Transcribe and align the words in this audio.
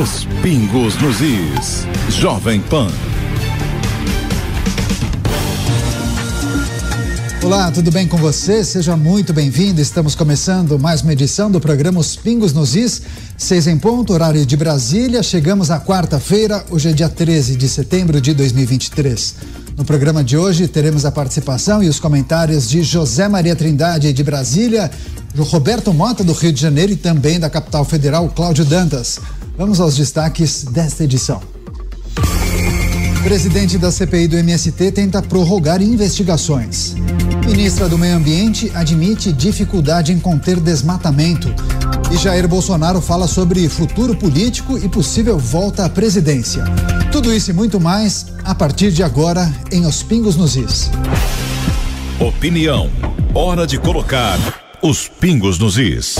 Os 0.00 0.24
pingos 0.40 0.96
nos 1.02 1.20
is. 1.20 1.86
Jovem 2.08 2.62
Pan. 2.62 2.88
Olá, 7.44 7.70
tudo 7.70 7.90
bem 7.92 8.08
com 8.08 8.16
você? 8.16 8.64
Seja 8.64 8.96
muito 8.96 9.34
bem-vindo. 9.34 9.82
Estamos 9.82 10.14
começando 10.14 10.78
mais 10.78 11.02
uma 11.02 11.12
edição 11.12 11.50
do 11.50 11.60
programa 11.60 12.00
Os 12.00 12.16
Pingos 12.16 12.54
nos 12.54 12.74
Is, 12.74 13.02
seis 13.36 13.66
em 13.66 13.78
ponto, 13.78 14.14
horário 14.14 14.46
de 14.46 14.56
Brasília. 14.56 15.22
Chegamos 15.22 15.70
à 15.70 15.78
quarta-feira, 15.78 16.64
hoje 16.70 16.88
é 16.88 16.92
dia 16.94 17.10
13 17.10 17.54
de 17.54 17.68
setembro 17.68 18.18
de 18.18 18.32
2023. 18.32 19.61
No 19.76 19.84
programa 19.84 20.22
de 20.22 20.36
hoje 20.36 20.68
teremos 20.68 21.04
a 21.04 21.10
participação 21.10 21.82
e 21.82 21.88
os 21.88 21.98
comentários 21.98 22.68
de 22.68 22.82
José 22.82 23.26
Maria 23.26 23.56
Trindade 23.56 24.12
de 24.12 24.22
Brasília, 24.22 24.90
Roberto 25.36 25.92
Mota 25.94 26.22
do 26.22 26.32
Rio 26.32 26.52
de 26.52 26.60
Janeiro 26.60 26.92
e 26.92 26.96
também 26.96 27.40
da 27.40 27.48
capital 27.48 27.84
federal, 27.84 28.28
Cláudio 28.28 28.64
Dantas. 28.64 29.18
Vamos 29.56 29.80
aos 29.80 29.96
destaques 29.96 30.64
desta 30.64 31.04
edição. 31.04 31.40
Presidente 33.24 33.78
da 33.78 33.90
CPI 33.90 34.28
do 34.28 34.36
MST 34.36 34.92
tenta 34.92 35.22
prorrogar 35.22 35.80
investigações. 35.80 36.94
Ministra 37.52 37.86
do 37.86 37.98
Meio 37.98 38.16
Ambiente 38.16 38.72
admite 38.74 39.30
dificuldade 39.30 40.10
em 40.10 40.18
conter 40.18 40.58
desmatamento. 40.58 41.54
E 42.10 42.16
Jair 42.16 42.48
Bolsonaro 42.48 42.98
fala 42.98 43.28
sobre 43.28 43.68
futuro 43.68 44.16
político 44.16 44.78
e 44.78 44.88
possível 44.88 45.38
volta 45.38 45.84
à 45.84 45.88
presidência. 45.90 46.64
Tudo 47.12 47.30
isso 47.30 47.50
e 47.50 47.52
muito 47.52 47.78
mais 47.78 48.24
a 48.42 48.54
partir 48.54 48.90
de 48.90 49.02
agora 49.02 49.52
em 49.70 49.84
Os 49.84 50.02
Pingos 50.02 50.34
nos 50.34 50.56
Is. 50.56 50.90
Opinião. 52.18 52.90
Hora 53.34 53.66
de 53.66 53.78
colocar 53.78 54.38
os 54.80 55.06
pingos 55.06 55.58
nos 55.58 55.76
is. 55.76 56.16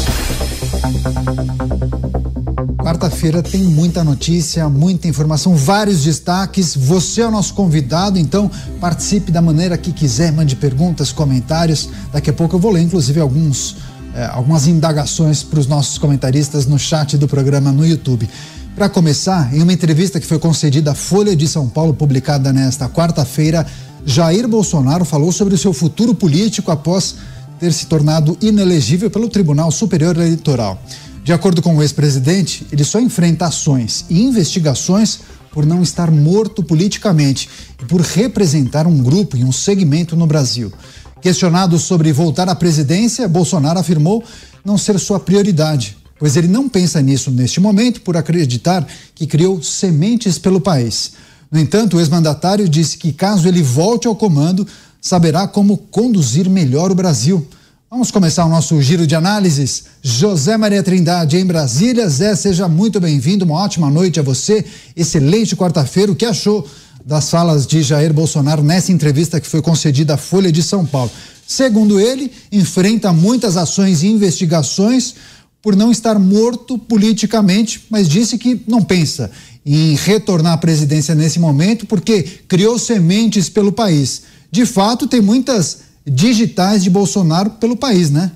Quarta-feira 2.82 3.44
tem 3.44 3.62
muita 3.62 4.02
notícia, 4.02 4.68
muita 4.68 5.06
informação, 5.06 5.54
vários 5.54 6.02
destaques. 6.02 6.74
Você 6.74 7.20
é 7.20 7.28
o 7.28 7.30
nosso 7.30 7.54
convidado, 7.54 8.18
então 8.18 8.50
participe 8.80 9.30
da 9.30 9.40
maneira 9.40 9.78
que 9.78 9.92
quiser, 9.92 10.32
mande 10.32 10.56
perguntas, 10.56 11.12
comentários. 11.12 11.88
Daqui 12.12 12.30
a 12.30 12.32
pouco 12.32 12.56
eu 12.56 12.60
vou 12.60 12.72
ler, 12.72 12.82
inclusive, 12.82 13.20
alguns, 13.20 13.76
eh, 14.16 14.28
algumas 14.32 14.66
indagações 14.66 15.44
para 15.44 15.60
os 15.60 15.68
nossos 15.68 15.96
comentaristas 15.96 16.66
no 16.66 16.76
chat 16.76 17.16
do 17.16 17.28
programa 17.28 17.70
no 17.70 17.86
YouTube. 17.86 18.28
Para 18.74 18.88
começar, 18.88 19.54
em 19.54 19.62
uma 19.62 19.72
entrevista 19.72 20.18
que 20.18 20.26
foi 20.26 20.40
concedida 20.40 20.90
à 20.90 20.94
Folha 20.94 21.36
de 21.36 21.46
São 21.46 21.68
Paulo, 21.68 21.94
publicada 21.94 22.52
nesta 22.52 22.88
quarta-feira, 22.88 23.64
Jair 24.04 24.48
Bolsonaro 24.48 25.04
falou 25.04 25.30
sobre 25.30 25.54
o 25.54 25.58
seu 25.58 25.72
futuro 25.72 26.16
político 26.16 26.72
após 26.72 27.14
ter 27.60 27.72
se 27.72 27.86
tornado 27.86 28.36
inelegível 28.42 29.08
pelo 29.08 29.28
Tribunal 29.28 29.70
Superior 29.70 30.16
Eleitoral. 30.16 30.82
De 31.24 31.32
acordo 31.32 31.62
com 31.62 31.76
o 31.76 31.82
ex-presidente, 31.82 32.66
ele 32.72 32.82
só 32.82 32.98
enfrenta 32.98 33.46
ações 33.46 34.04
e 34.10 34.20
investigações 34.20 35.20
por 35.52 35.64
não 35.64 35.80
estar 35.80 36.10
morto 36.10 36.64
politicamente 36.64 37.48
e 37.80 37.84
por 37.84 38.00
representar 38.00 38.88
um 38.88 38.98
grupo 38.98 39.36
e 39.36 39.44
um 39.44 39.52
segmento 39.52 40.16
no 40.16 40.26
Brasil. 40.26 40.72
Questionado 41.20 41.78
sobre 41.78 42.12
voltar 42.12 42.48
à 42.48 42.54
presidência, 42.56 43.28
Bolsonaro 43.28 43.78
afirmou 43.78 44.24
não 44.64 44.76
ser 44.76 44.98
sua 44.98 45.20
prioridade, 45.20 45.96
pois 46.18 46.36
ele 46.36 46.48
não 46.48 46.68
pensa 46.68 47.00
nisso 47.00 47.30
neste 47.30 47.60
momento 47.60 48.00
por 48.00 48.16
acreditar 48.16 48.84
que 49.14 49.24
criou 49.24 49.62
sementes 49.62 50.38
pelo 50.38 50.60
país. 50.60 51.12
No 51.52 51.60
entanto, 51.60 51.96
o 51.96 52.00
ex-mandatário 52.00 52.68
disse 52.68 52.98
que 52.98 53.12
caso 53.12 53.46
ele 53.46 53.62
volte 53.62 54.08
ao 54.08 54.16
comando, 54.16 54.66
saberá 55.00 55.46
como 55.46 55.76
conduzir 55.76 56.50
melhor 56.50 56.90
o 56.90 56.96
Brasil. 56.96 57.46
Vamos 57.92 58.10
começar 58.10 58.46
o 58.46 58.48
nosso 58.48 58.80
giro 58.80 59.06
de 59.06 59.14
análises. 59.14 59.84
José 60.00 60.56
Maria 60.56 60.82
Trindade, 60.82 61.36
em 61.36 61.44
Brasília. 61.44 62.08
Zé, 62.08 62.34
seja 62.34 62.66
muito 62.66 62.98
bem-vindo. 62.98 63.44
Uma 63.44 63.56
ótima 63.56 63.90
noite 63.90 64.18
a 64.18 64.22
você. 64.22 64.64
Excelente 64.96 65.54
quarta-feira. 65.54 66.10
O 66.10 66.16
que 66.16 66.24
achou 66.24 66.66
das 67.04 67.28
falas 67.28 67.66
de 67.66 67.82
Jair 67.82 68.10
Bolsonaro 68.10 68.62
nessa 68.62 68.90
entrevista 68.90 69.38
que 69.38 69.46
foi 69.46 69.60
concedida 69.60 70.14
à 70.14 70.16
Folha 70.16 70.50
de 70.50 70.62
São 70.62 70.86
Paulo? 70.86 71.10
Segundo 71.46 72.00
ele, 72.00 72.32
enfrenta 72.50 73.12
muitas 73.12 73.58
ações 73.58 74.02
e 74.02 74.06
investigações 74.06 75.14
por 75.60 75.76
não 75.76 75.92
estar 75.92 76.18
morto 76.18 76.78
politicamente, 76.78 77.84
mas 77.90 78.08
disse 78.08 78.38
que 78.38 78.62
não 78.66 78.82
pensa 78.82 79.30
em 79.66 79.96
retornar 79.96 80.54
à 80.54 80.56
presidência 80.56 81.14
nesse 81.14 81.38
momento 81.38 81.84
porque 81.84 82.22
criou 82.48 82.78
sementes 82.78 83.50
pelo 83.50 83.70
país. 83.70 84.22
De 84.50 84.64
fato, 84.64 85.06
tem 85.06 85.20
muitas 85.20 85.91
digitais 86.06 86.82
de 86.82 86.90
Bolsonaro 86.90 87.50
pelo 87.50 87.76
país, 87.76 88.10
né? 88.10 88.32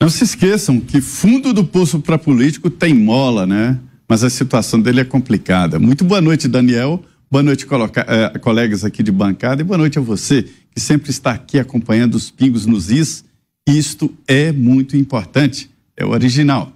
Não 0.00 0.10
se 0.10 0.24
esqueçam 0.24 0.80
que 0.80 1.00
fundo 1.00 1.52
do 1.52 1.64
poço 1.64 2.00
para 2.00 2.18
político 2.18 2.68
tem 2.68 2.92
mola, 2.92 3.46
né? 3.46 3.78
Mas 4.08 4.22
a 4.22 4.28
situação 4.28 4.80
dele 4.80 5.00
é 5.00 5.04
complicada. 5.04 5.78
Muito 5.78 6.04
boa 6.04 6.20
noite, 6.20 6.46
Daniel. 6.46 7.02
Boa 7.30 7.42
noite, 7.42 7.66
eh, 8.06 8.38
colegas 8.38 8.84
aqui 8.84 9.02
de 9.02 9.10
bancada. 9.10 9.62
E 9.62 9.64
boa 9.64 9.78
noite 9.78 9.98
a 9.98 10.02
você 10.02 10.42
que 10.42 10.80
sempre 10.80 11.10
está 11.10 11.30
aqui 11.30 11.58
acompanhando 11.58 12.14
os 12.14 12.30
pingos 12.30 12.66
nos 12.66 12.90
is. 12.90 13.24
Isto 13.66 14.12
é 14.28 14.52
muito 14.52 14.96
importante. 14.96 15.70
É 15.96 16.04
o 16.04 16.10
original. 16.10 16.72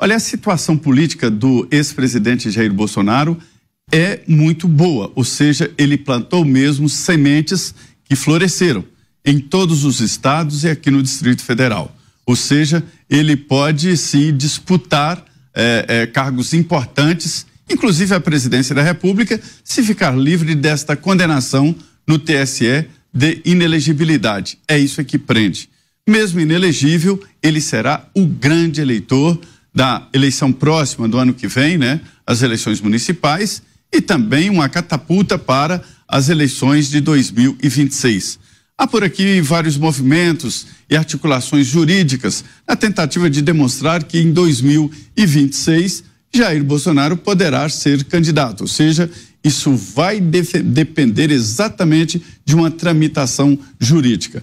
Olha, 0.00 0.14
a 0.14 0.20
situação 0.20 0.76
política 0.76 1.28
do 1.28 1.66
ex-presidente 1.72 2.50
Jair 2.50 2.72
Bolsonaro 2.72 3.36
é 3.90 4.20
muito 4.28 4.68
boa, 4.68 5.10
ou 5.14 5.24
seja, 5.24 5.72
ele 5.78 5.96
plantou 5.96 6.44
mesmo 6.44 6.88
sementes 6.88 7.74
que 8.08 8.16
floresceram 8.16 8.84
em 9.24 9.38
todos 9.38 9.84
os 9.84 10.00
estados 10.00 10.64
e 10.64 10.68
aqui 10.68 10.90
no 10.90 11.02
Distrito 11.02 11.42
Federal. 11.42 11.94
Ou 12.24 12.34
seja, 12.34 12.82
ele 13.08 13.36
pode 13.36 13.96
se 13.96 14.32
disputar 14.32 15.24
é, 15.54 15.84
é, 15.88 16.06
cargos 16.06 16.52
importantes, 16.54 17.46
inclusive 17.68 18.14
a 18.14 18.20
presidência 18.20 18.74
da 18.74 18.82
República, 18.82 19.40
se 19.62 19.82
ficar 19.82 20.16
livre 20.16 20.54
desta 20.54 20.96
condenação 20.96 21.74
no 22.06 22.18
TSE 22.18 22.86
de 23.12 23.40
inelegibilidade. 23.44 24.58
É 24.66 24.78
isso 24.78 25.04
que 25.04 25.18
prende. 25.18 25.68
Mesmo 26.08 26.40
inelegível, 26.40 27.22
ele 27.42 27.60
será 27.60 28.08
o 28.14 28.24
grande 28.24 28.80
eleitor 28.80 29.38
da 29.74 30.08
eleição 30.12 30.50
próxima 30.52 31.06
do 31.06 31.18
ano 31.18 31.34
que 31.34 31.46
vem, 31.46 31.76
né? 31.76 32.00
As 32.26 32.40
eleições 32.42 32.80
municipais 32.80 33.62
e 33.92 34.00
também 34.00 34.50
uma 34.50 34.68
catapulta 34.68 35.38
para 35.38 35.82
as 36.08 36.28
eleições 36.30 36.88
de 36.88 37.00
2026. 37.00 38.38
Há 38.76 38.86
por 38.86 39.04
aqui 39.04 39.40
vários 39.40 39.76
movimentos 39.76 40.66
e 40.88 40.96
articulações 40.96 41.66
jurídicas 41.66 42.44
na 42.66 42.74
tentativa 42.74 43.28
de 43.28 43.42
demonstrar 43.42 44.04
que 44.04 44.18
em 44.18 44.32
2026 44.32 46.04
Jair 46.32 46.62
Bolsonaro 46.64 47.16
poderá 47.16 47.68
ser 47.68 48.04
candidato, 48.04 48.62
ou 48.62 48.66
seja, 48.68 49.10
isso 49.42 49.74
vai 49.74 50.20
depender 50.20 51.30
exatamente 51.30 52.22
de 52.44 52.54
uma 52.54 52.70
tramitação 52.70 53.58
jurídica. 53.78 54.42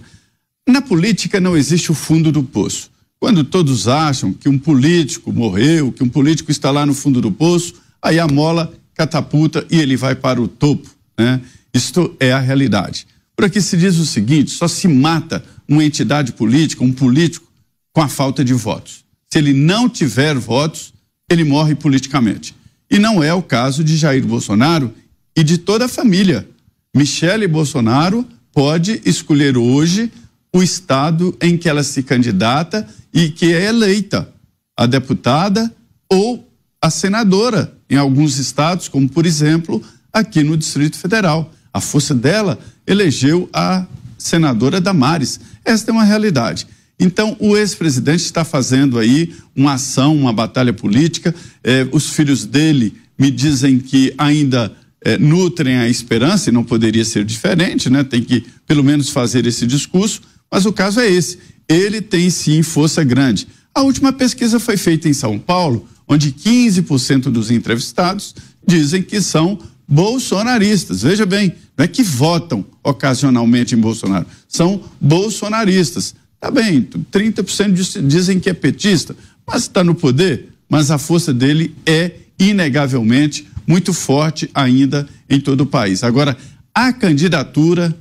Na 0.68 0.82
política 0.82 1.40
não 1.40 1.56
existe 1.56 1.90
o 1.90 1.94
fundo 1.94 2.32
do 2.32 2.42
poço. 2.42 2.90
Quando 3.18 3.44
todos 3.44 3.88
acham 3.88 4.32
que 4.32 4.48
um 4.48 4.58
político 4.58 5.32
morreu, 5.32 5.92
que 5.92 6.02
um 6.02 6.08
político 6.08 6.50
está 6.50 6.70
lá 6.70 6.84
no 6.84 6.92
fundo 6.92 7.20
do 7.20 7.30
poço, 7.30 7.74
aí 8.02 8.18
a 8.18 8.26
mola 8.26 8.72
catapulta 8.94 9.66
e 9.70 9.78
ele 9.78 9.96
vai 9.96 10.14
para 10.14 10.40
o 10.40 10.48
topo, 10.48 10.95
né? 11.18 11.40
Isto 11.72 12.14
é 12.18 12.32
a 12.32 12.38
realidade. 12.38 13.06
Por 13.34 13.44
aqui 13.44 13.60
se 13.60 13.76
diz 13.76 13.96
o 13.96 14.06
seguinte: 14.06 14.50
só 14.50 14.66
se 14.66 14.88
mata 14.88 15.44
uma 15.68 15.84
entidade 15.84 16.32
política, 16.32 16.84
um 16.84 16.92
político, 16.92 17.46
com 17.92 18.00
a 18.00 18.08
falta 18.08 18.44
de 18.44 18.54
votos. 18.54 19.04
Se 19.30 19.38
ele 19.38 19.52
não 19.52 19.88
tiver 19.88 20.36
votos, 20.36 20.92
ele 21.30 21.44
morre 21.44 21.74
politicamente. 21.74 22.54
E 22.90 22.98
não 22.98 23.22
é 23.22 23.34
o 23.34 23.42
caso 23.42 23.82
de 23.82 23.96
Jair 23.96 24.24
Bolsonaro 24.24 24.92
e 25.36 25.42
de 25.42 25.58
toda 25.58 25.86
a 25.86 25.88
família. 25.88 26.48
Michele 26.94 27.46
Bolsonaro 27.46 28.26
pode 28.52 29.02
escolher 29.04 29.56
hoje 29.56 30.10
o 30.54 30.62
estado 30.62 31.36
em 31.42 31.58
que 31.58 31.68
ela 31.68 31.82
se 31.82 32.02
candidata 32.02 32.88
e 33.12 33.28
que 33.28 33.52
é 33.52 33.66
eleita 33.66 34.32
a 34.76 34.86
deputada 34.86 35.70
ou 36.10 36.48
a 36.80 36.88
senadora 36.88 37.76
em 37.90 37.96
alguns 37.96 38.38
estados, 38.38 38.88
como 38.88 39.08
por 39.08 39.26
exemplo 39.26 39.82
aqui 40.18 40.42
no 40.42 40.56
Distrito 40.56 40.96
Federal. 40.96 41.52
A 41.72 41.80
força 41.80 42.14
dela 42.14 42.58
elegeu 42.86 43.48
a 43.52 43.86
senadora 44.16 44.80
Damares. 44.80 45.38
Esta 45.62 45.90
é 45.90 45.92
uma 45.92 46.04
realidade. 46.04 46.66
Então, 46.98 47.36
o 47.38 47.54
ex-presidente 47.54 48.24
está 48.24 48.42
fazendo 48.42 48.98
aí 48.98 49.34
uma 49.54 49.74
ação, 49.74 50.16
uma 50.16 50.32
batalha 50.32 50.72
política. 50.72 51.34
Eh, 51.62 51.86
os 51.92 52.08
filhos 52.08 52.46
dele 52.46 52.94
me 53.18 53.30
dizem 53.30 53.78
que 53.78 54.14
ainda 54.16 54.72
eh, 55.04 55.18
nutrem 55.18 55.76
a 55.76 55.88
esperança, 55.88 56.48
e 56.48 56.52
não 56.52 56.64
poderia 56.64 57.04
ser 57.04 57.22
diferente, 57.22 57.90
né? 57.90 58.02
Tem 58.02 58.22
que, 58.22 58.46
pelo 58.66 58.82
menos, 58.82 59.10
fazer 59.10 59.44
esse 59.44 59.66
discurso. 59.66 60.22
Mas 60.50 60.64
o 60.64 60.72
caso 60.72 60.98
é 60.98 61.10
esse. 61.10 61.38
Ele 61.68 62.00
tem 62.00 62.30
sim 62.30 62.62
força 62.62 63.04
grande. 63.04 63.46
A 63.74 63.82
última 63.82 64.14
pesquisa 64.14 64.58
foi 64.58 64.78
feita 64.78 65.06
em 65.06 65.12
São 65.12 65.38
Paulo 65.38 65.86
onde 66.08 66.32
15% 66.32 67.22
dos 67.24 67.50
entrevistados 67.50 68.34
dizem 68.66 69.02
que 69.02 69.20
são 69.20 69.58
bolsonaristas. 69.88 71.02
Veja 71.02 71.26
bem, 71.26 71.54
não 71.76 71.84
é 71.84 71.88
que 71.88 72.02
votam 72.02 72.64
ocasionalmente 72.82 73.74
em 73.74 73.78
Bolsonaro, 73.78 74.26
são 74.48 74.82
bolsonaristas. 75.00 76.14
Tá 76.40 76.50
bem, 76.50 76.82
30% 76.82 78.06
dizem 78.06 78.38
que 78.38 78.50
é 78.50 78.54
petista, 78.54 79.16
mas 79.46 79.62
está 79.62 79.82
no 79.82 79.94
poder, 79.94 80.48
mas 80.68 80.90
a 80.90 80.98
força 80.98 81.32
dele 81.32 81.74
é 81.86 82.12
inegavelmente 82.38 83.48
muito 83.66 83.92
forte 83.92 84.48
ainda 84.54 85.08
em 85.28 85.40
todo 85.40 85.62
o 85.62 85.66
país. 85.66 86.04
Agora, 86.04 86.36
a 86.74 86.92
candidatura, 86.92 87.96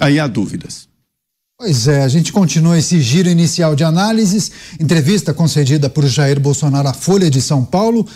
aí 0.00 0.18
há 0.18 0.26
dúvidas. 0.26 0.88
Pois 1.60 1.88
é, 1.88 2.02
a 2.02 2.08
gente 2.08 2.32
continua 2.32 2.78
esse 2.78 3.00
giro 3.00 3.28
inicial 3.28 3.74
de 3.74 3.82
análises. 3.82 4.50
Entrevista 4.78 5.34
concedida 5.34 5.90
por 5.90 6.06
Jair 6.06 6.38
Bolsonaro 6.38 6.86
à 6.86 6.92
Folha 6.92 7.28
de 7.28 7.40
São 7.40 7.64
Paulo. 7.64 8.06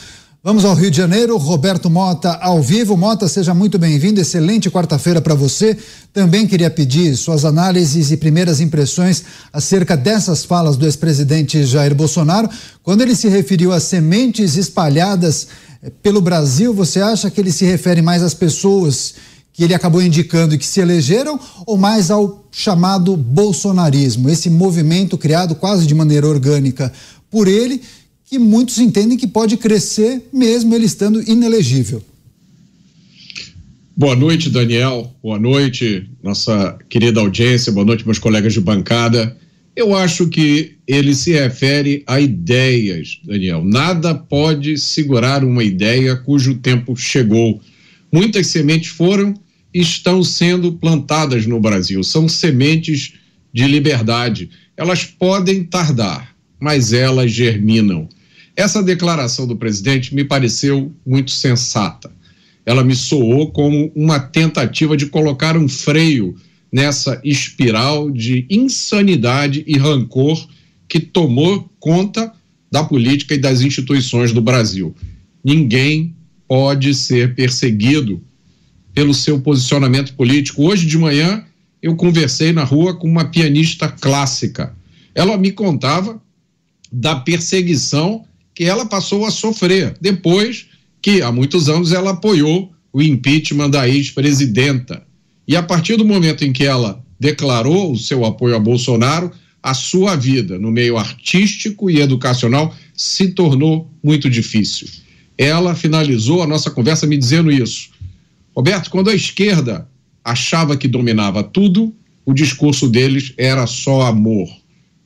Vamos 0.44 0.65
ao 0.65 0.75
Rio 0.75 0.91
de 0.91 0.97
Janeiro, 0.97 1.37
Roberto 1.37 1.89
Mota 1.89 2.33
ao 2.43 2.61
vivo. 2.61 2.97
Mota, 2.97 3.29
seja 3.29 3.55
muito 3.55 3.79
bem-vindo. 3.79 4.21
Excelente 4.21 4.69
quarta-feira 4.69 5.21
para 5.21 5.37
você. 5.37 5.79
Também 6.12 6.49
queria 6.49 6.69
pedir 6.69 7.17
suas 7.17 7.44
análises 7.44 8.11
e 8.11 8.17
primeiras 8.17 8.61
impressões 8.61 9.23
acerca 9.53 9.97
dessas 9.97 10.44
falas 10.44 10.77
do 10.77 10.85
ex-presidente 10.85 11.65
Jair 11.65 11.94
Bolsonaro. 11.94 12.50
Quando 12.83 13.03
ele 13.03 13.15
se 13.15 13.29
referiu 13.29 13.71
às 13.71 13.85
sementes 13.85 14.56
espalhadas 14.56 15.47
eh, 15.81 15.93
pelo 16.03 16.21
Brasil, 16.21 16.75
você 16.75 17.00
acha 17.00 17.31
que 17.31 17.41
ele 17.41 17.53
se 17.53 17.65
refere 17.65 18.03
mais 18.03 18.21
às 18.21 18.35
pessoas 18.35 19.15
que 19.53 19.62
ele 19.62 19.75
acabou 19.75 20.03
indicando 20.03 20.56
e 20.56 20.59
que 20.59 20.67
se 20.67 20.81
elegeram 20.81 21.38
ou 21.65 21.79
mais 21.79 22.11
ao 22.11 22.45
chamado 22.50 23.17
bolsonarismo, 23.17 24.29
esse 24.29 24.50
movimento 24.50 25.17
criado 25.17 25.55
quase 25.55 25.87
de 25.87 25.95
maneira 25.95 26.27
orgânica 26.27 26.93
por 27.31 27.47
ele? 27.47 27.81
Que 28.32 28.38
muitos 28.38 28.79
entendem 28.79 29.19
que 29.19 29.26
pode 29.26 29.58
crescer 29.58 30.26
mesmo 30.32 30.75
ele 30.75 30.87
estando 30.87 31.23
inelegível. 31.31 32.02
Boa 33.94 34.17
noite, 34.17 34.49
Daniel. 34.49 35.14
Boa 35.23 35.38
noite, 35.38 36.08
nossa 36.23 36.79
querida 36.88 37.20
audiência. 37.20 37.70
Boa 37.70 37.84
noite, 37.84 38.06
meus 38.06 38.19
colegas 38.19 38.55
de 38.55 38.61
bancada. 38.62 39.37
Eu 39.76 39.94
acho 39.94 40.31
que 40.31 40.76
ele 40.87 41.14
se 41.14 41.32
refere 41.32 42.02
a 42.06 42.19
ideias, 42.23 43.20
Daniel. 43.23 43.62
Nada 43.62 44.14
pode 44.14 44.78
segurar 44.78 45.44
uma 45.44 45.62
ideia 45.62 46.17
cujo 46.17 46.55
tempo 46.55 46.96
chegou. 46.96 47.61
Muitas 48.11 48.46
sementes 48.46 48.88
foram 48.88 49.35
e 49.75 49.82
estão 49.82 50.25
sendo 50.25 50.73
plantadas 50.73 51.44
no 51.44 51.61
Brasil. 51.61 52.02
São 52.02 52.26
sementes 52.31 53.12
de 53.52 53.67
liberdade. 53.67 54.49
Elas 54.75 55.05
podem 55.05 55.64
tardar, 55.64 56.35
mas 56.58 56.94
elas 56.94 57.31
germinam. 57.31 58.08
Essa 58.54 58.82
declaração 58.82 59.46
do 59.46 59.56
presidente 59.56 60.14
me 60.14 60.25
pareceu 60.25 60.93
muito 61.06 61.31
sensata. 61.31 62.10
Ela 62.64 62.84
me 62.84 62.94
soou 62.94 63.50
como 63.50 63.90
uma 63.94 64.20
tentativa 64.20 64.96
de 64.96 65.06
colocar 65.06 65.56
um 65.56 65.69
freio 65.69 66.37
nessa 66.70 67.20
espiral 67.25 68.10
de 68.10 68.46
insanidade 68.49 69.64
e 69.66 69.76
rancor 69.76 70.46
que 70.88 71.00
tomou 71.00 71.70
conta 71.81 72.32
da 72.70 72.84
política 72.84 73.34
e 73.34 73.38
das 73.38 73.62
instituições 73.62 74.32
do 74.32 74.40
Brasil. 74.40 74.94
Ninguém 75.44 76.14
pode 76.46 76.94
ser 76.94 77.34
perseguido 77.34 78.22
pelo 78.94 79.14
seu 79.14 79.40
posicionamento 79.40 80.14
político. 80.14 80.64
Hoje 80.64 80.87
de 80.87 80.99
manhã 80.99 81.44
eu 81.82 81.96
conversei 81.96 82.52
na 82.52 82.62
rua 82.62 82.94
com 82.94 83.08
uma 83.08 83.25
pianista 83.25 83.88
clássica. 83.88 84.75
Ela 85.14 85.37
me 85.37 85.50
contava 85.50 86.22
da 86.90 87.16
perseguição 87.16 88.25
que 88.54 88.64
ela 88.64 88.87
passou 88.87 89.25
a 89.25 89.31
sofrer 89.31 89.94
depois 90.00 90.66
que, 91.00 91.22
há 91.22 91.32
muitos 91.32 91.69
anos, 91.69 91.93
ela 91.93 92.10
apoiou 92.10 92.72
o 92.93 93.02
impeachment 93.02 93.70
da 93.70 93.88
ex-presidenta. 93.88 95.02
E 95.49 95.56
a 95.56 95.62
partir 95.62 95.96
do 95.96 96.04
momento 96.04 96.44
em 96.44 96.52
que 96.52 96.64
ela 96.64 97.02
declarou 97.19 97.93
o 97.93 97.99
seu 97.99 98.25
apoio 98.25 98.54
a 98.54 98.58
Bolsonaro, 98.58 99.31
a 99.62 99.75
sua 99.75 100.16
vida 100.16 100.58
no 100.58 100.70
meio 100.70 100.99
artístico 100.99 101.88
e 101.88 102.00
educacional 102.00 102.75
se 102.94 103.28
tornou 103.28 103.90
muito 104.02 104.28
difícil. 104.28 104.88
Ela 105.38 105.75
finalizou 105.75 106.43
a 106.43 106.46
nossa 106.46 106.70
conversa 106.70 107.06
me 107.06 107.16
dizendo 107.16 107.50
isso. 107.50 107.90
Roberto, 108.54 108.90
quando 108.90 109.08
a 109.08 109.14
esquerda 109.14 109.88
achava 110.25 110.76
que 110.76 110.87
dominava 110.87 111.43
tudo, 111.43 111.94
o 112.25 112.34
discurso 112.34 112.88
deles 112.88 113.32
era 113.37 113.66
só 113.66 114.02
amor. 114.02 114.49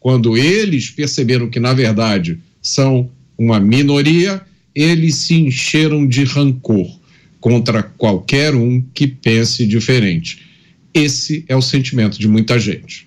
Quando 0.00 0.36
eles 0.36 0.90
perceberam 0.90 1.48
que, 1.48 1.60
na 1.60 1.72
verdade, 1.72 2.38
são 2.60 3.10
uma 3.38 3.60
minoria, 3.60 4.42
eles 4.74 5.16
se 5.16 5.34
encheram 5.34 6.06
de 6.06 6.24
rancor 6.24 6.86
contra 7.40 7.82
qualquer 7.82 8.54
um 8.54 8.82
que 8.94 9.06
pense 9.06 9.66
diferente. 9.66 10.42
Esse 10.92 11.44
é 11.48 11.54
o 11.54 11.62
sentimento 11.62 12.18
de 12.18 12.26
muita 12.26 12.58
gente. 12.58 13.06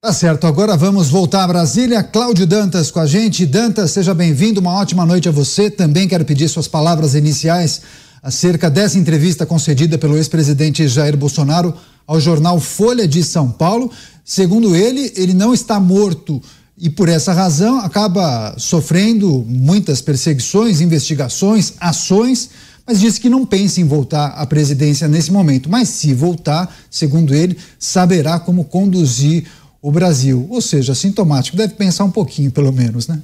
Tá 0.00 0.12
certo, 0.12 0.46
agora 0.46 0.76
vamos 0.76 1.08
voltar 1.08 1.42
a 1.42 1.48
Brasília. 1.48 2.02
Cláudio 2.02 2.46
Dantas 2.46 2.90
com 2.90 3.00
a 3.00 3.06
gente. 3.06 3.44
Dantas, 3.44 3.90
seja 3.90 4.14
bem-vindo, 4.14 4.60
uma 4.60 4.72
ótima 4.72 5.04
noite 5.04 5.28
a 5.28 5.32
você. 5.32 5.68
Também 5.68 6.06
quero 6.06 6.24
pedir 6.24 6.48
suas 6.48 6.68
palavras 6.68 7.14
iniciais 7.14 7.82
acerca 8.22 8.70
dessa 8.70 8.98
entrevista 8.98 9.44
concedida 9.44 9.98
pelo 9.98 10.16
ex-presidente 10.16 10.86
Jair 10.86 11.16
Bolsonaro 11.16 11.74
ao 12.06 12.20
jornal 12.20 12.60
Folha 12.60 13.06
de 13.06 13.24
São 13.24 13.50
Paulo. 13.50 13.90
Segundo 14.24 14.76
ele, 14.76 15.12
ele 15.16 15.34
não 15.34 15.52
está 15.52 15.80
morto 15.80 16.40
e 16.78 16.90
por 16.90 17.08
essa 17.08 17.32
razão 17.32 17.80
acaba 17.80 18.54
sofrendo 18.58 19.44
muitas 19.48 20.00
perseguições, 20.00 20.80
investigações, 20.80 21.74
ações, 21.80 22.50
mas 22.86 23.00
disse 23.00 23.20
que 23.20 23.28
não 23.28 23.46
pensa 23.46 23.80
em 23.80 23.84
voltar 23.84 24.28
à 24.28 24.46
presidência 24.46 25.08
nesse 25.08 25.32
momento. 25.32 25.68
Mas 25.68 25.88
se 25.88 26.12
voltar, 26.14 26.74
segundo 26.90 27.34
ele, 27.34 27.56
saberá 27.78 28.38
como 28.38 28.64
conduzir 28.64 29.44
o 29.80 29.90
Brasil. 29.90 30.46
Ou 30.50 30.60
seja, 30.60 30.94
sintomático, 30.94 31.56
deve 31.56 31.74
pensar 31.74 32.04
um 32.04 32.10
pouquinho, 32.10 32.50
pelo 32.50 32.72
menos, 32.72 33.08
né? 33.08 33.20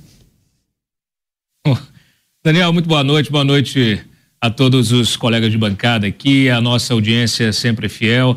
Daniel, 2.45 2.73
muito 2.73 2.89
boa 2.89 3.05
noite, 3.05 3.31
boa 3.31 3.45
noite 3.45 4.05
a 4.41 4.51
todos 4.51 4.91
os 4.91 5.17
colegas 5.17 5.53
de 5.53 5.57
bancada 5.57 6.09
aqui, 6.09 6.51
a 6.51 6.61
nossa 6.61 6.93
audiência 6.93 7.53
sempre 7.53 7.89
fiel. 7.89 8.37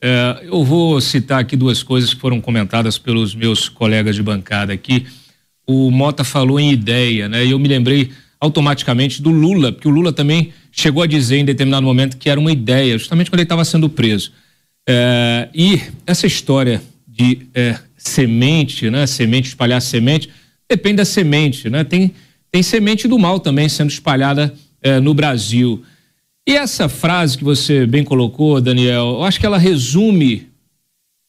É, 0.00 0.40
eu 0.44 0.62
vou 0.64 1.00
citar 1.00 1.40
aqui 1.40 1.56
duas 1.56 1.82
coisas 1.82 2.12
que 2.12 2.20
foram 2.20 2.40
comentadas 2.40 2.98
pelos 2.98 3.34
meus 3.34 3.68
colegas 3.68 4.14
de 4.14 4.22
bancada 4.22 4.72
aqui. 4.72 5.06
O 5.66 5.90
Mota 5.90 6.22
falou 6.22 6.60
em 6.60 6.72
ideia, 6.72 7.28
né? 7.28 7.44
E 7.44 7.50
eu 7.50 7.58
me 7.58 7.68
lembrei 7.68 8.10
automaticamente 8.38 9.22
do 9.22 9.30
Lula, 9.30 9.72
porque 9.72 9.88
o 9.88 9.90
Lula 9.90 10.12
também 10.12 10.52
chegou 10.70 11.02
a 11.02 11.06
dizer 11.06 11.38
em 11.38 11.44
determinado 11.44 11.84
momento 11.86 12.18
que 12.18 12.28
era 12.28 12.38
uma 12.38 12.52
ideia, 12.52 12.98
justamente 12.98 13.30
quando 13.30 13.40
ele 13.40 13.46
estava 13.46 13.64
sendo 13.64 13.88
preso. 13.88 14.32
É, 14.88 15.48
e 15.54 15.80
essa 16.06 16.26
história 16.26 16.82
de 17.08 17.48
é, 17.54 17.78
semente, 17.96 18.90
né? 18.90 19.06
Semente, 19.06 19.48
espalhar 19.48 19.80
semente, 19.80 20.28
depende 20.68 20.96
da 20.96 21.04
semente, 21.04 21.70
né? 21.70 21.82
Tem, 21.82 22.12
tem 22.52 22.62
semente 22.62 23.08
do 23.08 23.18
mal 23.18 23.40
também 23.40 23.68
sendo 23.68 23.90
espalhada 23.90 24.54
é, 24.82 25.00
no 25.00 25.14
Brasil. 25.14 25.82
E 26.48 26.54
essa 26.54 26.88
frase 26.88 27.36
que 27.36 27.42
você 27.42 27.84
bem 27.86 28.04
colocou, 28.04 28.60
Daniel, 28.60 29.16
eu 29.18 29.24
acho 29.24 29.40
que 29.40 29.44
ela 29.44 29.58
resume 29.58 30.46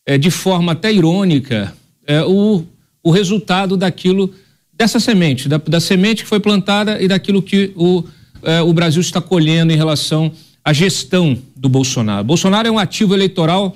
é, 0.05 0.15
de 0.15 0.29
forma 0.29 0.73
até 0.73 0.93
irônica 0.93 1.73
é, 2.05 2.23
o, 2.23 2.63
o 3.03 3.09
resultado 3.09 3.75
daquilo, 3.75 4.31
dessa 4.71 4.99
semente, 4.99 5.49
da, 5.49 5.57
da, 5.57 5.79
semente 5.79 6.21
que 6.21 6.29
foi 6.29 6.39
plantada 6.39 7.01
e 7.01 7.07
daquilo 7.07 7.41
que 7.41 7.71
o, 7.75 8.03
é, 8.43 8.61
o 8.61 8.71
Brasil 8.71 9.01
está 9.01 9.19
colhendo 9.19 9.73
em 9.73 9.75
relação 9.75 10.31
à 10.63 10.71
gestão 10.71 11.35
do 11.55 11.67
Bolsonaro. 11.67 12.23
Bolsonaro 12.23 12.67
é 12.67 12.71
um 12.71 12.77
ativo 12.77 13.15
eleitoral 13.15 13.75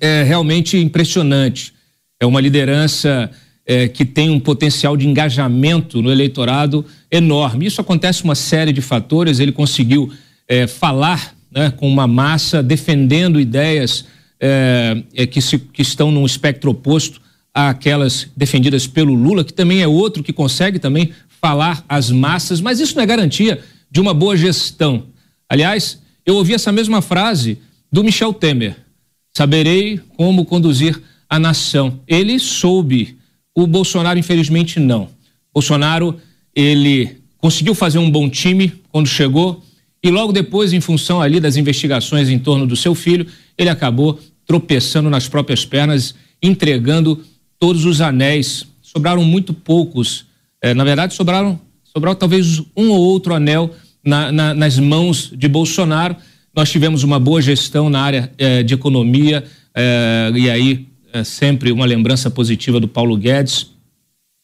é, 0.00 0.22
realmente 0.22 0.78
impressionante. 0.78 1.74
É 2.18 2.24
uma 2.24 2.40
liderança 2.40 3.30
é, 3.66 3.88
que 3.88 4.06
tem 4.06 4.30
um 4.30 4.40
potencial 4.40 4.96
de 4.96 5.06
engajamento 5.06 6.00
no 6.00 6.10
eleitorado 6.10 6.82
enorme. 7.10 7.66
Isso 7.66 7.82
acontece 7.82 8.24
uma 8.24 8.34
série 8.34 8.72
de 8.72 8.80
fatores. 8.80 9.38
Ele 9.38 9.52
conseguiu 9.52 10.10
é, 10.48 10.66
falar 10.66 11.34
né, 11.50 11.70
com 11.70 11.88
uma 11.88 12.06
massa 12.06 12.62
defendendo 12.62 13.40
ideias 13.40 14.04
é, 14.38 15.02
é, 15.14 15.26
que, 15.26 15.40
se, 15.40 15.58
que 15.58 15.82
estão 15.82 16.10
num 16.10 16.26
espectro 16.26 16.70
oposto 16.70 17.20
àquelas 17.54 18.28
defendidas 18.36 18.86
pelo 18.86 19.14
Lula, 19.14 19.44
que 19.44 19.52
também 19.52 19.80
é 19.80 19.88
outro 19.88 20.22
que 20.22 20.32
consegue 20.32 20.78
também 20.78 21.12
falar 21.40 21.84
às 21.88 22.10
massas, 22.10 22.60
mas 22.60 22.80
isso 22.80 22.94
não 22.96 23.02
é 23.02 23.06
garantia 23.06 23.60
de 23.90 24.00
uma 24.00 24.12
boa 24.12 24.36
gestão. 24.36 25.06
Aliás, 25.48 26.00
eu 26.24 26.36
ouvi 26.36 26.54
essa 26.54 26.72
mesma 26.72 27.00
frase 27.00 27.58
do 27.90 28.04
Michel 28.04 28.34
Temer. 28.34 28.76
Saberei 29.36 30.00
como 30.16 30.44
conduzir 30.44 31.00
a 31.28 31.38
nação. 31.38 32.00
Ele 32.06 32.38
soube. 32.38 33.16
O 33.54 33.66
Bolsonaro, 33.66 34.18
infelizmente, 34.18 34.78
não. 34.78 35.08
Bolsonaro, 35.54 36.20
ele 36.54 37.16
conseguiu 37.38 37.74
fazer 37.74 37.98
um 37.98 38.10
bom 38.10 38.28
time 38.28 38.72
quando 38.90 39.06
chegou, 39.06 39.62
e 40.06 40.10
logo 40.10 40.32
depois, 40.32 40.72
em 40.72 40.80
função 40.80 41.20
ali 41.20 41.40
das 41.40 41.56
investigações 41.56 42.28
em 42.28 42.38
torno 42.38 42.66
do 42.66 42.76
seu 42.76 42.94
filho, 42.94 43.26
ele 43.56 43.68
acabou 43.68 44.20
tropeçando 44.46 45.10
nas 45.10 45.28
próprias 45.28 45.64
pernas, 45.64 46.14
entregando 46.42 47.24
todos 47.58 47.84
os 47.84 48.00
anéis. 48.00 48.66
Sobraram 48.82 49.24
muito 49.24 49.52
poucos. 49.52 50.26
É, 50.62 50.72
na 50.74 50.84
verdade, 50.84 51.14
sobraram, 51.14 51.60
sobraram 51.84 52.16
talvez 52.16 52.60
um 52.76 52.90
ou 52.90 53.00
outro 53.00 53.34
anel 53.34 53.74
na, 54.04 54.30
na, 54.30 54.54
nas 54.54 54.78
mãos 54.78 55.32
de 55.34 55.48
Bolsonaro. 55.48 56.16
Nós 56.54 56.70
tivemos 56.70 57.02
uma 57.02 57.18
boa 57.18 57.42
gestão 57.42 57.90
na 57.90 58.00
área 58.00 58.32
é, 58.38 58.62
de 58.62 58.74
economia, 58.74 59.44
é, 59.74 60.32
e 60.34 60.48
aí 60.48 60.86
sempre 61.24 61.72
uma 61.72 61.86
lembrança 61.86 62.30
positiva 62.30 62.78
do 62.78 62.86
Paulo 62.86 63.16
Guedes. 63.16 63.70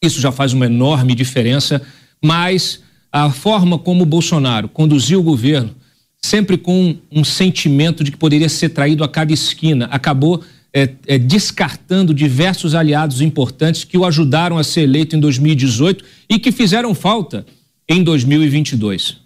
Isso 0.03 0.21
já 0.21 0.33
faz 0.33 0.53
uma 0.53 0.67
enorme 0.67 1.15
diferença 1.15 1.83
mas 2.23 2.81
a 3.13 3.31
forma 3.31 3.79
como 3.79 4.03
o 4.03 4.07
Bolsonaro 4.07 4.69
conduziu 4.69 5.21
o 5.21 5.23
governo, 5.23 5.75
sempre 6.19 6.57
com 6.57 6.97
um 7.11 7.23
sentimento 7.23 8.03
de 8.03 8.11
que 8.11 8.17
poderia 8.17 8.49
ser 8.49 8.71
traído 8.71 9.05
a 9.05 9.09
cada 9.09 9.33
esquina, 9.33 9.85
acabou 9.87 10.43
é, 10.73 10.89
é, 11.07 11.19
descartando 11.19 12.15
diversos 12.15 12.75
aliados 12.75 13.21
importantes 13.21 13.85
que 13.85 13.99
o 13.99 14.07
ajudaram 14.07 14.57
a 14.57 14.65
ser 14.65 14.83
eleito 14.83 15.15
em 15.15 15.21
2018 15.21 16.03
e 16.31 16.39
que 16.39 16.51
fizeram 16.51 16.95
falta 16.95 17.45
em 17.87 18.03
2022. 18.03 19.19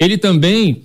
Ele 0.00 0.16
também 0.16 0.82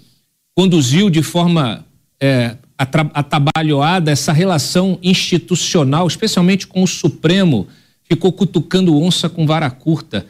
conduziu 0.53 1.10
de 1.10 1.24
forma 1.24 1.86
é, 2.20 2.58
atabalhoada 2.77 4.12
essa 4.12 4.34
relação 4.34 5.00
institucional, 5.01 6.08
especialmente 6.08 6.67
com 6.67 6.84
o 6.84 6.88
Supremo, 6.88 7.67
ficou 8.03 8.34
cutucando 8.34 9.00
onça 9.00 9.29
com 9.29 9.46
vara 9.46 9.70
curta, 9.70 10.25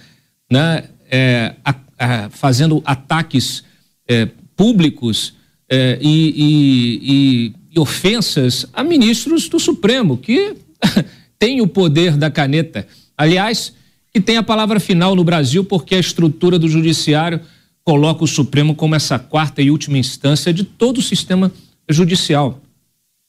né? 0.51 0.84
É, 1.10 1.56
a, 1.66 1.74
a, 2.01 2.29
fazendo 2.31 2.81
ataques 2.84 3.63
é, 4.08 4.27
públicos 4.55 5.36
é, 5.70 6.00
e, 6.01 6.34
e, 6.36 7.00
e, 7.03 7.53
e 7.75 7.79
ofensas 7.79 8.65
a 8.74 8.84
ministros 8.84 9.48
do 9.48 9.60
Supremo, 9.60 10.17
que 10.17 10.55
tem 11.38 11.62
o 11.62 11.67
poder 11.67 12.17
da 12.17 12.31
caneta. 12.31 12.88
Aliás, 13.15 13.74
que 14.12 14.20
tem 14.20 14.38
a 14.38 14.43
palavra 14.43 14.79
final 14.79 15.15
no 15.15 15.24
Brasil, 15.24 15.63
porque 15.63 15.93
a 15.93 16.00
estrutura 16.00 16.58
do 16.58 16.67
judiciário 16.67 17.39
coloca 17.84 18.24
o 18.24 18.27
Supremo 18.27 18.74
como 18.74 18.96
essa 18.96 19.20
quarta 19.20 19.62
e 19.62 19.70
última 19.70 19.98
instância 19.98 20.51
de 20.51 20.63
todo 20.63 20.98
o 20.98 21.01
sistema 21.01 21.51
judicial, 21.88 22.60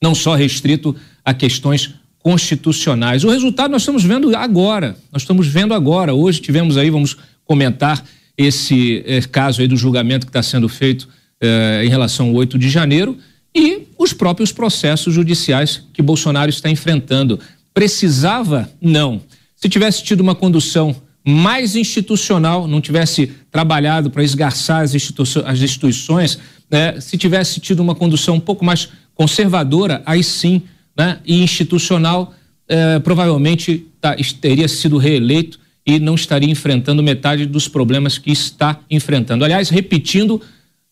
não 0.03 0.15
só 0.15 0.35
restrito 0.35 0.97
a 1.25 1.35
questões 1.35 1.95
constitucionais. 2.19 3.23
O 3.23 3.31
resultado 3.31 3.71
nós 3.71 3.83
estamos 3.83 4.03
vendo 4.03 4.35
agora, 4.35 4.97
nós 5.13 5.23
estamos 5.23 5.47
vendo 5.47 5.75
agora. 5.75 6.15
Hoje 6.15 6.41
tivemos 6.41 6.77
aí, 6.77 6.89
vamos 6.89 7.17
comentar 7.45 8.05
esse 8.37 9.03
eh, 9.07 9.21
caso 9.23 9.61
aí 9.61 9.69
do 9.69 9.77
julgamento 9.77 10.27
que 10.27 10.31
está 10.31 10.43
sendo 10.43 10.69
feito 10.69 11.09
eh, 11.41 11.83
em 11.85 11.89
relação 11.89 12.29
ao 12.29 12.35
8 12.35 12.59
de 12.59 12.69
janeiro 12.69 13.17
e 13.55 13.83
os 13.99 14.13
próprios 14.13 14.53
processos 14.53 15.13
judiciais 15.13 15.83
que 15.93 16.03
Bolsonaro 16.03 16.51
está 16.51 16.71
enfrentando. 16.71 17.39
Precisava? 17.75 18.71
Não. 18.81 19.21
Se 19.57 19.69
tivesse 19.69 20.03
tido 20.03 20.21
uma 20.21 20.35
condução 20.35 20.97
mais 21.25 21.77
institucional, 21.77 22.67
não 22.67 22.81
tivesse 22.81 23.31
trabalhado 23.51 24.11
para 24.11 24.25
esgarçar 24.25 24.83
as, 24.83 24.95
institu 24.95 25.23
as 25.45 25.61
instituições, 25.61 26.39
né, 26.71 27.01
se 27.01 27.17
tivesse 27.17 27.61
tido 27.61 27.81
uma 27.81 27.95
condução 27.95 28.37
um 28.37 28.41
pouco 28.41 28.65
mais 28.65 28.89
conservadora, 29.15 30.03
aí 30.05 30.25
sim, 30.25 30.63
né, 30.97 31.21
e 31.25 31.43
institucional, 31.43 32.35
eh, 32.69 32.99
provavelmente 33.01 33.87
tá, 34.01 34.17
teria 34.41 34.67
sido 34.67 34.97
reeleito 34.97 35.61
e 35.85 35.99
não 35.99 36.15
estaria 36.15 36.51
enfrentando 36.51 37.03
metade 37.03 37.47
dos 37.47 37.69
problemas 37.69 38.19
que 38.19 38.31
está 38.31 38.79
enfrentando. 38.91 39.45
Aliás, 39.45 39.69
repetindo 39.69 40.41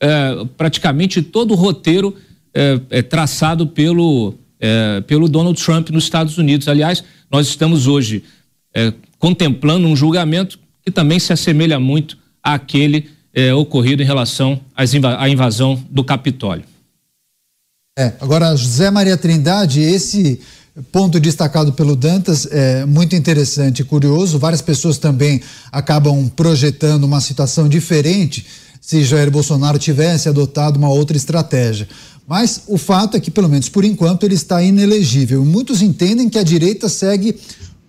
eh, 0.00 0.46
praticamente 0.56 1.22
todo 1.22 1.52
o 1.52 1.54
roteiro 1.54 2.16
eh, 2.52 3.02
traçado 3.02 3.66
pelo, 3.66 4.34
pelo 5.06 5.28
Donald 5.28 5.62
Trump 5.62 5.90
nos 5.90 6.04
Estados 6.04 6.36
Unidos. 6.38 6.66
Aliás, 6.66 7.04
nós 7.30 7.46
estamos 7.46 7.86
hoje 7.86 8.24
contemplando 9.18 9.86
um 9.86 9.94
julgamento 9.94 10.58
que 10.84 10.90
também 10.90 11.18
se 11.18 11.32
assemelha 11.32 11.78
muito 11.78 12.18
àquele 12.42 13.08
é, 13.32 13.54
ocorrido 13.54 14.02
em 14.02 14.06
relação 14.06 14.60
à 14.74 15.28
invasão 15.28 15.82
do 15.90 16.02
Capitólio. 16.02 16.64
É, 17.98 18.14
agora, 18.20 18.54
José 18.56 18.90
Maria 18.90 19.16
Trindade, 19.16 19.80
esse 19.80 20.40
ponto 20.92 21.20
destacado 21.20 21.72
pelo 21.72 21.94
Dantas 21.94 22.46
é 22.50 22.84
muito 22.84 23.14
interessante 23.14 23.80
e 23.80 23.84
curioso. 23.84 24.38
Várias 24.38 24.62
pessoas 24.62 24.98
também 24.98 25.40
acabam 25.70 26.28
projetando 26.34 27.04
uma 27.04 27.20
situação 27.20 27.68
diferente 27.68 28.46
se 28.80 29.04
Jair 29.04 29.30
Bolsonaro 29.30 29.78
tivesse 29.78 30.28
adotado 30.28 30.78
uma 30.78 30.88
outra 30.88 31.16
estratégia. 31.16 31.88
Mas 32.26 32.62
o 32.66 32.78
fato 32.78 33.16
é 33.16 33.20
que, 33.20 33.30
pelo 33.30 33.48
menos 33.48 33.68
por 33.68 33.84
enquanto, 33.84 34.24
ele 34.24 34.34
está 34.34 34.62
inelegível. 34.62 35.44
Muitos 35.44 35.82
entendem 35.82 36.28
que 36.28 36.38
a 36.38 36.42
direita 36.42 36.88
segue 36.88 37.36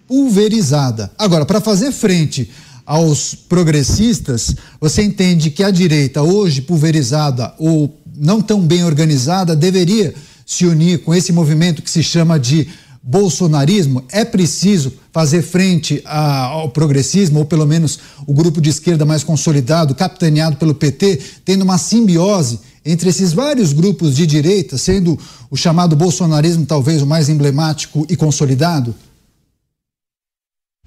pulverizada. 0.07 1.11
Agora, 1.17 1.45
para 1.45 1.61
fazer 1.61 1.91
frente 1.91 2.49
aos 2.85 3.33
progressistas, 3.33 4.55
você 4.79 5.03
entende 5.03 5.49
que 5.49 5.63
a 5.63 5.71
direita, 5.71 6.21
hoje 6.21 6.61
pulverizada 6.61 7.53
ou 7.57 7.95
não 8.15 8.41
tão 8.41 8.59
bem 8.61 8.83
organizada, 8.83 9.55
deveria 9.55 10.13
se 10.51 10.65
unir 10.65 10.99
com 10.99 11.15
esse 11.15 11.31
movimento 11.31 11.81
que 11.81 11.89
se 11.89 12.03
chama 12.03 12.37
de 12.37 12.67
bolsonarismo? 13.01 14.03
É 14.11 14.25
preciso 14.25 14.91
fazer 15.13 15.41
frente 15.41 16.01
ao 16.03 16.69
progressismo, 16.69 17.39
ou 17.39 17.45
pelo 17.45 17.65
menos 17.65 17.97
o 18.27 18.33
grupo 18.33 18.59
de 18.59 18.69
esquerda 18.69 19.05
mais 19.05 19.23
consolidado, 19.23 19.95
capitaneado 19.95 20.57
pelo 20.57 20.75
PT, 20.75 21.21
tendo 21.45 21.63
uma 21.63 21.77
simbiose 21.77 22.59
entre 22.83 23.09
esses 23.09 23.31
vários 23.31 23.71
grupos 23.71 24.13
de 24.13 24.27
direita, 24.27 24.77
sendo 24.77 25.17
o 25.49 25.55
chamado 25.55 25.95
bolsonarismo 25.95 26.65
talvez 26.65 27.01
o 27.01 27.07
mais 27.07 27.29
emblemático 27.29 28.05
e 28.09 28.17
consolidado? 28.17 28.93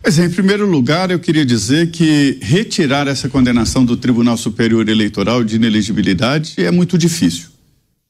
Pois 0.02 0.18
é, 0.18 0.26
em 0.26 0.30
primeiro 0.30 0.68
lugar, 0.68 1.11
eu 1.11 1.18
queria 1.18 1.47
dizer 1.47 1.90
que 1.90 2.38
retirar 2.42 3.09
essa 3.09 3.30
condenação 3.30 3.83
do 3.83 3.97
Tribunal 3.97 4.37
Superior 4.37 4.87
Eleitoral 4.87 5.42
de 5.42 5.56
inelegibilidade 5.56 6.54
é 6.59 6.71
muito 6.71 6.99
difícil. 6.99 7.53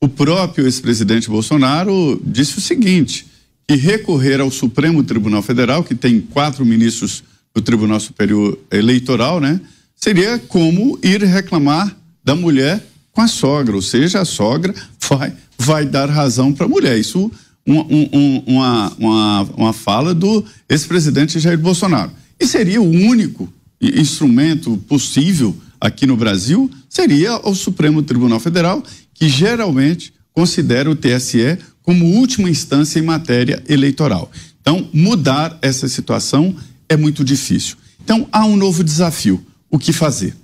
O 0.01 0.09
próprio 0.09 0.67
ex-presidente 0.67 1.29
Bolsonaro 1.29 2.21
disse 2.25 2.59
o 2.59 2.61
seguinte: 2.61 3.27
que 3.67 3.75
recorrer 3.75 4.41
ao 4.41 4.51
Supremo 4.51 5.03
Tribunal 5.03 5.43
Federal, 5.43 5.83
que 5.83 5.95
tem 5.95 6.21
quatro 6.21 6.65
ministros 6.65 7.23
do 7.55 7.63
Tribunal 7.63 8.01
Superior 8.01 8.59
Eleitoral, 8.71 9.41
né, 9.41 9.61
seria 9.97 10.39
como 10.39 10.99
ir 11.03 11.23
reclamar 11.23 11.97
da 12.23 12.35
mulher 12.35 12.85
com 13.13 13.21
a 13.21 13.29
sogra, 13.29 13.75
ou 13.75 13.83
seja, 13.83 14.21
a 14.21 14.25
sogra 14.25 14.75
vai, 15.09 15.33
vai 15.57 15.87
dar 15.87 16.11
razão 16.11 16.53
para 16.53 16.67
a 16.67 16.69
mulher. 16.69 16.99
Isso 16.99 17.31
um, 17.67 17.81
um, 17.81 18.43
uma, 18.47 18.93
uma, 18.99 19.43
uma 19.57 19.73
fala 19.73 20.15
do 20.15 20.45
ex-presidente 20.69 21.41
Jair 21.41 21.59
Bolsonaro. 21.59 22.11
E 22.39 22.47
seria 22.47 22.81
o 22.81 22.91
único 22.91 23.53
instrumento 23.81 24.77
possível 24.89 25.57
aqui 25.81 26.07
no 26.07 26.17
Brasil, 26.17 26.71
seria 26.89 27.37
o 27.47 27.55
Supremo 27.55 28.03
Tribunal 28.03 28.41
Federal, 28.41 28.83
que 29.15 29.29
geralmente 29.29 30.13
considera 30.33 30.91
o 30.91 30.97
TSE 30.97 31.59
como 31.83 32.17
última 32.17 32.51
instância 32.51 32.99
em 32.99 33.03
matéria 33.03 33.63
eleitoral. 33.69 34.31
Então, 34.61 34.89
mudar 34.93 35.57
essa 35.63 35.89
situação 35.89 36.57
é 36.89 36.97
muito 36.97 37.25
difícil. 37.25 37.77
Então, 38.03 38.29
há 38.33 38.45
um 38.45 38.57
novo 38.57 38.83
desafio: 38.83 39.45
o 39.71 39.79
que 39.79 39.93
fazer? 39.93 40.35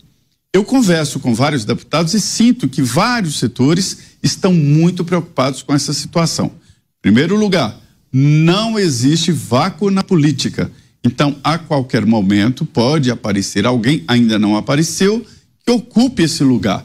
Eu 0.53 0.65
converso 0.65 1.21
com 1.21 1.33
vários 1.35 1.65
deputados 1.65 2.13
e 2.13 2.21
sinto 2.21 2.69
que 2.69 2.83
vários 2.83 3.39
setores 3.39 3.99
estão 4.23 4.53
muito 4.53 5.05
preocupados 5.05 5.63
com 5.63 5.73
essa 5.73 5.93
situação. 5.93 6.53
Primeiro 7.01 7.37
lugar, 7.37 7.79
não 8.13 8.79
existe 8.79 9.31
vácuo 9.31 9.91
na 9.91 10.03
política. 10.03 10.71
Então, 11.05 11.37
a 11.43 11.57
qualquer 11.57 12.05
momento 12.05 12.67
pode 12.67 13.11
aparecer 13.11 13.65
alguém, 13.65 14.05
ainda 14.07 14.39
não 14.39 14.57
apareceu, 14.57 15.25
que 15.65 15.71
ocupe 15.71 16.25
esse 16.25 16.43
lugar. 16.43 16.85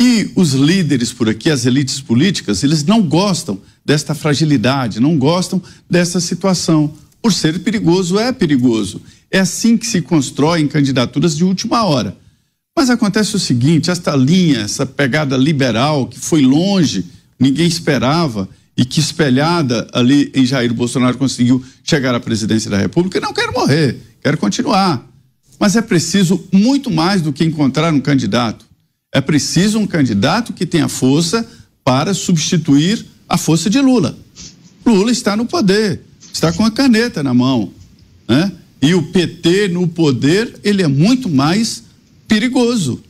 E 0.00 0.30
os 0.34 0.52
líderes 0.52 1.12
por 1.12 1.28
aqui, 1.28 1.50
as 1.50 1.66
elites 1.66 2.00
políticas, 2.00 2.62
eles 2.62 2.84
não 2.84 3.02
gostam 3.02 3.60
desta 3.84 4.14
fragilidade, 4.14 5.00
não 5.00 5.16
gostam 5.16 5.62
dessa 5.88 6.20
situação. 6.20 6.94
Por 7.22 7.32
ser 7.32 7.60
perigoso, 7.60 8.18
é 8.18 8.32
perigoso. 8.32 9.00
É 9.30 9.38
assim 9.38 9.76
que 9.76 9.86
se 9.86 10.02
constroem 10.02 10.68
candidaturas 10.68 11.36
de 11.36 11.44
última 11.44 11.84
hora. 11.84 12.16
Mas 12.76 12.90
acontece 12.90 13.36
o 13.36 13.38
seguinte: 13.38 13.90
esta 13.90 14.14
linha, 14.16 14.60
essa 14.60 14.84
pegada 14.84 15.36
liberal 15.36 16.06
que 16.06 16.18
foi 16.18 16.42
longe, 16.42 17.04
ninguém 17.38 17.66
esperava, 17.66 18.48
e 18.76 18.84
que 18.84 19.00
espelhada 19.00 19.86
ali 19.92 20.30
em 20.34 20.44
Jair 20.44 20.72
Bolsonaro 20.74 21.16
conseguiu 21.16 21.64
chegar 21.82 22.14
à 22.14 22.20
presidência 22.20 22.70
da 22.70 22.76
República, 22.76 23.20
não 23.20 23.32
quero 23.32 23.52
morrer, 23.52 23.96
quero 24.20 24.36
continuar. 24.36 25.08
Mas 25.58 25.76
é 25.76 25.82
preciso 25.82 26.44
muito 26.52 26.90
mais 26.90 27.22
do 27.22 27.32
que 27.32 27.44
encontrar 27.44 27.92
um 27.94 28.00
candidato. 28.00 28.66
É 29.14 29.20
preciso 29.20 29.78
um 29.78 29.86
candidato 29.86 30.52
que 30.52 30.66
tenha 30.66 30.88
força 30.88 31.48
para 31.84 32.12
substituir 32.12 33.06
a 33.28 33.38
força 33.38 33.70
de 33.70 33.80
Lula. 33.80 34.18
Lula 34.84 35.12
está 35.12 35.36
no 35.36 35.46
poder, 35.46 36.00
está 36.32 36.52
com 36.52 36.64
a 36.64 36.70
caneta 36.70 37.22
na 37.22 37.32
mão, 37.32 37.72
né? 38.28 38.50
E 38.82 38.92
o 38.92 39.04
PT 39.04 39.68
no 39.68 39.86
poder, 39.86 40.58
ele 40.64 40.82
é 40.82 40.88
muito 40.88 41.28
mais 41.28 41.84
perigoso. 42.26 43.00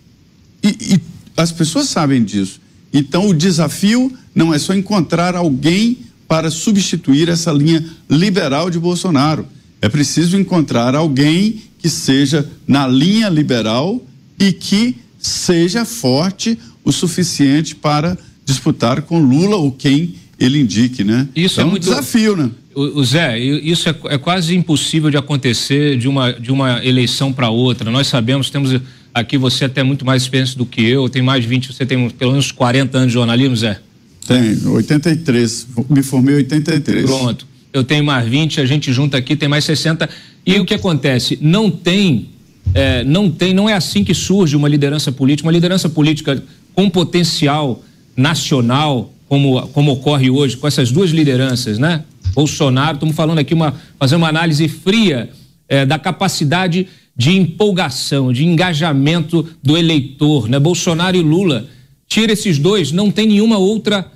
E, 0.62 0.68
e 0.94 1.00
as 1.34 1.50
pessoas 1.50 1.88
sabem 1.88 2.22
disso. 2.22 2.60
Então 2.92 3.26
o 3.26 3.34
desafio 3.34 4.12
não 4.34 4.52
é 4.52 4.58
só 4.58 4.74
encontrar 4.74 5.34
alguém 5.34 5.98
para 6.28 6.50
substituir 6.50 7.30
essa 7.30 7.50
linha 7.50 7.82
liberal 8.10 8.68
de 8.68 8.78
Bolsonaro. 8.78 9.46
É 9.80 9.88
preciso 9.88 10.38
encontrar 10.38 10.94
alguém 10.94 11.62
que 11.78 11.88
seja 11.88 12.48
na 12.66 12.86
linha 12.86 13.28
liberal 13.30 14.04
e 14.38 14.52
que 14.52 14.96
seja 15.26 15.84
forte 15.84 16.58
o 16.84 16.92
suficiente 16.92 17.74
para 17.74 18.16
disputar 18.44 19.02
com 19.02 19.18
Lula 19.18 19.56
ou 19.56 19.72
quem 19.72 20.16
ele 20.38 20.60
indique, 20.60 21.02
né? 21.02 21.28
Isso 21.34 21.60
é, 21.60 21.62
é 21.62 21.66
um 21.66 21.70
muito... 21.70 21.84
desafio, 21.84 22.36
né? 22.36 22.50
O, 22.74 23.04
Zé, 23.04 23.38
isso 23.38 23.88
é, 23.88 23.94
é, 24.06 24.18
quase 24.18 24.56
impossível 24.56 25.08
de 25.08 25.16
acontecer 25.16 25.96
de 25.96 26.08
uma, 26.08 26.32
de 26.32 26.50
uma 26.50 26.84
eleição 26.84 27.32
para 27.32 27.48
outra. 27.48 27.88
Nós 27.88 28.08
sabemos, 28.08 28.50
temos 28.50 28.80
Aqui 29.14 29.38
você 29.38 29.66
até 29.66 29.84
muito 29.84 30.04
mais 30.04 30.22
experiência 30.22 30.58
do 30.58 30.66
que 30.66 30.82
eu, 30.82 31.08
tem 31.08 31.22
mais 31.22 31.44
de 31.44 31.48
20, 31.48 31.72
você 31.72 31.86
tem 31.86 32.10
pelo 32.10 32.32
menos 32.32 32.50
40 32.50 32.98
anos 32.98 33.08
de 33.10 33.14
jornalismo, 33.14 33.56
Zé? 33.56 33.78
Tem, 34.26 34.66
83. 34.66 35.68
Me 35.88 36.02
formei 36.02 36.34
em 36.34 36.38
83. 36.38 37.04
Pronto. 37.04 37.46
Eu 37.72 37.84
tenho 37.84 38.04
mais 38.04 38.28
20, 38.28 38.60
a 38.60 38.66
gente 38.66 38.92
junta 38.92 39.16
aqui, 39.16 39.36
tem 39.36 39.48
mais 39.48 39.64
60. 39.64 40.10
E 40.44 40.58
o 40.58 40.64
que 40.64 40.74
acontece? 40.74 41.38
Não 41.40 41.70
tem, 41.70 42.30
é, 42.72 43.04
não 43.04 43.30
tem, 43.30 43.52
não 43.52 43.68
é 43.68 43.74
assim 43.74 44.02
que 44.02 44.14
surge 44.14 44.56
uma 44.56 44.68
liderança 44.68 45.12
política. 45.12 45.46
Uma 45.46 45.52
liderança 45.52 45.88
política 45.88 46.42
com 46.74 46.88
potencial 46.88 47.82
nacional, 48.16 49.12
como, 49.28 49.66
como 49.68 49.92
ocorre 49.92 50.30
hoje, 50.30 50.56
com 50.56 50.66
essas 50.66 50.90
duas 50.90 51.10
lideranças, 51.10 51.78
né? 51.78 52.04
Bolsonaro, 52.34 52.94
estamos 52.94 53.14
falando 53.14 53.38
aqui, 53.38 53.54
uma, 53.54 53.74
fazer 53.98 54.16
uma 54.16 54.28
análise 54.28 54.66
fria 54.68 55.30
é, 55.68 55.84
da 55.86 55.98
capacidade 55.98 56.88
de 57.16 57.30
empolgação, 57.30 58.32
de 58.32 58.44
engajamento 58.44 59.46
do 59.62 59.76
eleitor, 59.76 60.48
né? 60.48 60.58
Bolsonaro 60.58 61.16
e 61.16 61.22
Lula. 61.22 61.68
Tira 62.08 62.32
esses 62.32 62.58
dois, 62.58 62.92
não 62.92 63.10
tem 63.10 63.26
nenhuma 63.26 63.58
outra 63.58 64.10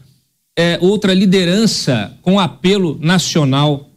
é, 0.58 0.76
outra 0.80 1.14
liderança 1.14 2.12
com 2.20 2.40
apelo 2.40 2.98
nacional 3.00 3.88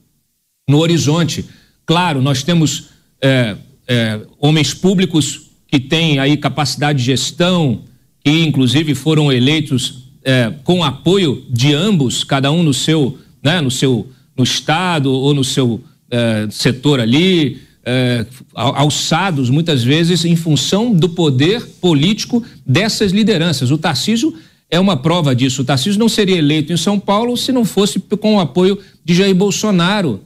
no 0.69 0.77
horizonte. 0.77 1.43
Claro, 1.87 2.21
nós 2.21 2.43
temos 2.43 2.89
é, 3.19 3.57
é, 3.91 4.21
homens 4.39 4.73
públicos 4.73 5.49
que 5.67 5.77
têm 5.77 6.17
aí 6.17 6.37
capacidade 6.37 6.99
de 6.99 7.03
gestão, 7.03 7.81
que 8.23 8.31
inclusive 8.31 8.95
foram 8.95 9.29
eleitos 9.29 10.05
é, 10.23 10.49
com 10.63 10.81
apoio 10.81 11.43
de 11.49 11.73
ambos, 11.73 12.23
cada 12.23 12.49
um 12.53 12.63
no 12.63 12.73
seu, 12.73 13.17
né, 13.43 13.59
no 13.59 13.69
seu, 13.69 14.07
no 14.37 14.45
estado 14.45 15.11
ou 15.11 15.33
no 15.33 15.43
seu 15.43 15.81
é, 16.09 16.47
setor 16.49 17.01
ali, 17.01 17.59
é, 17.83 18.25
alçados 18.55 19.49
muitas 19.49 19.83
vezes 19.83 20.23
em 20.23 20.37
função 20.37 20.93
do 20.93 21.09
poder 21.09 21.61
político 21.81 22.41
dessas 22.65 23.11
lideranças. 23.11 23.71
O 23.71 23.77
Tarcísio 23.77 24.33
é 24.69 24.79
uma 24.79 24.95
prova 24.95 25.35
disso. 25.35 25.63
O 25.63 25.65
Tarcísio 25.65 25.99
não 25.99 26.07
seria 26.07 26.37
eleito 26.37 26.71
em 26.71 26.77
São 26.77 26.97
Paulo 26.97 27.35
se 27.35 27.51
não 27.51 27.65
fosse 27.65 27.99
com 27.99 28.37
o 28.37 28.39
apoio 28.39 28.79
de 29.03 29.13
Jair 29.13 29.35
Bolsonaro. 29.35 30.21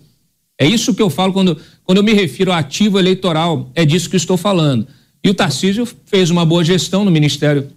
É 0.59 0.65
isso 0.65 0.93
que 0.93 1.01
eu 1.01 1.09
falo 1.09 1.33
quando, 1.33 1.57
quando 1.83 1.97
eu 1.97 2.03
me 2.03 2.13
refiro 2.13 2.51
a 2.51 2.59
ativo 2.59 2.97
eleitoral, 2.97 3.69
é 3.75 3.85
disso 3.85 4.09
que 4.09 4.15
estou 4.15 4.37
falando. 4.37 4.87
E 5.23 5.29
o 5.29 5.33
Tarcísio 5.33 5.87
fez 6.05 6.29
uma 6.29 6.45
boa 6.45 6.63
gestão 6.63 7.03
no 7.03 7.11
Ministério 7.11 7.69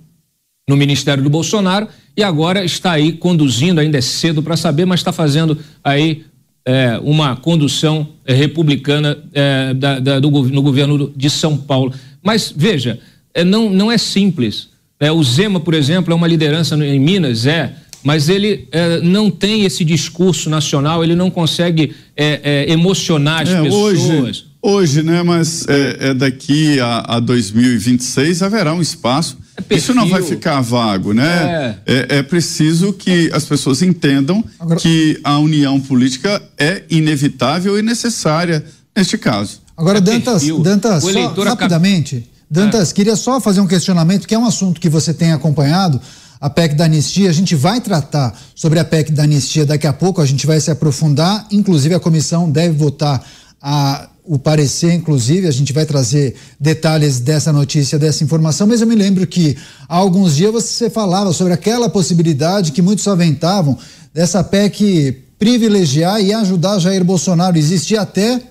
no 0.69 0.77
Ministério 0.77 1.23
do 1.23 1.31
Bolsonaro 1.31 1.89
e 2.15 2.23
agora 2.23 2.63
está 2.63 2.93
aí 2.93 3.13
conduzindo, 3.13 3.81
ainda 3.81 3.97
é 3.97 4.03
cedo 4.03 4.43
para 4.43 4.55
saber, 4.55 4.85
mas 4.85 5.01
está 5.01 5.13
fazendo 5.13 5.57
aí 5.83 6.27
é, 6.65 7.01
uma 7.03 7.35
condução 7.35 8.07
republicana 8.27 9.17
é, 9.33 9.73
da, 9.73 9.99
da, 9.99 10.21
do, 10.21 10.31
no 10.31 10.61
governo 10.61 11.11
de 11.17 11.31
São 11.31 11.57
Paulo. 11.57 11.95
Mas 12.23 12.53
veja, 12.55 13.01
é, 13.33 13.43
não, 13.43 13.71
não 13.71 13.91
é 13.91 13.97
simples. 13.97 14.69
É, 15.01 15.11
o 15.11 15.23
Zema, 15.23 15.59
por 15.59 15.73
exemplo, 15.73 16.13
é 16.13 16.15
uma 16.15 16.27
liderança 16.27 16.75
em 16.85 17.01
Minas, 17.01 17.47
é, 17.47 17.75
mas 18.09 18.31
ele 18.31 18.67
é, 18.73 19.03
não 19.03 19.31
tem 19.31 19.67
esse 19.67 19.85
discurso 19.85 20.49
nacional, 20.49 21.05
ele 21.05 21.15
não 21.15 21.31
consegue 21.31 21.95
é, 22.17 22.41
é, 22.43 22.73
emocionar 22.73 23.43
as 23.43 23.51
pessoas. 23.51 23.99
Hoje, 23.99 24.45
hoje, 24.63 25.03
né? 25.03 25.23
Mas 25.23 25.67
é, 25.69 26.15
daqui 26.15 26.81
a, 26.81 27.17
a 27.17 27.21
2026 27.21 28.43
haverá 28.43 28.73
um 28.73 28.81
espaço 28.81 29.37
é 29.69 29.75
Isso 29.77 29.93
não 29.93 30.09
vai 30.09 30.23
ficar 30.23 30.59
vago, 30.63 31.13
né? 31.13 31.77
É. 31.85 31.93
é. 31.93 32.19
É, 32.19 32.23
preciso 32.23 32.95
que 32.95 33.31
as 33.31 33.45
pessoas 33.45 33.83
entendam 33.83 34.43
Agora... 34.59 34.81
que 34.81 35.21
a 35.23 35.39
união 35.39 35.79
política 35.79 36.41
é 36.57 36.85
inevitável 36.89 37.79
e 37.79 37.83
necessária 37.83 38.65
neste 38.97 39.19
caso. 39.19 39.61
Agora, 39.77 39.99
é 39.99 40.01
Dantas, 40.01 40.45
Dantas 40.63 41.05
só, 41.05 41.43
rapidamente, 41.45 42.27
Dantas, 42.51 42.91
é. 42.91 42.95
queria 42.95 43.17
só 43.17 43.39
fazer 43.39 43.61
um 43.61 43.67
questionamento, 43.67 44.27
que 44.27 44.35
é 44.35 44.39
um 44.39 44.47
assunto 44.47 44.81
que 44.81 44.89
você 44.89 45.13
tem 45.13 45.33
acompanhado, 45.33 46.01
a 46.41 46.49
PEC 46.49 46.75
da 46.75 46.85
anistia. 46.85 47.29
A 47.31 47.33
gente 47.33 47.55
vai 47.55 47.81
tratar 47.81 48.39
sobre 48.55 48.79
a 48.79 48.85
PEC 48.85 49.13
da 49.13 49.25
anistia 49.25 49.67
daqui 49.67 49.87
a 49.87 49.93
pouco, 49.93 50.21
a 50.21 50.27
gente 50.27 50.47
vai 50.47 50.61
se 50.61 50.71
aprofundar, 50.71 51.47
inclusive 51.51 51.95
a 51.95 52.01
comissão 52.01 52.51
deve 52.51 52.77
votar 52.77 53.25
a 53.61 54.09
o 54.29 54.39
parecer, 54.39 54.93
inclusive, 54.93 55.49
a 55.49 55.51
gente 55.51 55.73
vai 55.73 55.87
trazer 55.87 56.35
detalhes 56.61 57.19
dessa 57.19 57.51
notícia, 57.51 57.99
dessa 57.99 58.23
informação, 58.23 58.67
mas 58.67 58.83
eu 58.83 58.87
me 58.87 58.95
lembro 58.95 59.27
que 59.27 59.57
há 59.89 59.97
alguns 59.97 60.37
dias 60.37 60.53
você 60.53 60.91
falava 60.91 61.33
sobre 61.33 61.55
aquela 61.55 61.89
possibilidade 61.89 62.73
que 62.73 62.83
muitos 62.83 63.09
aventavam 63.09 63.79
dessa 64.13 64.45
PEC 64.45 65.25
privilegiar 65.39 66.21
e 66.21 66.35
ajudar 66.35 66.79
Jair 66.79 67.03
Bolsonaro. 67.03 67.57
Existia 67.57 68.03
até 68.03 68.43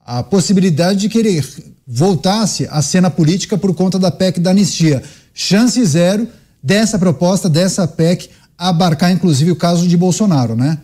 a 0.00 0.22
possibilidade 0.22 1.00
de 1.00 1.08
que 1.10 1.18
ele 1.18 1.44
voltasse 1.86 2.66
à 2.70 2.80
cena 2.80 3.10
política 3.10 3.58
por 3.58 3.74
conta 3.74 3.98
da 3.98 4.10
PEC 4.10 4.40
da 4.40 4.50
anistia. 4.50 5.02
Chance 5.34 5.84
zero 5.84 6.26
dessa 6.62 6.98
proposta, 6.98 7.48
dessa 7.48 7.86
PEC, 7.88 8.30
abarcar 8.56 9.10
inclusive 9.10 9.50
o 9.50 9.56
caso 9.56 9.88
de 9.88 9.96
Bolsonaro, 9.96 10.54
né? 10.54 10.78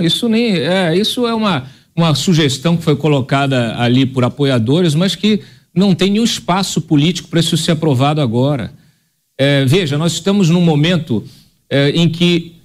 Isso 0.00 0.28
nem 0.28 0.56
é, 0.56 0.96
isso 0.96 1.26
é 1.26 1.34
uma 1.34 1.68
uma 1.96 2.14
sugestão 2.14 2.76
que 2.76 2.82
foi 2.82 2.96
colocada 2.96 3.78
ali 3.78 4.04
por 4.04 4.24
apoiadores, 4.24 4.94
mas 4.94 5.14
que 5.14 5.40
não 5.74 5.94
tem 5.94 6.10
nenhum 6.10 6.24
espaço 6.24 6.80
político 6.80 7.28
para 7.28 7.40
isso 7.40 7.56
ser 7.56 7.72
aprovado 7.72 8.20
agora. 8.20 8.72
É, 9.38 9.64
veja, 9.64 9.96
nós 9.96 10.12
estamos 10.12 10.50
num 10.50 10.60
momento 10.60 11.24
é, 11.70 11.90
em 11.90 12.08
que 12.08 12.56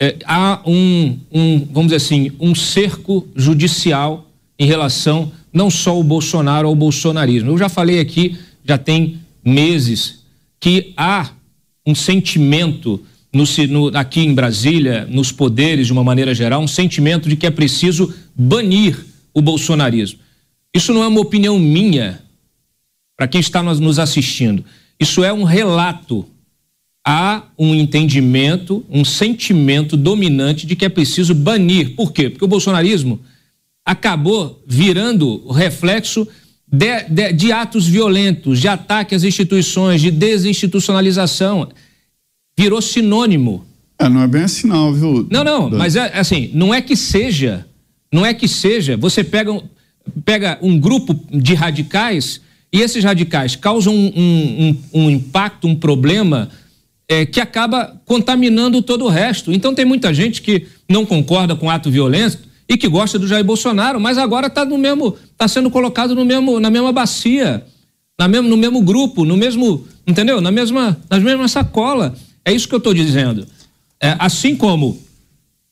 é, 0.00 0.16
há 0.24 0.60
um, 0.66 1.18
um, 1.30 1.66
vamos 1.70 1.92
dizer 1.92 1.96
assim, 1.96 2.32
um 2.40 2.54
cerco 2.54 3.28
judicial 3.36 4.28
em 4.58 4.66
relação 4.66 5.30
não 5.52 5.70
só 5.70 5.90
ao 5.90 6.02
Bolsonaro, 6.02 6.66
ao 6.66 6.74
bolsonarismo. 6.74 7.50
Eu 7.50 7.58
já 7.58 7.68
falei 7.68 8.00
aqui, 8.00 8.38
já 8.64 8.78
tem 8.78 9.20
meses, 9.44 10.21
que 10.62 10.92
há 10.96 11.28
um 11.84 11.92
sentimento 11.92 13.04
no, 13.32 13.42
no, 13.68 13.98
aqui 13.98 14.20
em 14.20 14.32
Brasília, 14.32 15.04
nos 15.10 15.32
poderes 15.32 15.88
de 15.88 15.92
uma 15.92 16.04
maneira 16.04 16.32
geral, 16.32 16.62
um 16.62 16.68
sentimento 16.68 17.28
de 17.28 17.34
que 17.34 17.48
é 17.48 17.50
preciso 17.50 18.14
banir 18.32 19.04
o 19.34 19.42
bolsonarismo. 19.42 20.20
Isso 20.72 20.94
não 20.94 21.02
é 21.02 21.08
uma 21.08 21.20
opinião 21.20 21.58
minha, 21.58 22.22
para 23.16 23.26
quem 23.26 23.40
está 23.40 23.60
nos 23.60 23.98
assistindo. 23.98 24.64
Isso 25.00 25.24
é 25.24 25.32
um 25.32 25.42
relato. 25.42 26.24
Há 27.04 27.42
um 27.58 27.74
entendimento, 27.74 28.86
um 28.88 29.04
sentimento 29.04 29.96
dominante 29.96 30.64
de 30.64 30.76
que 30.76 30.84
é 30.84 30.88
preciso 30.88 31.34
banir. 31.34 31.96
Por 31.96 32.12
quê? 32.12 32.30
Porque 32.30 32.44
o 32.44 32.48
bolsonarismo 32.48 33.18
acabou 33.84 34.62
virando 34.64 35.44
o 35.44 35.50
reflexo 35.50 36.28
de, 36.72 37.04
de, 37.10 37.32
de 37.34 37.52
atos 37.52 37.86
violentos, 37.86 38.58
de 38.58 38.66
ataque 38.66 39.14
às 39.14 39.24
instituições, 39.24 40.00
de 40.00 40.10
desinstitucionalização 40.10 41.68
virou 42.58 42.80
sinônimo. 42.80 43.66
É, 43.98 44.08
não 44.08 44.22
é 44.22 44.26
bem 44.26 44.44
assim 44.44 44.66
não, 44.66 44.92
viu? 44.92 45.26
Não, 45.30 45.44
não, 45.44 45.70
mas 45.70 45.96
é 45.96 46.18
assim, 46.18 46.50
não 46.54 46.72
é 46.72 46.80
que 46.80 46.96
seja, 46.96 47.66
não 48.10 48.24
é 48.24 48.32
que 48.32 48.48
seja, 48.48 48.96
você 48.96 49.22
pega, 49.22 49.62
pega 50.24 50.58
um 50.62 50.78
grupo 50.78 51.14
de 51.30 51.54
radicais 51.54 52.40
e 52.72 52.80
esses 52.80 53.04
radicais 53.04 53.54
causam 53.54 53.94
um, 53.94 54.12
um, 54.16 54.68
um, 54.94 55.02
um 55.04 55.10
impacto, 55.10 55.68
um 55.68 55.74
problema 55.74 56.48
é, 57.06 57.26
que 57.26 57.38
acaba 57.38 58.00
contaminando 58.06 58.80
todo 58.80 59.04
o 59.04 59.08
resto. 59.08 59.52
Então 59.52 59.74
tem 59.74 59.84
muita 59.84 60.14
gente 60.14 60.40
que 60.40 60.66
não 60.88 61.04
concorda 61.04 61.54
com 61.54 61.68
ato 61.68 61.90
violento 61.90 62.51
e 62.68 62.76
que 62.76 62.88
gosta 62.88 63.18
do 63.18 63.26
Jair 63.26 63.44
Bolsonaro, 63.44 64.00
mas 64.00 64.18
agora 64.18 64.46
está 64.46 64.64
no 64.64 64.78
mesmo, 64.78 65.16
está 65.32 65.46
sendo 65.46 65.70
colocado 65.70 66.14
no 66.14 66.24
mesmo, 66.24 66.58
na 66.60 66.70
mesma 66.70 66.92
bacia, 66.92 67.64
na 68.18 68.28
mesmo, 68.28 68.48
no 68.48 68.56
mesmo 68.56 68.80
grupo, 68.80 69.24
no 69.24 69.36
mesmo, 69.36 69.86
entendeu? 70.06 70.40
Na 70.40 70.50
mesma, 70.50 70.96
na 71.10 71.18
mesma 71.20 71.48
sacola. 71.48 72.14
É 72.44 72.52
isso 72.52 72.68
que 72.68 72.74
eu 72.74 72.78
estou 72.78 72.94
dizendo. 72.94 73.46
É, 74.00 74.16
assim 74.18 74.56
como 74.56 75.00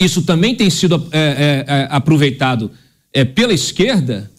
isso 0.00 0.22
também 0.22 0.54
tem 0.54 0.70
sido 0.70 1.08
é, 1.12 1.18
é, 1.18 1.64
é, 1.66 1.88
aproveitado 1.90 2.70
é, 3.12 3.24
pela 3.24 3.52
esquerda, 3.52 4.30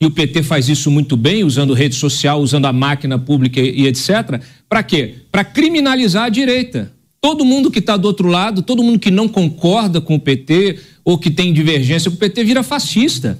e 0.00 0.06
o 0.06 0.10
PT 0.10 0.42
faz 0.42 0.68
isso 0.68 0.90
muito 0.90 1.16
bem, 1.16 1.44
usando 1.44 1.72
rede 1.72 1.94
social, 1.94 2.40
usando 2.40 2.66
a 2.66 2.72
máquina 2.72 3.18
pública 3.18 3.60
e, 3.60 3.82
e 3.82 3.86
etc. 3.86 4.40
Para 4.68 4.82
quê? 4.82 5.14
Para 5.30 5.44
criminalizar 5.44 6.24
a 6.24 6.28
direita. 6.28 6.92
Todo 7.24 7.42
mundo 7.42 7.70
que 7.70 7.78
está 7.78 7.96
do 7.96 8.06
outro 8.06 8.28
lado, 8.28 8.60
todo 8.60 8.82
mundo 8.82 8.98
que 8.98 9.10
não 9.10 9.26
concorda 9.26 9.98
com 9.98 10.14
o 10.14 10.20
PT 10.20 10.78
ou 11.02 11.16
que 11.16 11.30
tem 11.30 11.54
divergência 11.54 12.10
com 12.10 12.18
o 12.18 12.20
PT 12.20 12.44
vira 12.44 12.62
fascista, 12.62 13.38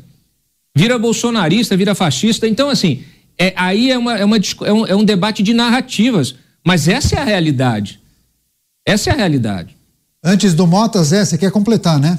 vira 0.75 0.99
bolsonarista, 0.99 1.77
vira 1.77 1.95
fascista. 1.95 2.49
Então, 2.49 2.71
assim, 2.71 3.05
é, 3.39 3.53
aí 3.55 3.91
é, 3.91 3.99
uma, 3.99 4.17
é, 4.17 4.25
uma, 4.25 4.39
é, 4.39 4.73
um, 4.73 4.87
é 4.87 4.97
um 4.97 5.05
debate 5.05 5.43
de 5.43 5.53
narrativas. 5.53 6.35
Mas 6.67 6.89
essa 6.89 7.17
é 7.17 7.19
a 7.19 7.25
realidade. 7.25 8.01
Essa 8.87 9.11
é 9.11 9.13
a 9.13 9.17
realidade. 9.17 9.77
Antes 10.25 10.55
do 10.55 10.67
Mota, 10.67 11.05
Zé, 11.05 11.23
você 11.23 11.37
quer 11.37 11.51
completar, 11.51 12.01
né? 12.01 12.19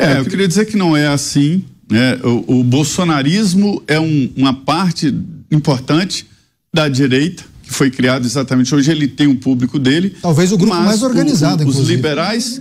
É, 0.00 0.16
eu 0.16 0.24
queria 0.24 0.48
dizer 0.48 0.64
que 0.64 0.78
não 0.78 0.96
é 0.96 1.08
assim. 1.08 1.62
Né? 1.90 2.14
O, 2.24 2.60
o 2.60 2.64
bolsonarismo 2.64 3.82
é 3.86 4.00
um, 4.00 4.32
uma 4.34 4.54
parte 4.54 5.14
importante 5.50 6.26
da 6.72 6.88
direita 6.88 7.49
que 7.70 7.74
foi 7.74 7.88
criado 7.88 8.26
exatamente 8.26 8.74
hoje. 8.74 8.90
Ele 8.90 9.06
tem 9.06 9.28
um 9.28 9.36
público 9.36 9.78
dele. 9.78 10.16
Talvez 10.20 10.50
o 10.50 10.58
grupo 10.58 10.74
mais 10.74 11.04
organizado, 11.04 11.62
o, 11.62 11.66
o, 11.66 11.70
Os 11.70 11.88
liberais. 11.88 12.60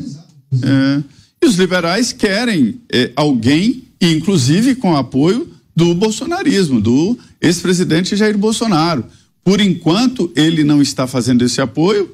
É, 0.62 1.02
e 1.42 1.48
os 1.48 1.56
liberais 1.56 2.14
querem 2.14 2.80
é, 2.92 3.12
alguém, 3.16 3.86
inclusive 4.00 4.76
com 4.76 4.96
apoio 4.96 5.50
do 5.76 5.96
bolsonarismo, 5.96 6.80
do 6.80 7.18
ex-presidente 7.42 8.16
Jair 8.16 8.38
Bolsonaro. 8.38 9.04
Por 9.44 9.60
enquanto, 9.60 10.32
ele 10.36 10.64
não 10.64 10.80
está 10.80 11.08
fazendo 11.08 11.44
esse 11.44 11.60
apoio, 11.60 12.12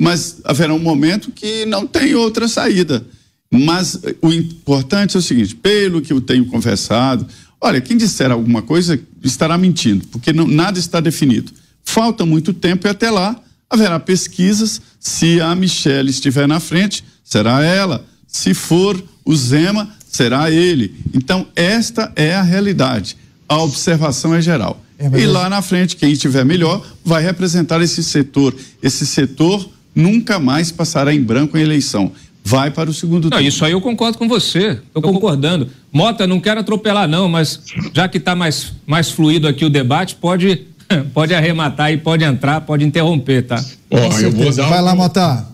mas 0.00 0.38
haverá 0.42 0.72
um 0.72 0.78
momento 0.78 1.30
que 1.30 1.66
não 1.66 1.86
tem 1.86 2.14
outra 2.14 2.48
saída. 2.48 3.06
Mas 3.52 4.00
o 4.22 4.32
importante 4.32 5.16
é 5.16 5.18
o 5.18 5.22
seguinte: 5.22 5.54
pelo 5.54 6.00
que 6.00 6.14
eu 6.14 6.20
tenho 6.20 6.46
conversado, 6.46 7.26
olha, 7.60 7.80
quem 7.80 7.96
disser 7.96 8.30
alguma 8.30 8.62
coisa 8.62 8.98
estará 9.22 9.58
mentindo, 9.58 10.06
porque 10.06 10.32
não, 10.32 10.46
nada 10.46 10.78
está 10.78 10.98
definido. 10.98 11.52
Falta 11.88 12.26
muito 12.26 12.52
tempo 12.52 12.86
e 12.86 12.90
até 12.90 13.10
lá 13.10 13.34
haverá 13.70 13.98
pesquisas. 13.98 14.78
Se 15.00 15.40
a 15.40 15.54
Michelle 15.54 16.10
estiver 16.10 16.46
na 16.46 16.60
frente, 16.60 17.02
será 17.24 17.64
ela. 17.64 18.04
Se 18.26 18.52
for 18.52 19.02
o 19.24 19.34
Zema, 19.34 19.88
será 20.06 20.50
ele. 20.50 20.94
Então, 21.14 21.46
esta 21.56 22.12
é 22.14 22.34
a 22.34 22.42
realidade. 22.42 23.16
A 23.48 23.62
observação 23.62 24.34
é 24.34 24.42
geral. 24.42 24.84
É, 24.98 25.06
e 25.18 25.24
lá 25.24 25.48
na 25.48 25.62
frente, 25.62 25.96
quem 25.96 26.12
estiver 26.12 26.44
melhor 26.44 26.86
vai 27.02 27.22
representar 27.22 27.80
esse 27.80 28.04
setor. 28.04 28.54
Esse 28.82 29.06
setor 29.06 29.66
nunca 29.94 30.38
mais 30.38 30.70
passará 30.70 31.14
em 31.14 31.22
branco 31.22 31.56
em 31.56 31.62
eleição. 31.62 32.12
Vai 32.44 32.70
para 32.70 32.90
o 32.90 32.94
segundo 32.94 33.24
não, 33.24 33.30
turno. 33.30 33.48
Isso 33.48 33.64
aí 33.64 33.72
eu 33.72 33.80
concordo 33.80 34.18
com 34.18 34.28
você. 34.28 34.78
Estou 34.86 35.00
concordando. 35.00 35.70
Mota, 35.90 36.26
não 36.26 36.38
quero 36.38 36.60
atropelar, 36.60 37.08
não, 37.08 37.30
mas 37.30 37.62
já 37.94 38.06
que 38.08 38.18
está 38.18 38.36
mais, 38.36 38.74
mais 38.86 39.10
fluido 39.10 39.48
aqui 39.48 39.64
o 39.64 39.70
debate, 39.70 40.16
pode, 40.16 40.66
pode 41.12 41.34
arrematar 41.34 41.92
e 41.92 41.98
pode 41.98 42.24
entrar, 42.24 42.60
pode 42.62 42.84
interromper, 42.84 43.42
tá? 43.46 43.64
Oh, 43.90 44.18
eu 44.20 44.30
vou 44.32 44.52
dar 44.52 44.68
vai 44.68 44.82
lá, 44.82 44.94
Mota. 44.94 45.46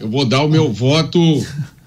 Eu 0.00 0.08
vou 0.08 0.24
dar 0.24 0.42
o 0.42 0.48
meu 0.48 0.72
voto 0.72 1.18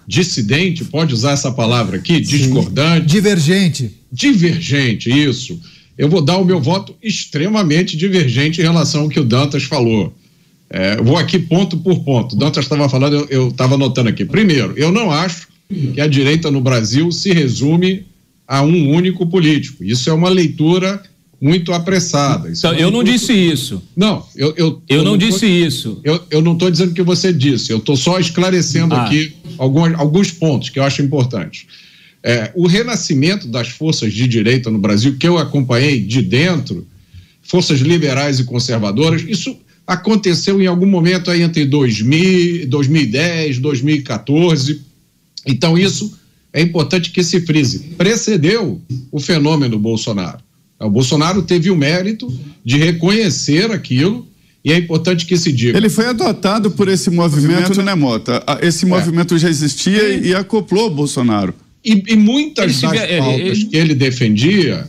dissidente, 0.07 0.83
pode 0.85 1.13
usar 1.13 1.31
essa 1.31 1.51
palavra 1.51 1.97
aqui, 1.97 2.19
discordante. 2.19 3.07
Divergente. 3.07 3.91
Divergente, 4.11 5.09
isso. 5.09 5.59
Eu 5.97 6.09
vou 6.09 6.21
dar 6.21 6.37
o 6.37 6.45
meu 6.45 6.59
voto 6.59 6.95
extremamente 7.01 7.95
divergente 7.95 8.59
em 8.59 8.63
relação 8.63 9.03
ao 9.03 9.09
que 9.09 9.19
o 9.19 9.23
Dantas 9.23 9.63
falou. 9.63 10.13
É, 10.69 10.97
vou 10.97 11.17
aqui 11.17 11.37
ponto 11.37 11.77
por 11.77 12.03
ponto. 12.03 12.35
O 12.35 12.37
Dantas 12.37 12.65
estava 12.65 12.87
falando, 12.87 13.27
eu 13.29 13.49
estava 13.49 13.75
anotando 13.75 14.09
aqui. 14.09 14.25
Primeiro, 14.25 14.73
eu 14.77 14.91
não 14.91 15.11
acho 15.11 15.47
que 15.93 15.99
a 15.99 16.07
direita 16.07 16.51
no 16.51 16.61
Brasil 16.61 17.11
se 17.11 17.31
resume 17.31 18.05
a 18.47 18.61
um 18.61 18.89
único 18.89 19.25
político. 19.27 19.83
Isso 19.83 20.09
é 20.09 20.13
uma 20.13 20.29
leitura 20.29 21.01
muito 21.41 21.73
apressada. 21.73 22.51
Então, 22.51 22.71
eu 22.75 22.91
não 22.91 23.03
disse 23.03 23.33
isso. 23.33 23.81
Não, 23.95 24.23
eu. 24.35 24.49
Eu, 24.49 24.55
eu, 24.57 24.81
eu 24.87 25.03
não, 25.03 25.11
não 25.11 25.17
disse 25.17 25.39
tô, 25.39 25.45
isso. 25.45 25.99
Eu, 26.03 26.23
eu 26.29 26.41
não 26.41 26.53
estou 26.53 26.69
dizendo 26.69 26.93
que 26.93 27.01
você 27.01 27.33
disse, 27.33 27.71
eu 27.71 27.79
estou 27.79 27.97
só 27.97 28.19
esclarecendo 28.19 28.93
ah. 28.93 29.05
aqui 29.05 29.33
alguns, 29.57 29.93
alguns 29.95 30.29
pontos 30.29 30.69
que 30.69 30.77
eu 30.77 30.83
acho 30.83 31.01
importantes. 31.01 31.65
É, 32.23 32.51
o 32.53 32.67
renascimento 32.67 33.47
das 33.47 33.69
forças 33.69 34.13
de 34.13 34.27
direita 34.27 34.69
no 34.69 34.77
Brasil, 34.77 35.17
que 35.17 35.27
eu 35.27 35.39
acompanhei 35.39 35.99
de 35.99 36.21
dentro, 36.21 36.87
forças 37.41 37.79
liberais 37.79 38.39
e 38.39 38.43
conservadoras, 38.43 39.23
isso 39.27 39.57
aconteceu 39.87 40.61
em 40.61 40.67
algum 40.67 40.85
momento 40.85 41.31
aí 41.31 41.41
entre 41.41 41.65
2000, 41.65 42.67
2010, 42.67 43.57
2014. 43.57 44.81
Então, 45.47 45.75
isso 45.75 46.15
é 46.53 46.61
importante 46.61 47.09
que 47.09 47.23
se 47.23 47.41
frise. 47.41 47.79
Precedeu 47.97 48.79
o 49.11 49.19
fenômeno 49.19 49.79
Bolsonaro. 49.79 50.50
O 50.85 50.89
Bolsonaro 50.89 51.41
teve 51.41 51.69
o 51.69 51.75
mérito 51.75 52.31
de 52.63 52.77
reconhecer 52.77 53.71
aquilo 53.71 54.27
e 54.63 54.71
é 54.71 54.77
importante 54.77 55.25
que 55.25 55.37
se 55.37 55.51
diga. 55.51 55.77
Ele 55.77 55.89
foi 55.89 56.07
adotado 56.07 56.71
por 56.71 56.87
esse 56.87 57.09
movimento, 57.09 57.61
movimento 57.61 57.81
né, 57.81 57.95
Mota? 57.95 58.43
Esse 58.61 58.85
é. 58.85 58.87
movimento 58.87 59.37
já 59.37 59.49
existia 59.49 60.09
e, 60.09 60.27
e 60.27 60.35
acoplou 60.35 60.87
o 60.87 60.93
Bolsonaro. 60.93 61.53
E, 61.83 62.03
e 62.07 62.15
muitas 62.15 62.79
das 62.79 62.91
pautas 62.91 63.57
ele... 63.57 63.65
que 63.65 63.77
ele 63.77 63.95
defendia 63.95 64.87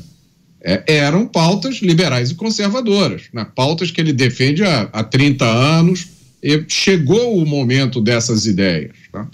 é, 0.63 0.83
eram 0.87 1.27
pautas 1.27 1.77
liberais 1.77 2.31
e 2.31 2.35
conservadoras, 2.35 3.23
né? 3.33 3.47
pautas 3.55 3.91
que 3.91 4.01
ele 4.01 4.13
defende 4.13 4.63
há, 4.63 4.83
há 4.93 5.03
30 5.03 5.45
anos, 5.45 6.07
e 6.43 6.65
chegou 6.69 7.41
o 7.41 7.47
momento 7.47 8.01
dessas 8.01 8.47
ideias. 8.47 8.93
Tá? 9.11 9.27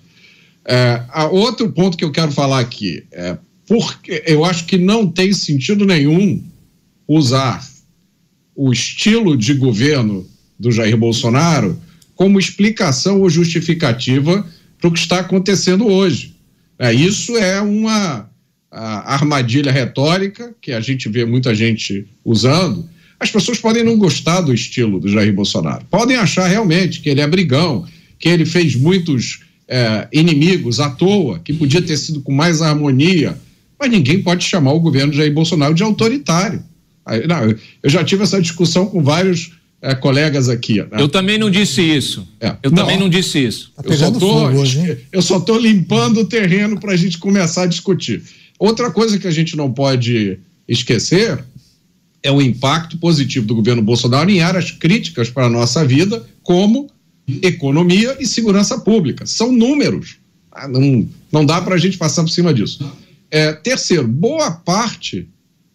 É, 0.65 1.03
outro 1.31 1.71
ponto 1.71 1.97
que 1.97 2.05
eu 2.05 2.13
quero 2.13 2.31
falar 2.31 2.61
aqui 2.61 3.03
é 3.11 3.37
porque 3.67 4.23
eu 4.27 4.45
acho 4.45 4.65
que 4.65 4.79
não 4.79 5.07
tem 5.07 5.33
sentido 5.33 5.85
nenhum 5.85 6.43
usar 7.09 7.67
o 8.55 8.71
estilo 8.71 9.37
de 9.37 9.55
governo 9.55 10.27
do 10.59 10.71
Jair 10.71 10.97
Bolsonaro 10.97 11.81
como 12.15 12.39
explicação 12.39 13.21
ou 13.21 13.31
justificativa 13.31 14.47
para 14.79 14.89
o 14.89 14.93
que 14.93 14.99
está 14.99 15.21
acontecendo 15.21 15.87
hoje. 15.87 16.37
É, 16.79 16.93
isso 16.93 17.37
é 17.37 17.61
uma 17.61 18.29
armadilha 18.71 19.73
retórica 19.73 20.55
que 20.61 20.73
a 20.73 20.81
gente 20.81 21.09
vê 21.09 21.25
muita 21.25 21.55
gente 21.55 22.07
usando. 22.25 22.89
As 23.19 23.31
pessoas 23.31 23.59
podem 23.59 23.83
não 23.83 23.97
gostar 23.97 24.43
do 24.43 24.53
estilo 24.53 25.01
do 25.01 25.09
Jair 25.09 25.33
Bolsonaro, 25.33 25.85
podem 25.91 26.17
achar 26.17 26.47
realmente 26.47 27.01
que 27.01 27.09
ele 27.09 27.21
é 27.21 27.27
brigão, 27.27 27.87
que 28.19 28.29
ele 28.29 28.45
fez 28.45 28.77
muitos 28.77 29.41
é, 29.67 30.07
inimigos 30.13 30.81
à 30.81 30.91
toa, 30.91 31.39
que 31.39 31.53
podia 31.53 31.81
ter 31.81 31.97
sido 31.97 32.21
com 32.21 32.33
mais 32.33 32.61
harmonia 32.61 33.37
mas 33.79 33.91
ninguém 33.91 34.21
pode 34.23 34.45
chamar 34.45 34.73
o 34.73 34.81
governo 34.81 35.13
de 35.13 35.19
Jair 35.19 35.33
Bolsonaro 35.33 35.75
de 35.75 35.83
autoritário. 35.83 36.63
Não, 37.27 37.55
eu 37.83 37.91
já 37.91 38.05
tive 38.05 38.23
essa 38.23 38.41
discussão 38.41 38.87
com 38.87 39.03
vários 39.03 39.53
é, 39.81 39.95
colegas 39.95 40.49
aqui. 40.49 40.79
Né? 40.79 40.89
Eu 40.99 41.09
também 41.09 41.39
não 41.39 41.51
disse 41.51 41.81
isso. 41.81 42.27
É. 42.41 42.57
Eu 42.63 42.71
não, 42.71 42.79
também 42.79 42.99
não 42.99 43.09
disse 43.09 43.39
isso. 43.39 43.73
Tá 43.77 43.83
eu, 43.85 43.97
só 43.97 44.11
tô, 44.11 44.49
hoje, 44.49 44.99
eu 45.13 45.23
só 45.23 45.39
estou 45.39 45.59
limpando 45.59 46.21
o 46.21 46.25
terreno 46.25 46.79
para 46.79 46.93
a 46.93 46.97
gente 46.97 47.19
começar 47.19 47.63
a 47.63 47.67
discutir. 47.67 48.23
Outra 48.59 48.91
coisa 48.91 49.19
que 49.19 49.27
a 49.27 49.31
gente 49.31 49.57
não 49.57 49.73
pode 49.73 50.39
esquecer 50.67 51.45
é 52.23 52.33
o 52.33 52.43
impacto 52.43 52.99
positivo 52.99 53.47
do 53.47 53.55
governo 53.55 53.81
Bolsonaro 53.81 54.29
em 54.31 54.41
áreas 54.41 54.71
críticas 54.71 55.31
para 55.31 55.47
a 55.47 55.51
nossa 55.51 55.85
vida, 55.85 56.27
como 56.43 56.91
economia 57.43 58.17
e 58.19 58.27
segurança 58.27 58.79
pública. 58.79 59.27
São 59.27 59.53
números. 59.53 60.17
Ah, 60.51 60.67
não, 60.67 61.09
não 61.31 61.47
dá 61.47 61.61
para 61.61 61.77
a 61.77 61.79
gente 61.79 61.97
passar 61.97 62.23
por 62.23 62.31
cima 62.31 62.53
disso. 62.53 62.91
É, 63.31 63.53
terceiro, 63.53 64.09
boa 64.09 64.51
parte 64.51 65.29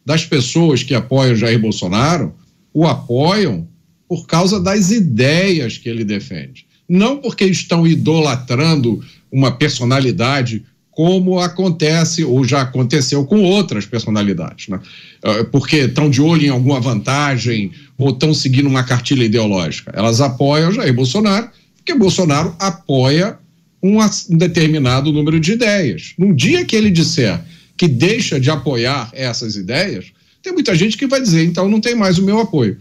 das 0.05 0.25
pessoas 0.25 0.83
que 0.83 0.93
apoiam 0.93 1.35
Jair 1.35 1.59
Bolsonaro 1.59 2.33
o 2.73 2.85
apoiam 2.87 3.67
por 4.07 4.25
causa 4.25 4.59
das 4.59 4.91
ideias 4.91 5.77
que 5.77 5.87
ele 5.87 6.03
defende. 6.03 6.65
Não 6.87 7.17
porque 7.17 7.45
estão 7.45 7.87
idolatrando 7.87 9.03
uma 9.31 9.51
personalidade 9.51 10.63
como 10.91 11.39
acontece 11.39 12.23
ou 12.23 12.43
já 12.43 12.61
aconteceu 12.61 13.25
com 13.25 13.41
outras 13.41 13.85
personalidades, 13.85 14.67
né? 14.67 14.79
É, 15.23 15.43
porque 15.43 15.77
estão 15.77 16.09
de 16.09 16.21
olho 16.21 16.45
em 16.45 16.49
alguma 16.49 16.79
vantagem 16.79 17.71
ou 17.97 18.11
estão 18.11 18.33
seguindo 18.33 18.67
uma 18.67 18.83
cartilha 18.83 19.23
ideológica. 19.23 19.91
Elas 19.95 20.21
apoiam 20.21 20.71
Jair 20.71 20.93
Bolsonaro, 20.93 21.49
porque 21.77 21.95
Bolsonaro 21.95 22.55
apoia 22.59 23.37
um 23.81 23.97
determinado 24.37 25.11
número 25.11 25.39
de 25.39 25.53
ideias. 25.53 26.13
No 26.17 26.33
dia 26.33 26.63
que 26.63 26.75
ele 26.75 26.91
disser 26.91 27.41
que 27.83 27.87
deixa 27.89 28.39
de 28.39 28.49
apoiar 28.49 29.09
essas 29.11 29.57
ideias, 29.57 30.05
tem 30.41 30.53
muita 30.53 30.73
gente 30.73 30.95
que 30.95 31.05
vai 31.05 31.21
dizer, 31.21 31.43
então 31.43 31.67
não 31.67 31.81
tem 31.81 31.93
mais 31.93 32.17
o 32.17 32.23
meu 32.23 32.39
apoio. 32.39 32.77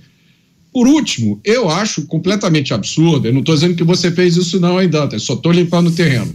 Por 0.73 0.87
último, 0.87 1.41
eu 1.43 1.69
acho 1.69 2.07
completamente 2.07 2.73
absurdo, 2.73 3.27
eu 3.27 3.33
não 3.33 3.41
estou 3.41 3.57
dizendo 3.57 3.75
que 3.75 3.83
você 3.83 4.13
fez 4.13 4.37
isso 4.37 4.61
não 4.61 4.79
ainda, 4.79 5.19
só 5.19 5.35
estou 5.35 5.51
limpando 5.51 5.89
o 5.89 5.93
terreno. 5.93 6.33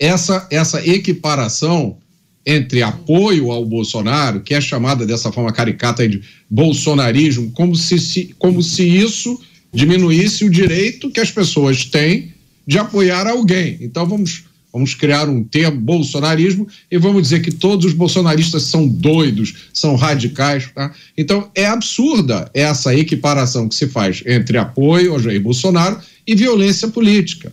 Essa, 0.00 0.48
essa 0.50 0.84
equiparação 0.84 1.96
entre 2.44 2.82
apoio 2.82 3.52
ao 3.52 3.64
Bolsonaro, 3.64 4.40
que 4.40 4.52
é 4.52 4.60
chamada 4.60 5.06
dessa 5.06 5.30
forma 5.30 5.52
caricata 5.52 6.08
de 6.08 6.20
bolsonarismo, 6.50 7.52
como 7.52 7.76
se, 7.76 8.00
se, 8.00 8.34
como 8.36 8.64
se 8.64 8.82
isso 8.82 9.40
diminuísse 9.72 10.44
o 10.44 10.50
direito 10.50 11.08
que 11.08 11.20
as 11.20 11.30
pessoas 11.30 11.84
têm 11.84 12.34
de 12.66 12.78
apoiar 12.78 13.28
alguém. 13.28 13.78
Então 13.80 14.04
vamos, 14.04 14.49
vamos 14.72 14.94
criar 14.94 15.28
um 15.28 15.42
termo 15.42 15.80
bolsonarismo 15.80 16.66
e 16.90 16.98
vamos 16.98 17.22
dizer 17.22 17.40
que 17.40 17.50
todos 17.50 17.86
os 17.86 17.92
bolsonaristas 17.92 18.62
são 18.64 18.86
doidos, 18.86 19.68
são 19.72 19.96
radicais. 19.96 20.70
Tá? 20.74 20.92
Então 21.16 21.50
é 21.54 21.66
absurda 21.66 22.50
essa 22.54 22.94
equiparação 22.94 23.68
que 23.68 23.74
se 23.74 23.88
faz 23.88 24.22
entre 24.26 24.58
apoio 24.58 25.12
ao 25.12 25.20
Jair 25.20 25.40
Bolsonaro 25.40 25.98
e 26.26 26.34
violência 26.34 26.88
política. 26.88 27.52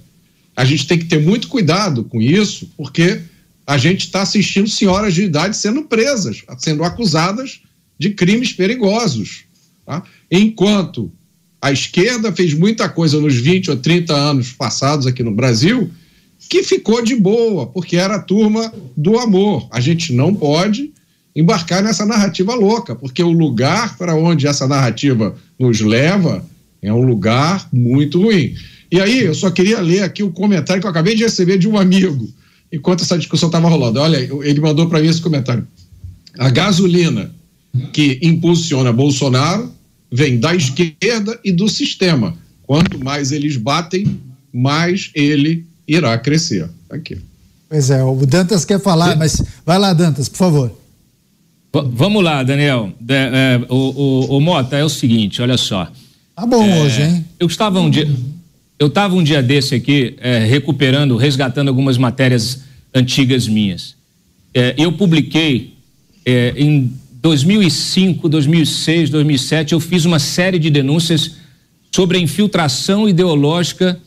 A 0.55 0.65
gente 0.65 0.87
tem 0.87 0.97
que 0.97 1.05
ter 1.05 1.19
muito 1.19 1.47
cuidado 1.47 2.03
com 2.03 2.21
isso, 2.21 2.69
porque 2.75 3.21
a 3.65 3.77
gente 3.77 4.05
está 4.05 4.21
assistindo 4.21 4.69
senhoras 4.69 5.13
de 5.13 5.23
idade 5.23 5.57
sendo 5.57 5.83
presas, 5.83 6.43
sendo 6.57 6.83
acusadas 6.83 7.61
de 7.99 8.11
crimes 8.11 8.53
perigosos. 8.53 9.43
Tá? 9.85 10.03
Enquanto 10.31 11.11
a 11.61 11.71
esquerda 11.71 12.31
fez 12.31 12.53
muita 12.53 12.87
coisa 12.87 13.19
nos 13.19 13.35
20 13.35 13.71
ou 13.71 13.77
30 13.77 14.13
anos 14.13 14.51
passados 14.51 15.07
aqui 15.07 15.23
no 15.23 15.31
Brasil 15.31 15.91
que 16.47 16.63
ficou 16.63 17.03
de 17.03 17.15
boa, 17.15 17.67
porque 17.67 17.97
era 17.97 18.15
a 18.15 18.21
turma 18.21 18.73
do 18.95 19.17
amor. 19.19 19.67
A 19.71 19.79
gente 19.79 20.13
não 20.13 20.33
pode 20.33 20.91
embarcar 21.35 21.83
nessa 21.83 22.05
narrativa 22.05 22.55
louca, 22.55 22.95
porque 22.95 23.21
o 23.21 23.31
lugar 23.31 23.97
para 23.97 24.15
onde 24.15 24.47
essa 24.47 24.67
narrativa 24.67 25.35
nos 25.59 25.81
leva 25.81 26.43
é 26.81 26.91
um 26.91 27.03
lugar 27.03 27.67
muito 27.71 28.21
ruim. 28.21 28.55
E 28.91 28.99
aí, 28.99 29.23
eu 29.23 29.35
só 29.35 29.51
queria 29.51 29.79
ler 29.81 30.03
aqui 30.03 30.23
o 30.23 30.31
comentário 30.31 30.81
que 30.81 30.87
eu 30.87 30.91
acabei 30.91 31.15
de 31.15 31.23
receber 31.23 31.57
de 31.57 31.67
um 31.67 31.77
amigo, 31.77 32.27
enquanto 32.71 33.03
essa 33.03 33.17
discussão 33.17 33.49
estava 33.49 33.67
rolando. 33.67 33.99
Olha, 33.99 34.17
ele 34.17 34.61
mandou 34.61 34.87
para 34.87 35.01
mim 35.01 35.07
esse 35.07 35.21
comentário. 35.21 35.67
A 36.39 36.49
gasolina 36.49 37.31
que 37.91 38.19
impulsiona 38.21 38.93
Bolsonaro 38.93 39.71
vem 40.11 40.39
da 40.39 40.55
esquerda 40.55 41.39
e 41.43 41.51
do 41.51 41.67
sistema. 41.67 42.35
Quanto 42.63 43.03
mais 43.03 43.31
eles 43.31 43.57
batem, 43.57 44.19
mais 44.53 45.11
ele 45.13 45.65
irá 45.87 46.17
crescer. 46.17 46.69
Aqui. 46.89 47.17
Pois 47.69 47.89
é, 47.89 48.03
o 48.03 48.25
Dantas 48.25 48.63
quer 48.65 48.79
falar, 48.79 49.15
mas 49.15 49.41
vai 49.65 49.77
lá, 49.77 49.93
Dantas, 49.93 50.29
por 50.29 50.37
favor. 50.37 50.69
V 51.73 51.81
vamos 51.91 52.23
lá, 52.23 52.43
Daniel. 52.43 52.91
É, 53.07 53.13
é, 53.13 53.65
o, 53.69 53.75
o, 53.75 54.37
o, 54.37 54.41
Mota, 54.41 54.77
é 54.77 54.83
o 54.83 54.89
seguinte, 54.89 55.41
olha 55.41 55.57
só. 55.57 55.91
Tá 56.35 56.45
bom 56.45 56.63
é, 56.63 56.81
hoje, 56.81 57.01
hein? 57.01 57.25
Eu 57.39 57.47
estava 57.47 57.79
um 57.79 57.89
dia, 57.89 58.09
eu 58.79 58.87
estava 58.87 59.15
um 59.15 59.23
dia 59.23 59.43
desse 59.43 59.75
aqui 59.75 60.15
é, 60.19 60.39
recuperando, 60.39 61.17
resgatando 61.17 61.67
algumas 61.67 61.97
matérias 61.97 62.61
antigas 62.93 63.47
minhas. 63.47 63.95
É, 64.53 64.73
eu 64.77 64.93
publiquei 64.93 65.73
é, 66.25 66.53
em 66.55 66.91
2005, 67.21 68.29
2006, 68.29 69.09
2007, 69.09 69.73
eu 69.73 69.79
fiz 69.79 70.05
uma 70.05 70.19
série 70.19 70.57
de 70.57 70.69
denúncias 70.69 71.33
sobre 71.93 72.17
a 72.17 72.21
infiltração 72.21 73.09
ideológica 73.09 73.99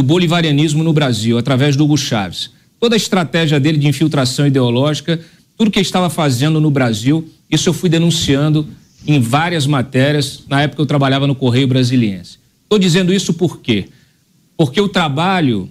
do 0.00 0.02
bolivarianismo 0.02 0.82
no 0.82 0.94
Brasil, 0.94 1.36
através 1.36 1.76
do 1.76 1.84
Hugo 1.84 1.98
Chaves. 1.98 2.50
Toda 2.80 2.94
a 2.94 2.96
estratégia 2.96 3.60
dele 3.60 3.76
de 3.76 3.86
infiltração 3.86 4.46
ideológica, 4.46 5.20
tudo 5.58 5.70
que 5.70 5.78
estava 5.78 6.08
fazendo 6.08 6.58
no 6.58 6.70
Brasil, 6.70 7.28
isso 7.50 7.68
eu 7.68 7.74
fui 7.74 7.90
denunciando 7.90 8.66
em 9.06 9.20
várias 9.20 9.66
matérias. 9.66 10.44
Na 10.48 10.62
época 10.62 10.80
eu 10.80 10.86
trabalhava 10.86 11.26
no 11.26 11.34
Correio 11.34 11.68
Brasiliense. 11.68 12.38
Estou 12.62 12.78
dizendo 12.78 13.12
isso 13.12 13.34
por 13.34 13.60
quê? 13.60 13.88
Porque 14.56 14.80
o 14.80 14.88
trabalho 14.88 15.70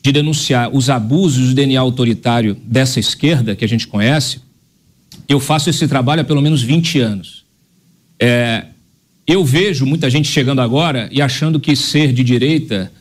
de 0.00 0.12
denunciar 0.12 0.70
os 0.72 0.88
abusos 0.88 1.48
do 1.48 1.54
DNA 1.54 1.80
autoritário 1.80 2.56
dessa 2.64 3.00
esquerda 3.00 3.56
que 3.56 3.64
a 3.64 3.68
gente 3.68 3.88
conhece, 3.88 4.38
eu 5.28 5.40
faço 5.40 5.68
esse 5.68 5.88
trabalho 5.88 6.20
há 6.20 6.24
pelo 6.24 6.40
menos 6.40 6.62
20 6.62 7.00
anos. 7.00 7.44
É, 8.20 8.66
eu 9.26 9.44
vejo 9.44 9.84
muita 9.84 10.08
gente 10.08 10.28
chegando 10.28 10.60
agora 10.60 11.08
e 11.10 11.20
achando 11.20 11.58
que 11.58 11.74
ser 11.74 12.12
de 12.12 12.22
direita 12.22 12.92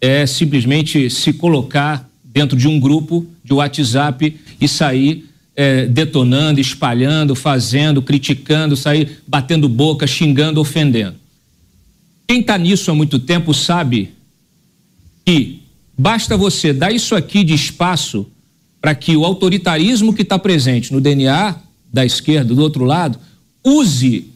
é 0.00 0.26
simplesmente 0.26 1.08
se 1.10 1.32
colocar 1.32 2.08
dentro 2.22 2.56
de 2.56 2.68
um 2.68 2.78
grupo 2.78 3.26
de 3.42 3.54
WhatsApp 3.54 4.36
e 4.60 4.68
sair 4.68 5.26
é, 5.54 5.86
detonando, 5.86 6.60
espalhando, 6.60 7.34
fazendo, 7.34 8.02
criticando, 8.02 8.76
sair 8.76 9.22
batendo 9.26 9.68
boca, 9.68 10.06
xingando, 10.06 10.60
ofendendo. 10.60 11.16
Quem 12.28 12.40
está 12.40 12.58
nisso 12.58 12.90
há 12.90 12.94
muito 12.94 13.18
tempo 13.18 13.54
sabe 13.54 14.10
que 15.24 15.62
basta 15.96 16.36
você 16.36 16.72
dar 16.72 16.92
isso 16.92 17.14
aqui 17.14 17.42
de 17.42 17.54
espaço 17.54 18.26
para 18.80 18.94
que 18.94 19.16
o 19.16 19.24
autoritarismo 19.24 20.12
que 20.12 20.22
está 20.22 20.38
presente 20.38 20.92
no 20.92 21.00
DNA 21.00 21.56
da 21.92 22.04
esquerda, 22.04 22.54
do 22.54 22.60
outro 22.60 22.84
lado, 22.84 23.18
use 23.64 24.30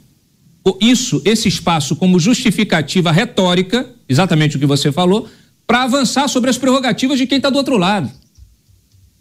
isso, 0.80 1.20
esse 1.24 1.48
espaço, 1.48 1.96
como 1.96 2.18
justificativa 2.18 3.10
retórica, 3.10 3.88
exatamente 4.08 4.56
o 4.56 4.60
que 4.60 4.66
você 4.66 4.92
falou, 4.92 5.28
para 5.70 5.84
avançar 5.84 6.26
sobre 6.26 6.50
as 6.50 6.58
prerrogativas 6.58 7.16
de 7.16 7.28
quem 7.28 7.36
está 7.36 7.48
do 7.48 7.56
outro 7.56 7.78
lado. 7.78 8.10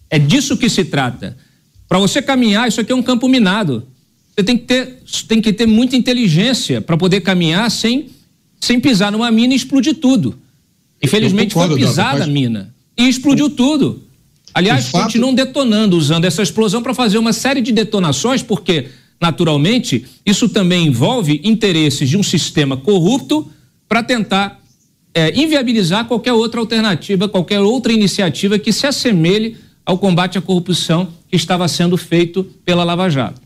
É 0.10 0.18
disso 0.18 0.58
que 0.58 0.68
se 0.68 0.84
trata. 0.84 1.38
Para 1.88 2.00
você 2.00 2.24
caminhar, 2.24 2.68
isso 2.68 2.82
aqui 2.82 2.92
é 2.92 2.96
um 2.96 3.04
campo 3.04 3.28
minado. 3.28 3.86
Você 4.34 4.44
tem 4.44 4.58
que 4.58 4.66
ter, 4.66 4.98
tem 5.28 5.42
que 5.44 5.54
ter 5.54 5.68
muita 5.68 5.96
inteligência 5.96 6.82
para 6.82 6.98
poder 6.98 7.22
caminhar 7.22 7.70
sem, 7.70 8.10
sem 8.60 8.80
pisar 8.80 9.12
numa 9.12 9.30
mina 9.30 9.54
e 9.54 9.58
explodir 9.58 9.98
tudo. 9.98 10.40
Infelizmente 11.04 11.54
foi 11.54 11.76
pisada 11.76 12.24
a 12.24 12.28
mina 12.28 12.74
e 12.98 13.08
explodiu 13.08 13.52
tudo. 13.52 14.02
Aliás, 14.52 14.88
fato... 14.88 15.04
continuam 15.04 15.36
detonando, 15.36 15.96
usando 15.96 16.26
essa 16.26 16.42
explosão 16.42 16.82
para 16.82 16.96
fazer 16.96 17.20
uma 17.20 17.32
série 17.32 17.62
de 17.62 17.72
detonações, 17.72 18.42
porque, 18.42 18.88
naturalmente, 19.22 20.04
isso 20.26 20.50
também 20.50 20.88
envolve 20.88 21.42
interesses 21.44 22.10
de 22.10 22.18
um 22.18 22.24
sistema 22.24 22.76
corrupto 22.76 23.48
para 23.88 24.02
tentar 24.02 24.59
é, 25.20 25.38
inviabilizar 25.38 26.06
qualquer 26.06 26.32
outra 26.32 26.62
alternativa, 26.62 27.28
qualquer 27.28 27.60
outra 27.60 27.92
iniciativa 27.92 28.58
que 28.58 28.72
se 28.72 28.88
assemelhe 28.88 29.58
ao 29.86 29.98
combate 29.98 30.38
à 30.38 30.42
corrupção 30.42 31.12
que 31.28 31.36
estava 31.36 31.68
sendo 31.68 31.98
feito 31.98 32.44
pela 32.64 32.86
Lava 32.86 33.10
Jato. 33.10 33.42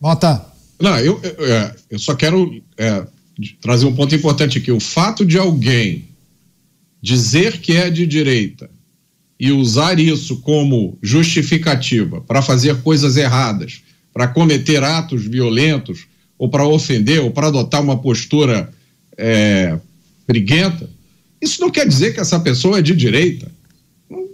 Bota. 0.00 0.44
Não, 0.80 0.98
eu, 0.98 1.20
eu, 1.22 1.46
é, 1.46 1.74
eu 1.90 1.98
só 1.98 2.14
quero 2.14 2.60
é, 2.76 3.06
trazer 3.60 3.86
um 3.86 3.94
ponto 3.94 4.14
importante 4.14 4.58
aqui. 4.58 4.72
O 4.72 4.80
fato 4.80 5.24
de 5.24 5.38
alguém 5.38 6.04
dizer 7.00 7.60
que 7.60 7.72
é 7.72 7.90
de 7.90 8.06
direita 8.06 8.68
e 9.38 9.52
usar 9.52 10.00
isso 10.00 10.40
como 10.40 10.98
justificativa 11.00 12.20
para 12.22 12.42
fazer 12.42 12.82
coisas 12.82 13.16
erradas, 13.16 13.82
para 14.12 14.26
cometer 14.26 14.82
atos 14.82 15.24
violentos, 15.24 16.06
ou 16.36 16.48
para 16.48 16.66
ofender, 16.66 17.20
ou 17.20 17.30
para 17.30 17.48
adotar 17.48 17.82
uma 17.82 17.98
postura 17.98 18.72
é, 19.16 19.78
briguenta, 20.28 20.88
isso 21.40 21.60
não 21.60 21.70
quer 21.70 21.88
dizer 21.88 22.12
que 22.12 22.20
essa 22.20 22.38
pessoa 22.38 22.78
é 22.78 22.82
de 22.82 22.94
direita. 22.94 23.50
Não, 24.10 24.28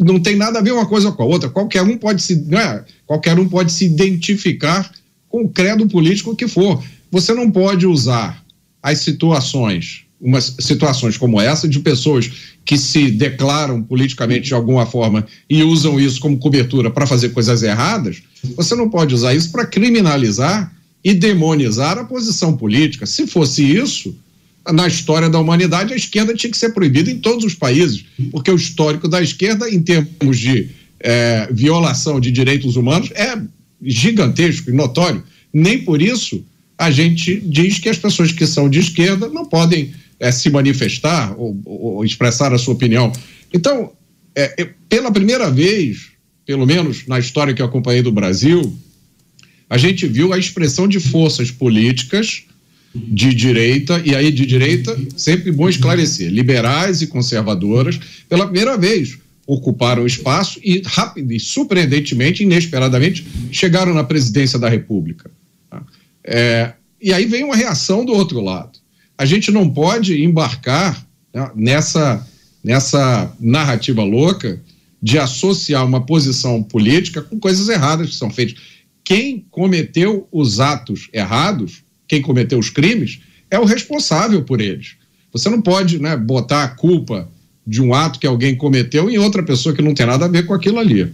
não 0.00 0.20
tem 0.20 0.36
nada 0.36 0.60
a 0.60 0.62
ver 0.62 0.72
uma 0.72 0.86
coisa 0.86 1.10
com 1.10 1.22
a 1.22 1.26
outra. 1.26 1.50
Qualquer 1.50 1.82
um 1.82 1.98
pode 1.98 2.22
se, 2.22 2.46
é, 2.52 2.84
qualquer 3.04 3.36
um 3.38 3.48
pode 3.48 3.72
se 3.72 3.84
identificar 3.84 4.90
com 5.28 5.42
o 5.42 5.48
credo 5.48 5.88
político 5.88 6.36
que 6.36 6.46
for. 6.46 6.82
Você 7.10 7.34
não 7.34 7.50
pode 7.50 7.86
usar 7.86 8.42
as 8.80 9.00
situações 9.00 10.06
umas 10.22 10.54
situações 10.60 11.16
como 11.16 11.40
essa 11.40 11.68
de 11.68 11.80
pessoas 11.80 12.30
que 12.64 12.78
se 12.78 13.10
declaram 13.10 13.82
politicamente 13.82 14.46
de 14.46 14.54
alguma 14.54 14.86
forma 14.86 15.26
e 15.50 15.64
usam 15.64 15.98
isso 15.98 16.20
como 16.20 16.38
cobertura 16.38 16.92
para 16.92 17.08
fazer 17.08 17.30
coisas 17.30 17.64
erradas, 17.64 18.22
você 18.56 18.76
não 18.76 18.88
pode 18.88 19.12
usar 19.16 19.34
isso 19.34 19.50
para 19.50 19.66
criminalizar 19.66 20.72
e 21.02 21.12
demonizar 21.12 21.98
a 21.98 22.04
posição 22.04 22.56
política. 22.56 23.04
Se 23.04 23.26
fosse 23.26 23.64
isso, 23.64 24.14
na 24.70 24.86
história 24.86 25.28
da 25.28 25.38
humanidade, 25.38 25.92
a 25.92 25.96
esquerda 25.96 26.34
tinha 26.34 26.50
que 26.50 26.56
ser 26.56 26.70
proibida 26.70 27.10
em 27.10 27.18
todos 27.18 27.44
os 27.44 27.54
países, 27.54 28.04
porque 28.30 28.50
o 28.50 28.56
histórico 28.56 29.08
da 29.08 29.20
esquerda, 29.20 29.68
em 29.68 29.82
termos 29.82 30.38
de 30.38 30.70
é, 31.00 31.48
violação 31.50 32.20
de 32.20 32.30
direitos 32.30 32.76
humanos, 32.76 33.10
é 33.12 33.40
gigantesco 33.82 34.70
e 34.70 34.72
notório. 34.72 35.22
Nem 35.52 35.78
por 35.78 36.00
isso 36.00 36.44
a 36.78 36.90
gente 36.90 37.40
diz 37.40 37.78
que 37.78 37.88
as 37.88 37.98
pessoas 37.98 38.32
que 38.32 38.46
são 38.46 38.68
de 38.68 38.78
esquerda 38.78 39.28
não 39.28 39.44
podem 39.44 39.92
é, 40.18 40.30
se 40.30 40.48
manifestar 40.50 41.34
ou, 41.36 41.60
ou, 41.64 42.04
expressar 42.04 42.52
a 42.52 42.58
sua 42.58 42.74
opinião. 42.74 43.12
Então, 43.52 43.92
é, 44.34 44.70
pela 44.88 45.10
primeira 45.10 45.50
vez, 45.50 46.12
pelo 46.46 46.66
menos 46.66 47.06
na 47.06 47.18
história 47.18 47.52
que 47.52 47.60
eu 47.60 47.66
acompanhei 47.66 48.02
do 48.02 48.12
Brasil, 48.12 48.76
a 49.68 49.76
gente 49.76 50.06
viu 50.06 50.32
a 50.32 50.38
expressão 50.38 50.86
de 50.86 51.00
forças 51.00 51.50
políticas 51.50 52.44
de 52.94 53.34
direita, 53.34 54.02
e 54.04 54.14
aí 54.14 54.30
de 54.30 54.44
direita, 54.44 54.96
sempre 55.16 55.50
bom 55.50 55.68
esclarecer, 55.68 56.30
liberais 56.30 57.02
e 57.02 57.06
conservadoras, 57.06 57.98
pela 58.28 58.44
primeira 58.44 58.76
vez 58.76 59.18
ocuparam 59.46 60.06
espaço 60.06 60.60
e 60.62 60.82
rápido 60.84 61.32
e 61.32 61.40
surpreendentemente, 61.40 62.42
inesperadamente, 62.42 63.26
chegaram 63.50 63.92
na 63.92 64.04
presidência 64.04 64.58
da 64.58 64.68
República. 64.68 65.30
Tá? 65.68 65.82
É, 66.24 66.72
e 67.00 67.12
aí 67.12 67.26
vem 67.26 67.44
uma 67.44 67.56
reação 67.56 68.04
do 68.04 68.12
outro 68.12 68.40
lado 68.40 68.82
a 69.22 69.24
gente 69.24 69.52
não 69.52 69.70
pode 69.70 70.20
embarcar 70.20 71.06
né, 71.32 71.50
nessa, 71.54 72.26
nessa 72.62 73.32
narrativa 73.38 74.02
louca 74.02 74.60
de 75.00 75.16
associar 75.16 75.86
uma 75.86 76.04
posição 76.04 76.60
política 76.60 77.22
com 77.22 77.38
coisas 77.38 77.68
erradas 77.68 78.10
que 78.10 78.16
são 78.16 78.30
feitas. 78.30 78.60
Quem 79.04 79.46
cometeu 79.50 80.26
os 80.32 80.58
atos 80.58 81.08
errados, 81.12 81.84
quem 82.12 82.20
cometeu 82.20 82.58
os 82.58 82.68
crimes, 82.68 83.20
é 83.50 83.58
o 83.58 83.64
responsável 83.64 84.42
por 84.42 84.60
eles. 84.60 84.96
Você 85.32 85.48
não 85.48 85.62
pode 85.62 85.98
né, 85.98 86.14
botar 86.14 86.62
a 86.62 86.68
culpa 86.68 87.26
de 87.66 87.80
um 87.80 87.94
ato 87.94 88.18
que 88.18 88.26
alguém 88.26 88.54
cometeu 88.54 89.08
em 89.08 89.16
outra 89.16 89.42
pessoa 89.42 89.74
que 89.74 89.80
não 89.80 89.94
tem 89.94 90.04
nada 90.04 90.26
a 90.26 90.28
ver 90.28 90.44
com 90.44 90.52
aquilo 90.52 90.78
ali. 90.78 91.10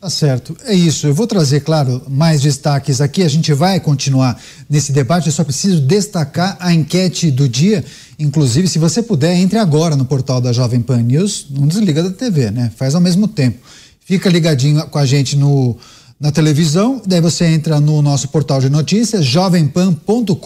Tá 0.00 0.08
certo, 0.08 0.56
é 0.64 0.72
isso. 0.74 1.06
Eu 1.06 1.12
vou 1.12 1.26
trazer, 1.26 1.60
claro, 1.60 2.00
mais 2.08 2.40
destaques 2.40 3.02
aqui. 3.02 3.22
A 3.22 3.28
gente 3.28 3.52
vai 3.52 3.78
continuar 3.78 4.40
nesse 4.70 4.90
debate. 4.90 5.26
Eu 5.26 5.32
só 5.32 5.44
preciso 5.44 5.82
destacar 5.82 6.56
a 6.60 6.72
enquete 6.72 7.30
do 7.30 7.46
dia. 7.46 7.84
Inclusive, 8.18 8.68
se 8.68 8.78
você 8.78 9.02
puder, 9.02 9.36
entre 9.36 9.58
agora 9.58 9.96
no 9.96 10.06
portal 10.06 10.40
da 10.40 10.50
Jovem 10.50 10.80
Pan 10.80 11.02
News. 11.02 11.46
Não 11.50 11.66
desliga 11.66 12.02
da 12.02 12.10
TV, 12.10 12.50
né? 12.50 12.72
Faz 12.74 12.94
ao 12.94 13.02
mesmo 13.02 13.28
tempo. 13.28 13.58
Fica 14.00 14.30
ligadinho 14.30 14.86
com 14.86 14.98
a 14.98 15.04
gente 15.04 15.36
no, 15.36 15.76
na 16.24 16.32
televisão. 16.32 17.02
Daí 17.04 17.20
você 17.20 17.44
entra 17.44 17.78
no 17.78 18.00
nosso 18.00 18.28
portal 18.28 18.58
de 18.58 18.70
notícias, 18.70 19.26
jovempan.com.br. 19.26 20.38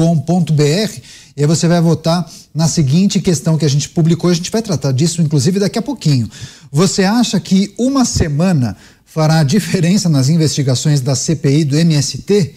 E 1.36 1.40
aí 1.40 1.46
você 1.46 1.68
vai 1.68 1.80
votar 1.80 2.28
na 2.52 2.66
seguinte 2.66 3.20
questão 3.20 3.56
que 3.56 3.64
a 3.64 3.70
gente 3.70 3.88
publicou. 3.90 4.28
A 4.28 4.34
gente 4.34 4.50
vai 4.50 4.60
tratar 4.60 4.90
disso, 4.90 5.22
inclusive, 5.22 5.60
daqui 5.60 5.78
a 5.78 5.82
pouquinho. 5.82 6.28
Você 6.72 7.04
acha 7.04 7.38
que 7.38 7.72
uma 7.78 8.04
semana 8.04 8.76
fará 9.06 9.44
diferença 9.44 10.08
nas 10.08 10.28
investigações 10.28 11.00
da 11.00 11.14
CPI 11.14 11.64
do 11.64 11.78
MST? 11.78 12.56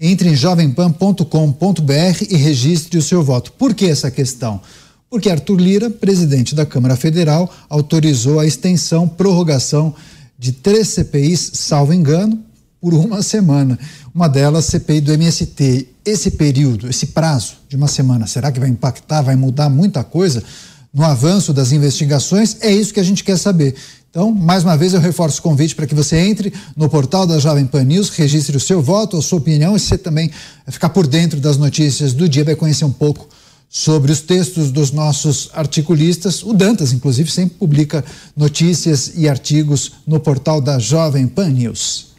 Entre 0.00 0.28
em 0.28 0.34
jovempan.com.br 0.34 2.24
e 2.28 2.36
registre 2.36 2.98
o 2.98 3.02
seu 3.02 3.22
voto. 3.22 3.52
Por 3.52 3.74
que 3.74 3.84
essa 3.86 4.10
questão? 4.10 4.60
Porque 5.08 5.30
Arthur 5.30 5.60
Lira, 5.60 5.88
presidente 5.88 6.52
da 6.52 6.66
Câmara 6.66 6.96
Federal, 6.96 7.48
autorizou 7.70 8.40
a 8.40 8.46
extensão, 8.46 9.06
prorrogação 9.06 9.94
de 10.36 10.50
três 10.50 10.88
CPIs, 10.88 11.52
salvo 11.54 11.94
engano, 11.94 12.44
por 12.86 12.94
uma 12.94 13.20
semana. 13.20 13.76
Uma 14.14 14.28
delas, 14.28 14.66
CPI 14.66 15.00
do 15.00 15.12
MST. 15.12 15.88
Esse 16.04 16.30
período, 16.30 16.88
esse 16.88 17.06
prazo 17.06 17.54
de 17.68 17.74
uma 17.74 17.88
semana, 17.88 18.28
será 18.28 18.52
que 18.52 18.60
vai 18.60 18.68
impactar, 18.68 19.22
vai 19.22 19.34
mudar 19.34 19.68
muita 19.68 20.04
coisa 20.04 20.40
no 20.94 21.04
avanço 21.04 21.52
das 21.52 21.72
investigações? 21.72 22.58
É 22.60 22.70
isso 22.70 22.94
que 22.94 23.00
a 23.00 23.02
gente 23.02 23.24
quer 23.24 23.36
saber. 23.38 23.74
Então, 24.08 24.30
mais 24.30 24.62
uma 24.62 24.76
vez, 24.76 24.94
eu 24.94 25.00
reforço 25.00 25.40
o 25.40 25.42
convite 25.42 25.74
para 25.74 25.84
que 25.84 25.96
você 25.96 26.16
entre 26.16 26.52
no 26.76 26.88
portal 26.88 27.26
da 27.26 27.40
Jovem 27.40 27.66
Pan 27.66 27.82
News, 27.82 28.08
registre 28.10 28.56
o 28.56 28.60
seu 28.60 28.80
voto, 28.80 29.16
a 29.16 29.22
sua 29.22 29.38
opinião 29.38 29.74
e 29.74 29.80
você 29.80 29.98
também 29.98 30.30
ficar 30.68 30.90
por 30.90 31.08
dentro 31.08 31.40
das 31.40 31.56
notícias 31.56 32.12
do 32.12 32.28
dia, 32.28 32.44
vai 32.44 32.54
conhecer 32.54 32.84
um 32.84 32.92
pouco 32.92 33.28
sobre 33.68 34.12
os 34.12 34.20
textos 34.20 34.70
dos 34.70 34.92
nossos 34.92 35.50
articulistas. 35.52 36.40
O 36.44 36.52
Dantas, 36.52 36.92
inclusive, 36.92 37.28
sempre 37.32 37.56
publica 37.58 38.04
notícias 38.36 39.10
e 39.16 39.28
artigos 39.28 39.90
no 40.06 40.20
portal 40.20 40.60
da 40.60 40.78
Jovem 40.78 41.26
Pan 41.26 41.48
News. 41.48 42.14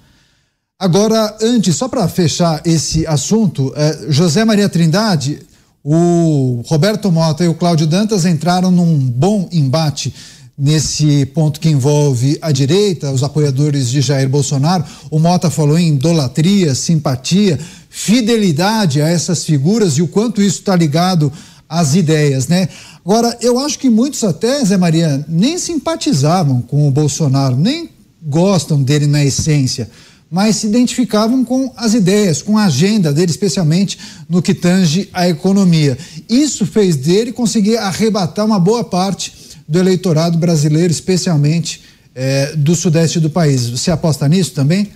Agora, 0.80 1.36
antes, 1.42 1.76
só 1.76 1.88
para 1.88 2.08
fechar 2.08 2.62
esse 2.64 3.08
assunto, 3.08 3.74
eh, 3.76 4.06
José 4.10 4.46
Maria 4.46 4.70
Trindade, 4.70 5.40
o 5.84 6.62
Roberto 6.68 7.12
Mota 7.12 7.44
e 7.44 7.48
o 7.48 7.56
Cláudio 7.56 7.88
Dantas 7.88 8.26
entraram 8.26 8.70
num 8.70 8.96
bom 9.00 9.50
embate 9.52 10.14
nesse 10.56 11.26
ponto 11.34 11.60
que 11.60 11.68
envolve 11.68 12.38
a 12.44 12.52
direita, 12.52 13.12
os 13.12 13.24
apoiadores 13.24 13.90
de 13.90 14.02
Jair 14.02 14.30
Bolsonaro. 14.30 14.84
O 15.10 15.18
Mota 15.18 15.50
falou 15.50 15.80
em 15.80 15.96
idolatria, 15.96 16.76
simpatia, 16.76 17.60
fidelidade 17.90 19.02
a 19.02 19.08
essas 19.08 19.44
figuras 19.44 19.98
e 19.98 20.04
o 20.04 20.08
quanto 20.08 20.44
isso 20.44 20.60
está 20.60 20.76
ligado 20.76 21.34
às 21.68 21.96
ideias, 21.96 22.48
né? 22.48 22.70
Agora, 23.04 23.36
eu 23.42 23.58
acho 23.58 23.80
que 23.80 23.90
muitos 23.90 24.24
até, 24.24 24.64
Zé 24.64 24.78
Maria, 24.78 25.26
nem 25.28 25.58
simpatizavam 25.58 26.62
com 26.62 26.88
o 26.88 26.92
Bolsonaro, 26.92 27.56
nem 27.56 27.90
gostam 28.22 28.84
dele 28.84 29.08
na 29.08 29.26
essência, 29.26 29.90
mas 30.30 30.58
se 30.58 30.68
identificavam 30.68 31.44
com 31.44 31.74
as 31.78 31.94
ideias, 31.94 32.42
com 32.42 32.58
a 32.58 32.66
agenda 32.66 33.14
dele, 33.14 33.32
especialmente 33.32 33.98
no 34.30 34.42
que 34.42 34.54
tange 34.54 35.10
a 35.14 35.28
economia. 35.28 35.98
Isso 36.30 36.66
fez 36.66 36.96
dele 36.96 37.32
conseguir 37.32 37.78
arrebatar 37.78 38.46
uma 38.46 38.60
boa 38.60 38.84
parte 38.84 39.34
do 39.68 39.80
eleitorado 39.80 40.38
brasileiro, 40.38 40.92
especialmente 40.92 41.82
é, 42.14 42.56
do 42.56 42.76
sudeste 42.76 43.20
do 43.20 43.30
país. 43.30 43.70
Você 43.70 43.92
aposta 43.92 44.28
nisso 44.28 44.52
também? 44.52 44.90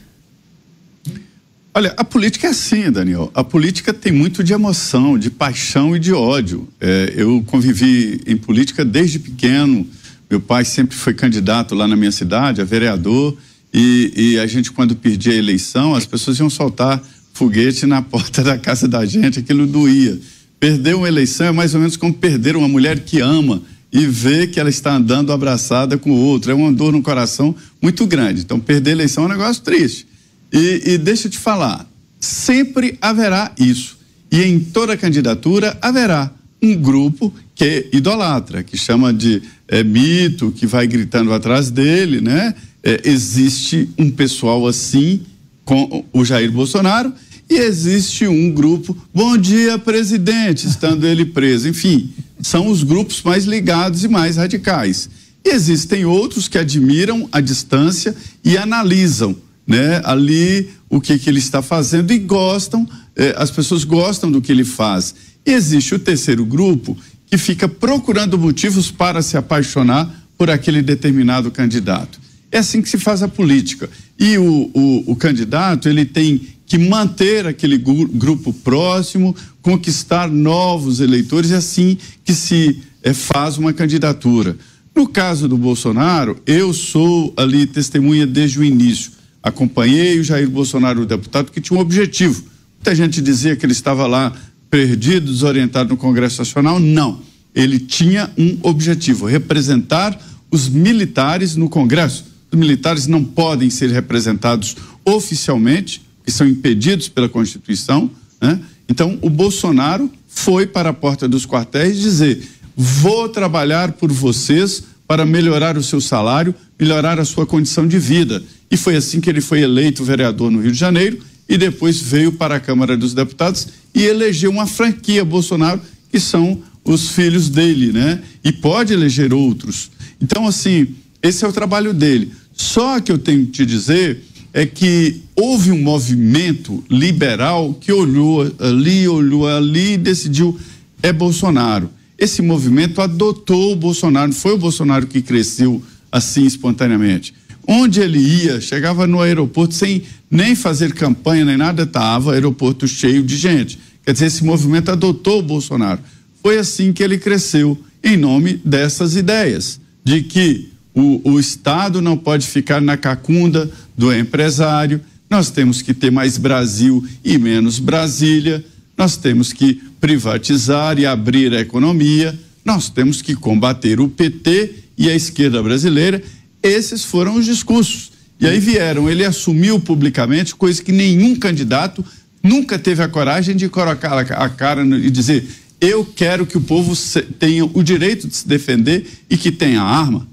Olha, 1.73 1.93
a 1.95 2.03
política 2.03 2.47
é 2.47 2.49
assim, 2.49 2.91
Daniel. 2.91 3.31
A 3.33 3.45
política 3.45 3.93
tem 3.93 4.11
muito 4.11 4.43
de 4.43 4.51
emoção, 4.51 5.17
de 5.17 5.29
paixão 5.29 5.95
e 5.95 5.99
de 5.99 6.11
ódio. 6.11 6.67
É, 6.81 7.13
eu 7.15 7.41
convivi 7.47 8.19
em 8.27 8.35
política 8.35 8.83
desde 8.83 9.19
pequeno. 9.19 9.87
Meu 10.29 10.41
pai 10.41 10.65
sempre 10.65 10.97
foi 10.97 11.13
candidato 11.13 11.73
lá 11.73 11.87
na 11.87 11.95
minha 11.95 12.11
cidade, 12.11 12.59
a 12.59 12.65
vereador. 12.65 13.37
E, 13.73 14.13
e 14.15 14.39
a 14.39 14.45
gente, 14.47 14.71
quando 14.71 14.95
perdia 14.95 15.33
a 15.33 15.37
eleição, 15.37 15.95
as 15.95 16.05
pessoas 16.05 16.39
iam 16.39 16.49
soltar 16.49 17.01
foguete 17.33 17.85
na 17.85 18.01
porta 18.01 18.43
da 18.43 18.57
casa 18.57 18.87
da 18.87 19.05
gente, 19.05 19.39
aquilo 19.39 19.65
doía. 19.65 20.19
Perder 20.59 20.95
uma 20.95 21.07
eleição 21.07 21.47
é 21.47 21.51
mais 21.51 21.73
ou 21.73 21.79
menos 21.79 21.97
como 21.97 22.13
perder 22.13 22.55
uma 22.55 22.67
mulher 22.67 22.99
que 22.99 23.19
ama 23.19 23.61
e 23.91 24.05
ver 24.05 24.51
que 24.51 24.59
ela 24.59 24.69
está 24.69 24.93
andando 24.95 25.31
abraçada 25.31 25.97
com 25.97 26.11
o 26.11 26.15
outro. 26.15 26.51
É 26.51 26.53
uma 26.53 26.71
dor 26.71 26.93
no 26.93 27.01
coração 27.01 27.55
muito 27.81 28.05
grande. 28.05 28.41
Então, 28.41 28.59
perder 28.59 28.91
a 28.91 28.93
eleição 28.93 29.23
é 29.23 29.27
um 29.27 29.29
negócio 29.29 29.63
triste. 29.63 30.07
E, 30.51 30.81
e 30.85 30.97
deixa 30.97 31.27
eu 31.27 31.31
te 31.31 31.39
falar, 31.39 31.89
sempre 32.19 32.97
haverá 33.01 33.51
isso. 33.57 33.97
E 34.31 34.43
em 34.43 34.59
toda 34.59 34.95
candidatura 34.95 35.77
haverá 35.81 36.31
um 36.61 36.75
grupo 36.75 37.33
que 37.55 37.89
idolatra, 37.91 38.63
que 38.63 38.77
chama 38.77 39.11
de 39.13 39.41
é, 39.67 39.83
mito, 39.83 40.51
que 40.51 40.67
vai 40.67 40.85
gritando 40.85 41.33
atrás 41.33 41.71
dele, 41.71 42.21
né? 42.21 42.53
É, 42.83 43.01
existe 43.05 43.89
um 43.97 44.09
pessoal 44.09 44.67
assim 44.67 45.21
com 45.63 46.03
o 46.11 46.25
Jair 46.25 46.51
Bolsonaro 46.51 47.13
e 47.49 47.55
existe 47.55 48.25
um 48.27 48.49
grupo, 48.49 48.97
bom 49.13 49.37
dia, 49.37 49.77
presidente, 49.77 50.65
estando 50.65 51.05
ele 51.05 51.25
preso. 51.25 51.67
Enfim, 51.67 52.09
são 52.41 52.67
os 52.67 52.81
grupos 52.81 53.21
mais 53.23 53.43
ligados 53.43 54.05
e 54.05 54.07
mais 54.07 54.37
radicais. 54.37 55.09
E 55.43 55.49
existem 55.49 56.05
outros 56.05 56.47
que 56.47 56.57
admiram 56.57 57.27
a 57.29 57.41
distância 57.41 58.15
e 58.41 58.57
analisam 58.57 59.35
né, 59.67 60.01
ali 60.05 60.69
o 60.89 61.01
que, 61.01 61.19
que 61.19 61.29
ele 61.29 61.39
está 61.39 61.61
fazendo 61.61 62.13
e 62.13 62.19
gostam, 62.19 62.87
eh, 63.17 63.35
as 63.37 63.51
pessoas 63.51 63.83
gostam 63.83 64.31
do 64.31 64.41
que 64.41 64.51
ele 64.51 64.63
faz. 64.63 65.13
E 65.45 65.51
existe 65.51 65.93
o 65.93 65.99
terceiro 65.99 66.45
grupo 66.45 66.97
que 67.25 67.37
fica 67.37 67.67
procurando 67.67 68.37
motivos 68.37 68.91
para 68.91 69.21
se 69.21 69.35
apaixonar 69.35 70.09
por 70.37 70.49
aquele 70.49 70.81
determinado 70.81 71.51
candidato. 71.51 72.20
É 72.51 72.57
assim 72.57 72.81
que 72.81 72.89
se 72.89 72.97
faz 72.97 73.23
a 73.23 73.27
política. 73.27 73.89
E 74.19 74.37
o, 74.37 74.69
o, 74.73 75.11
o 75.11 75.15
candidato, 75.15 75.87
ele 75.87 76.05
tem 76.05 76.41
que 76.65 76.77
manter 76.77 77.47
aquele 77.47 77.77
grupo 77.77 78.53
próximo, 78.53 79.35
conquistar 79.61 80.29
novos 80.29 80.99
eleitores, 80.99 81.51
é 81.51 81.57
assim 81.57 81.97
que 82.23 82.33
se 82.33 82.79
é, 83.03 83.13
faz 83.13 83.57
uma 83.57 83.73
candidatura. 83.73 84.57
No 84.95 85.07
caso 85.07 85.47
do 85.47 85.57
Bolsonaro, 85.57 86.41
eu 86.45 86.73
sou 86.73 87.33
ali 87.37 87.65
testemunha 87.65 88.27
desde 88.27 88.59
o 88.59 88.63
início. 88.63 89.11
Acompanhei 89.41 90.19
o 90.19 90.23
Jair 90.23 90.49
Bolsonaro, 90.49 91.01
o 91.01 91.05
deputado, 91.05 91.51
que 91.51 91.61
tinha 91.61 91.77
um 91.77 91.81
objetivo. 91.81 92.43
Muita 92.75 92.93
gente 92.93 93.21
dizia 93.21 93.55
que 93.55 93.65
ele 93.65 93.73
estava 93.73 94.05
lá 94.05 94.33
perdido, 94.69 95.31
desorientado 95.31 95.89
no 95.89 95.97
Congresso 95.97 96.39
Nacional. 96.39 96.79
Não. 96.79 97.21
Ele 97.53 97.79
tinha 97.79 98.29
um 98.37 98.57
objetivo: 98.61 99.25
representar 99.25 100.19
os 100.49 100.69
militares 100.69 101.55
no 101.55 101.69
Congresso. 101.69 102.30
Militares 102.53 103.07
não 103.07 103.23
podem 103.23 103.69
ser 103.69 103.89
representados 103.89 104.75
oficialmente, 105.05 106.01
que 106.23 106.31
são 106.31 106.47
impedidos 106.47 107.07
pela 107.07 107.29
Constituição. 107.29 108.11
Né? 108.41 108.59
Então, 108.87 109.17
o 109.21 109.29
Bolsonaro 109.29 110.11
foi 110.27 110.65
para 110.65 110.89
a 110.89 110.93
porta 110.93 111.27
dos 111.27 111.45
quartéis 111.45 111.99
dizer: 111.99 112.41
vou 112.75 113.29
trabalhar 113.29 113.93
por 113.93 114.11
vocês 114.11 114.83
para 115.07 115.25
melhorar 115.25 115.77
o 115.77 115.83
seu 115.83 115.99
salário, 115.99 116.55
melhorar 116.79 117.19
a 117.19 117.25
sua 117.25 117.45
condição 117.45 117.87
de 117.87 117.99
vida. 117.99 118.41
E 118.69 118.77
foi 118.77 118.95
assim 118.95 119.19
que 119.19 119.29
ele 119.29 119.41
foi 119.41 119.61
eleito 119.61 120.03
vereador 120.03 120.49
no 120.49 120.61
Rio 120.61 120.71
de 120.71 120.77
Janeiro 120.77 121.19
e 121.49 121.57
depois 121.57 122.01
veio 122.01 122.31
para 122.31 122.55
a 122.55 122.59
Câmara 122.59 122.95
dos 122.95 123.13
Deputados 123.13 123.67
e 123.93 124.03
elegeu 124.03 124.49
uma 124.49 124.65
franquia 124.65 125.25
Bolsonaro, 125.25 125.81
que 126.09 126.19
são 126.19 126.61
os 126.83 127.09
filhos 127.09 127.49
dele, 127.49 127.91
né? 127.91 128.21
E 128.43 128.53
pode 128.53 128.93
eleger 128.93 129.33
outros. 129.33 129.91
Então, 130.21 130.47
assim, 130.47 130.95
esse 131.21 131.43
é 131.43 131.47
o 131.47 131.51
trabalho 131.51 131.93
dele. 131.93 132.31
Só 132.53 132.99
que 132.99 133.11
eu 133.11 133.17
tenho 133.17 133.45
que 133.45 133.51
te 133.51 133.65
dizer 133.65 134.21
é 134.53 134.65
que 134.65 135.21
houve 135.35 135.71
um 135.71 135.81
movimento 135.81 136.83
liberal 136.89 137.73
que 137.73 137.91
olhou 137.91 138.51
ali, 138.59 139.07
olhou 139.07 139.47
ali 139.47 139.93
e 139.93 139.97
decidiu 139.97 140.59
é 141.01 141.11
Bolsonaro. 141.11 141.89
Esse 142.17 142.41
movimento 142.41 143.01
adotou 143.01 143.71
o 143.71 143.75
Bolsonaro, 143.75 144.31
foi 144.33 144.53
o 144.53 144.57
Bolsonaro 144.57 145.07
que 145.07 145.21
cresceu 145.21 145.81
assim 146.11 146.45
espontaneamente. 146.45 147.33
Onde 147.67 148.01
ele 148.01 148.19
ia, 148.19 148.59
chegava 148.59 149.07
no 149.07 149.21
aeroporto 149.21 149.73
sem 149.73 150.03
nem 150.29 150.55
fazer 150.55 150.93
campanha 150.93 151.45
nem 151.45 151.57
nada, 151.57 151.83
estava 151.83 152.33
aeroporto 152.33 152.87
cheio 152.87 153.23
de 153.23 153.37
gente. 153.37 153.79
Quer 154.03 154.13
dizer, 154.13 154.25
esse 154.25 154.43
movimento 154.43 154.91
adotou 154.91 155.39
o 155.39 155.43
Bolsonaro. 155.43 156.01
Foi 156.41 156.57
assim 156.57 156.91
que 156.91 157.03
ele 157.03 157.17
cresceu, 157.17 157.79
em 158.03 158.17
nome 158.17 158.59
dessas 158.65 159.15
ideias, 159.15 159.79
de 160.03 160.23
que 160.23 160.70
o, 160.93 161.31
o 161.31 161.39
Estado 161.39 162.01
não 162.01 162.17
pode 162.17 162.47
ficar 162.47 162.81
na 162.81 162.97
cacunda 162.97 163.69
do 163.97 164.13
empresário, 164.13 165.01
nós 165.29 165.49
temos 165.49 165.81
que 165.81 165.93
ter 165.93 166.11
mais 166.11 166.37
Brasil 166.37 167.05
e 167.23 167.37
menos 167.37 167.79
Brasília, 167.79 168.63
nós 168.97 169.15
temos 169.15 169.53
que 169.53 169.81
privatizar 170.01 170.99
e 170.99 171.05
abrir 171.05 171.53
a 171.53 171.61
economia, 171.61 172.37
nós 172.65 172.89
temos 172.89 173.21
que 173.21 173.33
combater 173.33 173.99
o 173.99 174.09
PT 174.09 174.75
e 174.97 175.09
a 175.09 175.15
esquerda 175.15 175.63
brasileira. 175.63 176.21
Esses 176.61 177.03
foram 177.03 177.35
os 177.35 177.45
discursos. 177.45 178.11
E 178.39 178.45
aí 178.45 178.59
vieram, 178.59 179.09
ele 179.09 179.23
assumiu 179.23 179.79
publicamente, 179.79 180.53
coisa 180.53 180.83
que 180.83 180.91
nenhum 180.91 181.35
candidato 181.35 182.03
nunca 182.43 182.77
teve 182.77 183.01
a 183.01 183.07
coragem 183.07 183.55
de 183.55 183.69
colocar 183.69 184.17
a 184.19 184.49
cara 184.49 184.83
e 184.83 185.09
dizer: 185.09 185.47
eu 185.79 186.03
quero 186.03 186.45
que 186.45 186.57
o 186.57 186.61
povo 186.61 186.93
tenha 187.39 187.63
o 187.65 187.81
direito 187.81 188.27
de 188.27 188.35
se 188.35 188.47
defender 188.47 189.05
e 189.29 189.37
que 189.37 189.51
tenha 189.51 189.81
arma 189.81 190.27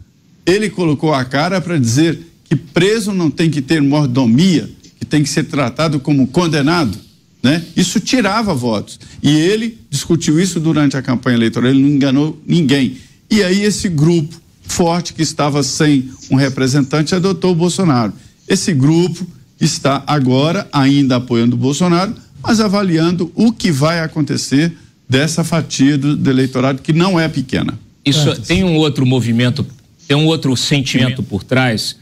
ele 0.47 0.71
colocou 0.71 1.13
a 1.13 1.25
cara 1.25 1.61
para 1.61 1.79
dizer 1.79 2.19
que 2.45 2.57
preso 2.57 3.13
não 3.13 3.31
tem 3.31 3.51
que 3.51 3.61
ter 3.61 3.83
mordomia, 3.83 4.69
que 4.99 5.05
tem 5.05 5.23
que 5.23 5.29
ser 5.29 5.45
tratado 5.45 6.01
como 6.01 6.27
condenado. 6.27 6.99
Né? 7.43 7.63
Isso 7.77 8.01
tirava 8.01 8.55
votos. 8.55 8.99
E 9.23 9.31
ele 9.31 9.79
discutiu 9.91 10.41
isso 10.41 10.59
durante 10.59 10.97
a 10.97 11.03
campanha 11.03 11.37
eleitoral, 11.37 11.71
ele 11.71 11.83
não 11.83 11.89
enganou 11.89 12.41
ninguém. 12.47 12.97
E 13.31 13.43
aí 13.43 13.63
esse 13.63 13.89
grupo 13.89 14.35
forte 14.65 15.15
que 15.15 15.23
estava 15.23 15.63
sem 15.63 16.11
um 16.31 16.37
representante 16.37 17.15
adotou 17.15 17.53
o 17.53 17.55
Bolsonaro. 17.55 18.13
Esse 18.47 18.73
grupo 18.73 19.27
está 19.61 20.03
agora 20.07 20.69
ainda 20.73 21.17
apoiando 21.17 21.57
o 21.57 21.59
Bolsonaro, 21.59 22.15
mas 22.43 22.61
avaliando 22.61 23.31
o 23.35 23.53
que 23.53 23.71
vai 23.71 24.01
acontecer 24.01 24.73
dessa 25.09 25.43
fatia 25.43 25.97
do, 25.97 26.17
do 26.17 26.31
eleitorado 26.31 26.83
que 26.83 26.93
não 26.93 27.19
é 27.19 27.29
pequena. 27.29 27.79
Isso 28.05 28.41
tem 28.43 28.65
um 28.65 28.77
outro 28.77 29.05
movimento 29.05 29.67
tem 30.09 30.17
um 30.17 30.27
outro 30.27 30.57
sentimento 30.57 31.23
por 31.23 31.45
trás. 31.45 31.97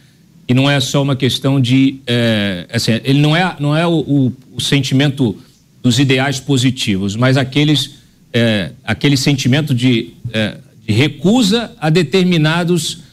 E 0.48 0.54
não 0.54 0.70
é 0.70 0.78
só 0.78 1.02
uma 1.02 1.16
questão 1.16 1.60
de. 1.60 1.96
É, 2.06 2.66
assim, 2.72 2.92
ele 3.02 3.18
não 3.18 3.34
é, 3.34 3.56
não 3.58 3.76
é 3.76 3.84
o, 3.84 3.98
o, 3.98 4.32
o 4.54 4.60
sentimento 4.60 5.36
dos 5.82 5.98
ideais 5.98 6.38
positivos, 6.38 7.16
mas 7.16 7.36
aqueles, 7.36 7.96
é, 8.32 8.70
aquele 8.84 9.16
sentimento 9.16 9.74
de, 9.74 10.10
é, 10.32 10.56
de, 10.86 10.94
recusa 10.94 11.72
a 11.80 11.90
determinados 11.90 13.04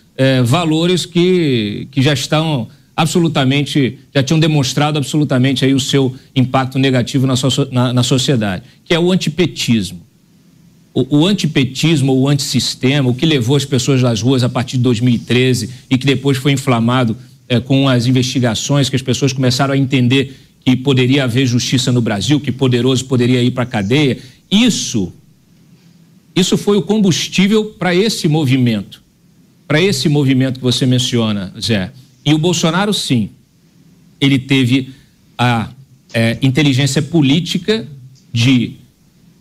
valores 0.45 1.07
que, 1.07 1.87
que 1.91 1.99
já 1.99 2.13
estão 2.13 2.67
absolutamente, 2.95 3.97
já 4.13 4.21
tinham 4.21 4.39
demonstrado 4.39 4.99
absolutamente 4.99 5.65
aí 5.65 5.73
o 5.73 5.79
seu 5.79 6.15
impacto 6.35 6.77
negativo 6.77 7.25
na, 7.25 7.35
so, 7.35 7.67
na, 7.71 7.91
na 7.91 8.03
sociedade, 8.03 8.61
que 8.85 8.93
é 8.93 8.99
o 8.99 9.11
antipetismo. 9.11 10.05
O, 10.93 11.19
o 11.19 11.27
antipetismo, 11.27 12.13
o 12.13 12.27
antissistema, 12.27 13.09
o 13.09 13.15
que 13.15 13.25
levou 13.25 13.55
as 13.55 13.65
pessoas 13.65 14.03
às 14.03 14.21
ruas 14.21 14.43
a 14.43 14.49
partir 14.49 14.77
de 14.77 14.83
2013 14.83 15.69
e 15.89 15.97
que 15.97 16.05
depois 16.05 16.37
foi 16.37 16.51
inflamado 16.51 17.17
é, 17.49 17.59
com 17.59 17.89
as 17.89 18.05
investigações, 18.05 18.89
que 18.89 18.95
as 18.95 19.01
pessoas 19.01 19.33
começaram 19.33 19.73
a 19.73 19.77
entender 19.77 20.35
que 20.63 20.75
poderia 20.75 21.25
haver 21.25 21.45
justiça 21.45 21.91
no 21.91 22.01
Brasil, 22.01 22.39
que 22.39 22.51
poderoso 22.51 23.05
poderia 23.05 23.41
ir 23.43 23.51
para 23.51 23.63
a 23.63 23.67
cadeia. 23.67 24.17
Isso, 24.49 25.11
isso 26.35 26.57
foi 26.57 26.77
o 26.77 26.81
combustível 26.81 27.65
para 27.77 27.93
esse 27.93 28.27
movimento, 28.27 29.01
para 29.67 29.81
esse 29.81 30.07
movimento 30.07 30.59
que 30.59 30.63
você 30.63 30.85
menciona, 30.85 31.53
Zé. 31.59 31.91
E 32.25 32.33
o 32.33 32.37
Bolsonaro, 32.37 32.93
sim, 32.93 33.29
ele 34.21 34.39
teve 34.39 34.91
a 35.37 35.69
é, 36.13 36.37
inteligência 36.41 37.01
política 37.01 37.85
de 38.31 38.73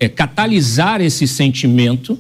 é, 0.03 0.09
catalisar 0.09 1.00
esse 1.00 1.28
sentimento 1.28 2.18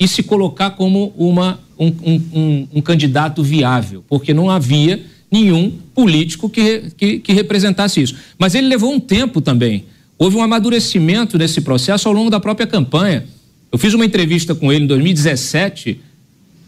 e 0.00 0.08
se 0.08 0.22
colocar 0.22 0.70
como 0.70 1.12
uma, 1.14 1.60
um, 1.78 1.88
um, 1.88 2.22
um, 2.32 2.68
um 2.76 2.80
candidato 2.80 3.42
viável, 3.42 4.02
porque 4.08 4.32
não 4.32 4.48
havia 4.48 5.04
nenhum 5.30 5.70
político 5.94 6.48
que, 6.48 6.90
que, 6.96 7.18
que, 7.18 7.32
representasse 7.34 8.00
isso. 8.00 8.14
Mas 8.38 8.54
ele 8.54 8.66
levou 8.66 8.90
um 8.90 8.98
tempo 8.98 9.42
também. 9.42 9.84
Houve 10.18 10.38
um 10.38 10.42
amadurecimento 10.42 11.36
nesse 11.36 11.60
processo 11.60 12.08
ao 12.08 12.14
longo 12.14 12.30
da 12.30 12.40
própria 12.40 12.66
campanha. 12.66 13.26
Eu 13.70 13.76
fiz 13.76 13.92
uma 13.92 14.06
entrevista 14.06 14.54
com 14.54 14.72
ele 14.72 14.84
em 14.84 14.86
2017, 14.86 16.00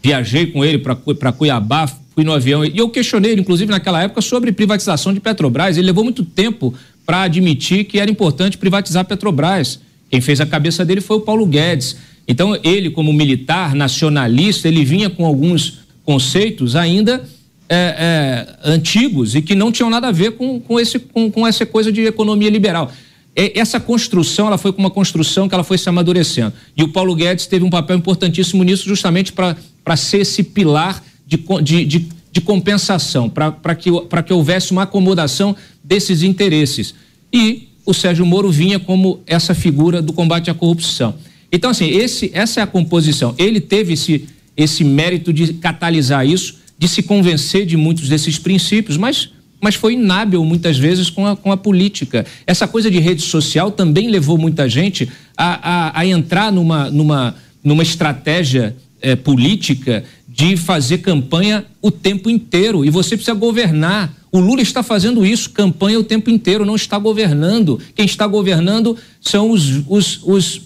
viajei 0.03 0.45
com 0.45 0.63
ele 0.63 0.77
para 0.77 1.31
Cuiabá, 1.31 1.87
fui 2.13 2.23
no 2.23 2.31
avião 2.31 2.63
e 2.63 2.77
eu 2.77 2.89
questionei 2.89 3.31
ele, 3.31 3.41
inclusive 3.41 3.71
naquela 3.71 4.03
época, 4.03 4.21
sobre 4.21 4.51
privatização 4.51 5.11
de 5.11 5.19
Petrobras. 5.19 5.75
Ele 5.75 5.87
levou 5.87 6.03
muito 6.03 6.23
tempo 6.23 6.71
para 7.03 7.23
admitir 7.23 7.85
que 7.85 7.99
era 7.99 8.11
importante 8.11 8.59
privatizar 8.59 9.05
Petrobras. 9.05 9.79
Quem 10.09 10.21
fez 10.21 10.39
a 10.39 10.45
cabeça 10.45 10.85
dele 10.85 11.01
foi 11.01 11.17
o 11.17 11.21
Paulo 11.21 11.45
Guedes. 11.45 11.97
Então, 12.27 12.57
ele, 12.63 12.89
como 12.89 13.13
militar, 13.13 13.75
nacionalista, 13.75 14.67
ele 14.67 14.83
vinha 14.83 15.09
com 15.09 15.25
alguns 15.25 15.79
conceitos 16.03 16.75
ainda 16.75 17.23
é, 17.67 17.75
é, 17.75 18.69
antigos 18.69 19.35
e 19.35 19.41
que 19.41 19.55
não 19.55 19.71
tinham 19.71 19.89
nada 19.89 20.07
a 20.07 20.11
ver 20.11 20.31
com, 20.31 20.59
com, 20.59 20.79
esse, 20.79 20.99
com, 20.99 21.31
com 21.31 21.47
essa 21.47 21.65
coisa 21.65 21.91
de 21.91 22.01
economia 22.01 22.49
liberal. 22.49 22.91
Essa 23.35 23.81
construção, 23.81 24.47
ela 24.47 24.57
foi 24.57 24.73
uma 24.77 24.89
construção 24.89 25.49
que 25.49 25.53
ela 25.53 25.63
foi 25.63 25.77
se 25.77 25.89
amadurecendo. 25.89 26.53
E 26.77 26.83
o 26.83 26.87
Paulo 26.87 27.13
Guedes 27.13 27.47
teve 27.47 27.65
um 27.65 27.69
papel 27.69 27.97
importantíssimo 27.97 28.63
nisso, 28.63 28.87
justamente 28.87 29.33
para 29.33 29.97
ser 29.97 30.21
esse 30.21 30.41
pilar 30.41 31.03
de, 31.27 31.43
de, 31.61 31.85
de, 31.85 32.07
de 32.31 32.41
compensação, 32.41 33.29
para 33.29 33.75
que, 33.75 33.89
que 34.25 34.33
houvesse 34.33 34.71
uma 34.71 34.83
acomodação 34.83 35.53
desses 35.83 36.23
interesses. 36.23 36.95
E 37.33 37.67
o 37.85 37.93
Sérgio 37.93 38.25
Moro 38.25 38.51
vinha 38.51 38.79
como 38.79 39.21
essa 39.27 39.53
figura 39.53 40.01
do 40.01 40.11
combate 40.11 40.49
à 40.49 40.53
corrupção. 40.53 41.15
Então, 41.51 41.69
assim, 41.69 41.87
esse, 41.87 42.31
essa 42.33 42.59
é 42.59 42.63
a 42.63 42.67
composição. 42.67 43.35
Ele 43.37 43.61
teve 43.61 43.93
esse, 43.93 44.25
esse 44.57 44.83
mérito 44.83 45.31
de 45.31 45.53
catalisar 45.53 46.27
isso, 46.27 46.57
de 46.77 46.87
se 46.87 47.03
convencer 47.03 47.65
de 47.65 47.77
muitos 47.77 48.09
desses 48.09 48.37
princípios, 48.37 48.97
mas, 48.97 49.29
mas 49.61 49.75
foi 49.75 49.93
inábil 49.93 50.43
muitas 50.43 50.77
vezes 50.77 51.09
com 51.09 51.25
a, 51.25 51.35
com 51.35 51.51
a 51.51 51.57
política. 51.57 52.25
Essa 52.45 52.67
coisa 52.67 52.89
de 52.89 52.99
rede 52.99 53.21
social 53.21 53.71
também 53.71 54.09
levou 54.09 54.37
muita 54.37 54.67
gente 54.67 55.07
a, 55.37 55.97
a, 55.97 55.99
a 55.99 56.05
entrar 56.05 56.51
numa, 56.51 56.89
numa, 56.89 57.35
numa 57.63 57.83
estratégia 57.83 58.75
é, 59.01 59.15
política 59.15 60.03
de 60.35 60.57
fazer 60.57 60.97
campanha 60.97 61.65
o 61.81 61.89
tempo 61.89 62.29
inteiro. 62.29 62.83
E 62.83 62.89
você 62.89 63.15
precisa 63.15 63.33
governar. 63.33 64.13
O 64.29 64.39
Lula 64.39 64.61
está 64.61 64.83
fazendo 64.83 65.25
isso, 65.25 65.49
campanha 65.51 65.97
o 65.97 66.03
tempo 66.03 66.29
inteiro, 66.29 66.65
não 66.65 66.75
está 66.75 66.99
governando. 66.99 67.79
Quem 67.95 68.05
está 68.05 68.27
governando 68.27 68.97
são 69.21 69.49
os, 69.49 69.81
os, 69.87 70.19
os 70.23 70.61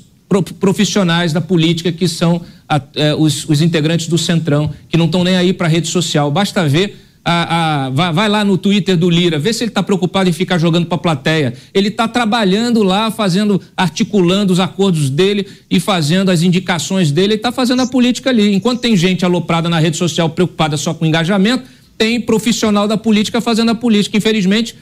profissionais 0.60 1.32
da 1.32 1.40
política 1.40 1.92
que 1.92 2.08
são 2.08 2.42
a, 2.68 2.82
é, 2.96 3.14
os, 3.14 3.48
os, 3.48 3.62
integrantes 3.62 4.08
do 4.08 4.18
Centrão, 4.18 4.72
que 4.90 4.98
não 4.98 5.06
estão 5.06 5.24
nem 5.24 5.36
aí 5.36 5.54
para 5.54 5.68
a 5.68 5.70
rede 5.70 5.88
social. 5.88 6.32
Basta 6.32 6.68
ver. 6.68 6.98
A, 7.24 7.86
a, 7.86 7.90
vai, 7.90 8.14
vai, 8.14 8.30
lá 8.30 8.44
no 8.44 8.58
Twitter 8.58 8.98
do 8.98 9.10
Lira, 9.10 9.38
vê 9.38 9.52
se 9.54 9.64
ele 9.64 9.70
está 9.70 9.84
preocupado 9.84 10.30
em 10.30 10.34
ficar 10.34 10.58
jogando 10.58 10.86
para 10.86 10.96
a 10.96 11.00
plateia. 11.00 11.54
Ele 11.74 11.90
está 11.90 12.08
trabalhando 12.08 12.82
lá, 12.82 13.12
fazendo, 13.12 13.62
articulando 13.76 14.54
os 14.54 14.60
acordos 14.60 15.10
dele 15.10 15.46
e 15.70 15.80
fazendo 15.80 16.32
as 16.32 16.42
indicações 16.42 17.12
dele. 17.12 17.34
Ele 17.34 17.36
está 17.36 17.52
fazendo 17.52 17.82
a 17.82 17.88
política 17.88 18.30
ali. 18.30 18.54
Enquanto 18.54 18.80
tem 18.80 18.96
gente 18.96 19.26
aloprada 19.26 19.70
na 19.70 19.80
rede 19.80 19.98
social 19.98 20.30
preocupada 20.30 20.78
só 20.78 20.94
com 20.94 21.06
engajamento, 21.06 21.66
tem 21.98 22.22
profissional 22.22 22.88
da 22.88 22.98
política 22.98 23.42
fazendo 23.42 23.72
a 23.72 23.76
política. 23.76 24.18
Infelizmente, 24.18 24.76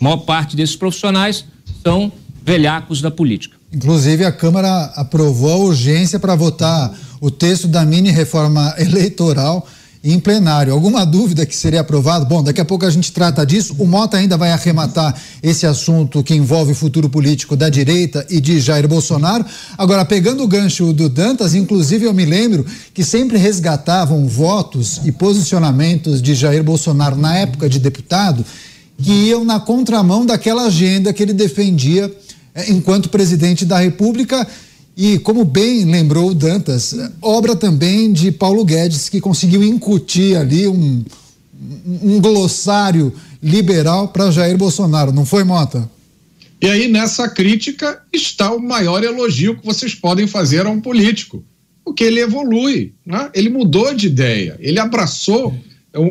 a 0.00 0.04
maior 0.04 0.18
parte 0.18 0.56
desses 0.56 0.76
profissionais 0.76 1.44
são 1.82 2.12
velhacos 2.44 3.02
da 3.02 3.10
política. 3.10 3.56
Inclusive, 3.72 4.24
a 4.24 4.32
Câmara 4.32 4.84
aprovou 4.96 5.50
a 5.50 5.56
urgência 5.56 6.18
para 6.18 6.34
votar 6.34 6.92
o 7.20 7.30
texto 7.30 7.68
da 7.68 7.84
mini 7.84 8.10
reforma 8.10 8.74
eleitoral 8.78 9.66
em 10.02 10.18
plenário. 10.18 10.72
Alguma 10.72 11.04
dúvida 11.04 11.44
que 11.44 11.54
seria 11.54 11.80
aprovado? 11.80 12.24
Bom, 12.24 12.42
daqui 12.42 12.60
a 12.60 12.64
pouco 12.64 12.86
a 12.86 12.90
gente 12.90 13.12
trata 13.12 13.44
disso. 13.44 13.76
O 13.78 13.86
Mota 13.86 14.16
ainda 14.16 14.36
vai 14.36 14.50
arrematar 14.50 15.14
esse 15.42 15.66
assunto 15.66 16.22
que 16.22 16.34
envolve 16.34 16.72
o 16.72 16.74
futuro 16.74 17.08
político 17.08 17.54
da 17.54 17.68
direita 17.68 18.26
e 18.30 18.40
de 18.40 18.60
Jair 18.60 18.88
Bolsonaro. 18.88 19.44
Agora, 19.76 20.04
pegando 20.04 20.42
o 20.42 20.48
gancho 20.48 20.92
do 20.92 21.08
Dantas, 21.08 21.54
inclusive 21.54 22.06
eu 22.06 22.14
me 22.14 22.24
lembro 22.24 22.64
que 22.94 23.04
sempre 23.04 23.36
resgatavam 23.36 24.26
votos 24.26 25.00
e 25.04 25.12
posicionamentos 25.12 26.22
de 26.22 26.34
Jair 26.34 26.64
Bolsonaro 26.64 27.16
na 27.16 27.36
época 27.36 27.68
de 27.68 27.78
deputado 27.78 28.44
que 29.02 29.12
iam 29.12 29.44
na 29.44 29.58
contramão 29.58 30.26
daquela 30.26 30.64
agenda 30.64 31.12
que 31.12 31.22
ele 31.22 31.32
defendia 31.32 32.14
eh, 32.54 32.70
enquanto 32.70 33.08
presidente 33.08 33.64
da 33.64 33.78
República. 33.78 34.46
E, 34.96 35.18
como 35.18 35.44
bem 35.44 35.84
lembrou 35.84 36.30
o 36.30 36.34
Dantas, 36.34 36.94
obra 37.22 37.56
também 37.56 38.12
de 38.12 38.30
Paulo 38.30 38.64
Guedes, 38.64 39.08
que 39.08 39.20
conseguiu 39.20 39.62
incutir 39.62 40.36
ali 40.36 40.66
um, 40.68 41.04
um 42.02 42.20
glossário 42.20 43.12
liberal 43.42 44.08
para 44.08 44.30
Jair 44.30 44.56
Bolsonaro, 44.58 45.12
não 45.12 45.24
foi, 45.24 45.44
Mota? 45.44 45.88
E 46.62 46.68
aí, 46.68 46.88
nessa 46.88 47.28
crítica, 47.28 48.02
está 48.12 48.52
o 48.52 48.60
maior 48.60 49.02
elogio 49.02 49.56
que 49.56 49.64
vocês 49.64 49.94
podem 49.94 50.26
fazer 50.26 50.66
a 50.66 50.70
um 50.70 50.80
político, 50.80 51.42
porque 51.82 52.04
ele 52.04 52.20
evolui, 52.20 52.92
né? 53.04 53.30
ele 53.34 53.48
mudou 53.48 53.94
de 53.94 54.06
ideia, 54.06 54.56
ele 54.60 54.78
abraçou 54.78 55.54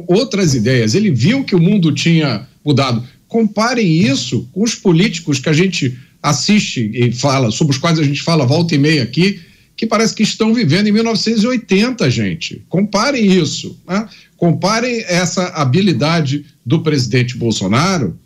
outras 0.07 0.55
ideias, 0.55 0.95
ele 0.95 1.11
viu 1.11 1.43
que 1.43 1.55
o 1.55 1.59
mundo 1.59 1.93
tinha 1.93 2.47
mudado. 2.65 3.03
Comparem 3.27 3.87
isso 3.87 4.49
com 4.51 4.63
os 4.63 4.73
políticos 4.73 5.39
que 5.39 5.49
a 5.49 5.53
gente 5.53 5.95
assiste 6.21 6.91
e 6.93 7.11
fala, 7.11 7.51
sobre 7.51 7.73
os 7.73 7.79
quais 7.79 7.99
a 7.99 8.03
gente 8.03 8.21
fala 8.21 8.45
volta 8.45 8.75
e 8.75 8.77
meia 8.77 9.03
aqui, 9.03 9.39
que 9.75 9.85
parece 9.85 10.13
que 10.13 10.23
estão 10.23 10.53
vivendo 10.53 10.87
em 10.87 10.91
1980, 10.91 12.09
gente. 12.11 12.61
Comparem 12.67 13.25
isso. 13.25 13.79
Né? 13.87 14.07
Comparem 14.35 15.03
essa 15.07 15.45
habilidade 15.47 16.45
do 16.65 16.81
presidente 16.81 17.37
Bolsonaro 17.37 18.19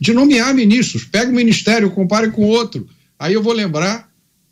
de 0.00 0.12
nomear 0.12 0.52
ministros. 0.54 1.04
Pega 1.04 1.30
um 1.30 1.34
ministério, 1.34 1.90
compare 1.90 2.30
com 2.30 2.42
outro. 2.42 2.88
Aí 3.18 3.34
eu 3.34 3.42
vou 3.42 3.52
lembrar, 3.52 4.08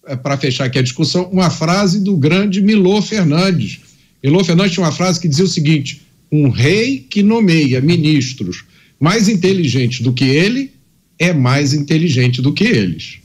é, 0.07 0.15
para 0.15 0.37
fechar 0.37 0.67
aqui 0.67 0.79
a 0.79 0.83
discussão, 0.83 1.29
uma 1.31 1.51
frase 1.51 2.01
do 2.01 2.17
grande 2.17 2.63
Milô 2.63 3.03
Fernandes. 3.03 3.81
Milô 4.23 4.45
Fernandes 4.45 4.75
tinha 4.75 4.87
uma 4.87 4.93
frase 4.93 5.21
que 5.21 5.29
dizia 5.29 5.45
o 5.45 5.49
seguinte: 5.49 6.03
um 6.31 6.51
rei 6.51 6.99
que 6.99 7.23
nomeia 7.23 7.81
ministros 7.81 8.65
mais 8.99 9.29
inteligentes 9.29 10.01
do 10.01 10.13
que 10.13 10.25
ele 10.25 10.74
é 11.25 11.33
mais 11.33 11.73
inteligente 11.73 12.41
do 12.41 12.53
que 12.53 12.65
eles. 12.65 13.19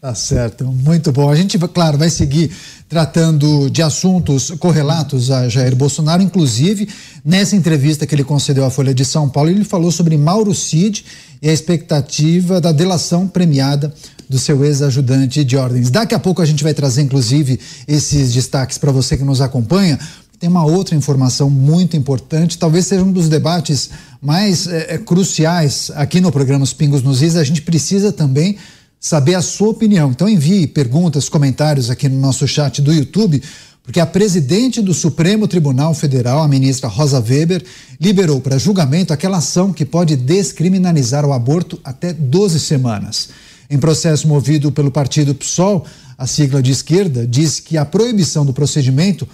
Tá 0.00 0.14
certo, 0.16 0.64
muito 0.64 1.12
bom. 1.12 1.30
A 1.30 1.36
gente, 1.36 1.56
claro, 1.58 1.96
vai 1.96 2.10
seguir 2.10 2.50
tratando 2.88 3.70
de 3.70 3.82
assuntos 3.82 4.50
correlatos 4.58 5.30
a 5.30 5.48
Jair 5.48 5.76
Bolsonaro, 5.76 6.20
inclusive 6.20 6.88
nessa 7.24 7.54
entrevista 7.54 8.04
que 8.04 8.14
ele 8.14 8.24
concedeu 8.24 8.64
à 8.64 8.70
Folha 8.70 8.92
de 8.92 9.04
São 9.04 9.28
Paulo, 9.28 9.48
ele 9.48 9.64
falou 9.64 9.92
sobre 9.92 10.16
Mauro 10.16 10.52
Cid 10.54 11.04
e 11.40 11.48
a 11.48 11.52
expectativa 11.52 12.60
da 12.60 12.72
delação 12.72 13.28
premiada 13.28 13.94
do 14.28 14.38
seu 14.38 14.64
ex-ajudante 14.64 15.44
de 15.44 15.56
ordens. 15.56 15.90
Daqui 15.90 16.14
a 16.14 16.18
pouco 16.18 16.40
a 16.42 16.46
gente 16.46 16.64
vai 16.64 16.72
trazer, 16.72 17.02
inclusive, 17.02 17.60
esses 17.86 18.32
destaques 18.32 18.78
para 18.78 18.90
você 18.90 19.16
que 19.16 19.24
nos 19.24 19.40
acompanha. 19.40 19.98
Tem 20.42 20.48
uma 20.48 20.64
outra 20.64 20.96
informação 20.96 21.48
muito 21.48 21.96
importante, 21.96 22.58
talvez 22.58 22.88
seja 22.88 23.04
um 23.04 23.12
dos 23.12 23.28
debates 23.28 23.90
mais 24.20 24.66
é, 24.66 24.94
é, 24.94 24.98
cruciais 24.98 25.92
aqui 25.94 26.20
no 26.20 26.32
programa 26.32 26.64
Os 26.64 26.72
Pingos 26.72 27.00
nos 27.00 27.22
Is. 27.22 27.36
A 27.36 27.44
gente 27.44 27.62
precisa 27.62 28.10
também 28.10 28.56
saber 28.98 29.36
a 29.36 29.40
sua 29.40 29.68
opinião. 29.68 30.10
Então 30.10 30.28
envie 30.28 30.66
perguntas, 30.66 31.28
comentários 31.28 31.90
aqui 31.90 32.08
no 32.08 32.18
nosso 32.18 32.48
chat 32.48 32.82
do 32.82 32.92
YouTube, 32.92 33.40
porque 33.84 34.00
a 34.00 34.04
presidente 34.04 34.82
do 34.82 34.92
Supremo 34.92 35.46
Tribunal 35.46 35.94
Federal, 35.94 36.42
a 36.42 36.48
ministra 36.48 36.88
Rosa 36.88 37.20
Weber, 37.20 37.62
liberou 38.00 38.40
para 38.40 38.58
julgamento 38.58 39.12
aquela 39.12 39.36
ação 39.36 39.72
que 39.72 39.84
pode 39.84 40.16
descriminalizar 40.16 41.24
o 41.24 41.32
aborto 41.32 41.78
até 41.84 42.12
12 42.12 42.58
semanas. 42.58 43.28
Em 43.70 43.78
processo 43.78 44.26
movido 44.26 44.72
pelo 44.72 44.90
partido 44.90 45.36
PSOL, 45.36 45.86
a 46.18 46.26
sigla 46.26 46.62
de 46.62 46.70
esquerda 46.70 47.26
diz 47.26 47.58
que 47.58 47.76
a 47.76 47.84
proibição 47.84 48.44
do 48.44 48.52
procedimento 48.52 49.26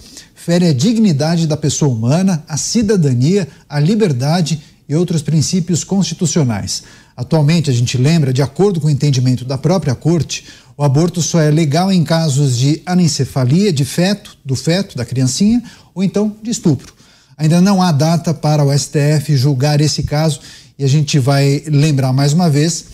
fere 0.49 0.65
a 0.65 0.73
dignidade 0.73 1.45
da 1.45 1.55
pessoa 1.55 1.93
humana, 1.93 2.43
a 2.47 2.57
cidadania, 2.57 3.47
a 3.69 3.79
liberdade 3.79 4.59
e 4.89 4.95
outros 4.95 5.21
princípios 5.21 5.83
constitucionais. 5.83 6.81
Atualmente, 7.15 7.69
a 7.69 7.73
gente 7.73 7.99
lembra, 7.99 8.33
de 8.33 8.41
acordo 8.41 8.81
com 8.81 8.87
o 8.87 8.89
entendimento 8.89 9.45
da 9.45 9.59
própria 9.59 9.93
Corte, 9.93 10.45
o 10.75 10.83
aborto 10.83 11.21
só 11.21 11.39
é 11.39 11.51
legal 11.51 11.91
em 11.91 12.03
casos 12.03 12.57
de 12.57 12.81
anencefalia 12.83 13.71
de 13.71 13.85
feto, 13.85 14.39
do 14.43 14.55
feto, 14.55 14.97
da 14.97 15.05
criancinha, 15.05 15.61
ou 15.93 16.03
então 16.03 16.35
de 16.41 16.49
estupro. 16.49 16.95
Ainda 17.37 17.61
não 17.61 17.79
há 17.79 17.91
data 17.91 18.33
para 18.33 18.63
o 18.65 18.75
STF 18.75 19.37
julgar 19.37 19.79
esse 19.79 20.01
caso 20.01 20.39
e 20.79 20.83
a 20.83 20.87
gente 20.87 21.19
vai 21.19 21.61
lembrar 21.67 22.11
mais 22.11 22.33
uma 22.33 22.49
vez 22.49 22.85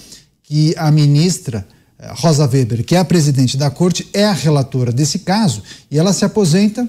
que 0.43 0.76
a 0.78 0.91
ministra 0.91 1.66
eh, 1.97 2.12
Rosa 2.18 2.45
Weber, 2.45 2.84
que 2.84 2.97
é 2.97 2.99
a 2.99 3.06
presidente 3.06 3.56
da 3.56 3.70
corte, 3.70 4.06
é 4.14 4.26
a 4.26 4.34
relatora 4.34 4.91
desse 4.91 5.20
caso 5.20 5.64
e 5.89 5.97
ela 5.97 6.12
se 6.12 6.26
aposenta 6.26 6.86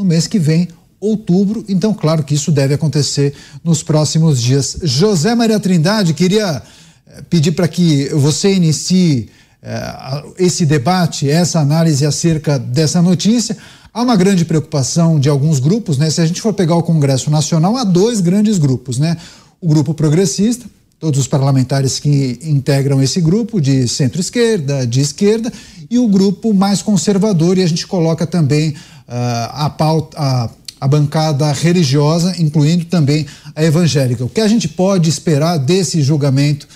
no 0.00 0.04
mês 0.06 0.26
que 0.26 0.38
vem, 0.38 0.66
outubro. 0.98 1.62
Então, 1.68 1.92
claro 1.92 2.24
que 2.24 2.34
isso 2.34 2.50
deve 2.50 2.72
acontecer 2.72 3.34
nos 3.62 3.82
próximos 3.82 4.40
dias. 4.40 4.78
José 4.82 5.34
Maria 5.34 5.60
Trindade, 5.60 6.14
queria 6.14 6.62
eh, 7.06 7.22
pedir 7.28 7.52
para 7.52 7.68
que 7.68 8.08
você 8.08 8.54
inicie 8.54 9.28
é, 9.62 10.24
esse 10.38 10.64
debate, 10.64 11.28
essa 11.28 11.60
análise 11.60 12.06
acerca 12.06 12.58
dessa 12.58 13.02
notícia. 13.02 13.54
Há 13.92 14.02
uma 14.02 14.16
grande 14.16 14.46
preocupação 14.46 15.20
de 15.20 15.28
alguns 15.28 15.58
grupos, 15.58 15.98
né? 15.98 16.08
Se 16.08 16.22
a 16.22 16.26
gente 16.26 16.40
for 16.40 16.54
pegar 16.54 16.76
o 16.76 16.82
Congresso 16.82 17.30
Nacional, 17.30 17.76
há 17.76 17.84
dois 17.84 18.20
grandes 18.20 18.56
grupos, 18.56 18.98
né? 18.98 19.18
O 19.60 19.68
grupo 19.68 19.92
progressista, 19.92 20.64
todos 20.98 21.20
os 21.20 21.26
parlamentares 21.26 21.98
que 21.98 22.38
integram 22.42 23.02
esse 23.02 23.20
grupo, 23.20 23.60
de 23.60 23.86
centro-esquerda, 23.86 24.86
de 24.86 25.00
esquerda, 25.00 25.52
e 25.90 25.98
o 25.98 26.08
grupo 26.08 26.54
mais 26.54 26.80
conservador, 26.80 27.58
e 27.58 27.62
a 27.62 27.66
gente 27.66 27.86
coloca 27.86 28.26
também 28.26 28.74
a, 29.10 29.70
pauta, 29.70 30.16
a, 30.18 30.50
a 30.80 30.88
bancada 30.88 31.50
religiosa, 31.52 32.34
incluindo 32.38 32.84
também 32.84 33.26
a 33.54 33.64
evangélica. 33.64 34.24
O 34.24 34.28
que 34.28 34.40
a 34.40 34.48
gente 34.48 34.68
pode 34.68 35.10
esperar 35.10 35.58
desse 35.58 36.00
julgamento 36.02 36.66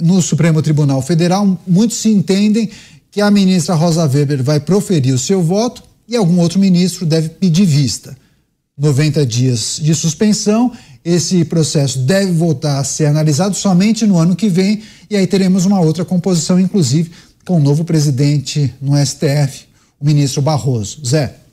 no 0.00 0.20
Supremo 0.20 0.60
Tribunal 0.60 1.00
Federal, 1.00 1.58
muitos 1.66 1.98
se 1.98 2.08
entendem 2.08 2.68
que 3.10 3.20
a 3.20 3.30
ministra 3.30 3.74
Rosa 3.74 4.04
Weber 4.04 4.42
vai 4.42 4.60
proferir 4.60 5.14
o 5.14 5.18
seu 5.18 5.42
voto 5.42 5.82
e 6.08 6.16
algum 6.16 6.38
outro 6.40 6.58
ministro 6.58 7.06
deve 7.06 7.28
pedir 7.30 7.64
vista. 7.64 8.16
90 8.76 9.24
dias 9.24 9.80
de 9.82 9.94
suspensão, 9.94 10.70
esse 11.04 11.44
processo 11.44 12.00
deve 12.00 12.32
voltar 12.32 12.78
a 12.78 12.84
ser 12.84 13.06
analisado 13.06 13.54
somente 13.54 14.06
no 14.06 14.18
ano 14.18 14.36
que 14.36 14.48
vem 14.48 14.82
e 15.08 15.16
aí 15.16 15.26
teremos 15.26 15.64
uma 15.64 15.80
outra 15.80 16.04
composição, 16.04 16.60
inclusive 16.60 17.10
com 17.44 17.56
o 17.56 17.62
novo 17.62 17.84
presidente 17.84 18.74
no 18.82 18.92
STF, 18.96 19.66
o 20.00 20.04
ministro 20.04 20.42
Barroso. 20.42 21.00
Zé. 21.06 21.45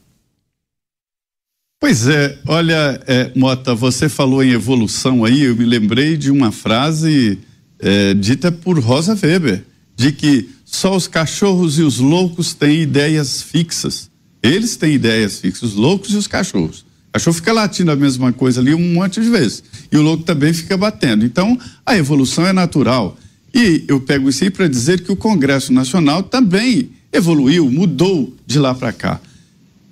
Pois 1.83 2.07
é, 2.07 2.39
olha, 2.47 2.97
é, 3.05 3.29
Mota, 3.35 3.75
você 3.75 4.07
falou 4.07 4.41
em 4.41 4.51
evolução 4.51 5.25
aí, 5.25 5.41
eu 5.41 5.53
me 5.53 5.65
lembrei 5.65 6.15
de 6.15 6.31
uma 6.31 6.49
frase 6.49 7.39
é, 7.77 8.13
dita 8.13 8.53
por 8.53 8.79
Rosa 8.79 9.19
Weber, 9.21 9.65
de 9.93 10.13
que 10.13 10.49
só 10.63 10.95
os 10.95 11.07
cachorros 11.07 11.77
e 11.77 11.81
os 11.81 11.99
loucos 11.99 12.53
têm 12.53 12.83
ideias 12.83 13.41
fixas. 13.41 14.09
Eles 14.41 14.77
têm 14.77 14.93
ideias 14.93 15.41
fixas, 15.41 15.71
os 15.71 15.75
loucos 15.75 16.11
e 16.13 16.15
os 16.15 16.25
cachorros. 16.25 16.85
O 17.09 17.11
cachorro 17.15 17.35
fica 17.35 17.51
latindo 17.51 17.91
a 17.91 17.97
mesma 17.97 18.31
coisa 18.31 18.61
ali 18.61 18.73
um 18.73 18.93
monte 18.93 19.19
de 19.19 19.29
vezes. 19.29 19.61
E 19.91 19.97
o 19.97 20.01
louco 20.01 20.23
também 20.23 20.53
fica 20.53 20.77
batendo. 20.77 21.25
Então, 21.25 21.59
a 21.85 21.97
evolução 21.97 22.47
é 22.47 22.53
natural. 22.53 23.17
E 23.53 23.83
eu 23.89 23.99
pego 23.99 24.29
isso 24.29 24.41
aí 24.41 24.49
para 24.49 24.69
dizer 24.69 25.01
que 25.01 25.11
o 25.11 25.17
Congresso 25.17 25.73
Nacional 25.73 26.23
também 26.23 26.91
evoluiu, 27.11 27.69
mudou 27.69 28.33
de 28.47 28.57
lá 28.57 28.73
para 28.73 28.93
cá. 28.93 29.19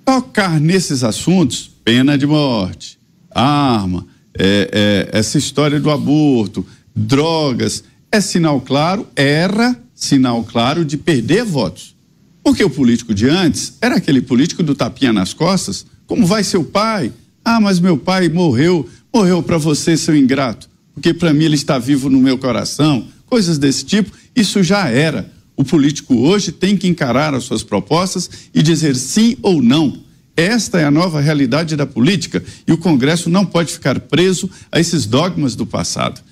Tocar 0.06 0.58
nesses 0.58 1.04
assuntos, 1.04 1.71
pena 1.84 2.16
de 2.16 2.26
morte, 2.26 2.98
arma, 3.30 4.06
é, 4.38 5.08
é, 5.12 5.18
essa 5.18 5.38
história 5.38 5.80
do 5.80 5.90
aborto, 5.90 6.66
drogas, 6.94 7.84
é 8.10 8.20
sinal 8.20 8.60
claro, 8.60 9.06
era 9.16 9.76
sinal 9.94 10.42
claro 10.44 10.84
de 10.84 10.96
perder 10.96 11.44
votos. 11.44 11.94
Porque 12.42 12.64
o 12.64 12.70
político 12.70 13.14
de 13.14 13.28
antes 13.28 13.74
era 13.80 13.96
aquele 13.96 14.20
político 14.20 14.62
do 14.62 14.74
tapinha 14.74 15.12
nas 15.12 15.32
costas, 15.32 15.86
como 16.06 16.26
vai 16.26 16.42
seu 16.42 16.64
pai? 16.64 17.12
Ah, 17.44 17.60
mas 17.60 17.80
meu 17.80 17.96
pai 17.96 18.28
morreu, 18.28 18.88
morreu 19.14 19.42
para 19.42 19.58
você, 19.58 19.96
seu 19.96 20.16
ingrato, 20.16 20.68
porque 20.94 21.14
para 21.14 21.32
mim 21.32 21.44
ele 21.44 21.54
está 21.54 21.78
vivo 21.78 22.10
no 22.10 22.18
meu 22.18 22.36
coração, 22.36 23.06
coisas 23.26 23.58
desse 23.58 23.84
tipo, 23.84 24.12
isso 24.34 24.62
já 24.62 24.88
era. 24.88 25.30
O 25.56 25.64
político 25.64 26.14
hoje 26.16 26.50
tem 26.50 26.76
que 26.76 26.88
encarar 26.88 27.34
as 27.34 27.44
suas 27.44 27.62
propostas 27.62 28.28
e 28.54 28.62
dizer 28.62 28.96
sim 28.96 29.36
ou 29.42 29.62
não. 29.62 30.00
Esta 30.36 30.80
é 30.80 30.84
a 30.84 30.90
nova 30.90 31.20
realidade 31.20 31.76
da 31.76 31.86
política 31.86 32.42
e 32.66 32.72
o 32.72 32.78
Congresso 32.78 33.28
não 33.28 33.44
pode 33.44 33.72
ficar 33.72 34.00
preso 34.00 34.48
a 34.70 34.80
esses 34.80 35.04
dogmas 35.04 35.54
do 35.54 35.66
passado. 35.66 36.22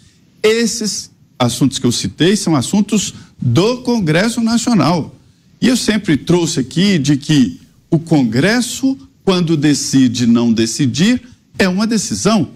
Esses 0.43 1.11
assuntos 1.39 1.79
que 1.79 1.87
eu 1.87 1.93
citei 1.93 2.37
são 2.37 2.57
assuntos 2.57 3.15
do 3.41 3.79
Congresso 3.79 4.41
Nacional. 4.41 5.15
E 5.61 5.69
eu 5.69 5.77
sempre 5.77 6.17
trouxe 6.17 6.61
aqui 6.61 6.99
de 6.99 7.17
que 7.17 7.61
o 7.91 7.99
Congresso, 7.99 8.97
quando 9.25 9.57
decide 9.57 10.27
não 10.27 10.53
decidir, 10.53 11.23
é 11.59 11.69
uma 11.69 11.87
decisão. 11.87 12.51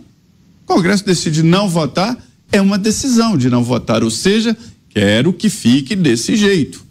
O 0.62 0.66
Congresso 0.66 1.04
decide 1.04 1.42
não 1.42 1.68
votar, 1.68 2.16
é 2.50 2.60
uma 2.60 2.78
decisão 2.78 3.36
de 3.36 3.50
não 3.50 3.62
votar, 3.62 4.02
ou 4.02 4.10
seja, 4.10 4.56
quero 4.88 5.32
que 5.32 5.50
fique 5.50 5.94
desse 5.96 6.36
jeito. 6.36 6.84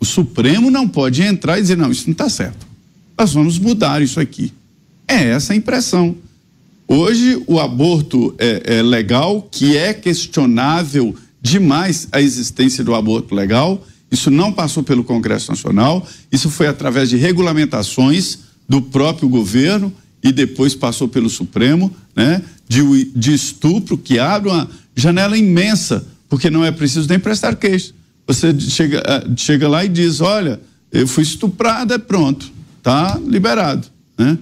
O 0.00 0.04
Supremo 0.04 0.70
não 0.70 0.86
pode 0.88 1.22
entrar 1.22 1.58
e 1.58 1.62
dizer: 1.62 1.76
não, 1.76 1.90
isso 1.90 2.04
não 2.06 2.12
está 2.12 2.28
certo. 2.28 2.67
Nós 3.18 3.32
vamos 3.32 3.58
mudar 3.58 4.00
isso 4.00 4.20
aqui. 4.20 4.52
É 5.06 5.30
essa 5.30 5.52
a 5.52 5.56
impressão. 5.56 6.14
Hoje, 6.86 7.42
o 7.46 7.58
aborto 7.58 8.34
é, 8.38 8.78
é 8.78 8.82
legal, 8.82 9.48
que 9.50 9.76
é 9.76 9.92
questionável 9.92 11.14
demais 11.42 12.08
a 12.12 12.20
existência 12.20 12.84
do 12.84 12.94
aborto 12.94 13.34
legal. 13.34 13.84
Isso 14.10 14.30
não 14.30 14.52
passou 14.52 14.82
pelo 14.82 15.04
Congresso 15.04 15.50
Nacional, 15.50 16.06
isso 16.32 16.48
foi 16.48 16.66
através 16.66 17.10
de 17.10 17.16
regulamentações 17.16 18.38
do 18.68 18.80
próprio 18.80 19.28
governo 19.28 19.92
e 20.22 20.32
depois 20.32 20.74
passou 20.74 21.08
pelo 21.08 21.28
Supremo, 21.28 21.94
né? 22.14 22.42
De, 22.66 23.04
de 23.14 23.34
estupro, 23.34 23.98
que 23.98 24.18
abre 24.18 24.50
uma 24.50 24.68
janela 24.94 25.36
imensa, 25.36 26.06
porque 26.28 26.50
não 26.50 26.64
é 26.64 26.70
preciso 26.70 27.08
nem 27.08 27.18
prestar 27.18 27.56
queixa. 27.56 27.92
Você 28.26 28.58
chega, 28.60 29.02
ah, 29.06 29.24
chega 29.36 29.68
lá 29.68 29.84
e 29.84 29.88
diz: 29.88 30.20
olha, 30.20 30.60
eu 30.92 31.06
fui 31.06 31.22
estuprada, 31.22 31.98
pronto, 31.98 32.50
tá 32.82 33.18
liberado, 33.24 33.86
né? 34.16 34.38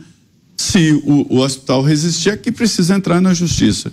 Se 0.57 0.93
o, 1.05 1.35
o 1.35 1.39
hospital 1.41 1.83
resistir, 1.83 2.31
é 2.31 2.37
que 2.37 2.51
precisa 2.51 2.95
entrar 2.95 3.21
na 3.21 3.35
justiça. 3.35 3.93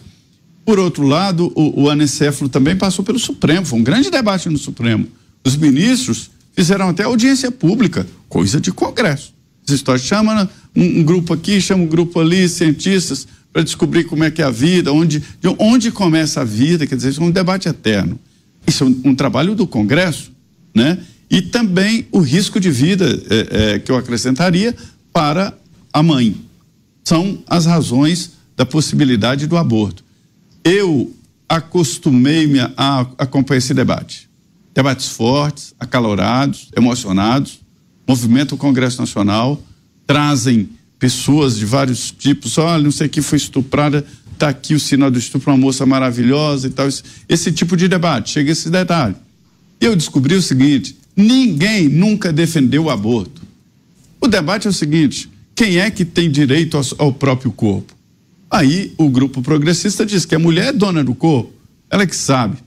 Por 0.65 0.79
outro 0.79 1.05
lado, 1.05 1.51
o, 1.55 1.83
o 1.83 1.89
anencefalo 1.89 2.49
também 2.49 2.75
passou 2.75 3.03
pelo 3.03 3.19
Supremo, 3.19 3.65
foi 3.65 3.79
um 3.79 3.83
grande 3.83 4.09
debate 4.09 4.47
no 4.49 4.57
Supremo. 4.57 5.07
Os 5.45 5.57
ministros 5.57 6.31
fizeram 6.55 6.89
até 6.89 7.03
audiência 7.03 7.51
pública, 7.51 8.07
coisa 8.29 8.61
de 8.61 8.71
Congresso. 8.71 9.33
Essa 9.65 9.75
história 9.75 10.01
chama 10.01 10.49
um, 10.75 10.99
um 10.99 11.03
grupo 11.03 11.33
aqui, 11.33 11.59
chama 11.59 11.83
um 11.83 11.87
grupo 11.87 12.19
ali, 12.19 12.47
cientistas, 12.47 13.27
para 13.51 13.61
descobrir 13.61 14.05
como 14.05 14.23
é 14.23 14.31
que 14.31 14.41
é 14.41 14.45
a 14.45 14.49
vida, 14.49 14.91
onde, 14.91 15.19
de 15.19 15.55
onde 15.59 15.91
começa 15.91 16.41
a 16.41 16.43
vida, 16.43 16.87
quer 16.87 16.95
dizer, 16.95 17.09
isso 17.09 17.21
é 17.21 17.25
um 17.25 17.31
debate 17.31 17.67
eterno. 17.67 18.19
Isso 18.65 18.83
é 18.83 18.87
um, 18.87 19.01
um 19.05 19.15
trabalho 19.15 19.53
do 19.53 19.67
Congresso, 19.67 20.31
né? 20.73 20.97
E 21.33 21.41
também 21.41 22.07
o 22.11 22.19
risco 22.19 22.59
de 22.59 22.69
vida 22.69 23.05
é, 23.27 23.73
é, 23.73 23.79
que 23.79 23.91
eu 23.91 23.97
acrescentaria 23.97 24.75
para 25.11 25.57
a 25.91 26.03
mãe 26.03 26.39
são 27.03 27.41
as 27.47 27.65
razões 27.65 28.33
da 28.55 28.67
possibilidade 28.67 29.47
do 29.47 29.57
aborto. 29.57 30.03
Eu 30.63 31.11
acostumei-me 31.49 32.59
a 32.77 33.07
acompanhar 33.17 33.57
esse 33.57 33.73
debate. 33.73 34.29
Debates 34.75 35.07
fortes, 35.07 35.73
acalorados, 35.79 36.69
emocionados, 36.77 37.61
movimento 38.07 38.53
o 38.53 38.57
Congresso 38.57 39.01
Nacional, 39.01 39.59
trazem 40.05 40.69
pessoas 40.99 41.57
de 41.57 41.65
vários 41.65 42.11
tipos, 42.11 42.59
olha, 42.59 42.83
não 42.83 42.91
sei 42.91 43.09
que 43.09 43.23
foi 43.23 43.39
estuprada, 43.39 44.05
está 44.33 44.49
aqui 44.49 44.75
o 44.75 44.79
sinal 44.79 45.09
do 45.09 45.17
estupro, 45.17 45.51
uma 45.51 45.57
moça 45.57 45.83
maravilhosa 45.83 46.67
e 46.67 46.69
tal. 46.69 46.87
Esse, 46.87 47.03
esse 47.27 47.51
tipo 47.51 47.75
de 47.75 47.87
debate, 47.87 48.29
chega 48.29 48.51
esse 48.51 48.69
detalhe. 48.69 49.15
Eu 49.81 49.95
descobri 49.95 50.35
o 50.35 50.41
seguinte: 50.43 51.01
ninguém 51.15 51.87
nunca 51.87 52.31
defendeu 52.31 52.85
o 52.85 52.89
aborto. 52.89 53.41
O 54.19 54.27
debate 54.27 54.67
é 54.67 54.69
o 54.69 54.73
seguinte: 54.73 55.29
quem 55.55 55.77
é 55.77 55.91
que 55.91 56.05
tem 56.05 56.29
direito 56.29 56.77
ao, 56.77 56.83
ao 56.97 57.13
próprio 57.13 57.51
corpo? 57.51 57.93
Aí 58.49 58.93
o 58.97 59.09
grupo 59.09 59.41
progressista 59.41 60.05
diz 60.05 60.25
que 60.25 60.35
a 60.35 60.39
mulher 60.39 60.67
é 60.67 60.71
dona 60.73 61.03
do 61.03 61.15
corpo, 61.15 61.51
ela 61.89 62.03
é 62.03 62.07
que 62.07 62.15
sabe. 62.15 62.57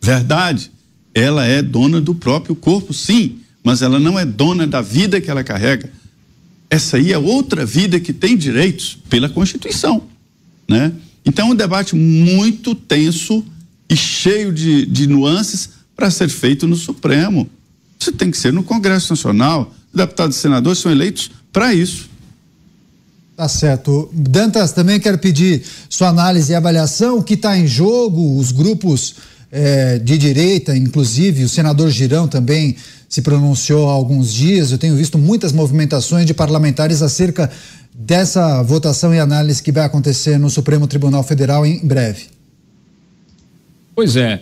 Verdade, 0.00 0.70
ela 1.14 1.46
é 1.46 1.62
dona 1.62 2.00
do 2.00 2.14
próprio 2.14 2.54
corpo, 2.54 2.92
sim, 2.92 3.38
mas 3.62 3.80
ela 3.80 3.98
não 3.98 4.18
é 4.18 4.26
dona 4.26 4.66
da 4.66 4.82
vida 4.82 5.20
que 5.20 5.30
ela 5.30 5.42
carrega. 5.42 5.90
Essa 6.68 6.96
aí 6.98 7.12
é 7.12 7.18
outra 7.18 7.64
vida 7.64 7.98
que 7.98 8.12
tem 8.12 8.36
direitos 8.36 8.98
pela 9.08 9.28
Constituição, 9.28 10.04
né? 10.68 10.92
Então, 11.24 11.48
é 11.48 11.50
um 11.52 11.54
debate 11.54 11.96
muito 11.96 12.74
tenso 12.74 13.44
e 13.88 13.96
cheio 13.96 14.52
de, 14.52 14.84
de 14.84 15.06
nuances 15.06 15.70
para 15.96 16.10
ser 16.10 16.28
feito 16.28 16.66
no 16.66 16.76
Supremo. 16.76 17.48
Isso 17.98 18.12
tem 18.12 18.30
que 18.30 18.36
ser 18.36 18.52
no 18.52 18.62
Congresso 18.62 19.12
Nacional. 19.12 19.72
Deputados 19.92 20.36
e 20.36 20.40
senadores 20.40 20.78
são 20.78 20.90
eleitos 20.90 21.30
para 21.52 21.72
isso. 21.72 22.08
Tá 23.36 23.48
certo. 23.48 24.08
Dantas, 24.12 24.72
também 24.72 25.00
quero 25.00 25.18
pedir 25.18 25.62
sua 25.88 26.08
análise 26.08 26.52
e 26.52 26.54
avaliação. 26.54 27.18
O 27.18 27.22
que 27.22 27.34
está 27.34 27.58
em 27.58 27.66
jogo, 27.66 28.38
os 28.38 28.52
grupos 28.52 29.16
é, 29.50 29.98
de 29.98 30.18
direita, 30.18 30.76
inclusive 30.76 31.44
o 31.44 31.48
senador 31.48 31.90
Girão 31.90 32.28
também 32.28 32.76
se 33.08 33.22
pronunciou 33.22 33.88
há 33.88 33.92
alguns 33.92 34.32
dias. 34.32 34.72
Eu 34.72 34.78
tenho 34.78 34.96
visto 34.96 35.18
muitas 35.18 35.52
movimentações 35.52 36.26
de 36.26 36.34
parlamentares 36.34 37.02
acerca 37.02 37.50
dessa 37.94 38.62
votação 38.62 39.14
e 39.14 39.20
análise 39.20 39.62
que 39.62 39.70
vai 39.70 39.84
acontecer 39.84 40.38
no 40.38 40.50
Supremo 40.50 40.86
Tribunal 40.86 41.22
Federal 41.22 41.64
em 41.64 41.78
breve. 41.84 42.26
Pois 43.94 44.16
é. 44.16 44.40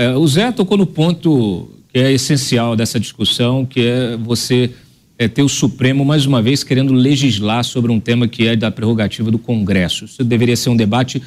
É 0.00 0.16
o 0.16 0.26
Zé 0.26 0.50
tocou 0.50 0.78
no 0.78 0.86
ponto 0.86 1.68
que 1.92 1.98
é 1.98 2.10
essencial 2.10 2.74
dessa 2.74 2.98
discussão, 2.98 3.66
que 3.66 3.80
é 3.80 4.16
você 4.16 4.70
é, 5.18 5.28
ter 5.28 5.42
o 5.42 5.48
Supremo, 5.48 6.06
mais 6.06 6.24
uma 6.24 6.40
vez, 6.40 6.64
querendo 6.64 6.94
legislar 6.94 7.62
sobre 7.64 7.92
um 7.92 8.00
tema 8.00 8.26
que 8.26 8.46
é 8.46 8.56
da 8.56 8.70
prerrogativa 8.70 9.30
do 9.30 9.38
Congresso. 9.38 10.06
Isso 10.06 10.24
deveria 10.24 10.56
ser 10.56 10.70
um 10.70 10.76
debate 10.76 11.20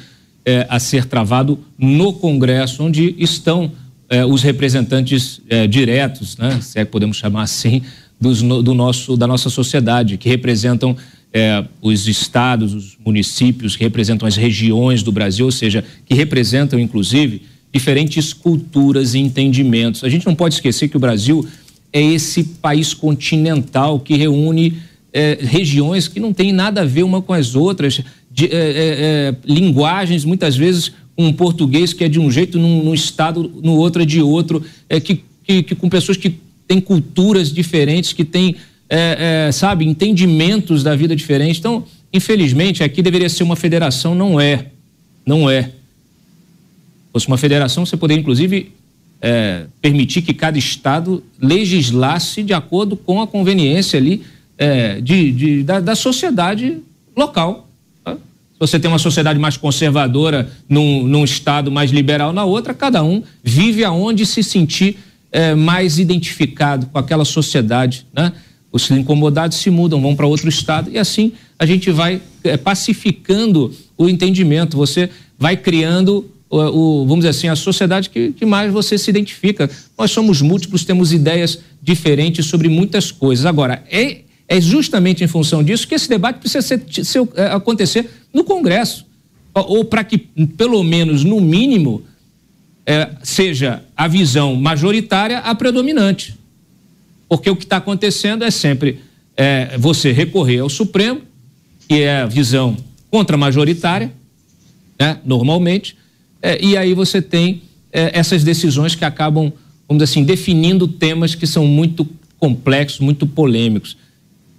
é, 0.44 0.66
a 0.68 0.80
ser 0.80 1.04
travado 1.04 1.60
no 1.78 2.14
Congresso, 2.14 2.82
onde 2.82 3.14
estão 3.16 3.70
é, 4.08 4.24
os 4.24 4.42
representantes 4.42 5.40
é, 5.48 5.68
diretos, 5.68 6.36
né, 6.36 6.58
se 6.60 6.76
é 6.76 6.84
que 6.84 6.90
podemos 6.90 7.16
chamar 7.16 7.42
assim, 7.42 7.80
dos, 8.20 8.42
do 8.42 8.74
nosso, 8.74 9.16
da 9.16 9.28
nossa 9.28 9.48
sociedade, 9.50 10.16
que 10.16 10.28
representam 10.28 10.96
é, 11.32 11.64
os 11.80 12.08
estados, 12.08 12.74
os 12.74 12.96
municípios, 13.04 13.76
que 13.76 13.84
representam 13.84 14.26
as 14.26 14.34
regiões 14.34 15.00
do 15.00 15.12
Brasil, 15.12 15.46
ou 15.46 15.52
seja, 15.52 15.84
que 16.04 16.14
representam, 16.14 16.80
inclusive, 16.80 17.53
diferentes 17.74 18.32
culturas 18.32 19.14
e 19.14 19.18
entendimentos. 19.18 20.04
A 20.04 20.08
gente 20.08 20.24
não 20.24 20.34
pode 20.36 20.54
esquecer 20.54 20.86
que 20.86 20.96
o 20.96 21.00
Brasil 21.00 21.44
é 21.92 22.00
esse 22.00 22.44
país 22.44 22.94
continental 22.94 23.98
que 23.98 24.14
reúne 24.14 24.78
é, 25.12 25.36
regiões 25.40 26.06
que 26.06 26.20
não 26.20 26.32
têm 26.32 26.52
nada 26.52 26.82
a 26.82 26.84
ver 26.84 27.02
uma 27.02 27.20
com 27.20 27.32
as 27.32 27.56
outras, 27.56 28.00
de, 28.30 28.46
é, 28.46 28.50
é, 28.52 29.34
linguagens, 29.44 30.24
muitas 30.24 30.56
vezes, 30.56 30.92
um 31.18 31.32
português 31.32 31.92
que 31.92 32.04
é 32.04 32.08
de 32.08 32.20
um 32.20 32.30
jeito, 32.30 32.60
num, 32.60 32.84
num 32.84 32.94
estado, 32.94 33.52
no 33.60 33.72
outro 33.76 34.02
é 34.02 34.06
de 34.06 34.22
outro, 34.22 34.64
é, 34.88 35.00
que, 35.00 35.24
que, 35.42 35.64
que 35.64 35.74
com 35.74 35.88
pessoas 35.88 36.16
que 36.16 36.36
têm 36.68 36.80
culturas 36.80 37.52
diferentes, 37.52 38.12
que 38.12 38.24
têm, 38.24 38.54
é, 38.88 39.46
é, 39.48 39.52
sabe, 39.52 39.84
entendimentos 39.84 40.84
da 40.84 40.94
vida 40.94 41.14
diferentes. 41.16 41.58
Então, 41.58 41.84
infelizmente, 42.12 42.84
aqui 42.84 43.02
deveria 43.02 43.28
ser 43.28 43.42
uma 43.42 43.56
federação, 43.56 44.14
não 44.14 44.40
é. 44.40 44.66
Não 45.26 45.50
é 45.50 45.70
fosse 47.14 47.28
uma 47.28 47.38
federação, 47.38 47.86
você 47.86 47.96
poderia, 47.96 48.20
inclusive, 48.20 48.72
é, 49.22 49.66
permitir 49.80 50.20
que 50.20 50.34
cada 50.34 50.58
estado 50.58 51.22
legislasse 51.40 52.42
de 52.42 52.52
acordo 52.52 52.96
com 52.96 53.22
a 53.22 53.26
conveniência 53.26 53.96
ali 53.96 54.22
é, 54.58 55.00
de, 55.00 55.30
de 55.30 55.62
da, 55.62 55.78
da, 55.78 55.94
sociedade 55.94 56.78
local. 57.16 57.68
Tá? 58.04 58.14
Se 58.14 58.58
você 58.58 58.80
tem 58.80 58.90
uma 58.90 58.98
sociedade 58.98 59.38
mais 59.38 59.56
conservadora 59.56 60.50
num, 60.68 61.06
num, 61.06 61.22
estado 61.22 61.70
mais 61.70 61.92
liberal 61.92 62.32
na 62.32 62.44
outra, 62.44 62.74
cada 62.74 63.04
um 63.04 63.22
vive 63.44 63.84
aonde 63.84 64.26
se 64.26 64.42
sentir 64.42 64.98
é, 65.30 65.54
mais 65.54 66.00
identificado 66.00 66.86
com 66.86 66.98
aquela 66.98 67.24
sociedade. 67.24 68.04
Né? 68.12 68.32
Os 68.72 68.90
incomodados 68.90 69.58
se 69.58 69.70
mudam, 69.70 70.02
vão 70.02 70.16
para 70.16 70.26
outro 70.26 70.48
estado 70.48 70.90
e 70.90 70.98
assim 70.98 71.32
a 71.56 71.64
gente 71.64 71.92
vai 71.92 72.20
é, 72.42 72.56
pacificando 72.56 73.72
o 73.96 74.08
entendimento. 74.08 74.76
Você 74.76 75.08
vai 75.38 75.56
criando 75.56 76.33
o, 76.56 77.04
vamos 77.06 77.24
dizer 77.24 77.30
assim, 77.30 77.48
a 77.48 77.56
sociedade 77.56 78.10
que, 78.10 78.32
que 78.32 78.46
mais 78.46 78.72
você 78.72 78.96
se 78.96 79.10
identifica. 79.10 79.68
Nós 79.98 80.10
somos 80.10 80.40
múltiplos, 80.40 80.84
temos 80.84 81.12
ideias 81.12 81.58
diferentes 81.82 82.46
sobre 82.46 82.68
muitas 82.68 83.10
coisas. 83.10 83.44
Agora, 83.44 83.82
é, 83.90 84.18
é 84.46 84.60
justamente 84.60 85.24
em 85.24 85.26
função 85.26 85.62
disso 85.62 85.88
que 85.88 85.94
esse 85.94 86.08
debate 86.08 86.38
precisa 86.38 86.62
ser, 86.62 86.82
ser, 86.88 87.28
é, 87.34 87.46
acontecer 87.46 88.08
no 88.32 88.44
Congresso. 88.44 89.06
Ou, 89.52 89.78
ou 89.78 89.84
para 89.84 90.04
que, 90.04 90.18
pelo 90.18 90.82
menos, 90.82 91.24
no 91.24 91.40
mínimo, 91.40 92.02
é, 92.86 93.10
seja 93.22 93.82
a 93.96 94.06
visão 94.06 94.54
majoritária 94.54 95.38
a 95.38 95.54
predominante. 95.54 96.36
Porque 97.28 97.50
o 97.50 97.56
que 97.56 97.64
está 97.64 97.78
acontecendo 97.78 98.44
é 98.44 98.50
sempre 98.50 99.00
é, 99.36 99.76
você 99.78 100.12
recorrer 100.12 100.60
ao 100.60 100.68
Supremo, 100.68 101.22
que 101.88 102.02
é 102.02 102.22
a 102.22 102.26
visão 102.26 102.76
contra-majoritária, 103.10 104.12
né, 104.98 105.18
normalmente, 105.24 105.96
é, 106.44 106.62
e 106.62 106.76
aí 106.76 106.92
você 106.92 107.22
tem 107.22 107.62
é, 107.90 108.18
essas 108.18 108.44
decisões 108.44 108.94
que 108.94 109.02
acabam, 109.02 109.50
vamos 109.88 110.02
dizer 110.02 110.12
assim, 110.12 110.24
definindo 110.24 110.86
temas 110.86 111.34
que 111.34 111.46
são 111.46 111.66
muito 111.66 112.06
complexos, 112.38 113.00
muito 113.00 113.26
polêmicos. 113.26 113.96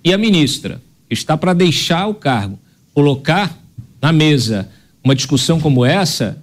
E 0.03 0.11
a 0.11 0.17
ministra, 0.17 0.81
está 1.11 1.37
para 1.37 1.53
deixar 1.53 2.07
o 2.07 2.15
cargo, 2.15 2.57
colocar 2.91 3.55
na 4.01 4.11
mesa 4.11 4.67
uma 5.03 5.13
discussão 5.13 5.59
como 5.59 5.85
essa, 5.85 6.41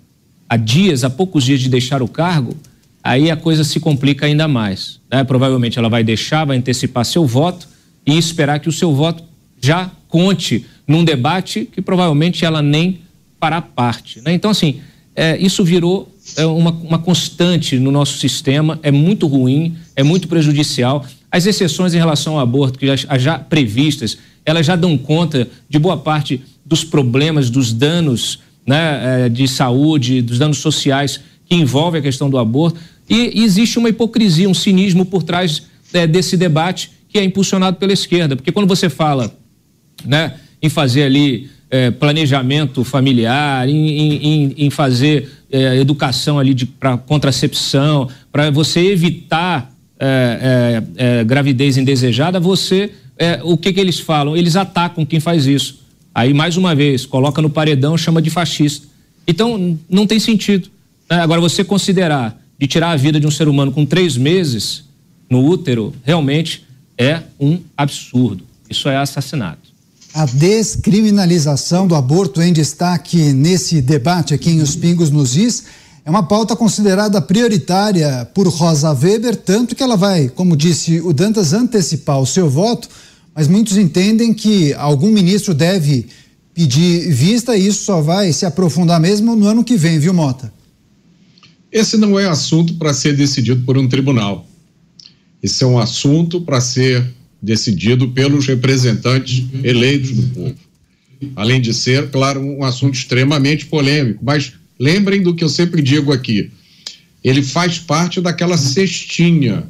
há 0.48 0.56
dias, 0.56 1.02
há 1.02 1.10
poucos 1.10 1.42
dias 1.42 1.58
de 1.58 1.68
deixar 1.68 2.02
o 2.02 2.08
cargo, 2.08 2.56
aí 3.02 3.28
a 3.28 3.36
coisa 3.36 3.64
se 3.64 3.80
complica 3.80 4.26
ainda 4.26 4.46
mais. 4.46 5.00
Né? 5.10 5.24
Provavelmente 5.24 5.76
ela 5.76 5.88
vai 5.88 6.04
deixar, 6.04 6.44
vai 6.44 6.56
antecipar 6.56 7.04
seu 7.04 7.26
voto 7.26 7.68
e 8.06 8.16
esperar 8.16 8.60
que 8.60 8.68
o 8.68 8.72
seu 8.72 8.94
voto 8.94 9.24
já 9.60 9.90
conte 10.06 10.64
num 10.86 11.04
debate 11.04 11.64
que 11.64 11.82
provavelmente 11.82 12.44
ela 12.44 12.62
nem 12.62 13.00
fará 13.40 13.60
parte. 13.60 14.20
Né? 14.20 14.34
Então, 14.34 14.52
assim, 14.52 14.80
é, 15.14 15.36
isso 15.38 15.62
virou 15.62 16.12
é, 16.36 16.46
uma, 16.46 16.70
uma 16.70 16.98
constante 16.98 17.78
no 17.78 17.90
nosso 17.90 18.18
sistema, 18.18 18.78
é 18.82 18.90
muito 18.90 19.26
ruim, 19.26 19.74
é 19.94 20.02
muito 20.02 20.28
prejudicial. 20.28 21.04
As 21.30 21.46
exceções 21.46 21.94
em 21.94 21.98
relação 21.98 22.34
ao 22.34 22.40
aborto, 22.40 22.78
que 22.78 22.86
já, 22.86 23.18
já 23.18 23.38
previstas, 23.38 24.18
elas 24.44 24.66
já 24.66 24.76
dão 24.76 24.96
conta 24.96 25.48
de 25.68 25.78
boa 25.78 25.96
parte 25.96 26.40
dos 26.64 26.84
problemas, 26.84 27.50
dos 27.50 27.72
danos 27.72 28.40
né, 28.66 29.24
é, 29.24 29.28
de 29.28 29.46
saúde, 29.46 30.22
dos 30.22 30.38
danos 30.38 30.58
sociais 30.58 31.20
que 31.46 31.54
envolvem 31.54 32.00
a 32.00 32.02
questão 32.02 32.30
do 32.30 32.38
aborto. 32.38 32.80
E, 33.08 33.40
e 33.40 33.44
existe 33.44 33.78
uma 33.78 33.88
hipocrisia, 33.88 34.48
um 34.48 34.54
cinismo 34.54 35.04
por 35.04 35.22
trás 35.22 35.62
é, 35.92 36.06
desse 36.06 36.36
debate 36.36 36.90
que 37.08 37.18
é 37.18 37.24
impulsionado 37.24 37.76
pela 37.76 37.92
esquerda. 37.92 38.36
Porque 38.36 38.52
quando 38.52 38.68
você 38.68 38.88
fala 38.88 39.36
né, 40.04 40.36
em 40.62 40.68
fazer 40.68 41.02
ali 41.02 41.50
é, 41.72 41.90
planejamento 41.90 42.84
familiar, 42.84 43.66
em, 43.66 43.88
em, 43.88 44.54
em 44.58 44.70
fazer 44.70 45.26
é, 45.50 45.78
educação 45.78 46.38
ali 46.38 46.54
para 46.66 46.98
contracepção, 46.98 48.10
para 48.30 48.50
você 48.50 48.80
evitar 48.80 49.72
é, 49.98 50.82
é, 50.98 51.20
é, 51.20 51.24
gravidez 51.24 51.78
indesejada, 51.78 52.38
você, 52.38 52.92
é, 53.16 53.40
o 53.42 53.56
que, 53.56 53.72
que 53.72 53.80
eles 53.80 53.98
falam? 53.98 54.36
Eles 54.36 54.54
atacam 54.54 55.06
quem 55.06 55.18
faz 55.18 55.46
isso. 55.46 55.80
Aí, 56.14 56.34
mais 56.34 56.58
uma 56.58 56.74
vez, 56.74 57.06
coloca 57.06 57.40
no 57.40 57.48
paredão, 57.48 57.96
chama 57.96 58.20
de 58.20 58.28
fascista. 58.28 58.86
Então, 59.26 59.78
não 59.88 60.06
tem 60.06 60.20
sentido. 60.20 60.68
Né? 61.08 61.20
Agora, 61.20 61.40
você 61.40 61.64
considerar 61.64 62.38
de 62.58 62.66
tirar 62.66 62.90
a 62.90 62.96
vida 62.96 63.18
de 63.18 63.26
um 63.26 63.30
ser 63.30 63.48
humano 63.48 63.72
com 63.72 63.86
três 63.86 64.14
meses 64.14 64.84
no 65.30 65.42
útero, 65.42 65.94
realmente 66.04 66.64
é 66.98 67.22
um 67.40 67.60
absurdo. 67.74 68.44
Isso 68.68 68.90
é 68.90 68.96
assassinato. 68.98 69.61
A 70.14 70.26
descriminalização 70.26 71.86
do 71.86 71.94
aborto 71.94 72.42
em 72.42 72.52
destaque 72.52 73.32
nesse 73.32 73.80
debate 73.80 74.34
aqui 74.34 74.50
em 74.50 74.60
Os 74.60 74.76
Pingos 74.76 75.10
nos 75.10 75.36
Is 75.36 75.64
é 76.04 76.10
uma 76.10 76.22
pauta 76.22 76.54
considerada 76.54 77.18
prioritária 77.22 78.28
por 78.34 78.46
Rosa 78.46 78.92
Weber, 78.92 79.34
tanto 79.36 79.74
que 79.74 79.82
ela 79.82 79.96
vai, 79.96 80.28
como 80.28 80.54
disse 80.54 81.00
o 81.00 81.14
Dantas, 81.14 81.54
antecipar 81.54 82.20
o 82.20 82.26
seu 82.26 82.50
voto, 82.50 82.88
mas 83.34 83.48
muitos 83.48 83.78
entendem 83.78 84.34
que 84.34 84.74
algum 84.74 85.10
ministro 85.10 85.54
deve 85.54 86.06
pedir 86.52 87.10
vista 87.10 87.56
e 87.56 87.66
isso 87.66 87.84
só 87.84 88.02
vai 88.02 88.34
se 88.34 88.44
aprofundar 88.44 89.00
mesmo 89.00 89.34
no 89.34 89.46
ano 89.46 89.64
que 89.64 89.78
vem, 89.78 89.98
viu, 89.98 90.12
Mota? 90.12 90.52
Esse 91.70 91.96
não 91.96 92.20
é 92.20 92.26
assunto 92.26 92.74
para 92.74 92.92
ser 92.92 93.16
decidido 93.16 93.64
por 93.64 93.78
um 93.78 93.88
tribunal. 93.88 94.46
Esse 95.42 95.64
é 95.64 95.66
um 95.66 95.78
assunto 95.78 96.42
para 96.42 96.60
ser 96.60 97.14
decidido 97.42 98.08
pelos 98.08 98.46
representantes 98.46 99.44
eleitos 99.64 100.12
do 100.12 100.22
povo. 100.28 100.56
Além 101.34 101.60
de 101.60 101.74
ser, 101.74 102.10
claro, 102.10 102.40
um 102.40 102.64
assunto 102.64 102.94
extremamente 102.94 103.66
polêmico, 103.66 104.24
mas 104.24 104.52
lembrem 104.78 105.22
do 105.22 105.34
que 105.34 105.42
eu 105.44 105.48
sempre 105.48 105.82
digo 105.82 106.12
aqui: 106.12 106.50
ele 107.22 107.42
faz 107.42 107.78
parte 107.78 108.20
daquela 108.20 108.56
cestinha 108.56 109.64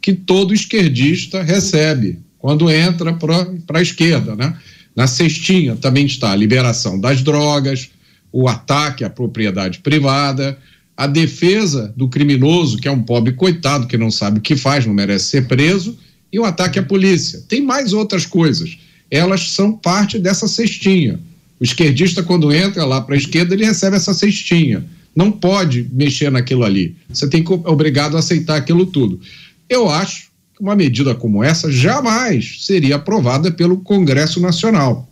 que 0.00 0.12
todo 0.12 0.54
esquerdista 0.54 1.42
recebe 1.42 2.18
quando 2.38 2.70
entra 2.70 3.12
para 3.12 3.78
a 3.78 3.82
esquerda, 3.82 4.36
né? 4.36 4.56
Na 4.94 5.06
cestinha 5.06 5.76
também 5.76 6.06
está 6.06 6.32
a 6.32 6.36
liberação 6.36 6.98
das 6.98 7.22
drogas, 7.22 7.90
o 8.32 8.48
ataque 8.48 9.04
à 9.04 9.10
propriedade 9.10 9.80
privada, 9.80 10.58
a 10.96 11.06
defesa 11.06 11.92
do 11.96 12.08
criminoso, 12.08 12.78
que 12.78 12.88
é 12.88 12.90
um 12.90 13.02
pobre 13.02 13.32
coitado 13.32 13.86
que 13.86 13.98
não 13.98 14.10
sabe 14.10 14.38
o 14.38 14.42
que 14.42 14.56
faz, 14.56 14.86
não 14.86 14.94
merece 14.94 15.26
ser 15.26 15.46
preso, 15.46 15.98
e 16.32 16.38
o 16.38 16.44
ataque 16.44 16.78
à 16.78 16.82
polícia. 16.82 17.42
Tem 17.48 17.60
mais 17.62 17.92
outras 17.92 18.26
coisas. 18.26 18.78
elas 19.10 19.50
são 19.52 19.72
parte 19.72 20.18
dessa 20.18 20.48
cestinha. 20.48 21.20
O 21.60 21.64
esquerdista, 21.64 22.22
quando 22.22 22.52
entra 22.52 22.84
lá 22.84 23.00
para 23.00 23.14
a 23.14 23.18
esquerda, 23.18 23.54
ele 23.54 23.64
recebe 23.64 23.96
essa 23.96 24.12
cestinha. 24.12 24.84
Não 25.14 25.30
pode 25.30 25.88
mexer 25.92 26.30
naquilo 26.30 26.64
ali. 26.64 26.94
Você 27.08 27.28
tem 27.28 27.42
que 27.42 27.52
obrigado 27.52 28.16
a 28.16 28.18
aceitar 28.18 28.56
aquilo 28.56 28.84
tudo. 28.84 29.20
Eu 29.68 29.88
acho 29.88 30.28
que 30.54 30.60
uma 30.60 30.76
medida 30.76 31.14
como 31.14 31.42
essa 31.42 31.70
jamais 31.70 32.58
seria 32.60 32.96
aprovada 32.96 33.50
pelo 33.50 33.78
Congresso 33.78 34.40
Nacional, 34.40 35.08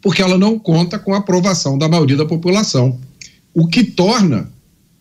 porque 0.00 0.22
ela 0.22 0.38
não 0.38 0.58
conta 0.58 0.98
com 0.98 1.14
a 1.14 1.18
aprovação 1.18 1.76
da 1.76 1.88
maioria 1.88 2.16
da 2.16 2.26
população. 2.26 3.00
O 3.52 3.66
que 3.66 3.82
torna 3.82 4.48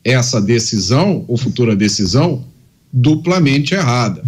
essa 0.04 0.42
decisão, 0.42 1.24
ou 1.28 1.38
futura 1.38 1.76
decisão, 1.76 2.44
duplamente 2.92 3.74
errada. 3.74 4.24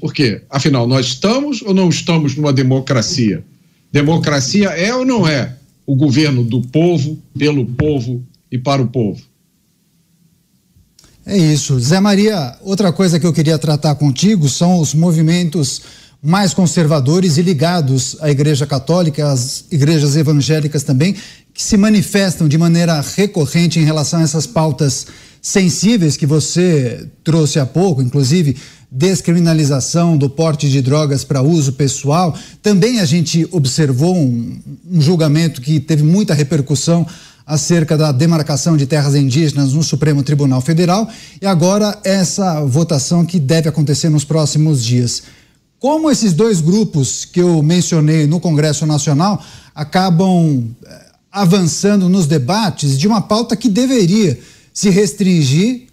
Por 0.00 0.12
quê? 0.12 0.42
Afinal, 0.48 0.86
nós 0.86 1.06
estamos 1.06 1.62
ou 1.62 1.74
não 1.74 1.88
estamos 1.88 2.34
numa 2.34 2.52
democracia? 2.52 3.44
Democracia 3.92 4.70
é 4.70 4.94
ou 4.94 5.04
não 5.04 5.26
é 5.26 5.56
o 5.86 5.94
governo 5.94 6.42
do 6.42 6.62
povo, 6.62 7.18
pelo 7.38 7.64
povo 7.66 8.24
e 8.50 8.58
para 8.58 8.82
o 8.82 8.88
povo? 8.88 9.22
É 11.24 11.36
isso. 11.36 11.78
Zé 11.80 12.00
Maria, 12.00 12.56
outra 12.62 12.92
coisa 12.92 13.18
que 13.18 13.26
eu 13.26 13.32
queria 13.32 13.58
tratar 13.58 13.94
contigo 13.96 14.48
são 14.48 14.80
os 14.80 14.94
movimentos 14.94 15.82
mais 16.22 16.54
conservadores 16.54 17.36
e 17.36 17.42
ligados 17.42 18.16
à 18.20 18.30
Igreja 18.30 18.66
Católica, 18.66 19.30
às 19.30 19.64
igrejas 19.70 20.16
evangélicas 20.16 20.82
também, 20.82 21.14
que 21.52 21.62
se 21.62 21.76
manifestam 21.76 22.48
de 22.48 22.56
maneira 22.56 23.00
recorrente 23.00 23.78
em 23.78 23.84
relação 23.84 24.20
a 24.20 24.22
essas 24.22 24.46
pautas 24.46 25.06
sensíveis 25.46 26.16
que 26.16 26.26
você 26.26 27.08
trouxe 27.22 27.60
há 27.60 27.64
pouco, 27.64 28.02
inclusive 28.02 28.56
descriminalização 28.90 30.18
do 30.18 30.28
porte 30.28 30.68
de 30.68 30.82
drogas 30.82 31.22
para 31.22 31.40
uso 31.40 31.74
pessoal. 31.74 32.36
Também 32.60 32.98
a 32.98 33.04
gente 33.04 33.46
observou 33.52 34.16
um, 34.16 34.58
um, 34.90 35.00
julgamento 35.00 35.60
que 35.60 35.78
teve 35.78 36.02
muita 36.02 36.34
repercussão 36.34 37.06
acerca 37.46 37.96
da 37.96 38.10
demarcação 38.10 38.76
de 38.76 38.86
terras 38.86 39.14
indígenas 39.14 39.72
no 39.72 39.84
Supremo 39.84 40.24
Tribunal 40.24 40.60
Federal 40.60 41.08
e 41.40 41.46
agora 41.46 41.96
essa 42.02 42.64
votação 42.64 43.24
que 43.24 43.38
deve 43.38 43.68
acontecer 43.68 44.08
nos 44.08 44.24
próximos 44.24 44.84
dias. 44.84 45.22
Como 45.78 46.10
esses 46.10 46.32
dois 46.32 46.60
grupos 46.60 47.24
que 47.24 47.40
eu 47.40 47.62
mencionei 47.62 48.26
no 48.26 48.40
Congresso 48.40 48.84
Nacional 48.84 49.40
acabam 49.72 50.74
eh, 50.84 51.06
avançando 51.30 52.08
nos 52.08 52.26
debates 52.26 52.98
de 52.98 53.06
uma 53.06 53.20
pauta 53.20 53.54
que 53.54 53.68
deveria 53.68 54.36
se 54.76 54.90
restringir 54.90 55.84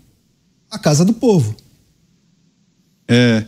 à 0.69 0.77
Casa 0.77 1.05
do 1.05 1.13
Povo. 1.13 1.55
É, 3.07 3.45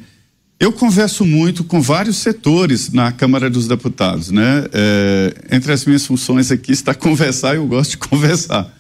eu 0.58 0.72
converso 0.72 1.26
muito 1.26 1.66
com 1.66 1.82
vários 1.82 2.16
setores 2.16 2.94
na 2.94 3.12
Câmara 3.12 3.50
dos 3.50 3.68
Deputados, 3.68 4.32
né? 4.32 4.66
É, 4.72 5.36
entre 5.52 5.74
as 5.74 5.84
minhas 5.84 6.06
funções 6.06 6.52
aqui 6.52 6.72
está 6.72 6.94
conversar, 6.96 7.58
eu 7.58 7.68
gosto 7.68 7.92
de 7.92 7.98
conversar. 7.98 8.74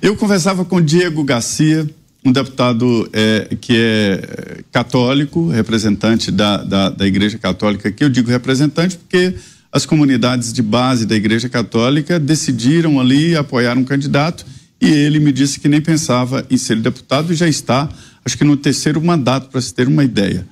Eu 0.00 0.16
conversava 0.16 0.64
com 0.64 0.80
Diego 0.80 1.24
Garcia, 1.24 1.90
um 2.24 2.30
deputado 2.30 3.10
é, 3.12 3.56
que 3.60 3.72
é 3.76 4.62
católico, 4.70 5.48
representante 5.48 6.30
da, 6.30 6.58
da, 6.58 6.90
da 6.90 7.08
Igreja 7.08 7.38
Católica 7.38 7.88
aqui. 7.88 8.04
Eu 8.04 8.08
digo 8.08 8.30
representante 8.30 8.96
porque 8.96 9.34
as 9.72 9.84
comunidades 9.84 10.52
de 10.52 10.62
base 10.62 11.04
da 11.04 11.16
Igreja 11.16 11.48
Católica 11.48 12.20
decidiram 12.20 13.00
ali 13.00 13.34
apoiar 13.34 13.76
um 13.76 13.82
candidato 13.82 14.46
e 14.80 14.86
ele 14.86 15.18
me 15.18 15.32
disse 15.32 15.58
que 15.58 15.68
nem 15.68 15.80
pensava 15.80 16.46
em 16.50 16.56
ser 16.56 16.76
deputado 16.80 17.32
e 17.32 17.36
já 17.36 17.48
está, 17.48 17.88
acho 18.24 18.38
que 18.38 18.44
no 18.44 18.56
terceiro 18.56 19.02
mandato, 19.02 19.48
para 19.48 19.60
se 19.60 19.74
ter 19.74 19.88
uma 19.88 20.04
ideia. 20.04 20.46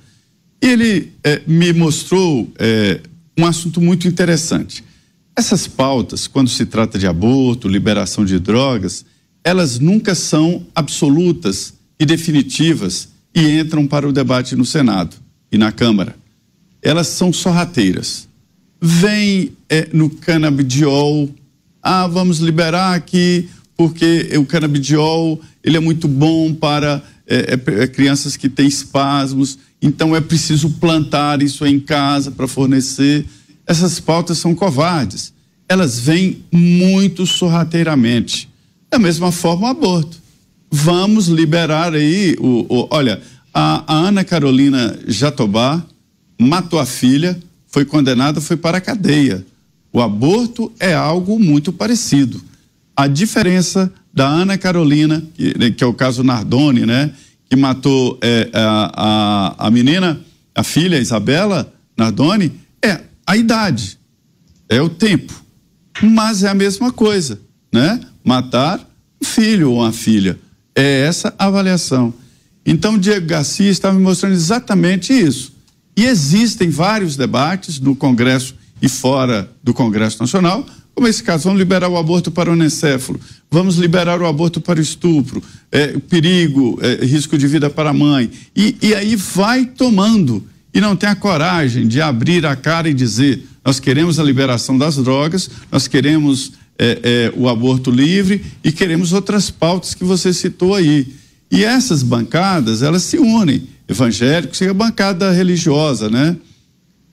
Ele 0.61 1.13
é, 1.23 1.41
me 1.47 1.71
mostrou 1.71 2.51
é, 2.57 3.01
um 3.37 3.45
assunto 3.45 3.79
muito 3.79 4.07
interessante. 4.07 4.83
Essas 5.35 5.67
pautas, 5.67 6.27
quando 6.27 6.49
se 6.49 6.65
trata 6.65 6.97
de 6.97 7.07
aborto, 7.07 7.69
liberação 7.69 8.25
de 8.25 8.39
drogas, 8.39 9.05
elas 9.43 9.79
nunca 9.79 10.15
são 10.15 10.65
absolutas 10.75 11.73
e 11.99 12.05
definitivas 12.05 13.09
e 13.33 13.59
entram 13.59 13.87
para 13.87 14.07
o 14.07 14.11
debate 14.11 14.55
no 14.55 14.65
Senado 14.65 15.15
e 15.51 15.57
na 15.57 15.71
Câmara. 15.71 16.15
Elas 16.81 17.07
são 17.07 17.31
sorrateiras. 17.31 18.27
Vem 18.81 19.53
é, 19.69 19.87
no 19.93 20.09
canabidiol, 20.09 21.29
ah, 21.81 22.07
vamos 22.07 22.39
liberar 22.39 22.95
aqui 22.95 23.47
porque 23.77 24.31
o 24.37 24.45
canabidiol 24.45 25.39
ele 25.63 25.77
é 25.77 25.79
muito 25.79 26.07
bom 26.07 26.53
para 26.53 27.03
é, 27.27 27.53
é, 27.53 27.87
crianças 27.87 28.35
que 28.35 28.49
têm 28.49 28.67
espasmos, 28.67 29.59
então 29.81 30.15
é 30.15 30.19
preciso 30.19 30.71
plantar 30.71 31.43
isso 31.43 31.65
em 31.65 31.79
casa 31.79 32.31
para 32.31 32.47
fornecer. 32.47 33.25
Essas 33.65 33.99
pautas 33.99 34.39
são 34.39 34.55
covardes. 34.55 35.33
Elas 35.69 35.99
vêm 35.99 36.43
muito 36.51 37.25
sorrateiramente. 37.25 38.49
Da 38.89 38.97
mesma 38.97 39.31
forma, 39.31 39.67
o 39.67 39.71
aborto. 39.71 40.17
Vamos 40.71 41.27
liberar 41.27 41.93
aí 41.93 42.35
o. 42.39 42.65
o 42.69 42.87
olha, 42.89 43.21
a, 43.53 43.83
a 43.93 44.07
Ana 44.07 44.23
Carolina 44.23 44.97
Jatobá 45.07 45.85
matou 46.39 46.79
a 46.79 46.85
filha, 46.85 47.37
foi 47.67 47.85
condenada, 47.85 48.39
foi 48.39 48.55
para 48.55 48.77
a 48.77 48.81
cadeia. 48.81 49.45
O 49.91 50.01
aborto 50.01 50.71
é 50.79 50.93
algo 50.93 51.39
muito 51.39 51.73
parecido. 51.73 52.41
A 52.97 53.05
diferença 53.05 53.93
da 54.11 54.27
Ana 54.27 54.57
Carolina, 54.57 55.23
que, 55.35 55.55
né, 55.55 55.69
que 55.69 55.83
é 55.83 55.87
o 55.87 55.93
caso 55.93 56.23
Nardoni, 56.23 56.83
né? 56.83 57.11
Que 57.47 57.55
matou 57.55 58.17
é, 58.23 58.49
a, 58.51 58.91
a, 59.59 59.67
a 59.67 59.71
menina, 59.71 60.19
a 60.55 60.63
filha 60.63 60.97
Isabela 60.97 61.71
Nardoni, 61.95 62.51
é 62.83 63.01
a 63.27 63.37
idade, 63.37 63.99
é 64.67 64.81
o 64.81 64.89
tempo. 64.89 65.31
Mas 66.01 66.43
é 66.43 66.49
a 66.49 66.55
mesma 66.55 66.91
coisa, 66.91 67.39
né? 67.71 67.99
Matar 68.23 68.79
um 69.21 69.25
filho 69.25 69.69
ou 69.69 69.81
uma 69.81 69.93
filha. 69.93 70.39
É 70.75 71.01
essa 71.01 71.31
a 71.37 71.45
avaliação. 71.45 72.11
Então, 72.65 72.97
Diego 72.97 73.27
Garcia 73.27 73.69
está 73.69 73.93
me 73.93 74.01
mostrando 74.01 74.33
exatamente 74.33 75.13
isso. 75.13 75.53
E 75.95 76.05
existem 76.05 76.71
vários 76.71 77.15
debates 77.15 77.79
no 77.79 77.95
Congresso 77.95 78.55
e 78.81 78.89
fora 78.89 79.51
do 79.63 79.71
Congresso 79.71 80.19
Nacional 80.19 80.65
como 80.97 81.07
esse 81.07 81.21
caso, 81.21 81.43
vamos 81.43 81.59
liberar 81.59 81.87
o 81.87 81.95
aborto 81.95 82.31
para 82.31 82.49
o 82.49 82.53
anencéfalo, 82.53 83.19
vamos 83.51 83.75
liberar 83.75 84.19
o 84.19 84.25
aborto 84.25 84.59
para 84.59 84.79
o 84.79 84.81
estupro, 84.81 85.43
é, 85.71 85.89
perigo, 86.09 86.79
é, 86.81 87.05
risco 87.05 87.37
de 87.37 87.45
vida 87.45 87.69
para 87.69 87.91
a 87.91 87.93
mãe. 87.93 88.31
E, 88.55 88.75
e 88.81 88.95
aí 88.95 89.15
vai 89.15 89.63
tomando. 89.63 90.43
E 90.73 90.81
não 90.81 90.95
tem 90.95 91.07
a 91.07 91.15
coragem 91.15 91.87
de 91.87 92.01
abrir 92.01 92.47
a 92.47 92.55
cara 92.55 92.89
e 92.89 92.95
dizer: 92.95 93.43
nós 93.63 93.79
queremos 93.79 94.19
a 94.19 94.23
liberação 94.23 94.75
das 94.75 94.95
drogas, 94.95 95.51
nós 95.71 95.87
queremos 95.87 96.53
é, 96.79 96.99
é, 97.03 97.33
o 97.37 97.47
aborto 97.47 97.91
livre 97.91 98.43
e 98.63 98.71
queremos 98.71 99.13
outras 99.13 99.51
pautas 99.51 99.93
que 99.93 100.03
você 100.03 100.33
citou 100.33 100.73
aí. 100.73 101.13
E 101.51 101.63
essas 101.63 102.01
bancadas, 102.01 102.81
elas 102.81 103.03
se 103.03 103.19
unem, 103.19 103.67
evangélicos 103.87 104.59
e 104.61 104.67
a 104.67 104.73
bancada 104.73 105.31
religiosa, 105.31 106.09
né? 106.09 106.35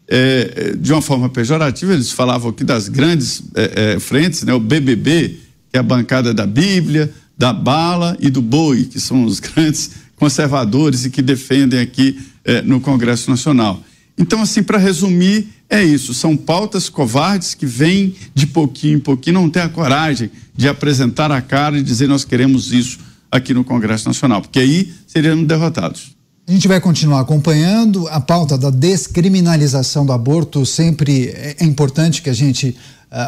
É, 0.08 0.74
de 0.76 0.92
uma 0.92 1.02
forma 1.02 1.28
pejorativa, 1.28 1.92
eles 1.92 2.10
falavam 2.10 2.50
aqui 2.50 2.64
das 2.64 2.88
grandes 2.88 3.42
é, 3.54 3.94
é, 3.94 4.00
frentes, 4.00 4.42
né? 4.42 4.52
o 4.52 4.60
BBB, 4.60 5.40
que 5.70 5.76
é 5.76 5.78
a 5.78 5.82
bancada 5.82 6.34
da 6.34 6.46
Bíblia, 6.46 7.12
da 7.36 7.52
bala 7.52 8.16
e 8.20 8.30
do 8.30 8.42
boi, 8.42 8.84
que 8.84 9.00
são 9.00 9.24
os 9.24 9.40
grandes 9.40 9.90
conservadores 10.16 11.04
e 11.04 11.10
que 11.10 11.22
defendem 11.22 11.80
aqui 11.80 12.18
é, 12.44 12.62
no 12.62 12.80
Congresso 12.80 13.30
Nacional. 13.30 13.82
Então, 14.16 14.42
assim, 14.42 14.62
para 14.62 14.78
resumir, 14.78 15.48
é 15.68 15.82
isso: 15.82 16.14
são 16.14 16.36
pautas 16.36 16.88
covardes 16.88 17.54
que 17.54 17.66
vêm 17.66 18.14
de 18.34 18.46
pouquinho 18.46 18.98
em 18.98 19.00
pouquinho, 19.00 19.34
não 19.34 19.50
têm 19.50 19.62
a 19.62 19.68
coragem 19.68 20.30
de 20.54 20.68
apresentar 20.68 21.32
a 21.32 21.40
cara 21.40 21.78
e 21.78 21.82
dizer 21.82 22.08
nós 22.08 22.24
queremos 22.24 22.72
isso 22.72 22.98
aqui 23.30 23.52
no 23.52 23.64
Congresso 23.64 24.06
Nacional, 24.06 24.40
porque 24.40 24.60
aí 24.60 24.92
seriam 25.06 25.42
derrotados. 25.42 26.14
A 26.46 26.52
gente 26.52 26.68
vai 26.68 26.78
continuar 26.78 27.20
acompanhando 27.20 28.06
a 28.08 28.20
pauta 28.20 28.58
da 28.58 28.68
descriminalização 28.68 30.04
do 30.04 30.12
aborto. 30.12 30.66
Sempre 30.66 31.28
é, 31.30 31.56
é 31.58 31.64
importante 31.64 32.20
que 32.20 32.28
a 32.28 32.34
gente 32.34 32.68
uh, 32.68 32.76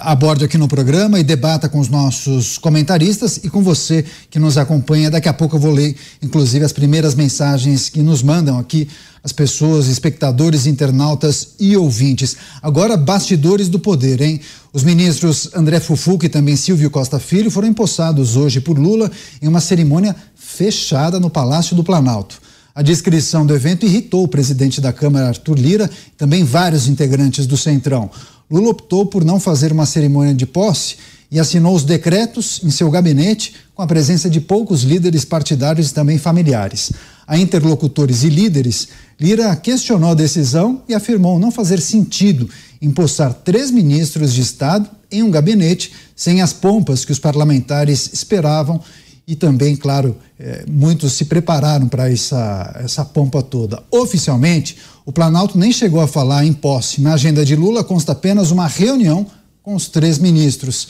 aborde 0.03 0.45
aqui 0.45 0.59
no 0.59 0.69
programa 0.69 1.19
e 1.19 1.25
debata 1.25 1.67
com 1.67 1.79
os 1.81 1.89
nossos 1.89 2.59
comentaristas 2.59 3.41
e 3.43 3.49
com 3.49 3.63
você 3.63 4.05
que 4.29 4.39
nos 4.39 4.59
acompanha. 4.59 5.11
Daqui 5.11 5.31
a 5.31 5.33
pouco 5.33 5.57
eu 5.57 5.61
vou 5.61 5.73
ler, 5.73 5.97
inclusive, 6.23 6.63
as 6.63 6.75
primeiras 6.75 7.15
mensagens 7.15 7.89
que 7.89 8.03
nos 8.03 8.23
mandam 8.23 8.59
aqui 8.59 8.87
as 9.25 9.33
pessoas, 9.33 9.87
espectadores, 9.87 10.67
internautas 10.67 11.55
e 11.59 11.75
ouvintes. 11.75 12.37
Agora, 12.61 12.99
bastidores 12.99 13.71
do 13.71 13.79
poder, 13.79 14.21
hein? 14.21 14.43
Os 14.75 14.85
ministros 14.85 15.49
André 15.55 15.81
Fufuca 15.81 16.27
e 16.27 16.29
também 16.29 16.55
Silvio 16.55 16.91
Costa 16.91 17.19
Filho 17.19 17.51
foram 17.51 17.67
empossados 17.67 18.37
hoje 18.37 18.61
por 18.61 18.79
Lula 18.79 19.11
em 19.41 19.49
uma 19.49 19.63
cerimônia 19.63 20.15
fechada 20.35 21.19
no 21.19 21.31
Palácio 21.31 21.75
do 21.75 21.83
Planalto. 21.83 22.45
A 22.77 22.83
descrição 22.83 23.47
do 23.47 23.55
evento 23.55 23.87
irritou 23.87 24.23
o 24.23 24.29
presidente 24.29 24.83
da 24.83 24.93
Câmara, 24.93 25.29
Arthur 25.29 25.59
Lira, 25.59 25.91
e 26.09 26.11
também 26.11 26.45
vários 26.45 26.87
integrantes 26.89 27.47
do 27.47 27.57
Centrão. 27.57 28.11
Lula 28.51 28.69
optou 28.69 29.07
por 29.07 29.25
não 29.25 29.41
fazer 29.41 29.73
uma 29.73 29.87
cerimônia 29.87 30.35
de 30.35 30.45
posse 30.45 30.97
e 31.31 31.41
assinou 31.41 31.75
os 31.75 31.85
decretos 31.85 32.61
em 32.63 32.71
seu 32.71 32.91
gabinete 32.91 33.55
com 33.75 33.81
a 33.81 33.87
presença 33.87 34.29
de 34.29 34.43
poucos 34.43 34.83
líderes 34.83 35.25
partidários 35.25 35.89
e 35.89 35.95
também 35.95 36.19
familiares. 36.19 36.93
A 37.27 37.39
interlocutores 37.39 38.25
e 38.25 38.29
líderes, 38.29 38.89
Lira 39.19 39.57
questionou 39.57 40.11
a 40.11 40.15
decisão 40.15 40.83
e 40.87 40.93
afirmou 40.93 41.39
não 41.39 41.51
fazer 41.51 41.81
sentido 41.81 42.47
empossar 42.83 43.33
três 43.33 43.71
ministros 43.71 44.35
de 44.35 44.43
Estado 44.43 44.87
em 45.11 45.23
um 45.23 45.31
gabinete 45.31 45.93
sem 46.15 46.43
as 46.43 46.53
pompas 46.53 47.07
que 47.07 47.13
os 47.13 47.19
parlamentares 47.19 48.11
esperavam 48.13 48.83
e 49.27 49.35
também, 49.35 49.75
claro, 49.75 50.17
é, 50.39 50.65
muitos 50.69 51.15
se 51.15 51.25
prepararam 51.25 51.89
para 51.89 52.09
essa, 52.11 52.81
essa 52.85 53.05
pompa 53.05 53.43
toda. 53.43 53.83
Oficialmente, 53.91 54.77
o 55.05 55.11
Planalto 55.11 55.59
nem 55.59 55.73
chegou 55.73 56.01
a 56.01 56.07
falar 56.07 56.45
em 56.45 56.53
posse. 56.53 57.01
Na 57.01 57.15
agenda 57.15 57.45
de 57.45 57.57
Lula 57.57 57.83
consta 57.83 58.13
apenas 58.13 58.53
uma 58.53 58.69
reunião 58.69 59.27
com 59.65 59.75
os 59.75 59.89
três 59.89 60.19
ministros. 60.19 60.87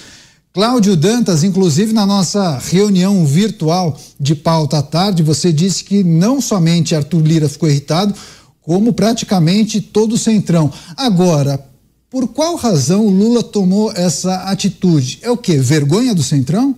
Cláudio 0.53 0.97
Dantas, 0.97 1.45
inclusive 1.45 1.95
na 1.95 2.05
nossa 2.05 2.59
reunião 2.59 3.25
virtual 3.25 3.99
de 4.21 4.35
pauta 4.35 4.79
à 4.79 4.83
tarde, 4.83 5.23
você 5.23 5.51
disse 5.51 5.83
que 5.83 6.05
não 6.05 6.39
somente 6.39 6.95
Arthur 6.95 7.23
Lira 7.23 7.49
ficou 7.49 7.71
irritado, 7.71 8.15
como 8.61 8.93
praticamente 8.93 9.81
todo 9.81 10.15
o 10.15 10.19
Centrão. 10.19 10.71
Agora, 10.95 11.65
por 12.11 12.29
qual 12.29 12.57
razão 12.57 13.07
o 13.07 13.11
Lula 13.11 13.43
tomou 13.43 13.93
essa 13.93 14.35
atitude? 14.45 15.21
É 15.23 15.31
o 15.31 15.37
quê? 15.39 15.57
Vergonha 15.59 16.15
do 16.15 16.23
Centrão? 16.23 16.75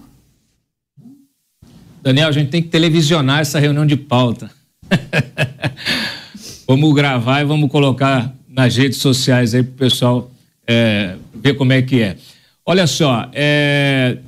Daniel, 2.03 2.29
a 2.29 2.33
gente 2.33 2.51
tem 2.51 2.63
que 2.63 2.69
televisionar 2.69 3.41
essa 3.41 3.59
reunião 3.59 3.87
de 3.87 3.97
pauta. 3.97 4.51
vamos 6.67 6.95
gravar 6.95 7.41
e 7.41 7.45
vamos 7.45 7.71
colocar 7.71 8.35
nas 8.49 8.77
redes 8.77 8.99
sociais 8.99 9.55
aí 9.55 9.63
para 9.63 9.73
o 9.73 9.77
pessoal 9.77 10.31
é, 10.67 11.17
ver 11.35 11.55
como 11.55 11.73
é 11.73 11.83
que 11.83 12.01
é. 12.01 12.17
Olha 12.65 12.87
só, 12.87 13.29
é, 13.33 14.19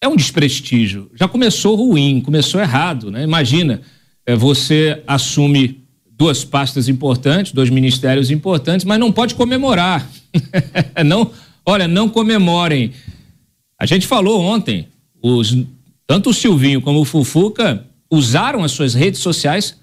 é 0.00 0.08
um 0.08 0.16
desprestígio. 0.16 1.10
Já 1.14 1.26
começou 1.26 1.74
ruim, 1.74 2.20
começou 2.20 2.60
errado, 2.60 3.10
né? 3.10 3.22
Imagina, 3.22 3.80
é, 4.26 4.36
você 4.36 5.02
assume 5.06 5.82
duas 6.16 6.44
pastas 6.44 6.88
importantes, 6.88 7.52
dois 7.52 7.70
ministérios 7.70 8.30
importantes, 8.30 8.84
mas 8.84 9.00
não 9.00 9.10
pode 9.10 9.34
comemorar. 9.34 10.08
não, 11.04 11.30
olha, 11.66 11.88
não 11.88 12.08
comemorem. 12.08 12.92
A 13.78 13.86
gente 13.86 14.06
falou 14.06 14.40
ontem, 14.42 14.86
os 15.22 15.56
tanto 16.06 16.30
o 16.30 16.34
Silvinho 16.34 16.80
como 16.80 17.00
o 17.00 17.04
Fufuca 17.04 17.86
usaram 18.10 18.62
as 18.62 18.72
suas 18.72 18.94
redes 18.94 19.20
sociais 19.20 19.78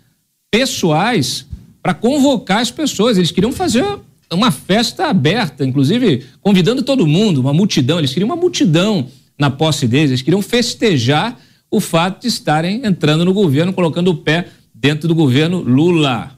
pessoais 0.49 1.47
para 1.82 1.93
convocar 1.93 2.59
as 2.59 2.72
pessoas. 2.72 3.17
Eles 3.17 3.32
queriam 3.32 3.51
fazer 3.51 3.84
uma 4.32 4.51
festa 4.51 5.07
aberta, 5.07 5.65
inclusive 5.65 6.26
convidando 6.41 6.84
todo 6.84 7.07
mundo, 7.07 7.41
uma 7.41 7.53
multidão. 7.53 7.97
Eles 7.97 8.13
queriam 8.13 8.28
uma 8.28 8.36
multidão 8.36 9.07
na 9.38 9.49
posse 9.49 9.88
deles, 9.88 10.11
eles 10.11 10.22
queriam 10.22 10.41
festejar 10.41 11.39
o 11.69 11.80
fato 11.80 12.22
de 12.22 12.28
estarem 12.28 12.86
entrando 12.86 13.26
no 13.26 13.34
governo, 13.34 13.74
colocando 13.74 14.09
o 14.09 14.17
pé 14.17 14.49
dentro 14.74 15.07
do 15.07 15.15
governo 15.15 15.61
Lula. 15.61 16.38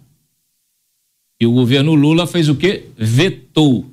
E 1.41 1.45
o 1.45 1.51
governo 1.51 1.93
Lula 1.93 2.25
fez 2.25 2.47
o 2.47 2.55
quê? 2.55 2.85
Vetou. 2.95 3.91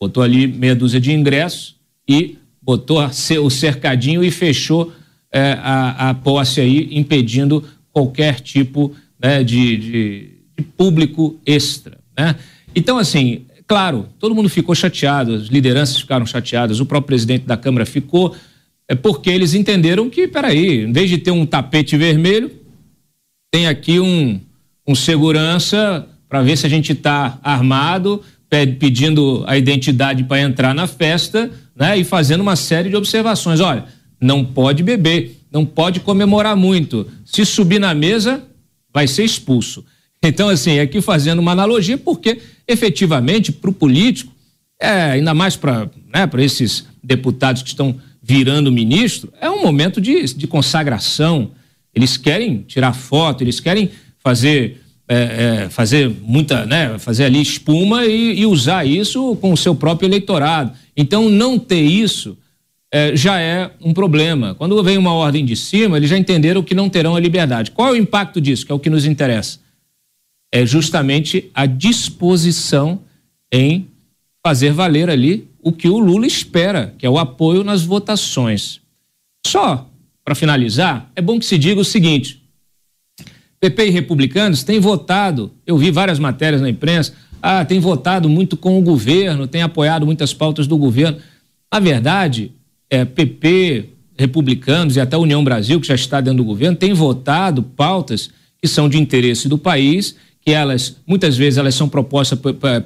Botou 0.00 0.22
ali 0.22 0.46
meia 0.46 0.74
dúzia 0.74 0.98
de 0.98 1.12
ingressos 1.12 1.76
e 2.08 2.38
botou 2.62 2.98
o 3.00 3.50
cercadinho 3.50 4.22
e 4.22 4.30
fechou 4.30 4.92
é, 5.32 5.52
a, 5.60 6.10
a, 6.10 6.14
posse 6.14 6.60
aí, 6.60 6.88
impedindo 6.92 7.64
qualquer 7.92 8.40
tipo 8.40 8.94
né, 9.22 9.42
de, 9.42 9.76
de, 9.76 10.30
de, 10.56 10.64
público 10.76 11.38
extra. 11.46 11.98
Né? 12.18 12.34
Então, 12.74 12.98
assim, 12.98 13.42
claro, 13.66 14.08
todo 14.18 14.34
mundo 14.34 14.48
ficou 14.48 14.74
chateado, 14.74 15.34
as 15.34 15.46
lideranças 15.46 15.98
ficaram 15.98 16.26
chateadas, 16.26 16.80
o 16.80 16.86
próprio 16.86 17.08
presidente 17.08 17.46
da 17.46 17.56
Câmara 17.56 17.86
ficou, 17.86 18.34
é 18.88 18.94
porque 18.94 19.30
eles 19.30 19.54
entenderam 19.54 20.10
que, 20.10 20.26
peraí, 20.26 20.82
em 20.82 20.92
vez 20.92 21.08
de 21.08 21.18
ter 21.18 21.30
um 21.30 21.46
tapete 21.46 21.96
vermelho, 21.96 22.50
tem 23.50 23.66
aqui 23.66 24.00
um, 24.00 24.40
um 24.86 24.94
segurança 24.94 26.06
para 26.28 26.42
ver 26.42 26.56
se 26.56 26.66
a 26.66 26.68
gente 26.68 26.92
está 26.92 27.38
armado, 27.42 28.22
pedindo 28.78 29.44
a 29.46 29.56
identidade 29.56 30.24
para 30.24 30.40
entrar 30.40 30.74
na 30.74 30.86
festa, 30.88 31.50
né? 31.80 31.98
E 31.98 32.04
fazendo 32.04 32.42
uma 32.42 32.56
série 32.56 32.90
de 32.90 32.96
observações. 32.96 33.58
Olha, 33.58 33.86
não 34.20 34.44
pode 34.44 34.82
beber, 34.82 35.40
não 35.50 35.64
pode 35.64 36.00
comemorar 36.00 36.54
muito. 36.54 37.10
Se 37.24 37.46
subir 37.46 37.80
na 37.80 37.94
mesa, 37.94 38.44
vai 38.92 39.08
ser 39.08 39.24
expulso. 39.24 39.82
Então, 40.22 40.50
assim, 40.50 40.78
aqui 40.78 41.00
fazendo 41.00 41.38
uma 41.38 41.52
analogia, 41.52 41.96
porque 41.96 42.38
efetivamente, 42.68 43.50
para 43.50 43.70
o 43.70 43.72
político, 43.72 44.30
é, 44.78 45.12
ainda 45.12 45.32
mais 45.32 45.56
para 45.56 45.90
né, 46.12 46.28
esses 46.38 46.86
deputados 47.02 47.62
que 47.62 47.70
estão 47.70 47.98
virando 48.22 48.70
ministro, 48.70 49.32
é 49.40 49.48
um 49.48 49.62
momento 49.62 50.00
de, 50.02 50.22
de 50.34 50.46
consagração. 50.46 51.52
Eles 51.94 52.18
querem 52.18 52.58
tirar 52.68 52.92
foto, 52.92 53.42
eles 53.42 53.58
querem 53.58 53.90
fazer 54.22 54.82
é, 55.12 55.64
é, 55.64 55.68
fazer 55.68 56.08
muita, 56.22 56.64
né, 56.64 56.96
fazer 57.00 57.24
ali 57.24 57.42
espuma 57.42 58.06
e, 58.06 58.42
e, 58.42 58.46
usar 58.46 58.86
isso 58.86 59.34
com 59.40 59.52
o 59.52 59.56
seu 59.56 59.74
próprio 59.74 60.06
eleitorado. 60.06 60.70
Então, 61.00 61.28
não 61.28 61.58
ter 61.58 61.80
isso 61.80 62.36
é, 62.92 63.14
já 63.16 63.40
é 63.40 63.70
um 63.80 63.94
problema. 63.94 64.54
Quando 64.54 64.82
vem 64.82 64.98
uma 64.98 65.14
ordem 65.14 65.44
de 65.44 65.56
cima, 65.56 65.96
eles 65.96 66.10
já 66.10 66.18
entenderam 66.18 66.62
que 66.62 66.74
não 66.74 66.90
terão 66.90 67.16
a 67.16 67.20
liberdade. 67.20 67.70
Qual 67.70 67.88
é 67.88 67.92
o 67.92 67.96
impacto 67.96 68.40
disso? 68.40 68.66
Que 68.66 68.72
é 68.72 68.74
o 68.74 68.78
que 68.78 68.90
nos 68.90 69.06
interessa. 69.06 69.60
É 70.52 70.66
justamente 70.66 71.50
a 71.54 71.64
disposição 71.66 73.00
em 73.52 73.88
fazer 74.44 74.72
valer 74.72 75.08
ali 75.08 75.48
o 75.62 75.72
que 75.72 75.88
o 75.88 75.98
Lula 75.98 76.26
espera, 76.26 76.94
que 76.98 77.06
é 77.06 77.10
o 77.10 77.18
apoio 77.18 77.62
nas 77.62 77.82
votações. 77.82 78.80
Só 79.46 79.88
para 80.24 80.34
finalizar, 80.34 81.10
é 81.14 81.22
bom 81.22 81.38
que 81.38 81.46
se 81.46 81.56
diga 81.56 81.80
o 81.80 81.84
seguinte: 81.84 82.42
PP 83.60 83.86
e 83.86 83.90
republicanos 83.90 84.62
têm 84.62 84.80
votado, 84.80 85.52
eu 85.66 85.78
vi 85.78 85.90
várias 85.90 86.18
matérias 86.18 86.60
na 86.60 86.68
imprensa, 86.68 87.14
ah, 87.42 87.64
tem 87.64 87.80
votado 87.80 88.28
muito 88.28 88.56
com 88.56 88.78
o 88.78 88.82
governo, 88.82 89.46
tem 89.46 89.62
apoiado 89.62 90.04
muitas 90.04 90.32
pautas 90.32 90.66
do 90.66 90.76
governo. 90.76 91.18
Na 91.72 91.78
verdade, 91.78 92.52
é, 92.88 93.04
PP, 93.04 93.90
republicanos 94.18 94.96
e 94.96 95.00
até 95.00 95.16
União 95.16 95.42
Brasil, 95.42 95.80
que 95.80 95.86
já 95.86 95.94
está 95.94 96.20
dentro 96.20 96.38
do 96.38 96.44
governo, 96.44 96.76
tem 96.76 96.92
votado 96.92 97.62
pautas 97.62 98.30
que 98.60 98.68
são 98.68 98.88
de 98.88 98.98
interesse 98.98 99.48
do 99.48 99.56
país, 99.56 100.16
que 100.42 100.52
elas, 100.52 100.96
muitas 101.06 101.36
vezes, 101.36 101.58
elas 101.58 101.74
são 101.74 101.88
propostas 101.88 102.38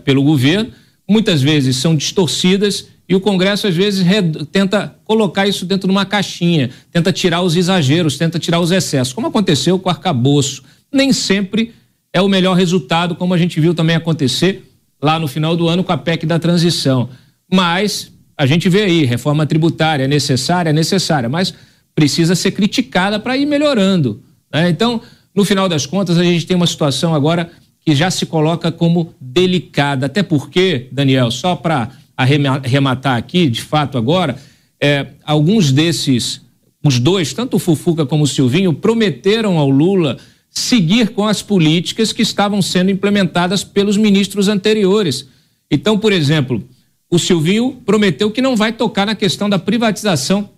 pelo 0.04 0.22
governo, 0.22 0.70
muitas 1.08 1.42
vezes 1.42 1.76
são 1.76 1.96
distorcidas 1.96 2.86
e 3.08 3.14
o 3.14 3.20
Congresso, 3.20 3.66
às 3.66 3.74
vezes, 3.74 4.06
tenta 4.50 4.94
colocar 5.04 5.46
isso 5.46 5.66
dentro 5.66 5.86
de 5.86 5.92
uma 5.92 6.06
caixinha, 6.06 6.70
tenta 6.90 7.12
tirar 7.12 7.42
os 7.42 7.54
exageros, 7.54 8.16
tenta 8.16 8.38
tirar 8.38 8.60
os 8.60 8.70
excessos, 8.70 9.12
como 9.12 9.26
aconteceu 9.26 9.78
com 9.78 9.88
o 9.88 9.92
arcabouço. 9.92 10.62
Nem 10.90 11.12
sempre 11.12 11.72
é 12.14 12.22
o 12.22 12.28
melhor 12.28 12.56
resultado, 12.56 13.16
como 13.16 13.34
a 13.34 13.38
gente 13.38 13.60
viu 13.60 13.74
também 13.74 13.96
acontecer 13.96 14.70
lá 15.02 15.18
no 15.18 15.26
final 15.26 15.56
do 15.56 15.68
ano 15.68 15.82
com 15.82 15.90
a 15.90 15.98
PEC 15.98 16.24
da 16.24 16.38
transição. 16.38 17.08
Mas 17.52 18.12
a 18.38 18.46
gente 18.46 18.68
vê 18.68 18.82
aí, 18.82 19.04
reforma 19.04 19.44
tributária 19.44 20.04
é 20.04 20.08
necessária, 20.08 20.70
é 20.70 20.72
necessária, 20.72 21.28
mas 21.28 21.52
precisa 21.92 22.36
ser 22.36 22.52
criticada 22.52 23.18
para 23.18 23.36
ir 23.36 23.46
melhorando. 23.46 24.22
Né? 24.52 24.70
Então, 24.70 25.00
no 25.34 25.44
final 25.44 25.68
das 25.68 25.86
contas, 25.86 26.16
a 26.16 26.22
gente 26.22 26.46
tem 26.46 26.56
uma 26.56 26.68
situação 26.68 27.12
agora 27.12 27.50
que 27.80 27.96
já 27.96 28.10
se 28.12 28.24
coloca 28.26 28.70
como 28.70 29.12
delicada. 29.20 30.06
Até 30.06 30.22
porque, 30.22 30.86
Daniel, 30.92 31.32
só 31.32 31.56
para 31.56 31.90
arrematar 32.16 33.16
aqui, 33.16 33.50
de 33.50 33.60
fato, 33.60 33.98
agora, 33.98 34.36
é, 34.80 35.08
alguns 35.24 35.72
desses, 35.72 36.40
os 36.82 37.00
dois, 37.00 37.32
tanto 37.32 37.56
o 37.56 37.58
Fufuca 37.58 38.06
como 38.06 38.22
o 38.22 38.28
Silvinho, 38.28 38.72
prometeram 38.72 39.58
ao 39.58 39.68
Lula 39.68 40.16
seguir 40.54 41.10
com 41.10 41.26
as 41.26 41.42
políticas 41.42 42.12
que 42.12 42.22
estavam 42.22 42.62
sendo 42.62 42.90
implementadas 42.90 43.64
pelos 43.64 43.96
ministros 43.96 44.48
anteriores. 44.48 45.28
Então, 45.70 45.98
por 45.98 46.12
exemplo, 46.12 46.62
o 47.10 47.18
Silvinho 47.18 47.82
prometeu 47.84 48.30
que 48.30 48.40
não 48.40 48.56
vai 48.56 48.72
tocar 48.72 49.06
na 49.06 49.14
questão 49.14 49.48
da 49.48 49.58
privatização 49.58 50.50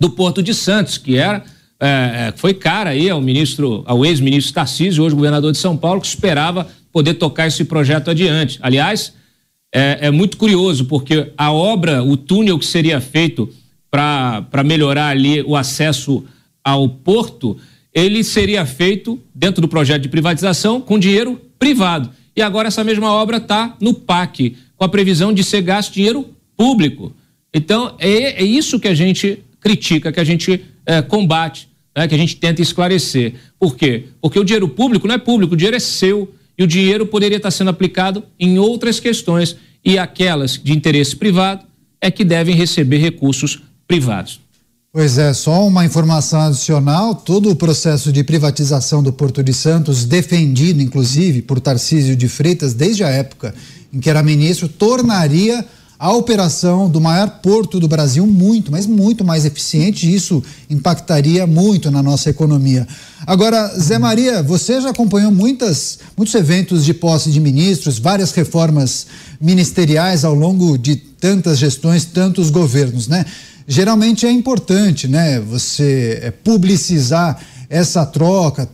do 0.00 0.10
Porto 0.10 0.42
de 0.42 0.54
Santos, 0.54 0.98
que 0.98 1.16
era 1.16 1.42
é, 1.80 2.28
é 2.28 2.34
foi 2.36 2.54
cara 2.54 2.90
aí 2.90 3.08
ao 3.08 3.20
ministro, 3.20 3.82
ao 3.86 4.04
ex-ministro 4.04 4.54
Tarcísio, 4.54 5.02
hoje 5.02 5.14
governador 5.14 5.52
de 5.52 5.58
São 5.58 5.76
Paulo, 5.76 6.00
que 6.00 6.06
esperava 6.06 6.68
poder 6.92 7.14
tocar 7.14 7.46
esse 7.46 7.64
projeto 7.64 8.10
adiante. 8.10 8.58
Aliás, 8.62 9.14
é, 9.74 10.06
é 10.06 10.10
muito 10.10 10.36
curioso, 10.36 10.84
porque 10.84 11.32
a 11.36 11.50
obra, 11.50 12.02
o 12.02 12.16
túnel 12.16 12.58
que 12.58 12.66
seria 12.66 13.00
feito 13.00 13.52
para 13.90 14.62
melhorar 14.64 15.08
ali 15.08 15.42
o 15.42 15.56
acesso 15.56 16.24
ao 16.62 16.88
porto, 16.88 17.56
ele 17.94 18.24
seria 18.24 18.66
feito 18.66 19.20
dentro 19.32 19.62
do 19.62 19.68
projeto 19.68 20.02
de 20.02 20.08
privatização 20.08 20.80
com 20.80 20.98
dinheiro 20.98 21.40
privado. 21.58 22.10
E 22.36 22.42
agora 22.42 22.66
essa 22.66 22.82
mesma 22.82 23.12
obra 23.12 23.36
está 23.36 23.76
no 23.80 23.94
PAC, 23.94 24.56
com 24.76 24.84
a 24.84 24.88
previsão 24.88 25.32
de 25.32 25.44
ser 25.44 25.62
gasto 25.62 25.94
dinheiro 25.94 26.28
público. 26.56 27.14
Então, 27.52 27.94
é, 28.00 28.42
é 28.42 28.44
isso 28.44 28.80
que 28.80 28.88
a 28.88 28.94
gente 28.94 29.38
critica, 29.60 30.10
que 30.10 30.18
a 30.18 30.24
gente 30.24 30.64
é, 30.84 31.00
combate, 31.00 31.68
né, 31.96 32.08
que 32.08 32.14
a 32.14 32.18
gente 32.18 32.36
tenta 32.36 32.60
esclarecer. 32.60 33.34
Por 33.58 33.76
quê? 33.76 34.06
Porque 34.20 34.38
o 34.38 34.44
dinheiro 34.44 34.68
público 34.68 35.06
não 35.06 35.14
é 35.14 35.18
público, 35.18 35.54
o 35.54 35.56
dinheiro 35.56 35.76
é 35.76 35.80
seu 35.80 36.34
e 36.58 36.64
o 36.64 36.66
dinheiro 36.66 37.06
poderia 37.06 37.36
estar 37.36 37.52
sendo 37.52 37.70
aplicado 37.70 38.24
em 38.38 38.58
outras 38.58 38.98
questões 38.98 39.56
e 39.84 39.98
aquelas 39.98 40.60
de 40.62 40.72
interesse 40.72 41.14
privado 41.14 41.64
é 42.00 42.10
que 42.10 42.24
devem 42.24 42.54
receber 42.54 42.98
recursos 42.98 43.62
privados. 43.86 44.43
Pois 44.96 45.18
é, 45.18 45.34
só 45.34 45.66
uma 45.66 45.84
informação 45.84 46.40
adicional: 46.42 47.16
todo 47.16 47.50
o 47.50 47.56
processo 47.56 48.12
de 48.12 48.22
privatização 48.22 49.02
do 49.02 49.12
Porto 49.12 49.42
de 49.42 49.52
Santos, 49.52 50.04
defendido 50.04 50.80
inclusive 50.80 51.42
por 51.42 51.58
Tarcísio 51.58 52.14
de 52.14 52.28
Freitas 52.28 52.74
desde 52.74 53.02
a 53.02 53.08
época 53.08 53.52
em 53.92 53.98
que 53.98 54.08
era 54.08 54.22
ministro, 54.22 54.68
tornaria 54.68 55.64
a 55.98 56.12
operação 56.12 56.88
do 56.88 57.00
maior 57.00 57.28
porto 57.42 57.80
do 57.80 57.88
Brasil 57.88 58.24
muito, 58.24 58.70
mas 58.70 58.86
muito 58.86 59.24
mais 59.24 59.44
eficiente, 59.44 60.06
e 60.06 60.14
isso 60.14 60.40
impactaria 60.70 61.44
muito 61.44 61.90
na 61.90 62.02
nossa 62.02 62.30
economia. 62.30 62.86
Agora, 63.26 63.66
Zé 63.76 63.98
Maria, 63.98 64.44
você 64.44 64.80
já 64.80 64.90
acompanhou 64.90 65.32
muitas, 65.32 65.98
muitos 66.16 66.34
eventos 66.36 66.84
de 66.84 66.94
posse 66.94 67.32
de 67.32 67.40
ministros, 67.40 67.98
várias 67.98 68.30
reformas 68.30 69.08
ministeriais 69.40 70.24
ao 70.24 70.34
longo 70.34 70.78
de 70.78 70.94
tantas 70.94 71.58
gestões, 71.58 72.04
tantos 72.04 72.50
governos, 72.50 73.08
né? 73.08 73.24
Geralmente 73.66 74.26
é 74.26 74.30
importante, 74.30 75.08
né, 75.08 75.40
você 75.40 76.20
é, 76.22 76.30
publicizar 76.30 77.40
essa 77.68 78.04
troca. 78.04 78.68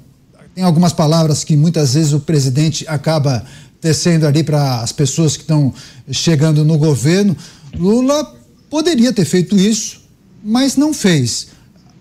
Tem 0.54 0.64
algumas 0.64 0.92
palavras 0.92 1.44
que 1.44 1.56
muitas 1.56 1.94
vezes 1.94 2.12
o 2.12 2.20
presidente 2.20 2.84
acaba 2.88 3.44
tecendo 3.80 4.26
ali 4.26 4.42
para 4.42 4.80
as 4.80 4.92
pessoas 4.92 5.36
que 5.36 5.42
estão 5.42 5.72
chegando 6.10 6.64
no 6.64 6.76
governo. 6.76 7.36
Lula 7.74 8.34
poderia 8.68 9.12
ter 9.12 9.24
feito 9.24 9.56
isso, 9.56 10.02
mas 10.42 10.76
não 10.76 10.92
fez. 10.92 11.48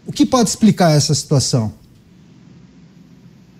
O 0.05 0.11
que 0.11 0.25
pode 0.25 0.49
explicar 0.49 0.91
essa 0.91 1.13
situação? 1.13 1.73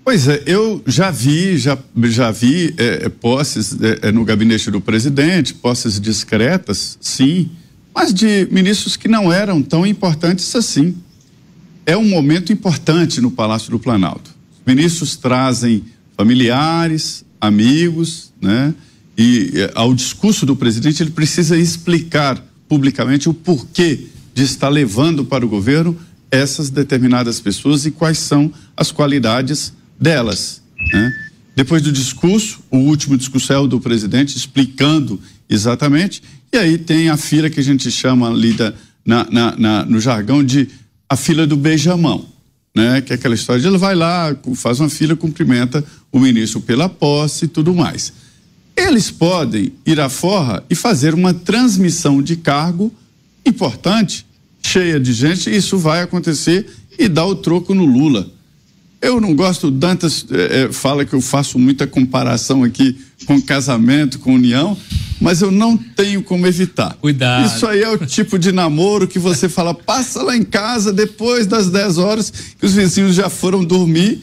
Pois 0.03 0.27
é, 0.27 0.41
eu 0.47 0.81
já 0.87 1.11
vi, 1.11 1.55
já, 1.59 1.77
já 2.05 2.31
vi 2.31 2.73
é, 2.77 3.05
é 3.05 3.09
posses 3.09 3.77
é, 3.79 4.07
é, 4.07 4.11
no 4.11 4.25
gabinete 4.25 4.71
do 4.71 4.81
presidente, 4.81 5.53
posses 5.53 6.01
discretas, 6.01 6.97
sim, 6.99 7.51
mas 7.93 8.13
de 8.13 8.47
ministros 8.51 8.95
que 8.95 9.07
não 9.07 9.31
eram 9.31 9.61
tão 9.61 9.85
importantes 9.85 10.55
assim. 10.55 10.95
É 11.85 11.97
um 11.97 12.07
momento 12.07 12.53
importante 12.53 13.19
no 13.19 13.31
Palácio 13.31 13.71
do 13.71 13.79
Planalto. 13.79 14.29
Os 14.59 14.65
ministros 14.65 15.15
trazem 15.15 15.83
familiares, 16.15 17.25
amigos, 17.41 18.31
né? 18.41 18.73
E 19.17 19.51
eh, 19.53 19.71
ao 19.75 19.93
discurso 19.93 20.45
do 20.45 20.55
presidente 20.55 21.03
ele 21.03 21.11
precisa 21.11 21.57
explicar 21.57 22.41
publicamente 22.69 23.27
o 23.27 23.33
porquê 23.33 24.07
de 24.33 24.43
estar 24.43 24.69
levando 24.69 25.25
para 25.25 25.45
o 25.45 25.49
governo 25.49 25.97
essas 26.31 26.69
determinadas 26.69 27.39
pessoas 27.39 27.85
e 27.85 27.91
quais 27.91 28.17
são 28.19 28.53
as 28.77 28.91
qualidades 28.91 29.73
delas. 29.99 30.61
Né? 30.93 31.11
Depois 31.55 31.81
do 31.81 31.91
discurso, 31.91 32.61
o 32.71 32.77
último 32.77 33.17
discurso 33.17 33.51
é 33.51 33.57
o 33.57 33.67
do 33.67 33.79
presidente 33.81 34.37
explicando 34.37 35.19
exatamente, 35.49 36.21
e 36.51 36.57
aí 36.57 36.77
tem 36.77 37.09
a 37.09 37.17
fila 37.17 37.49
que 37.49 37.59
a 37.59 37.63
gente 37.63 37.89
chama 37.91 38.29
ali 38.29 38.53
da, 38.53 38.73
na, 39.05 39.27
na, 39.29 39.55
na, 39.57 39.85
no 39.85 39.99
jargão 39.99 40.43
de 40.43 40.67
a 41.07 41.15
fila 41.15 41.45
do 41.45 41.55
beijamão 41.55 42.25
né? 42.75 43.01
Que 43.01 43.13
é 43.13 43.15
aquela 43.15 43.35
história 43.35 43.61
de 43.61 43.67
ele 43.67 43.77
vai 43.77 43.95
lá, 43.95 44.35
faz 44.55 44.79
uma 44.79 44.89
fila, 44.89 45.15
cumprimenta 45.15 45.83
o 46.11 46.19
ministro 46.19 46.61
pela 46.61 46.87
posse 46.87 47.45
e 47.45 47.47
tudo 47.47 47.73
mais. 47.73 48.13
Eles 48.75 49.11
podem 49.11 49.73
ir 49.85 49.99
à 49.99 50.07
forra 50.07 50.63
e 50.69 50.75
fazer 50.75 51.13
uma 51.13 51.33
transmissão 51.33 52.21
de 52.21 52.37
cargo 52.37 52.93
importante, 53.45 54.25
cheia 54.61 54.99
de 54.99 55.11
gente, 55.11 55.53
isso 55.53 55.77
vai 55.77 56.01
acontecer 56.01 56.65
e 56.97 57.07
dar 57.07 57.25
o 57.25 57.35
troco 57.35 57.73
no 57.73 57.85
Lula. 57.85 58.29
Eu 59.01 59.19
não 59.19 59.33
gosto, 59.33 59.71
Dantas 59.71 60.25
é, 60.29 60.71
fala 60.71 61.05
que 61.05 61.13
eu 61.13 61.21
faço 61.21 61.57
muita 61.57 61.87
comparação 61.87 62.63
aqui 62.63 62.97
com 63.25 63.41
casamento, 63.41 64.19
com 64.19 64.33
união, 64.33 64.77
mas 65.19 65.41
eu 65.41 65.51
não 65.51 65.77
tenho 65.77 66.23
como 66.23 66.47
evitar. 66.47 66.95
Cuidado. 67.01 67.45
Isso 67.45 67.67
aí 67.67 67.81
é 67.81 67.89
o 67.89 67.97
tipo 68.05 68.39
de 68.39 68.51
namoro 68.51 69.07
que 69.07 69.19
você 69.19 69.49
fala, 69.49 69.73
passa 69.73 70.23
lá 70.23 70.35
em 70.35 70.43
casa 70.43 70.93
depois 70.93 71.45
das 71.45 71.69
10 71.69 71.97
horas, 71.97 72.31
que 72.57 72.65
os 72.65 72.73
vizinhos 72.73 73.15
já 73.15 73.29
foram 73.29 73.63
dormir, 73.63 74.21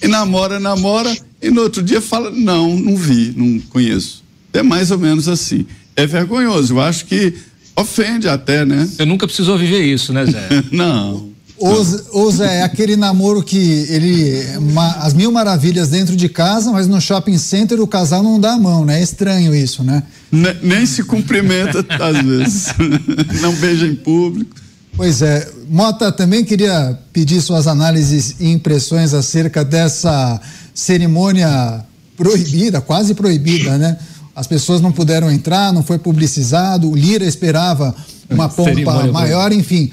e 0.00 0.06
namora, 0.08 0.60
namora, 0.60 1.14
e 1.42 1.50
no 1.50 1.62
outro 1.62 1.82
dia 1.82 2.00
fala, 2.00 2.30
não, 2.30 2.76
não 2.76 2.96
vi, 2.96 3.32
não 3.36 3.58
conheço. 3.68 4.22
É 4.52 4.62
mais 4.62 4.90
ou 4.90 4.98
menos 4.98 5.28
assim. 5.28 5.66
É 5.94 6.06
vergonhoso, 6.06 6.74
eu 6.74 6.80
acho 6.80 7.04
que 7.06 7.34
ofende 7.76 8.28
até, 8.28 8.64
né? 8.64 8.86
Você 8.86 9.04
nunca 9.04 9.26
precisou 9.26 9.58
viver 9.58 9.82
isso, 9.82 10.12
né, 10.12 10.24
Zé? 10.26 10.48
não. 10.72 11.30
Ou, 11.60 12.30
Zé, 12.30 12.58
é 12.58 12.62
aquele 12.62 12.96
namoro 12.96 13.42
que 13.42 13.86
ele. 13.88 14.56
Uma, 14.58 14.92
as 14.98 15.12
mil 15.12 15.32
maravilhas 15.32 15.88
dentro 15.88 16.14
de 16.14 16.28
casa, 16.28 16.70
mas 16.70 16.86
no 16.86 17.00
shopping 17.00 17.36
center 17.36 17.80
o 17.80 17.86
casal 17.86 18.22
não 18.22 18.38
dá 18.38 18.52
a 18.52 18.58
mão, 18.58 18.84
né? 18.84 19.00
É 19.00 19.02
estranho 19.02 19.54
isso, 19.54 19.82
né? 19.82 20.02
Ne, 20.30 20.54
nem 20.62 20.86
se 20.86 21.02
cumprimenta 21.02 21.84
às 22.00 22.24
vezes. 22.24 22.66
não 23.40 23.52
beija 23.54 23.86
em 23.86 23.96
público. 23.96 24.56
Pois 24.96 25.22
é. 25.22 25.50
Mota, 25.68 26.10
também 26.10 26.44
queria 26.44 26.98
pedir 27.12 27.40
suas 27.40 27.66
análises 27.66 28.36
e 28.40 28.50
impressões 28.50 29.12
acerca 29.12 29.64
dessa 29.64 30.40
cerimônia 30.74 31.84
proibida, 32.16 32.80
quase 32.80 33.14
proibida, 33.14 33.76
né? 33.78 33.96
As 34.34 34.46
pessoas 34.46 34.80
não 34.80 34.92
puderam 34.92 35.30
entrar, 35.30 35.72
não 35.72 35.82
foi 35.82 35.98
publicizado, 35.98 36.90
o 36.90 36.96
Lira 36.96 37.24
esperava 37.24 37.94
uma 38.30 38.48
pompa 38.48 39.06
maior, 39.06 39.52
enfim. 39.52 39.90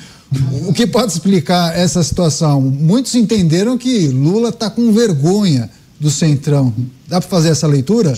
O 0.68 0.74
que 0.74 0.88
pode 0.88 1.12
explicar 1.12 1.78
essa 1.78 2.04
situação? 2.04 2.62
Muitos 2.62 3.16
entenderam 3.16 3.78
que 3.78 4.08
Lula 4.08 4.50
está 4.50 4.70
com 4.70 4.92
vergonha 4.92 5.70
do 6.00 6.10
Centrão. 6.10 6.74
Dá 7.08 7.22
para 7.22 7.30
fazer 7.30 7.50
essa 7.50 7.68
leitura? 7.68 8.14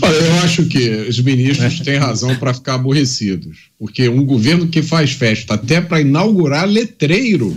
Olha, 0.00 0.14
eu 0.14 0.34
acho 0.40 0.66
que 0.66 0.88
os 1.08 1.20
ministros 1.20 1.80
têm 1.80 1.96
razão 1.96 2.34
para 2.36 2.54
ficar 2.54 2.74
aborrecidos, 2.74 3.70
porque 3.78 4.08
um 4.08 4.24
governo 4.24 4.68
que 4.68 4.82
faz 4.82 5.12
festa 5.12 5.54
até 5.54 5.80
para 5.80 6.00
inaugurar 6.00 6.68
letreiro, 6.68 7.56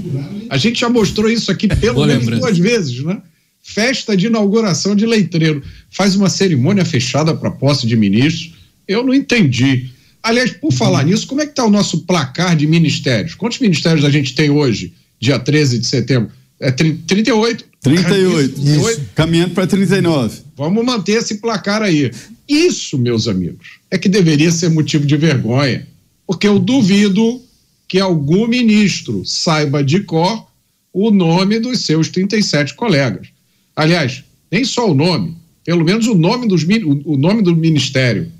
a 0.49 0.57
gente 0.57 0.79
já 0.79 0.89
mostrou 0.89 1.29
isso 1.29 1.51
aqui 1.51 1.67
pelo 1.67 2.05
menos 2.05 2.25
duas 2.25 2.57
vezes, 2.57 3.03
né? 3.03 3.21
Festa 3.61 4.17
de 4.17 4.25
inauguração 4.25 4.95
de 4.95 5.05
letreiro, 5.05 5.61
faz 5.91 6.15
uma 6.15 6.29
cerimônia 6.29 6.83
fechada 6.83 7.33
para 7.35 7.51
posse 7.51 7.85
de 7.85 7.95
ministros. 7.95 8.53
Eu 8.87 9.05
não 9.05 9.13
entendi. 9.13 9.90
Aliás, 10.23 10.51
por 10.51 10.71
falar 10.71 11.03
nisso, 11.03 11.27
como 11.27 11.41
é 11.41 11.45
que 11.45 11.51
está 11.51 11.65
o 11.65 11.71
nosso 11.71 12.01
placar 12.01 12.55
de 12.55 12.67
ministérios? 12.67 13.33
Quantos 13.33 13.59
ministérios 13.59 14.05
a 14.05 14.09
gente 14.09 14.35
tem 14.35 14.49
hoje, 14.49 14.93
dia 15.19 15.39
13 15.39 15.79
de 15.79 15.87
setembro? 15.87 16.31
É 16.59 16.71
38? 16.71 17.65
38. 17.81 18.59
Isso, 18.59 18.89
isso. 18.89 19.01
Caminhando 19.15 19.55
para 19.55 19.65
39. 19.65 20.41
Vamos 20.55 20.85
manter 20.85 21.13
esse 21.13 21.35
placar 21.35 21.81
aí. 21.81 22.11
Isso, 22.47 22.97
meus 22.97 23.27
amigos, 23.27 23.79
é 23.89 23.97
que 23.97 24.07
deveria 24.07 24.51
ser 24.51 24.69
motivo 24.69 25.05
de 25.05 25.17
vergonha, 25.17 25.87
porque 26.27 26.47
eu 26.47 26.59
duvido 26.59 27.41
que 27.87 27.99
algum 27.99 28.47
ministro 28.47 29.25
saiba 29.25 29.83
de 29.83 30.01
cor 30.01 30.47
o 30.93 31.09
nome 31.09 31.59
dos 31.59 31.85
seus 31.85 32.09
37 32.09 32.75
colegas. 32.75 33.27
Aliás, 33.75 34.23
nem 34.51 34.63
só 34.63 34.89
o 34.89 34.93
nome, 34.93 35.35
pelo 35.65 35.83
menos 35.83 36.07
o 36.07 36.13
nome, 36.13 36.47
dos, 36.47 36.63
o 37.05 37.17
nome 37.17 37.41
do 37.41 37.55
ministério. 37.55 38.31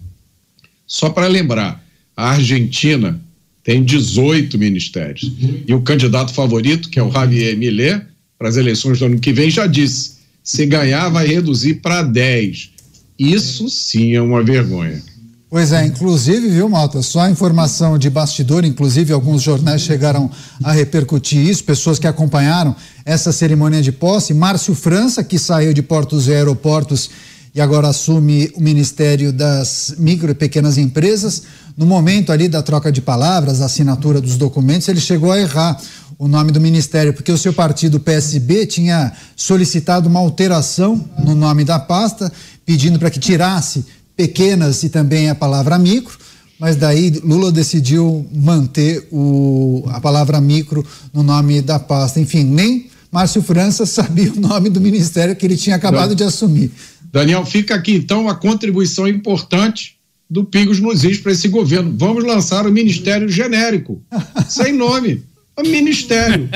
Só 0.91 1.09
para 1.09 1.25
lembrar, 1.27 1.81
a 2.17 2.31
Argentina 2.31 3.17
tem 3.63 3.81
18 3.81 4.57
ministérios. 4.57 5.23
Uhum. 5.23 5.63
E 5.65 5.73
o 5.73 5.81
candidato 5.81 6.33
favorito, 6.33 6.89
que 6.89 6.99
é 6.99 7.03
o 7.03 7.09
Javier 7.09 7.57
Millet, 7.57 8.05
para 8.37 8.49
as 8.49 8.57
eleições 8.57 8.99
do 8.99 9.05
ano 9.05 9.17
que 9.17 9.31
vem, 9.31 9.49
já 9.49 9.65
disse: 9.67 10.15
se 10.43 10.65
ganhar, 10.65 11.07
vai 11.07 11.25
reduzir 11.25 11.75
para 11.75 12.01
10. 12.03 12.71
Isso 13.17 13.69
sim 13.69 14.15
é 14.15 14.21
uma 14.21 14.43
vergonha. 14.43 15.01
Pois 15.49 15.71
é, 15.71 15.85
inclusive, 15.85 16.49
viu, 16.49 16.67
Malta? 16.67 17.01
Só 17.01 17.29
informação 17.29 17.97
de 17.97 18.09
bastidor, 18.09 18.65
inclusive 18.65 19.13
alguns 19.13 19.41
jornais 19.41 19.83
chegaram 19.83 20.29
a 20.61 20.73
repercutir 20.73 21.39
isso, 21.39 21.63
pessoas 21.63 21.99
que 21.99 22.07
acompanharam 22.07 22.75
essa 23.05 23.31
cerimônia 23.31 23.81
de 23.81 23.93
posse. 23.93 24.33
Márcio 24.33 24.75
França, 24.75 25.23
que 25.23 25.39
saiu 25.39 25.73
de 25.73 25.81
portos 25.81 26.27
e 26.27 26.33
aeroportos 26.33 27.09
e 27.53 27.59
agora 27.59 27.89
assume 27.89 28.49
o 28.55 28.61
Ministério 28.61 29.33
das 29.33 29.95
Micro 29.97 30.31
e 30.31 30.35
Pequenas 30.35 30.77
Empresas. 30.77 31.43
No 31.77 31.85
momento 31.85 32.31
ali 32.31 32.47
da 32.47 32.61
troca 32.61 32.91
de 32.91 33.01
palavras, 33.01 33.61
assinatura 33.61 34.21
dos 34.21 34.37
documentos, 34.37 34.87
ele 34.87 35.01
chegou 35.01 35.31
a 35.31 35.39
errar 35.39 35.79
o 36.17 36.27
nome 36.27 36.51
do 36.51 36.61
ministério, 36.61 37.13
porque 37.13 37.31
o 37.31 37.37
seu 37.37 37.51
partido, 37.51 37.99
PSB, 37.99 38.67
tinha 38.67 39.11
solicitado 39.35 40.07
uma 40.07 40.19
alteração 40.19 41.03
no 41.23 41.33
nome 41.33 41.65
da 41.65 41.79
pasta, 41.79 42.31
pedindo 42.65 42.99
para 42.99 43.09
que 43.09 43.19
tirasse 43.19 43.85
pequenas 44.15 44.83
e 44.83 44.89
também 44.89 45.29
a 45.29 45.35
palavra 45.35 45.79
micro, 45.79 46.15
mas 46.59 46.75
daí 46.75 47.09
Lula 47.23 47.51
decidiu 47.51 48.23
manter 48.31 49.07
o, 49.11 49.83
a 49.87 49.99
palavra 49.99 50.39
micro 50.39 50.85
no 51.11 51.23
nome 51.23 51.59
da 51.59 51.79
pasta. 51.79 52.19
Enfim, 52.19 52.43
nem 52.43 52.90
Márcio 53.11 53.41
França 53.41 53.85
sabia 53.87 54.31
o 54.31 54.39
nome 54.39 54.69
do 54.69 54.79
ministério 54.79 55.35
que 55.35 55.45
ele 55.45 55.57
tinha 55.57 55.75
acabado 55.75 56.15
de 56.15 56.23
assumir. 56.23 56.71
Daniel, 57.11 57.45
fica 57.45 57.75
aqui 57.75 57.95
então 57.95 58.21
uma 58.21 58.35
contribuição 58.35 59.07
importante 59.07 59.97
do 60.29 60.45
Pingos 60.45 60.79
nos 60.79 61.03
Is 61.03 61.17
para 61.17 61.33
esse 61.33 61.49
governo. 61.49 61.93
Vamos 61.97 62.23
lançar 62.23 62.65
o 62.65 62.71
Ministério 62.71 63.27
Genérico, 63.27 64.01
sem 64.47 64.71
nome. 64.71 65.23
O 65.57 65.63
Ministério. 65.63 66.49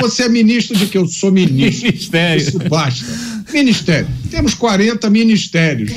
Você 0.00 0.22
é 0.22 0.28
ministro 0.28 0.76
de 0.76 0.86
que 0.86 0.96
eu 0.96 1.06
sou 1.06 1.30
ministro. 1.30 1.86
Ministério. 1.86 2.42
Isso 2.42 2.58
basta. 2.58 3.04
Ministério. 3.52 4.08
Temos 4.30 4.54
40 4.54 5.10
ministérios. 5.10 5.92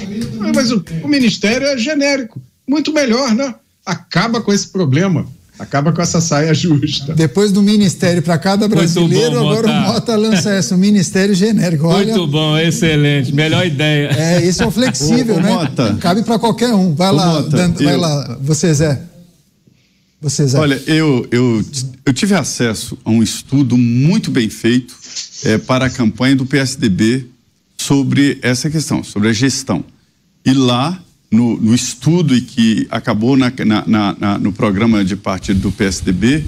Mas 0.54 0.70
o, 0.70 0.84
o 1.02 1.08
Ministério 1.08 1.66
é 1.66 1.78
genérico. 1.78 2.42
Muito 2.68 2.92
melhor, 2.92 3.34
né? 3.34 3.56
Acaba 3.86 4.42
com 4.42 4.52
esse 4.52 4.68
problema. 4.68 5.26
Acaba 5.64 5.94
com 5.94 6.02
essa 6.02 6.20
saia 6.20 6.54
justa. 6.54 7.14
Depois 7.16 7.52
do 7.52 7.64
Ministério 7.64 8.22
para 8.22 8.38
cada 8.38 8.68
brasileiro, 8.68 9.40
bom, 9.40 9.50
agora 9.50 9.68
o 9.68 9.74
Mota 9.74 10.16
lança 10.16 10.52
essa, 10.52 10.76
o 10.76 10.78
Ministério 10.78 11.34
Genérico. 11.34 11.88
Olha, 11.88 12.14
Muito 12.14 12.28
bom, 12.28 12.58
excelente, 12.58 13.34
melhor 13.34 13.66
ideda. 13.66 14.14
É, 14.14 14.46
esse 14.46 14.62
é 14.62 14.66
o 14.66 14.72
flexível, 14.72 15.40
né? 15.40 15.50
Mota. 15.50 15.96
Cabe 16.02 16.24
para 16.24 16.38
qualquer 16.38 16.74
um. 16.74 16.94
Vai 16.94 17.14
lá, 17.14 17.42
Mota, 17.42 17.50
Dan, 17.50 17.72
vai 17.72 17.94
eu... 17.96 18.00
lá, 18.00 18.38
você 18.42 18.74
Zé. 18.74 19.02
Você 20.22 20.46
Zé. 20.48 20.60
Olha, 20.60 20.82
eu, 20.86 21.26
eu, 21.32 21.66
eu 22.06 22.14
tive 22.14 22.36
acesso 22.36 22.98
a 23.06 23.10
um 23.10 23.24
estudo 23.24 23.78
muito 23.78 24.30
bem 24.30 24.50
feito 24.50 24.94
é, 25.46 25.58
para 25.58 25.86
a 25.86 25.90
campanha 25.90 26.36
do 26.36 26.46
PSDB 26.46 27.26
sobre 27.78 28.38
essa 28.42 28.70
questão, 28.70 29.02
sobre 29.02 29.30
a 29.30 29.34
gestão. 29.34 29.86
E 30.46 30.54
lá 30.54 31.02
no, 31.34 31.58
no 31.58 31.74
estudo 31.74 32.36
e 32.36 32.42
que 32.42 32.88
acabou 32.92 33.36
na, 33.36 33.52
na, 33.66 34.16
na, 34.20 34.38
no 34.38 34.54
programa 34.54 35.04
de 35.04 35.16
partido 35.16 35.62
do 35.62 35.72
PSDB, 35.72 36.46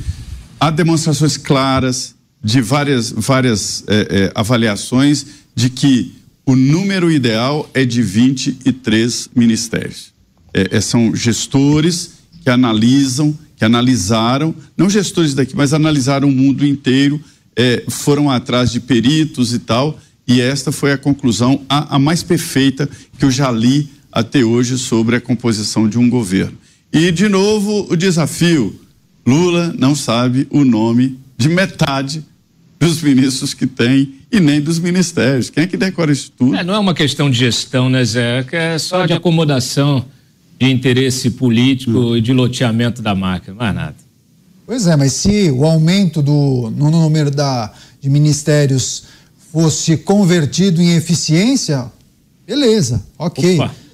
há 0.60 0.70
demonstrações 0.70 1.38
claras 1.38 2.14
de 2.44 2.62
várias, 2.62 3.12
várias 3.12 3.84
é, 3.88 3.96
é, 3.96 4.32
avaliações 4.36 5.26
de 5.56 5.72
que 5.72 6.14
o 6.46 6.56
número 6.56 7.12
ideal 7.12 7.68
é 7.74 7.84
de 7.84 8.04
23 8.04 9.32
ministérios. 9.36 10.14
É, 10.54 10.78
é, 10.78 10.82
são 10.82 11.16
gestores 11.16 12.12
que 12.44 12.50
analisam, 12.52 13.36
que 13.58 13.66
analisaram, 13.66 14.54
não 14.78 14.88
gestores 14.88 15.34
daqui, 15.34 15.56
mas 15.56 15.74
analisaram 15.74 16.30
o 16.30 16.32
mundo 16.32 16.64
inteiro, 16.64 17.20
é, 17.56 17.84
foram 17.90 18.30
atrás 18.30 18.72
de 18.72 18.80
peritos 18.80 19.52
e 19.52 19.58
tal, 19.60 20.00
e 20.28 20.42
esta 20.42 20.72
foi 20.72 20.92
a 20.92 20.98
conclusão, 20.98 21.66
a, 21.68 21.96
a 21.96 22.00
mais 22.00 22.22
perfeita 22.22 22.88
que 23.18 23.26
eu 23.26 23.32
já 23.32 23.50
li 23.50 23.95
até 24.16 24.46
hoje 24.46 24.78
sobre 24.78 25.18
a 25.18 25.22
composição 25.22 25.90
de 25.90 26.00
um 26.00 26.10
governo. 26.10 26.58
E, 26.94 27.12
de 27.12 27.28
novo, 27.28 27.86
o 27.92 27.98
desafio: 27.98 28.74
Lula 29.28 29.76
não 29.78 29.94
sabe 29.94 30.48
o 30.50 30.64
nome 30.64 31.20
de 31.38 31.50
metade 31.50 32.24
dos 32.80 33.02
ministros 33.02 33.54
que 33.54 33.68
tem 33.68 34.16
e 34.32 34.40
nem 34.40 34.62
dos 34.62 34.80
ministérios. 34.80 35.50
Quem 35.50 35.66
é 35.66 35.68
que 35.68 35.76
decora 35.76 36.14
isso 36.14 36.32
tudo? 36.32 36.56
É, 36.56 36.64
não 36.64 36.74
é 36.74 36.80
uma 36.80 36.94
questão 36.94 37.30
de 37.30 37.38
gestão, 37.38 37.90
né, 37.90 38.06
Zé? 38.06 38.46
É 38.54 38.78
só 38.78 39.06
de 39.06 39.12
acomodação 39.12 40.06
de 40.58 40.72
interesse 40.72 41.32
político 41.32 41.92
hum. 41.92 42.18
e 42.18 42.22
de 42.22 42.32
loteamento 42.32 43.02
da 43.02 43.14
máquina, 43.14 43.54
mais 43.56 43.76
nada. 43.76 43.96
Pois 44.66 44.88
é, 44.88 44.96
mas 44.96 45.12
se 45.12 45.52
o 45.52 45.66
aumento 45.66 46.22
do, 46.22 46.72
no 46.76 46.90
número 46.90 47.30
da, 47.30 47.74
de 48.00 48.10
ministérios 48.10 49.04
fosse 49.52 49.98
convertido 49.98 50.82
em 50.82 50.96
eficiência, 50.96 51.92
beleza, 52.48 53.04
ok. 53.18 53.60
Opa 53.60 53.85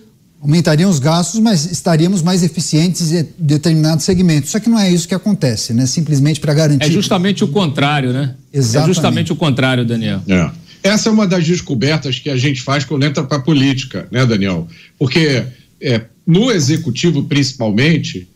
aumentariam 0.41 0.89
os 0.89 0.99
gastos, 0.99 1.39
mas 1.39 1.71
estaríamos 1.71 2.21
mais 2.21 2.43
eficientes 2.43 3.11
em 3.11 3.27
determinados 3.37 4.03
segmentos. 4.03 4.49
Só 4.49 4.59
que 4.59 4.69
não 4.69 4.79
é 4.79 4.91
isso 4.91 5.07
que 5.07 5.13
acontece, 5.13 5.73
né? 5.73 5.85
Simplesmente 5.85 6.39
para 6.39 6.53
garantir. 6.53 6.87
É 6.87 6.91
justamente 6.91 7.43
o 7.43 7.47
contrário, 7.47 8.11
né? 8.11 8.35
Exatamente. 8.51 8.91
É 8.91 8.93
justamente 8.93 9.31
o 9.31 9.35
contrário, 9.35 9.85
Daniel. 9.85 10.21
É. 10.27 10.49
Essa 10.83 11.09
é 11.09 11.11
uma 11.11 11.27
das 11.27 11.45
descobertas 11.45 12.17
que 12.17 12.29
a 12.29 12.35
gente 12.35 12.61
faz 12.61 12.83
quando 12.83 13.03
entra 13.03 13.23
para 13.23 13.37
a 13.37 13.41
política, 13.41 14.07
né, 14.11 14.25
Daniel? 14.25 14.67
Porque 14.97 15.43
é, 15.79 16.01
no 16.25 16.51
executivo, 16.51 17.23
principalmente, 17.25 18.27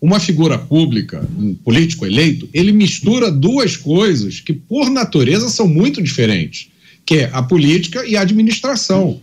uma 0.00 0.20
figura 0.20 0.58
pública, 0.58 1.26
um 1.38 1.54
político 1.54 2.04
eleito, 2.04 2.46
ele 2.52 2.72
mistura 2.72 3.30
duas 3.30 3.74
coisas 3.74 4.38
que, 4.38 4.52
por 4.52 4.90
natureza, 4.90 5.48
são 5.48 5.66
muito 5.66 6.02
diferentes, 6.02 6.68
que 7.06 7.20
é 7.20 7.30
a 7.32 7.42
política 7.42 8.04
e 8.04 8.16
a 8.16 8.20
administração. 8.20 9.18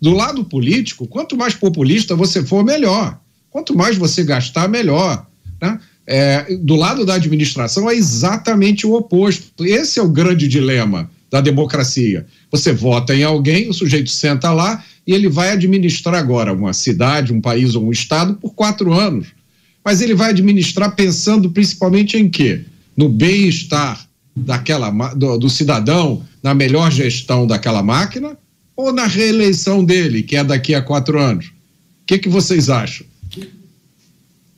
Do 0.00 0.12
lado 0.12 0.44
político, 0.44 1.06
quanto 1.06 1.36
mais 1.36 1.54
populista 1.54 2.14
você 2.14 2.44
for, 2.44 2.64
melhor. 2.64 3.18
Quanto 3.50 3.76
mais 3.76 3.96
você 3.96 4.22
gastar, 4.22 4.68
melhor. 4.68 5.26
Né? 5.60 5.78
É, 6.06 6.56
do 6.56 6.76
lado 6.76 7.04
da 7.04 7.14
administração 7.14 7.90
é 7.90 7.94
exatamente 7.94 8.86
o 8.86 8.94
oposto. 8.94 9.64
Esse 9.64 9.98
é 9.98 10.02
o 10.02 10.08
grande 10.08 10.46
dilema 10.46 11.10
da 11.30 11.40
democracia. 11.40 12.26
Você 12.50 12.72
vota 12.72 13.14
em 13.14 13.22
alguém, 13.22 13.68
o 13.68 13.74
sujeito 13.74 14.10
senta 14.10 14.52
lá 14.52 14.82
e 15.06 15.12
ele 15.12 15.28
vai 15.28 15.50
administrar 15.50 16.14
agora 16.14 16.52
uma 16.52 16.72
cidade, 16.72 17.32
um 17.32 17.40
país 17.40 17.74
ou 17.74 17.84
um 17.84 17.90
estado 17.90 18.34
por 18.34 18.54
quatro 18.54 18.92
anos. 18.92 19.28
Mas 19.84 20.00
ele 20.00 20.14
vai 20.14 20.30
administrar 20.30 20.94
pensando 20.94 21.50
principalmente 21.50 22.16
em 22.16 22.28
quê? 22.28 22.64
No 22.96 23.08
bem-estar 23.08 24.06
daquela 24.34 24.90
do, 25.14 25.38
do 25.38 25.50
cidadão, 25.50 26.22
na 26.42 26.54
melhor 26.54 26.90
gestão 26.90 27.46
daquela 27.46 27.82
máquina 27.82 28.36
ou 28.78 28.92
na 28.92 29.08
reeleição 29.08 29.84
dele, 29.84 30.22
que 30.22 30.36
é 30.36 30.44
daqui 30.44 30.72
a 30.72 30.80
quatro 30.80 31.18
anos? 31.18 31.46
O 31.46 31.50
que, 32.06 32.16
que 32.16 32.28
vocês 32.28 32.70
acham? 32.70 33.04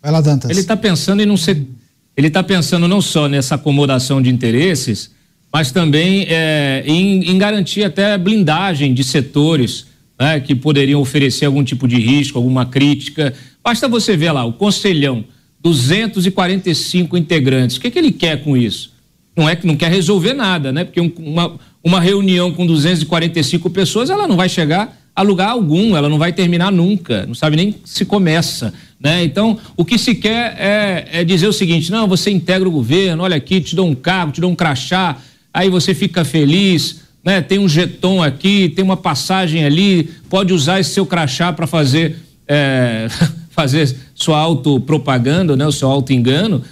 Vai 0.02 0.12
lá, 0.12 0.20
Dantas. 0.20 0.50
Ele 0.50 0.60
está 0.60 0.76
pensando 0.76 1.22
em 1.22 1.26
não 1.26 1.38
ser. 1.38 1.66
Ele 2.14 2.26
está 2.26 2.42
pensando 2.42 2.86
não 2.86 3.00
só 3.00 3.28
nessa 3.28 3.54
acomodação 3.54 4.20
de 4.20 4.28
interesses, 4.28 5.10
mas 5.50 5.72
também 5.72 6.26
é, 6.28 6.82
em, 6.86 7.30
em, 7.30 7.38
garantir 7.38 7.82
até 7.82 8.18
blindagem 8.18 8.92
de 8.92 9.02
setores 9.02 9.86
né, 10.18 10.38
que 10.38 10.54
poderiam 10.54 11.00
oferecer 11.00 11.46
algum 11.46 11.64
tipo 11.64 11.88
de 11.88 11.96
risco, 11.96 12.36
alguma 12.36 12.66
crítica. 12.66 13.32
Basta 13.64 13.88
você 13.88 14.18
ver 14.18 14.32
lá, 14.32 14.44
o 14.44 14.52
Conselhão, 14.52 15.24
245 15.62 17.16
integrantes. 17.16 17.78
O 17.78 17.80
que, 17.80 17.90
que 17.90 17.98
ele 17.98 18.12
quer 18.12 18.44
com 18.44 18.54
isso? 18.54 18.92
Não 19.36 19.48
é 19.48 19.56
que 19.56 19.66
não 19.66 19.76
quer 19.76 19.90
resolver 19.90 20.34
nada, 20.34 20.72
né? 20.72 20.84
Porque 20.84 21.00
um, 21.00 21.12
uma, 21.18 21.58
uma 21.82 22.00
reunião 22.00 22.52
com 22.52 22.66
245 22.66 23.70
pessoas, 23.70 24.10
ela 24.10 24.26
não 24.26 24.36
vai 24.36 24.48
chegar 24.48 24.98
a 25.14 25.22
lugar 25.22 25.50
algum, 25.50 25.96
ela 25.96 26.08
não 26.08 26.18
vai 26.18 26.32
terminar 26.32 26.70
nunca, 26.70 27.26
não 27.26 27.34
sabe 27.34 27.56
nem 27.56 27.74
se 27.84 28.04
começa. 28.04 28.72
Né? 28.98 29.24
Então, 29.24 29.58
o 29.76 29.84
que 29.84 29.98
se 29.98 30.14
quer 30.14 30.56
é, 30.58 31.08
é, 31.12 31.24
dizer 31.24 31.46
o 31.46 31.52
seguinte: 31.52 31.90
não, 31.90 32.06
você 32.06 32.30
integra 32.30 32.68
o 32.68 32.72
governo, 32.72 33.22
olha 33.22 33.36
aqui, 33.36 33.60
te 33.60 33.74
dou 33.74 33.86
um 33.86 33.94
cargo, 33.94 34.32
te 34.32 34.40
dou 34.40 34.50
um 34.50 34.54
crachá, 34.54 35.16
aí 35.52 35.68
você 35.68 35.94
fica 35.94 36.24
feliz, 36.24 37.00
né? 37.24 37.40
tem 37.40 37.58
um 37.58 37.68
jeton 37.68 38.22
aqui, 38.22 38.68
tem 38.68 38.84
uma 38.84 38.96
passagem 38.96 39.64
ali, 39.64 40.10
pode 40.28 40.52
usar 40.52 40.80
esse 40.80 40.90
seu 40.90 41.06
crachá 41.06 41.52
para 41.52 41.66
fazer, 41.66 42.16
é, 42.46 43.06
fazer 43.50 43.94
sua 44.14 44.38
autopropaganda, 44.38 45.56
né? 45.56 45.66
o 45.66 45.72
seu 45.72 45.90
auto-engano, 45.90 46.62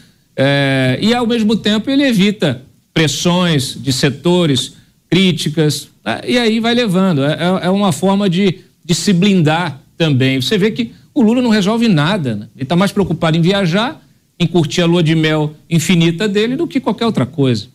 é, 0.40 0.96
e 1.02 1.12
ao 1.12 1.26
mesmo 1.26 1.56
tempo 1.56 1.90
ele 1.90 2.04
evita 2.04 2.62
pressões 2.94 3.76
de 3.76 3.92
setores 3.92 4.74
críticas, 5.10 5.88
né? 6.04 6.20
e 6.28 6.38
aí 6.38 6.60
vai 6.60 6.74
levando. 6.74 7.24
É, 7.24 7.32
é, 7.32 7.66
é 7.66 7.70
uma 7.70 7.90
forma 7.90 8.30
de, 8.30 8.60
de 8.84 8.94
se 8.94 9.12
blindar 9.12 9.80
também. 9.96 10.40
Você 10.40 10.56
vê 10.56 10.70
que 10.70 10.92
o 11.12 11.22
Lula 11.22 11.42
não 11.42 11.50
resolve 11.50 11.88
nada, 11.88 12.36
né? 12.36 12.48
ele 12.54 12.62
está 12.62 12.76
mais 12.76 12.92
preocupado 12.92 13.36
em 13.36 13.40
viajar, 13.40 14.00
em 14.38 14.46
curtir 14.46 14.82
a 14.82 14.86
lua 14.86 15.02
de 15.02 15.16
mel 15.16 15.56
infinita 15.68 16.28
dele 16.28 16.54
do 16.54 16.68
que 16.68 16.78
qualquer 16.78 17.06
outra 17.06 17.26
coisa. 17.26 17.66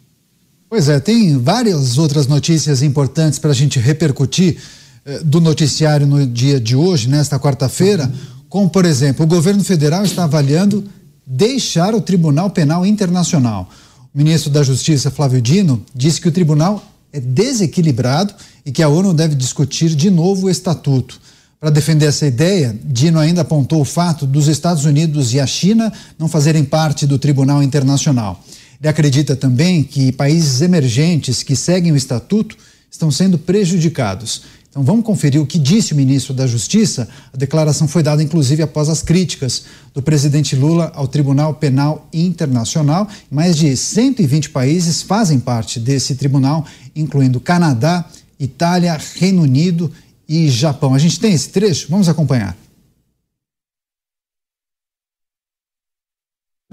Pois 0.70 0.88
é, 0.88 1.02
tem 1.02 1.38
várias 1.38 1.98
outras 1.98 2.28
notícias 2.28 2.82
importantes 2.82 3.38
para 3.38 3.52
a 3.52 3.54
gente 3.54 3.78
repercutir 3.78 4.58
eh, 5.06 5.20
do 5.24 5.42
noticiário 5.42 6.08
no 6.08 6.26
dia 6.26 6.60
de 6.62 6.78
hoje, 6.78 7.10
nesta 7.10 7.38
quarta-feira, 7.38 8.10
como, 8.48 8.70
por 8.70 8.86
exemplo, 8.86 9.26
o 9.26 9.28
governo 9.28 9.64
federal 9.64 10.06
está 10.06 10.24
avaliando 10.24 10.84
deixar 11.26 11.96
o 11.96 12.02
Tribunal 12.02 12.50
Penal 12.50 12.86
Internacional. 12.86 13.70
O 14.14 14.18
ministro 14.18 14.52
da 14.52 14.64
Justiça, 14.64 15.10
Flávio 15.10 15.42
Dino, 15.42 15.84
disse 15.94 16.22
que 16.22 16.28
o 16.28 16.32
tribunal 16.32 16.84
é 17.12 17.20
desequilibrado 17.20 18.34
e 18.66 18.72
que 18.72 18.84
a 18.84 18.90
ONU 18.90 19.14
deve 19.14 19.36
discutir 19.36 19.90
de 19.96 20.10
novo 20.10 20.48
o 20.48 20.50
estatuto. 20.50 21.20
Para 21.60 21.70
defender 21.70 22.08
essa 22.08 22.28
ideia, 22.28 22.78
Dino 22.84 23.20
ainda 23.20 23.42
apontou 23.42 23.82
o 23.82 23.86
fato 23.86 24.26
dos 24.26 24.48
Estados 24.48 24.84
Unidos 24.84 25.34
e 25.34 25.40
a 25.40 25.48
China 25.48 25.92
não 26.20 26.28
fazerem 26.28 26.64
parte 26.64 27.08
do 27.08 27.18
Tribunal 27.18 27.64
Internacional. 27.64 28.44
Ele 28.82 28.90
acredita 28.90 29.34
também 29.34 29.82
que 29.82 30.12
países 30.12 30.62
emergentes 30.62 31.42
que 31.42 31.56
seguem 31.56 31.94
o 31.94 31.96
estatuto 31.96 32.58
estão 32.92 33.10
sendo 33.10 33.38
prejudicados. 33.38 34.42
Então 34.74 34.82
vamos 34.82 35.06
conferir 35.06 35.40
o 35.40 35.46
que 35.46 35.60
disse 35.60 35.94
o 35.94 35.96
ministro 35.96 36.34
da 36.34 36.48
Justiça. 36.48 37.08
A 37.32 37.38
declaração 37.38 37.88
foi 37.88 38.02
dada 38.02 38.24
inclusive 38.24 38.64
após 38.64 38.90
as 38.90 39.04
críticas 39.04 39.66
do 39.94 40.02
presidente 40.02 40.56
Lula 40.56 40.92
ao 40.96 41.08
Tribunal 41.08 41.54
Penal 41.54 42.08
Internacional. 42.12 43.08
Mais 43.30 43.56
de 43.56 43.78
120 43.78 44.50
países 44.50 45.04
fazem 45.04 45.40
parte 45.40 45.80
desse 45.80 46.16
tribunal, 46.16 46.66
incluindo 46.96 47.40
Canadá, 47.40 48.04
Itália, 48.40 49.00
Reino 49.20 49.44
Unido 49.44 49.92
e 50.28 50.50
Japão. 50.50 50.96
A 50.96 51.00
gente 51.00 51.20
tem 51.20 51.34
esse 51.34 51.50
trecho? 51.50 51.86
Vamos 51.88 52.10
acompanhar. 52.10 52.58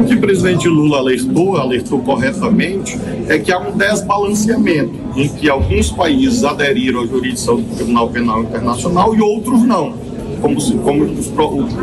O 0.01 0.05
que 0.05 0.15
o 0.15 0.21
presidente 0.21 0.67
Lula 0.67 0.97
alertou, 0.97 1.59
alertou 1.59 1.99
corretamente, 2.01 2.99
é 3.29 3.39
que 3.39 3.53
há 3.53 3.59
um 3.59 3.77
desbalanceamento 3.77 4.95
em 5.15 5.29
que 5.29 5.49
alguns 5.49 5.91
países 5.91 6.43
aderiram 6.43 7.03
à 7.03 7.07
jurisdição 7.07 7.57
do 7.61 7.77
Tribunal 7.77 8.09
Penal 8.09 8.43
Internacional 8.43 9.15
e 9.15 9.21
outros 9.21 9.63
não, 9.63 9.93
como, 10.41 10.59
como 10.79 11.05
os, 11.05 11.31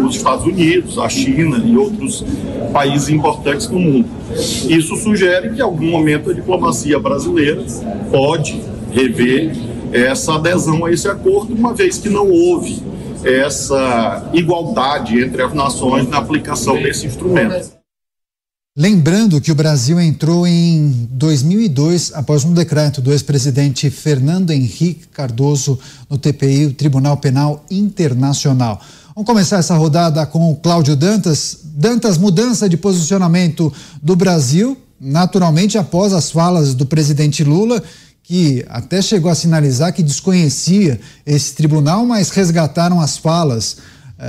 os 0.03 0.15
Estados 0.15 0.45
Unidos, 0.45 0.97
a 0.97 1.07
China 1.07 1.61
e 1.63 1.77
outros 1.77 2.25
países 2.73 3.09
importantes 3.09 3.67
do 3.67 3.77
mundo. 3.77 4.09
Isso 4.67 4.95
sugere 4.95 5.51
que, 5.51 5.59
em 5.59 5.63
algum 5.63 5.91
momento, 5.91 6.31
a 6.31 6.33
diplomacia 6.33 6.97
brasileira 6.97 7.63
pode 8.11 8.59
rever 8.91 9.51
essa 9.93 10.33
adesão 10.33 10.85
a 10.85 10.91
esse 10.91 11.07
acordo, 11.07 11.53
uma 11.53 11.71
vez 11.71 11.99
que 11.99 12.09
não 12.09 12.31
houve 12.31 12.81
essa 13.23 14.27
igualdade 14.33 15.23
entre 15.23 15.43
as 15.43 15.53
nações 15.53 16.09
na 16.09 16.17
aplicação 16.17 16.81
desse 16.81 17.05
instrumento. 17.05 17.76
Lembrando 18.79 19.41
que 19.41 19.51
o 19.51 19.55
Brasil 19.55 19.99
entrou 19.99 20.45
em 20.45 21.09
2002 21.09 22.11
após 22.13 22.43
um 22.43 22.53
decreto 22.53 23.01
do 23.01 23.11
ex-presidente 23.11 23.89
Fernando 23.89 24.51
Henrique 24.51 25.07
Cardoso 25.07 25.79
no 26.07 26.15
TPI, 26.15 26.67
o 26.67 26.73
Tribunal 26.73 27.17
Penal 27.17 27.65
Internacional. 27.71 28.79
Vamos 29.15 29.25
começar 29.25 29.57
essa 29.57 29.75
rodada 29.75 30.23
com 30.27 30.51
o 30.51 30.55
Cláudio 30.57 30.95
Dantas. 30.95 31.57
Dantas, 31.63 32.19
mudança 32.19 32.69
de 32.69 32.77
posicionamento 32.77 33.73
do 33.99 34.15
Brasil, 34.15 34.77
naturalmente 35.01 35.79
após 35.79 36.13
as 36.13 36.29
falas 36.29 36.75
do 36.75 36.85
presidente 36.85 37.43
Lula, 37.43 37.81
que 38.21 38.63
até 38.69 39.01
chegou 39.01 39.31
a 39.31 39.35
sinalizar 39.35 39.91
que 39.91 40.03
desconhecia 40.03 40.99
esse 41.25 41.55
tribunal, 41.55 42.05
mas 42.05 42.29
resgataram 42.29 43.01
as 43.01 43.17
falas 43.17 43.77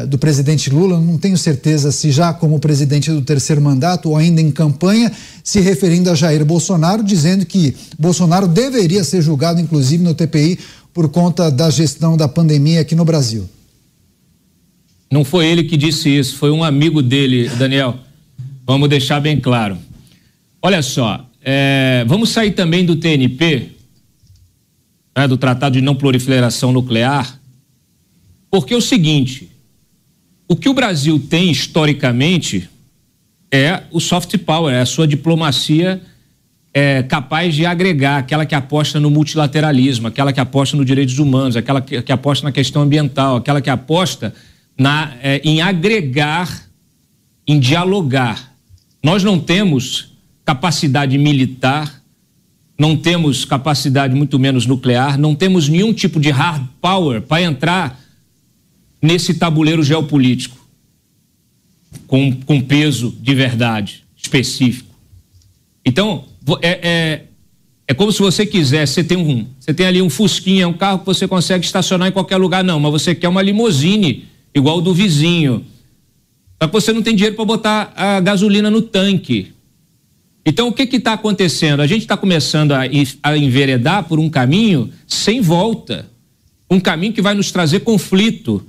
do 0.06 0.18
presidente 0.18 0.68
Lula, 0.68 1.00
não 1.00 1.16
tenho 1.16 1.38
certeza 1.38 1.90
se 1.90 2.10
já 2.10 2.32
como 2.34 2.60
presidente 2.60 3.10
do 3.10 3.22
terceiro 3.22 3.62
mandato 3.62 4.10
ou 4.10 4.16
ainda 4.16 4.40
em 4.40 4.50
campanha, 4.50 5.10
se 5.42 5.60
referindo 5.60 6.10
a 6.10 6.14
Jair 6.14 6.44
Bolsonaro, 6.44 7.02
dizendo 7.02 7.46
que 7.46 7.74
Bolsonaro 7.98 8.46
deveria 8.46 9.02
ser 9.02 9.22
julgado, 9.22 9.60
inclusive 9.60 10.04
no 10.04 10.14
TPI, 10.14 10.58
por 10.92 11.08
conta 11.08 11.50
da 11.50 11.70
gestão 11.70 12.16
da 12.16 12.28
pandemia 12.28 12.80
aqui 12.80 12.94
no 12.94 13.04
Brasil. 13.04 13.48
Não 15.10 15.24
foi 15.24 15.46
ele 15.46 15.64
que 15.64 15.76
disse 15.76 16.10
isso, 16.10 16.36
foi 16.36 16.50
um 16.50 16.62
amigo 16.62 17.00
dele, 17.02 17.48
Daniel. 17.48 17.98
Vamos 18.66 18.90
deixar 18.90 19.20
bem 19.20 19.40
claro. 19.40 19.78
Olha 20.60 20.82
só, 20.82 21.26
é, 21.42 22.04
vamos 22.06 22.28
sair 22.28 22.50
também 22.50 22.84
do 22.84 22.96
TNP, 22.96 23.70
né, 25.16 25.26
do 25.26 25.38
Tratado 25.38 25.76
de 25.76 25.80
Não 25.80 25.94
Proliferação 25.94 26.72
Nuclear, 26.72 27.40
porque 28.50 28.74
é 28.74 28.76
o 28.76 28.82
seguinte: 28.82 29.50
o 30.48 30.56
que 30.56 30.68
o 30.68 30.74
Brasil 30.74 31.20
tem 31.28 31.50
historicamente 31.50 32.68
é 33.52 33.82
o 33.90 34.00
soft 34.00 34.36
power, 34.38 34.74
é 34.74 34.80
a 34.80 34.86
sua 34.86 35.06
diplomacia 35.06 36.00
é, 36.72 37.02
capaz 37.02 37.54
de 37.54 37.66
agregar, 37.66 38.18
aquela 38.18 38.46
que 38.46 38.54
aposta 38.54 39.00
no 39.00 39.10
multilateralismo, 39.10 40.06
aquela 40.06 40.32
que 40.32 40.40
aposta 40.40 40.76
nos 40.76 40.86
direitos 40.86 41.18
humanos, 41.18 41.56
aquela 41.56 41.80
que, 41.80 42.00
que 42.00 42.12
aposta 42.12 42.44
na 42.44 42.52
questão 42.52 42.82
ambiental, 42.82 43.36
aquela 43.36 43.60
que 43.60 43.70
aposta 43.70 44.34
na, 44.78 45.12
é, 45.22 45.40
em 45.44 45.60
agregar, 45.60 46.68
em 47.46 47.58
dialogar. 47.58 48.52
Nós 49.02 49.24
não 49.24 49.38
temos 49.38 50.16
capacidade 50.44 51.18
militar, 51.18 52.02
não 52.78 52.96
temos 52.96 53.44
capacidade 53.44 54.14
muito 54.14 54.38
menos 54.38 54.66
nuclear, 54.66 55.18
não 55.18 55.34
temos 55.34 55.68
nenhum 55.68 55.92
tipo 55.92 56.20
de 56.20 56.30
hard 56.30 56.64
power 56.80 57.22
para 57.22 57.42
entrar 57.42 58.00
nesse 59.00 59.34
tabuleiro 59.34 59.82
geopolítico 59.82 60.58
com, 62.06 62.32
com 62.32 62.60
peso 62.60 63.16
de 63.20 63.34
verdade 63.34 64.04
específico. 64.16 64.94
Então, 65.84 66.24
é, 66.60 66.88
é, 66.88 67.24
é 67.86 67.94
como 67.94 68.12
se 68.12 68.18
você 68.18 68.44
quisesse, 68.44 68.94
você 68.94 69.04
tem, 69.04 69.16
um, 69.16 69.46
você 69.58 69.72
tem 69.72 69.86
ali 69.86 70.02
um 70.02 70.10
Fusquinha, 70.10 70.68
um 70.68 70.72
carro 70.72 70.98
que 70.98 71.06
você 71.06 71.26
consegue 71.26 71.64
estacionar 71.64 72.08
em 72.08 72.12
qualquer 72.12 72.36
lugar, 72.36 72.64
não, 72.64 72.80
mas 72.80 72.92
você 72.92 73.14
quer 73.14 73.28
uma 73.28 73.42
limusine 73.42 74.26
igual 74.54 74.80
do 74.80 74.92
vizinho. 74.92 75.64
Só 76.60 76.66
que 76.66 76.72
você 76.72 76.92
não 76.92 77.02
tem 77.02 77.14
dinheiro 77.14 77.36
para 77.36 77.44
botar 77.44 77.92
a 77.94 78.20
gasolina 78.20 78.70
no 78.70 78.82
tanque. 78.82 79.52
Então, 80.44 80.68
o 80.68 80.72
que 80.72 80.82
está 80.96 81.12
acontecendo? 81.12 81.80
A 81.80 81.86
gente 81.86 82.02
está 82.02 82.16
começando 82.16 82.72
a, 82.72 82.80
a 83.22 83.36
enveredar 83.36 84.04
por 84.04 84.18
um 84.18 84.30
caminho 84.30 84.90
sem 85.06 85.40
volta. 85.40 86.08
Um 86.70 86.80
caminho 86.80 87.12
que 87.12 87.22
vai 87.22 87.34
nos 87.34 87.52
trazer 87.52 87.80
conflito 87.80 88.66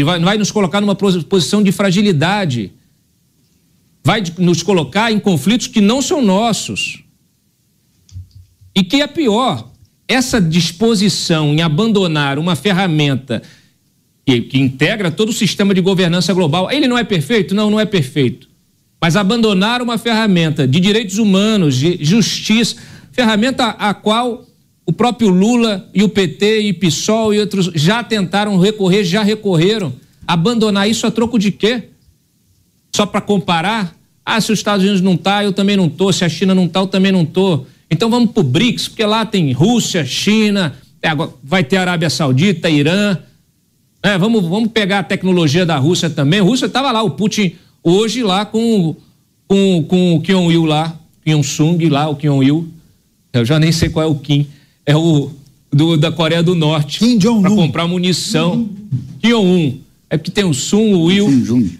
que 0.00 0.04
vai, 0.04 0.18
vai 0.18 0.38
nos 0.38 0.50
colocar 0.50 0.80
numa 0.80 0.94
posição 0.94 1.62
de 1.62 1.70
fragilidade, 1.70 2.72
vai 4.02 4.22
nos 4.38 4.62
colocar 4.62 5.12
em 5.12 5.20
conflitos 5.20 5.66
que 5.66 5.80
não 5.80 6.00
são 6.00 6.22
nossos. 6.22 7.04
E 8.74 8.82
que 8.82 9.02
é 9.02 9.06
pior, 9.06 9.70
essa 10.08 10.40
disposição 10.40 11.52
em 11.52 11.60
abandonar 11.60 12.38
uma 12.38 12.56
ferramenta 12.56 13.42
que, 14.24 14.40
que, 14.40 14.58
integra 14.58 15.10
todo 15.10 15.28
o 15.28 15.34
sistema 15.34 15.74
de 15.74 15.82
governança 15.82 16.32
global, 16.32 16.70
ele 16.70 16.88
não 16.88 16.96
é 16.96 17.04
perfeito? 17.04 17.54
Não, 17.54 17.70
não 17.70 17.78
é 17.78 17.84
perfeito. 17.84 18.48
Mas 19.02 19.16
abandonar 19.16 19.82
uma 19.82 19.98
ferramenta 19.98 20.66
de 20.66 20.80
direitos 20.80 21.18
humanos, 21.18 21.76
de 21.76 21.98
justiça, 22.02 22.76
ferramenta 23.12 23.66
a 23.66 23.92
qual 23.92 24.46
o 24.86 24.92
próprio 24.92 25.28
Lula 25.28 25.88
e 25.94 26.02
o 26.02 26.08
PT 26.08 26.62
e 26.62 26.72
PSOL 26.72 27.32
e 27.32 27.38
outros 27.38 27.70
já 27.74 28.02
tentaram 28.02 28.58
recorrer, 28.58 29.04
já 29.04 29.22
recorreram. 29.22 29.92
Abandonar 30.26 30.88
isso 30.88 31.06
a 31.06 31.10
troco 31.10 31.38
de 31.38 31.50
quê? 31.50 31.84
Só 32.94 33.06
para 33.06 33.20
comparar? 33.20 33.94
Ah, 34.24 34.40
se 34.40 34.52
os 34.52 34.58
Estados 34.58 34.84
Unidos 34.84 35.00
não 35.00 35.16
tá, 35.16 35.44
eu 35.44 35.52
também 35.52 35.76
não 35.76 35.88
tô. 35.88 36.12
Se 36.12 36.24
a 36.24 36.28
China 36.28 36.54
não 36.54 36.68
tá, 36.68 36.80
eu 36.80 36.86
também 36.86 37.12
não 37.12 37.24
tô. 37.24 37.66
Então 37.90 38.10
vamos 38.10 38.32
pro 38.32 38.42
BRICS, 38.42 38.88
porque 38.88 39.04
lá 39.04 39.24
tem 39.26 39.52
Rússia, 39.52 40.04
China, 40.04 40.74
é, 41.02 41.10
vai 41.42 41.64
ter 41.64 41.76
Arábia 41.76 42.08
Saudita, 42.08 42.70
Irã. 42.70 43.16
É, 44.02 44.16
vamos, 44.16 44.42
vamos 44.42 44.70
pegar 44.70 45.00
a 45.00 45.04
tecnologia 45.04 45.66
da 45.66 45.76
Rússia 45.76 46.08
também. 46.08 46.40
A 46.40 46.42
Rússia 46.42 46.66
estava 46.66 46.90
lá, 46.90 47.02
o 47.02 47.10
Putin 47.10 47.54
hoje 47.82 48.22
lá 48.22 48.44
com, 48.44 48.94
com, 49.46 49.84
com 49.86 50.16
o 50.16 50.20
Kim 50.20 50.50
Il 50.50 50.64
lá, 50.64 50.96
Kim 51.24 51.42
Sung 51.42 51.88
lá, 51.88 52.08
o 52.08 52.16
Kim 52.16 52.42
Il. 52.42 52.68
Eu 53.32 53.44
já 53.44 53.58
nem 53.58 53.72
sei 53.72 53.88
qual 53.88 54.04
é 54.04 54.08
o 54.08 54.14
Kim 54.16 54.46
é 54.90 54.96
o 54.96 55.30
do, 55.72 55.96
da 55.96 56.10
Coreia 56.10 56.42
do 56.42 56.56
Norte 56.56 56.98
para 57.40 57.50
comprar 57.50 57.86
munição. 57.86 58.68
Kim 59.22 59.28
Jong-un. 59.28 59.78
É 60.08 60.16
porque 60.16 60.32
tem 60.32 60.44
o 60.44 60.52
Sun, 60.52 60.94
o 60.94 61.04
Will 61.04 61.28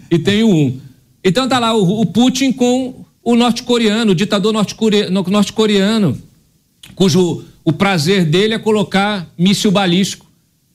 e 0.09 0.17
tem 0.17 0.43
o 0.43 0.49
Um. 0.49 0.79
Então 1.21 1.47
tá 1.47 1.59
lá 1.59 1.75
o, 1.75 1.99
o 1.99 2.05
Putin 2.05 2.53
com 2.53 3.03
o 3.21 3.35
norte-coreano, 3.35 4.13
o 4.13 4.15
ditador 4.15 4.53
norte-coreano, 4.53 5.23
norte 5.29 6.23
cujo 6.95 7.43
o 7.65 7.73
prazer 7.73 8.25
dele 8.25 8.53
é 8.53 8.59
colocar 8.59 9.29
míssil 9.37 9.71
balístico 9.71 10.25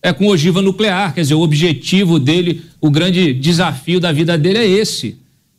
é 0.03 0.13
com 0.13 0.27
ogiva 0.29 0.63
nuclear, 0.63 1.15
quer 1.15 1.23
dizer, 1.23 1.35
o 1.35 1.41
objetivo 1.41 2.21
dele, 2.21 2.63
o 2.81 2.91
grande 2.91 3.33
desafio 3.33 3.99
da 3.99 4.13
vida 4.13 4.39
dele 4.39 4.59
é 4.59 4.67
esse. 4.67 5.17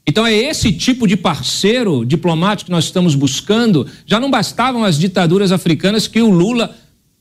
Então 0.07 0.25
é 0.25 0.33
esse 0.33 0.71
tipo 0.71 1.05
de 1.05 1.17
parceiro 1.17 2.05
diplomático 2.05 2.67
que 2.67 2.71
nós 2.71 2.85
estamos 2.85 3.13
buscando. 3.13 3.85
Já 4.05 4.21
não 4.21 4.31
bastavam 4.31 4.85
as 4.85 4.97
ditaduras 4.97 5.51
africanas 5.51 6.07
que 6.07 6.21
o 6.21 6.29
Lula 6.29 6.73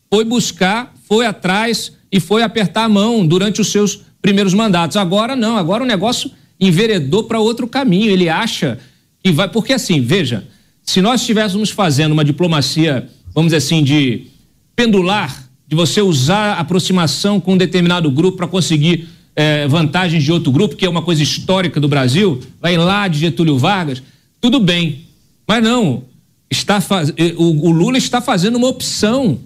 foi 0.09 0.25
buscar, 0.25 0.95
foi 1.09 1.27
atrás 1.27 1.93
e 2.13 2.21
foi 2.21 2.45
apertar 2.45 2.85
a 2.85 2.89
mão 2.89 3.27
durante 3.27 3.61
os 3.61 3.73
seus 3.73 4.03
primeiros 4.23 4.55
mandatos. 4.55 4.97
Agora 4.97 5.35
não, 5.35 5.57
agora 5.57 5.83
o 5.83 5.87
negócio 5.87 6.31
enveredou 6.61 7.25
para 7.25 7.41
outro 7.41 7.67
caminho. 7.67 8.09
Ele 8.09 8.29
acha 8.29 8.79
que 9.23 9.33
vai. 9.33 9.49
Porque 9.49 9.73
assim, 9.73 10.01
veja, 10.01 10.47
se 10.81 11.03
nós 11.03 11.23
estivéssemos 11.23 11.71
fazendo 11.71 12.13
uma 12.13 12.25
diplomacia, 12.25 13.09
vamos 13.35 13.49
dizer 13.49 13.57
assim, 13.57 13.83
de 13.83 14.29
pendular, 14.77 15.45
de 15.67 15.75
você 15.75 16.01
usar 16.01 16.53
aproximação 16.53 17.41
com 17.41 17.55
um 17.55 17.59
determinado 17.59 18.09
grupo 18.13 18.37
para 18.37 18.47
conseguir 18.47 19.09
é, 19.37 19.69
vantagens 19.69 20.25
de 20.25 20.33
outro 20.33 20.51
grupo, 20.51 20.75
que 20.75 20.87
é 20.87 20.89
uma 20.89 21.03
coisa 21.03 21.23
histórica 21.23 21.79
do 21.79 21.87
Brasil, 21.87 22.41
vai 22.61 22.79
lá 22.79 23.07
de 23.07 23.19
Getúlio 23.19 23.59
Vargas, 23.59 24.03
tudo 24.41 24.59
bem. 24.59 25.07
Mas 25.47 25.63
não, 25.63 26.05
está 26.51 26.81
faz... 26.81 27.11
o, 27.37 27.69
o 27.69 27.71
Lula 27.71 27.99
está 27.99 28.23
fazendo 28.23 28.57
uma 28.57 28.69
opção, 28.69 29.39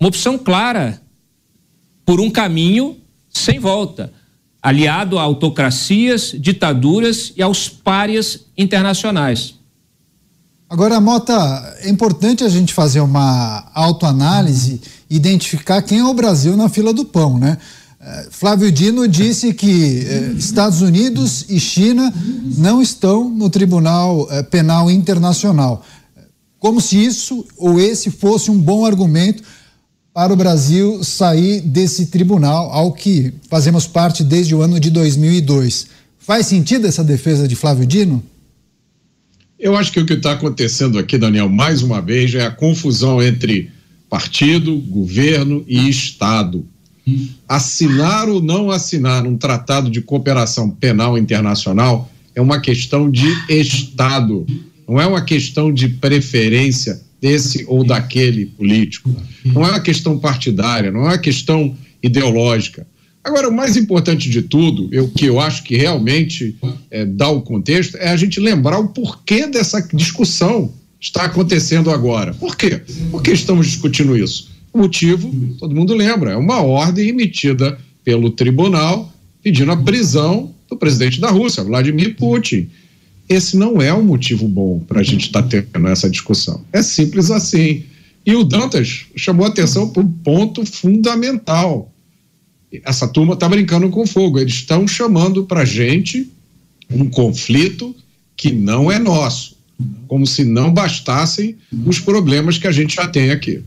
uma 0.00 0.08
opção 0.08 0.38
clara, 0.38 1.00
por 2.06 2.18
um 2.18 2.30
caminho 2.30 2.96
sem 3.28 3.60
volta, 3.60 4.12
aliado 4.62 5.18
a 5.18 5.22
autocracias, 5.22 6.34
ditaduras 6.36 7.32
e 7.36 7.42
aos 7.42 7.68
párias 7.68 8.46
internacionais. 8.56 9.54
Agora, 10.68 11.00
Mota, 11.00 11.34
é 11.80 11.90
importante 11.90 12.44
a 12.44 12.48
gente 12.48 12.72
fazer 12.72 13.00
uma 13.00 13.68
autoanálise, 13.74 14.80
identificar 15.08 15.82
quem 15.82 15.98
é 15.98 16.04
o 16.04 16.14
Brasil 16.14 16.56
na 16.56 16.68
fila 16.68 16.92
do 16.92 17.04
pão, 17.04 17.38
né? 17.38 17.58
Eh, 18.02 18.28
Flávio 18.30 18.72
Dino 18.72 19.06
disse 19.06 19.52
que 19.52 20.06
eh, 20.06 20.32
Estados 20.38 20.80
Unidos 20.80 21.44
e 21.50 21.60
China 21.60 22.12
não 22.56 22.80
estão 22.80 23.28
no 23.28 23.50
Tribunal 23.50 24.26
eh, 24.30 24.42
Penal 24.42 24.90
Internacional. 24.90 25.84
Como 26.58 26.80
se 26.80 27.02
isso 27.02 27.46
ou 27.58 27.78
esse 27.78 28.10
fosse 28.10 28.50
um 28.50 28.58
bom 28.58 28.86
argumento 28.86 29.42
para 30.14 30.32
o 30.32 30.36
Brasil 30.36 31.04
sair 31.04 31.60
desse 31.60 32.06
tribunal, 32.06 32.72
ao 32.72 32.92
que 32.92 33.32
fazemos 33.48 33.86
parte 33.86 34.24
desde 34.24 34.54
o 34.54 34.62
ano 34.62 34.80
de 34.80 34.90
2002. 34.90 35.86
Faz 36.18 36.46
sentido 36.46 36.86
essa 36.86 37.04
defesa 37.04 37.46
de 37.46 37.54
Flávio 37.54 37.86
Dino? 37.86 38.22
Eu 39.58 39.76
acho 39.76 39.92
que 39.92 40.00
o 40.00 40.06
que 40.06 40.14
está 40.14 40.32
acontecendo 40.32 40.98
aqui, 40.98 41.18
Daniel, 41.18 41.48
mais 41.48 41.82
uma 41.82 42.00
vez, 42.00 42.34
é 42.34 42.44
a 42.44 42.50
confusão 42.50 43.22
entre 43.22 43.70
partido, 44.08 44.78
governo 44.78 45.62
e 45.68 45.88
Estado 45.88 46.66
Assinar 47.48 48.28
ou 48.28 48.40
não 48.40 48.70
assinar 48.70 49.26
um 49.26 49.36
tratado 49.36 49.90
de 49.90 50.00
cooperação 50.00 50.70
penal 50.70 51.18
internacional 51.18 52.10
é 52.34 52.40
uma 52.40 52.60
questão 52.60 53.10
de 53.10 53.26
Estado, 53.48 54.46
não 54.88 55.00
é 55.00 55.06
uma 55.06 55.22
questão 55.22 55.72
de 55.72 55.88
preferência 55.88 57.00
desse 57.20 57.64
ou 57.68 57.84
daquele 57.84 58.46
político, 58.46 59.14
não 59.44 59.64
é 59.64 59.70
uma 59.70 59.80
questão 59.80 60.18
partidária, 60.18 60.90
não 60.90 61.00
é 61.02 61.04
uma 61.04 61.18
questão 61.18 61.76
ideológica. 62.02 62.86
Agora, 63.22 63.48
o 63.48 63.52
mais 63.52 63.76
importante 63.76 64.30
de 64.30 64.42
tudo, 64.42 64.88
o 64.98 65.08
que 65.08 65.26
eu 65.26 65.38
acho 65.38 65.62
que 65.62 65.76
realmente 65.76 66.56
é, 66.90 67.04
dá 67.04 67.28
o 67.28 67.42
contexto, 67.42 67.96
é 67.98 68.08
a 68.08 68.16
gente 68.16 68.40
lembrar 68.40 68.78
o 68.78 68.88
porquê 68.88 69.46
dessa 69.46 69.80
discussão 69.92 70.72
está 70.98 71.24
acontecendo 71.24 71.90
agora. 71.90 72.32
Por 72.32 72.56
quê? 72.56 72.80
Por 73.10 73.22
que 73.22 73.32
estamos 73.32 73.66
discutindo 73.66 74.16
isso? 74.16 74.49
O 74.72 74.78
motivo, 74.78 75.32
todo 75.58 75.74
mundo 75.74 75.94
lembra, 75.94 76.32
é 76.32 76.36
uma 76.36 76.60
ordem 76.60 77.08
emitida 77.08 77.78
pelo 78.04 78.30
tribunal 78.30 79.12
pedindo 79.42 79.72
a 79.72 79.76
prisão 79.76 80.54
do 80.68 80.76
presidente 80.76 81.20
da 81.20 81.30
Rússia, 81.30 81.64
Vladimir 81.64 82.14
Putin. 82.16 82.68
Esse 83.28 83.56
não 83.56 83.80
é 83.80 83.92
um 83.92 84.02
motivo 84.02 84.46
bom 84.46 84.80
para 84.80 85.00
a 85.00 85.02
gente 85.02 85.26
estar 85.26 85.42
tá 85.42 85.48
tendo 85.48 85.88
essa 85.88 86.10
discussão. 86.10 86.64
É 86.72 86.82
simples 86.82 87.30
assim. 87.30 87.84
E 88.24 88.34
o 88.34 88.44
Dantas 88.44 89.06
chamou 89.16 89.46
atenção 89.46 89.88
para 89.88 90.02
um 90.02 90.10
ponto 90.10 90.64
fundamental. 90.66 91.92
Essa 92.84 93.08
turma 93.08 93.34
está 93.34 93.48
brincando 93.48 93.88
com 93.88 94.06
fogo. 94.06 94.38
Eles 94.38 94.54
estão 94.54 94.86
chamando 94.86 95.44
para 95.44 95.62
a 95.62 95.64
gente 95.64 96.30
um 96.90 97.08
conflito 97.08 97.94
que 98.36 98.52
não 98.52 98.90
é 98.90 98.98
nosso, 98.98 99.56
como 100.06 100.26
se 100.26 100.44
não 100.44 100.72
bastassem 100.72 101.56
os 101.86 101.98
problemas 101.98 102.58
que 102.58 102.66
a 102.66 102.72
gente 102.72 102.96
já 102.96 103.06
tem 103.06 103.30
aqui. 103.30 103.62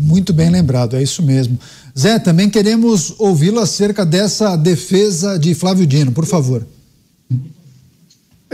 Muito 0.00 0.32
bem 0.32 0.48
lembrado, 0.48 0.94
é 0.94 1.02
isso 1.02 1.24
mesmo. 1.24 1.58
Zé, 1.98 2.20
também 2.20 2.48
queremos 2.48 3.16
ouvi-lo 3.18 3.58
acerca 3.58 4.06
dessa 4.06 4.54
defesa 4.54 5.36
de 5.36 5.56
Flávio 5.56 5.84
Dino, 5.84 6.12
por 6.12 6.24
favor. 6.24 6.64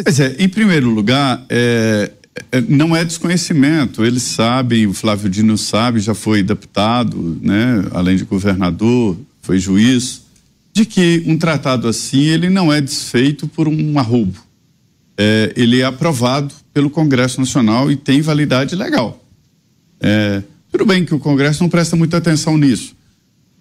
Pois 0.02 0.18
é, 0.18 0.36
em 0.38 0.48
primeiro 0.48 0.88
lugar, 0.88 1.44
é, 1.50 2.10
é, 2.50 2.60
não 2.62 2.96
é 2.96 3.04
desconhecimento, 3.04 4.02
eles 4.02 4.22
sabem, 4.22 4.86
o 4.86 4.94
Flávio 4.94 5.28
Dino 5.28 5.58
sabe, 5.58 6.00
já 6.00 6.14
foi 6.14 6.42
deputado, 6.42 7.38
né, 7.42 7.84
além 7.92 8.16
de 8.16 8.24
governador, 8.24 9.14
foi 9.42 9.58
juiz, 9.58 10.22
de 10.72 10.86
que 10.86 11.22
um 11.26 11.36
tratado 11.36 11.86
assim 11.86 12.22
ele 12.22 12.48
não 12.48 12.72
é 12.72 12.80
desfeito 12.80 13.46
por 13.46 13.68
um 13.68 13.98
arrobo. 13.98 14.38
É, 15.16 15.52
ele 15.54 15.82
é 15.82 15.84
aprovado 15.84 16.54
pelo 16.72 16.88
Congresso 16.88 17.38
Nacional 17.38 17.92
e 17.92 17.96
tem 17.96 18.22
validade 18.22 18.74
legal. 18.74 19.22
É, 20.00 20.42
tudo 20.74 20.86
bem 20.86 21.04
que 21.04 21.14
o 21.14 21.20
Congresso 21.20 21.62
não 21.62 21.70
presta 21.70 21.94
muita 21.94 22.16
atenção 22.16 22.58
nisso. 22.58 22.96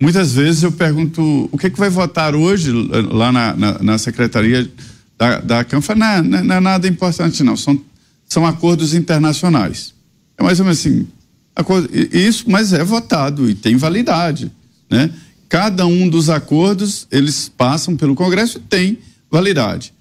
Muitas 0.01 0.33
vezes 0.33 0.63
eu 0.63 0.71
pergunto 0.71 1.47
o 1.51 1.57
que, 1.59 1.69
que 1.69 1.77
vai 1.77 1.87
votar 1.87 2.33
hoje 2.33 2.71
lá 2.71 3.31
na, 3.31 3.55
na, 3.55 3.83
na 3.83 3.97
Secretaria 3.99 4.67
da, 5.15 5.39
da. 5.39 5.65
Não, 5.95 6.23
não, 6.23 6.43
não, 6.43 6.55
é 6.55 6.59
nada 6.59 6.87
importante, 6.87 7.43
não. 7.43 7.55
São, 7.55 7.79
são 8.27 8.47
acordos 8.47 8.95
internacionais. 8.95 9.93
É 10.35 10.41
mais 10.41 10.59
ou 10.59 10.65
menos 10.65 10.79
assim. 10.79 11.07
Acordo, 11.55 11.87
isso, 11.93 12.45
mas 12.47 12.73
é 12.73 12.83
votado 12.83 13.47
e 13.47 13.53
tem 13.53 13.77
validade. 13.77 14.51
Né? 14.89 15.11
Cada 15.47 15.85
um 15.85 16.09
dos 16.09 16.31
acordos, 16.31 17.07
eles 17.11 17.47
passam 17.47 17.95
pelo 17.95 18.15
Congresso 18.15 18.57
e 18.57 18.61
tem 18.61 18.97
validade. 19.29 19.93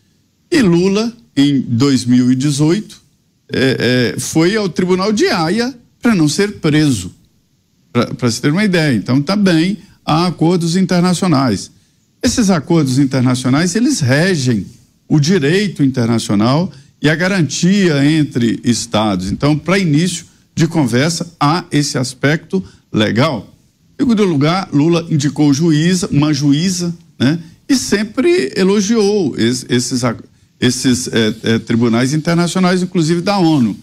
E 0.50 0.62
Lula, 0.62 1.12
em 1.36 1.60
2018, 1.60 3.02
é, 3.52 4.14
é, 4.16 4.18
foi 4.18 4.56
ao 4.56 4.66
Tribunal 4.66 5.12
de 5.12 5.28
Haia 5.28 5.76
para 6.02 6.14
não 6.14 6.28
ser 6.28 6.58
preso. 6.58 7.14
Para 7.92 8.30
se 8.30 8.42
ter 8.42 8.50
uma 8.50 8.64
ideia. 8.64 8.94
Então, 8.94 9.22
também 9.22 9.78
há 10.04 10.26
acordos 10.26 10.76
internacionais. 10.76 11.70
Esses 12.22 12.50
acordos 12.50 12.98
internacionais, 12.98 13.74
eles 13.74 14.00
regem 14.00 14.66
o 15.08 15.20
direito 15.20 15.82
internacional 15.82 16.70
e 17.00 17.08
a 17.08 17.14
garantia 17.14 18.04
entre 18.04 18.60
estados. 18.64 19.30
Então, 19.30 19.56
para 19.56 19.78
início 19.78 20.26
de 20.54 20.66
conversa, 20.66 21.32
há 21.38 21.64
esse 21.70 21.98
aspecto 21.98 22.62
legal. 22.92 23.52
Em 23.98 24.02
segundo 24.02 24.24
lugar, 24.24 24.68
Lula 24.72 25.06
indicou 25.10 25.52
juíza, 25.52 26.08
uma 26.10 26.32
juíza, 26.32 26.94
né? 27.18 27.38
E 27.68 27.76
sempre 27.76 28.52
elogiou 28.56 29.34
esses, 29.38 29.66
esses, 29.68 30.02
esses 30.60 31.08
é, 31.08 31.34
é, 31.42 31.58
tribunais 31.58 32.12
internacionais, 32.12 32.82
inclusive 32.82 33.20
da 33.20 33.38
ONU. 33.38 33.76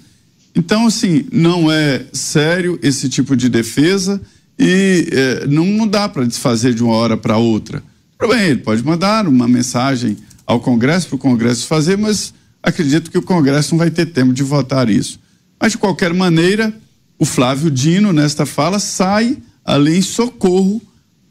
Então, 0.59 0.87
assim, 0.87 1.25
não 1.31 1.71
é 1.71 2.03
sério 2.11 2.77
esse 2.83 3.07
tipo 3.07 3.33
de 3.33 3.47
defesa 3.47 4.21
e 4.59 5.07
é, 5.09 5.47
não 5.47 5.87
dá 5.87 6.09
para 6.09 6.27
desfazer 6.27 6.73
de 6.73 6.83
uma 6.83 6.91
hora 6.91 7.15
para 7.15 7.37
outra. 7.37 7.81
Tudo 8.19 8.35
bem, 8.35 8.47
ele 8.47 8.59
pode 8.59 8.83
mandar 8.83 9.25
uma 9.25 9.47
mensagem 9.47 10.17
ao 10.45 10.59
Congresso 10.59 11.07
para 11.07 11.15
o 11.15 11.19
Congresso 11.19 11.65
fazer, 11.65 11.97
mas 11.97 12.33
acredito 12.61 13.09
que 13.09 13.17
o 13.17 13.21
Congresso 13.21 13.71
não 13.71 13.77
vai 13.77 13.89
ter 13.89 14.07
tempo 14.07 14.33
de 14.33 14.43
votar 14.43 14.89
isso. 14.89 15.17
Mas, 15.57 15.71
de 15.71 15.77
qualquer 15.77 16.13
maneira, 16.13 16.75
o 17.17 17.23
Flávio 17.23 17.71
Dino, 17.71 18.11
nesta 18.11 18.45
fala, 18.45 18.79
sai 18.79 19.37
ali 19.63 19.95
em 19.95 20.01
socorro 20.01 20.81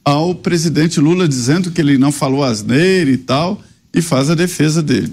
ao 0.02 0.34
presidente 0.34 1.00
Lula, 1.00 1.28
dizendo 1.28 1.70
que 1.70 1.82
ele 1.82 1.98
não 1.98 2.10
falou 2.10 2.42
asneira 2.42 3.10
e 3.10 3.18
tal, 3.18 3.62
e 3.92 4.00
faz 4.00 4.30
a 4.30 4.34
defesa 4.34 4.82
dele. 4.82 5.12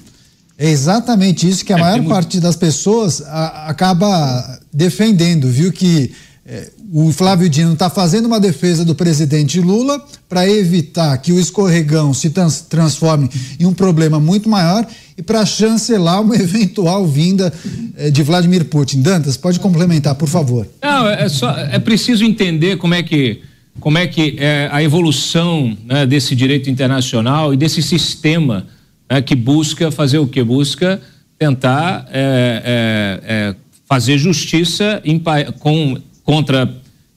É 0.58 0.70
exatamente 0.70 1.48
isso 1.48 1.66
que 1.66 1.74
a 1.74 1.78
é, 1.78 1.82
maior 1.82 2.04
parte 2.06 2.40
das 2.40 2.56
pessoas 2.56 3.22
a, 3.22 3.70
acaba 3.70 4.60
defendendo, 4.74 5.50
viu? 5.50 5.72
Que 5.72 6.12
é, 6.46 6.70
o 6.94 7.12
Flávio 7.12 7.50
Dino 7.50 7.74
está 7.74 7.90
fazendo 7.90 8.26
uma 8.26 8.40
defesa 8.40 8.86
do 8.86 8.94
presidente 8.94 9.60
Lula 9.60 10.00
para 10.30 10.48
evitar 10.48 11.18
que 11.18 11.32
o 11.32 11.40
escorregão 11.40 12.14
se 12.14 12.30
trans, 12.30 12.62
transforme 12.62 13.30
em 13.60 13.66
um 13.66 13.74
problema 13.74 14.20
muito 14.20 14.48
maior 14.48 14.88
e 15.18 15.24
para 15.24 15.46
chancelar 15.46 16.22
uma 16.22 16.36
eventual 16.40 17.06
vinda 17.08 17.52
é, 17.98 18.10
de 18.10 18.24
Vladimir 18.24 18.66
Putin. 18.66 19.02
Dantas, 19.02 19.36
pode 19.36 19.60
complementar, 19.60 20.16
por 20.16 20.30
favor. 20.30 20.68
Não, 20.82 21.10
é, 21.10 21.28
só, 21.28 21.52
é 21.58 21.80
preciso 21.80 22.24
entender 22.24 22.78
como 22.78 22.94
é 22.94 23.04
que 23.04 23.42
como 23.80 23.98
é 23.98 24.08
que 24.08 24.38
é 24.40 24.70
a 24.72 24.82
evolução 24.82 25.78
né, 25.86 26.06
desse 26.06 26.34
direito 26.34 26.70
internacional 26.70 27.54
e 27.54 27.58
desse 27.58 27.82
sistema 27.82 28.66
né, 29.10 29.22
que 29.22 29.36
busca 29.36 29.92
fazer 29.92 30.18
o 30.18 30.28
que? 30.28 30.44
Busca 30.44 31.02
tentar 31.38 32.08
é, 32.12 32.62
é, 32.66 33.34
é, 33.34 33.56
fazer 33.86 34.18
justiça 34.18 35.02
em, 35.04 35.22
com, 35.60 35.98
contra 36.24 36.74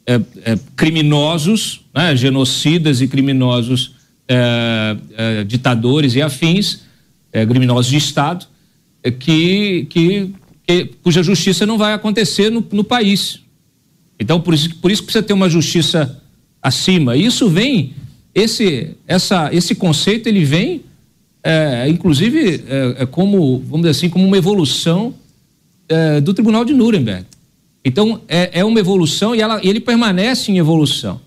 é, 0.07 0.21
é, 0.45 0.59
criminosos, 0.77 1.83
né, 1.95 2.17
genocidas 2.17 3.01
e 3.01 3.09
criminosos 3.09 3.97
ditadores 5.47 6.15
e 6.15 6.21
afins, 6.21 6.81
criminosos 7.49 7.91
de 7.91 7.97
Estado, 7.97 8.45
que, 9.19 9.87
que, 9.89 10.35
que, 10.67 10.85
cuja 11.03 11.23
justiça 11.23 11.65
não 11.65 11.79
vai 11.79 11.95
acontecer 11.95 12.51
no, 12.51 12.63
no 12.71 12.85
país. 12.85 13.41
Então, 14.21 14.39
por 14.39 14.53
isso, 14.53 14.75
por 14.77 14.91
isso 14.91 15.03
precisa 15.03 15.23
ter 15.23 15.33
uma 15.33 15.49
justiça 15.49 16.21
acima. 16.61 17.17
Isso 17.17 17.49
vem, 17.49 17.95
esse, 18.35 18.91
essa, 19.07 19.49
esse 19.51 19.75
conceito, 19.75 20.27
ele 20.27 20.45
vem 20.45 20.83
é, 21.43 21.89
inclusive 21.89 22.65
é, 22.69 23.03
é, 23.03 23.07
como, 23.07 23.59
vamos 23.61 23.87
dizer 23.87 23.91
assim, 23.91 24.09
como 24.09 24.27
uma 24.27 24.37
evolução 24.37 25.15
é, 25.89 26.21
do 26.21 26.35
Tribunal 26.35 26.65
de 26.65 26.75
Nuremberg. 26.75 27.27
Então, 27.85 28.21
é, 28.29 28.61
é 28.61 28.65
uma 28.65 28.79
evolução 28.79 29.35
e 29.35 29.41
ela, 29.41 29.61
ele 29.63 29.81
permanece 29.81 30.51
em 30.53 30.59
evolução. 30.59 31.21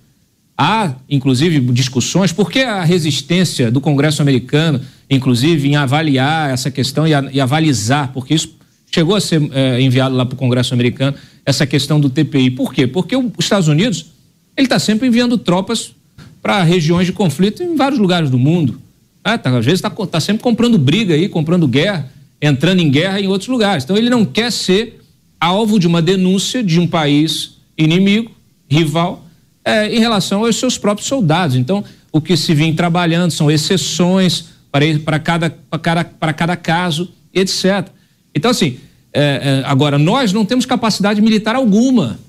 Há, 0.58 0.94
inclusive, 1.10 1.60
discussões, 1.72 2.32
porque 2.32 2.60
a 2.60 2.84
resistência 2.84 3.72
do 3.72 3.82
Congresso 3.82 4.22
americano, 4.22 4.80
inclusive, 5.10 5.70
em 5.70 5.76
avaliar 5.76 6.52
essa 6.52 6.70
questão 6.70 7.08
e, 7.08 7.14
a, 7.14 7.28
e 7.32 7.42
avalizar, 7.42 8.12
porque 8.14 8.36
isso 8.36 8.56
chegou 8.92 9.16
a 9.16 9.22
ser 9.22 9.42
é, 9.54 9.82
enviado 9.82 10.16
lá 10.16 10.26
para 10.26 10.36
o 10.36 10.38
Congresso 10.38 10.74
americano, 10.74 11.16
essa 11.46 11.66
questão 11.66 12.00
do 12.00 12.10
TPI. 12.10 12.52
Por 12.52 12.74
quê? 12.74 12.86
Porque 12.86 13.16
os 13.16 13.32
Estados 13.40 13.68
Unidos 13.68 14.08
ele 14.56 14.66
está 14.66 14.78
sempre 14.78 15.08
enviando 15.08 15.38
tropas 15.38 15.96
para 16.42 16.62
regiões 16.62 17.08
de 17.08 17.14
conflito 17.14 17.64
em 17.64 17.76
vários 17.76 18.00
lugares 18.00 18.30
do 18.30 18.38
mundo. 18.38 18.80
Ah, 19.23 19.38
tá, 19.38 19.56
às 19.57 19.65
vezes 19.65 19.84
está 19.84 19.89
tá 19.89 20.19
sempre 20.19 20.41
comprando 20.41 20.77
briga 20.77 21.14
aí, 21.14 21.30
comprando 21.30 21.68
guerra, 21.68 22.11
entrando 22.41 22.80
em 22.80 22.89
guerra 22.89 23.19
em 23.19 23.27
outros 23.27 23.48
lugares. 23.48 23.84
Então 23.84 23.95
ele 23.95 24.10
não 24.10 24.26
quer 24.26 24.52
ser 24.52 25.02
alvo 25.39 25.80
de 25.80 25.88
uma 25.88 26.02
denúncia 26.02 26.64
de 26.64 26.80
um 26.80 26.88
país 26.88 27.57
inimigo, 27.77 28.31
rival, 28.69 29.26
é, 29.64 29.93
em 29.93 29.99
relação 29.99 30.45
aos 30.45 30.56
seus 30.56 30.77
próprios 30.77 31.07
soldados. 31.07 31.56
Então, 31.56 31.84
o 32.11 32.19
que 32.19 32.35
se 32.35 32.53
vem 32.53 32.73
trabalhando 32.73 33.31
são 33.31 33.49
exceções 33.49 34.45
para, 34.72 34.85
para, 34.99 35.19
cada, 35.19 35.49
para, 35.49 35.80
cada, 35.80 36.03
para 36.03 36.34
cada 36.34 36.56
caso, 36.56 37.11
etc. 37.34 37.88
Então, 38.35 38.52
assim, 38.52 38.80
é, 39.14 39.61
é, 39.64 39.64
agora, 39.65 39.98
nós 39.98 40.31
não 40.31 40.45
temos 40.45 40.65
capacidade 40.65 41.22
militar 41.22 41.56
alguma. 41.56 42.19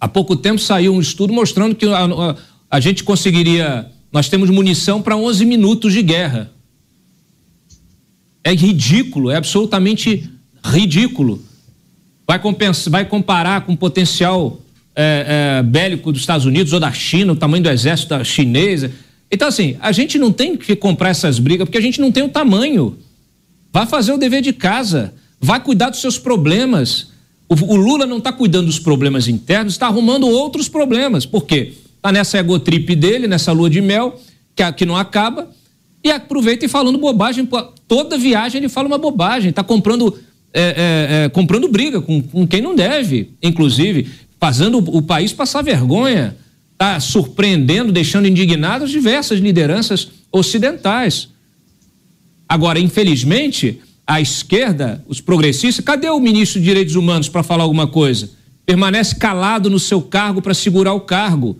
Há 0.00 0.08
pouco 0.08 0.36
tempo 0.36 0.60
saiu 0.60 0.94
um 0.94 1.00
estudo 1.00 1.32
mostrando 1.32 1.74
que 1.74 1.86
a, 1.86 2.04
a, 2.04 2.36
a 2.70 2.80
gente 2.80 3.04
conseguiria 3.04 3.86
nós 4.12 4.28
temos 4.28 4.50
munição 4.50 5.02
para 5.02 5.16
11 5.16 5.44
minutos 5.44 5.92
de 5.92 6.02
guerra. 6.02 6.50
É 8.42 8.54
ridículo, 8.54 9.30
é 9.30 9.36
absolutamente 9.36 10.28
ridículo. 10.64 11.42
Vai, 12.26 12.40
vai 12.88 13.04
comparar 13.04 13.62
com 13.62 13.72
o 13.72 13.76
potencial 13.76 14.60
é, 14.94 15.58
é, 15.58 15.62
bélico 15.62 16.10
dos 16.12 16.20
Estados 16.20 16.46
Unidos 16.46 16.72
ou 16.72 16.80
da 16.80 16.92
China, 16.92 17.32
o 17.32 17.36
tamanho 17.36 17.62
do 17.62 17.70
exército 17.70 18.10
da 18.10 18.24
chinesa. 18.24 18.92
Então, 19.30 19.48
assim, 19.48 19.76
a 19.80 19.92
gente 19.92 20.18
não 20.18 20.32
tem 20.32 20.56
que 20.56 20.74
comprar 20.74 21.10
essas 21.10 21.38
brigas 21.38 21.66
porque 21.66 21.78
a 21.78 21.82
gente 21.82 22.00
não 22.00 22.10
tem 22.10 22.22
o 22.22 22.28
tamanho. 22.28 22.98
Vai 23.72 23.86
fazer 23.86 24.12
o 24.12 24.18
dever 24.18 24.40
de 24.40 24.52
casa, 24.52 25.14
vai 25.40 25.60
cuidar 25.62 25.90
dos 25.90 26.00
seus 26.00 26.18
problemas. 26.18 27.08
O, 27.48 27.54
o 27.54 27.76
Lula 27.76 28.06
não 28.06 28.18
está 28.18 28.32
cuidando 28.32 28.66
dos 28.66 28.78
problemas 28.78 29.28
internos, 29.28 29.74
está 29.74 29.86
arrumando 29.86 30.26
outros 30.26 30.68
problemas. 30.68 31.26
Por 31.26 31.44
quê? 31.44 31.74
Tá 32.08 32.12
nessa 32.12 32.38
egotrip 32.38 32.94
dele, 32.96 33.28
nessa 33.28 33.52
lua 33.52 33.68
de 33.68 33.80
mel, 33.80 34.18
que, 34.56 34.72
que 34.72 34.86
não 34.86 34.96
acaba, 34.96 35.50
e 36.02 36.10
aproveita 36.10 36.64
e 36.64 36.68
falando 36.68 36.98
bobagem. 36.98 37.46
Toda 37.86 38.16
viagem 38.16 38.58
ele 38.58 38.68
fala 38.68 38.88
uma 38.88 38.98
bobagem, 38.98 39.50
está 39.50 39.62
comprando, 39.62 40.18
é, 40.52 40.62
é, 40.62 41.24
é, 41.24 41.28
comprando 41.28 41.68
briga 41.68 42.00
com, 42.00 42.22
com 42.22 42.46
quem 42.46 42.62
não 42.62 42.74
deve, 42.74 43.32
inclusive, 43.42 44.08
fazendo 44.40 44.78
o, 44.78 44.98
o 44.98 45.02
país 45.02 45.32
passar 45.32 45.62
vergonha, 45.62 46.36
está 46.72 46.98
surpreendendo, 47.00 47.92
deixando 47.92 48.26
indignadas 48.26 48.90
diversas 48.90 49.38
lideranças 49.38 50.08
ocidentais. 50.32 51.28
Agora, 52.48 52.78
infelizmente, 52.78 53.80
a 54.06 54.20
esquerda, 54.20 55.04
os 55.06 55.20
progressistas, 55.20 55.84
cadê 55.84 56.08
o 56.08 56.20
ministro 56.20 56.58
de 56.58 56.64
Direitos 56.64 56.94
Humanos 56.94 57.28
para 57.28 57.42
falar 57.42 57.64
alguma 57.64 57.86
coisa? 57.86 58.30
Permanece 58.64 59.14
calado 59.16 59.68
no 59.68 59.78
seu 59.78 60.00
cargo 60.00 60.40
para 60.40 60.54
segurar 60.54 60.94
o 60.94 61.00
cargo. 61.00 61.58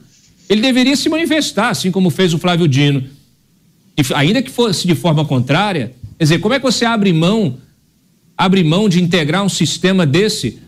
Ele 0.49 0.61
deveria 0.61 0.97
se 0.97 1.09
manifestar, 1.09 1.71
assim 1.71 1.91
como 1.91 2.11
fez 2.11 2.33
o 2.33 2.39
Flávio 2.39 2.67
Dino. 2.67 3.05
E, 3.97 4.03
ainda 4.15 4.43
que 4.43 4.51
fosse 4.51 4.87
de 4.87 4.95
forma 4.95 5.25
contrária, 5.25 5.95
quer 6.19 6.25
dizer, 6.25 6.39
como 6.39 6.55
é 6.55 6.59
que 6.59 6.65
você 6.65 6.85
abre 6.85 7.13
mão, 7.13 7.59
abre 8.37 8.65
mão 8.65 8.89
de 8.89 9.03
integrar 9.03 9.45
um 9.45 9.49
sistema 9.49 10.07
desse 10.07 10.59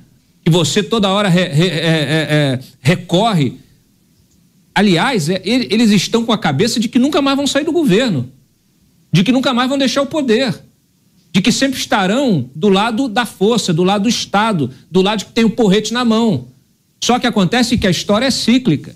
que 0.44 0.50
você 0.50 0.82
toda 0.82 1.08
hora 1.08 1.28
re, 1.28 1.48
re, 1.48 1.66
é, 1.66 1.68
é, 1.68 2.26
é, 2.30 2.60
recorre? 2.80 3.54
Aliás, 4.74 5.28
é, 5.28 5.40
eles 5.44 5.90
estão 5.90 6.24
com 6.24 6.32
a 6.32 6.38
cabeça 6.38 6.78
de 6.78 6.88
que 6.88 6.98
nunca 6.98 7.22
mais 7.22 7.36
vão 7.36 7.46
sair 7.46 7.64
do 7.64 7.72
governo, 7.72 8.30
de 9.12 9.22
que 9.22 9.32
nunca 9.32 9.54
mais 9.54 9.68
vão 9.68 9.78
deixar 9.78 10.02
o 10.02 10.06
poder 10.06 10.60
de 11.32 11.40
que 11.40 11.52
sempre 11.52 11.78
estarão 11.78 12.50
do 12.54 12.68
lado 12.68 13.08
da 13.08 13.24
força, 13.24 13.72
do 13.72 13.84
lado 13.84 14.02
do 14.02 14.08
Estado, 14.08 14.70
do 14.90 15.00
lado 15.00 15.24
que 15.24 15.32
tem 15.32 15.44
o 15.44 15.50
porrete 15.50 15.92
na 15.92 16.04
mão. 16.04 16.48
Só 17.02 17.18
que 17.18 17.26
acontece 17.26 17.78
que 17.78 17.86
a 17.86 17.90
história 17.90 18.26
é 18.26 18.30
cíclica. 18.30 18.94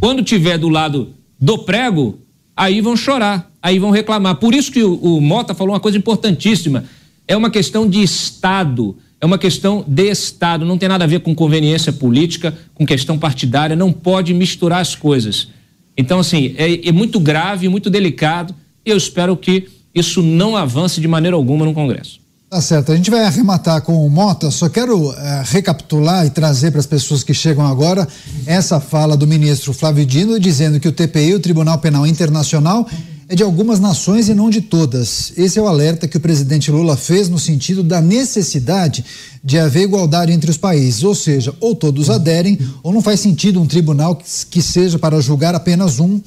Quando 0.00 0.22
tiver 0.22 0.58
do 0.58 0.68
lado 0.68 1.14
do 1.40 1.58
prego, 1.58 2.18
aí 2.56 2.80
vão 2.80 2.96
chorar, 2.96 3.50
aí 3.62 3.78
vão 3.78 3.90
reclamar. 3.90 4.36
Por 4.36 4.54
isso 4.54 4.70
que 4.70 4.82
o, 4.82 4.94
o 4.94 5.20
Mota 5.20 5.54
falou 5.54 5.74
uma 5.74 5.80
coisa 5.80 5.98
importantíssima. 5.98 6.84
É 7.26 7.36
uma 7.36 7.50
questão 7.50 7.88
de 7.88 8.02
Estado, 8.02 8.96
é 9.20 9.26
uma 9.26 9.38
questão 9.38 9.84
de 9.86 10.08
Estado, 10.08 10.64
não 10.64 10.78
tem 10.78 10.88
nada 10.88 11.04
a 11.04 11.06
ver 11.06 11.20
com 11.20 11.34
conveniência 11.34 11.92
política, 11.92 12.56
com 12.74 12.86
questão 12.86 13.18
partidária, 13.18 13.76
não 13.76 13.92
pode 13.92 14.32
misturar 14.32 14.80
as 14.80 14.94
coisas. 14.94 15.48
Então, 15.96 16.20
assim, 16.20 16.54
é, 16.56 16.88
é 16.88 16.92
muito 16.92 17.18
grave, 17.18 17.68
muito 17.68 17.90
delicado, 17.90 18.54
e 18.86 18.90
eu 18.90 18.96
espero 18.96 19.36
que 19.36 19.68
isso 19.94 20.22
não 20.22 20.56
avance 20.56 21.00
de 21.00 21.08
maneira 21.08 21.36
alguma 21.36 21.64
no 21.66 21.74
Congresso. 21.74 22.20
Tá 22.50 22.62
certo. 22.62 22.92
A 22.92 22.96
gente 22.96 23.10
vai 23.10 23.24
arrematar 23.24 23.82
com 23.82 24.06
o 24.06 24.08
Mota. 24.08 24.50
Só 24.50 24.70
quero 24.70 25.12
é, 25.12 25.42
recapitular 25.44 26.24
e 26.24 26.30
trazer 26.30 26.70
para 26.70 26.80
as 26.80 26.86
pessoas 26.86 27.22
que 27.22 27.34
chegam 27.34 27.66
agora 27.66 28.08
essa 28.46 28.80
fala 28.80 29.18
do 29.18 29.26
ministro 29.26 29.74
Flávio 29.74 30.06
Dino 30.06 30.40
dizendo 30.40 30.80
que 30.80 30.88
o 30.88 30.92
TPI, 30.92 31.34
o 31.34 31.40
Tribunal 31.40 31.76
Penal 31.76 32.06
Internacional, 32.06 32.88
é 33.28 33.34
de 33.34 33.42
algumas 33.42 33.78
nações 33.78 34.30
e 34.30 34.34
não 34.34 34.48
de 34.48 34.62
todas. 34.62 35.34
Esse 35.36 35.58
é 35.58 35.62
o 35.62 35.66
alerta 35.66 36.08
que 36.08 36.16
o 36.16 36.20
presidente 36.20 36.70
Lula 36.70 36.96
fez 36.96 37.28
no 37.28 37.38
sentido 37.38 37.82
da 37.82 38.00
necessidade 38.00 39.04
de 39.44 39.58
haver 39.58 39.82
igualdade 39.82 40.32
entre 40.32 40.50
os 40.50 40.56
países, 40.56 41.04
ou 41.04 41.14
seja, 41.14 41.54
ou 41.60 41.74
todos 41.74 42.08
aderem, 42.08 42.58
ou 42.82 42.94
não 42.94 43.02
faz 43.02 43.20
sentido 43.20 43.60
um 43.60 43.66
tribunal 43.66 44.18
que, 44.50 44.62
seja 44.62 44.98
para 44.98 45.20
julgar 45.20 45.54
apenas 45.54 46.00
um 46.00 46.18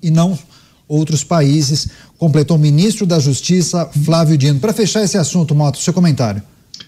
e 0.00 0.12
não 0.12 0.38
outros 0.88 1.24
países, 1.24 1.88
completou 2.18 2.56
o 2.56 2.60
ministro 2.60 3.06
da 3.06 3.18
Justiça, 3.18 3.88
Flávio 4.04 4.38
Dino. 4.38 4.60
Para 4.60 4.72
fechar 4.72 5.02
esse 5.02 5.18
assunto, 5.18 5.54
Moto, 5.54 5.78
seu 5.78 5.92
comentário. 5.92 6.42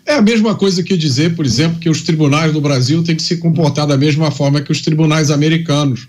É 0.06 0.14
a 0.14 0.22
mesma 0.22 0.54
coisa 0.54 0.82
que 0.82 0.96
dizer, 0.96 1.34
por 1.34 1.44
exemplo, 1.44 1.78
que 1.78 1.90
os 1.90 2.02
tribunais 2.02 2.52
do 2.52 2.60
Brasil 2.60 3.02
têm 3.02 3.16
que 3.16 3.22
se 3.22 3.36
comportar 3.36 3.86
da 3.86 3.96
mesma 3.96 4.30
forma 4.30 4.60
que 4.60 4.72
os 4.72 4.80
tribunais 4.80 5.30
americanos. 5.30 6.08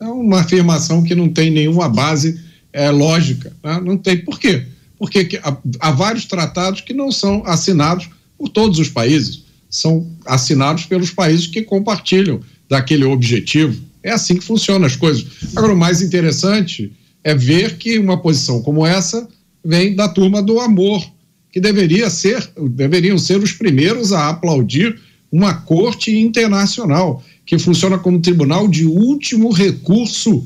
É 0.00 0.06
uma 0.06 0.40
afirmação 0.40 1.02
que 1.02 1.14
não 1.14 1.28
tem 1.28 1.50
nenhuma 1.50 1.88
base 1.88 2.40
é, 2.72 2.90
lógica. 2.90 3.52
Né? 3.62 3.80
Não 3.84 3.96
tem. 3.96 4.18
Por 4.18 4.38
quê? 4.38 4.66
Porque 4.98 5.40
há, 5.42 5.56
há 5.80 5.90
vários 5.90 6.26
tratados 6.26 6.80
que 6.80 6.92
não 6.92 7.10
são 7.10 7.42
assinados 7.44 8.08
por 8.38 8.48
todos 8.48 8.78
os 8.78 8.88
países, 8.88 9.44
são 9.68 10.06
assinados 10.24 10.86
pelos 10.86 11.10
países 11.10 11.46
que 11.46 11.62
compartilham 11.62 12.40
daquele 12.68 13.04
objetivo. 13.04 13.82
É 14.02 14.12
assim 14.12 14.36
que 14.36 14.44
funcionam 14.44 14.86
as 14.86 14.96
coisas. 14.96 15.26
Agora, 15.54 15.74
o 15.74 15.76
mais 15.76 16.00
interessante 16.00 16.92
é 17.22 17.34
ver 17.34 17.76
que 17.76 17.98
uma 17.98 18.20
posição 18.20 18.62
como 18.62 18.86
essa 18.86 19.28
vem 19.64 19.94
da 19.94 20.08
turma 20.08 20.42
do 20.42 20.58
amor, 20.58 21.04
que 21.52 21.60
deveria 21.60 22.08
ser, 22.08 22.48
deveriam 22.70 23.18
ser 23.18 23.38
os 23.42 23.52
primeiros 23.52 24.12
a 24.12 24.28
aplaudir 24.28 24.98
uma 25.30 25.54
corte 25.54 26.16
internacional 26.16 27.22
que 27.44 27.58
funciona 27.58 27.98
como 27.98 28.20
tribunal 28.20 28.68
de 28.68 28.84
último 28.84 29.50
recurso. 29.50 30.44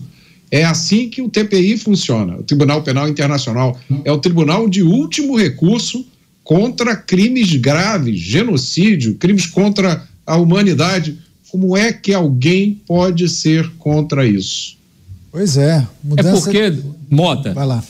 É 0.51 0.65
assim 0.65 1.09
que 1.09 1.23
o 1.23 1.29
TPI 1.29 1.77
funciona, 1.77 2.37
o 2.37 2.43
Tribunal 2.43 2.83
Penal 2.83 3.09
Internacional 3.09 3.79
é 4.05 4.13
o 4.13 4.19
tribunal 4.19 4.69
de 4.69 4.83
último 4.83 5.37
recurso 5.37 6.07
contra 6.45 6.95
crimes 6.95 7.55
graves, 7.57 8.21
genocídio, 8.21 9.15
crimes 9.15 9.47
contra 9.47 10.07
a 10.27 10.37
humanidade. 10.37 11.19
Como 11.51 11.77
é 11.77 11.93
que 11.93 12.13
alguém 12.13 12.81
pode 12.87 13.29
ser 13.29 13.69
contra 13.79 14.27
isso? 14.27 14.77
Pois 15.35 15.57
é. 15.57 15.85
Mudança... 16.01 16.29
É 16.29 16.41
porque, 16.41 16.79
Mota. 17.11 17.53
Vai 17.53 17.67
lá. 17.67 17.83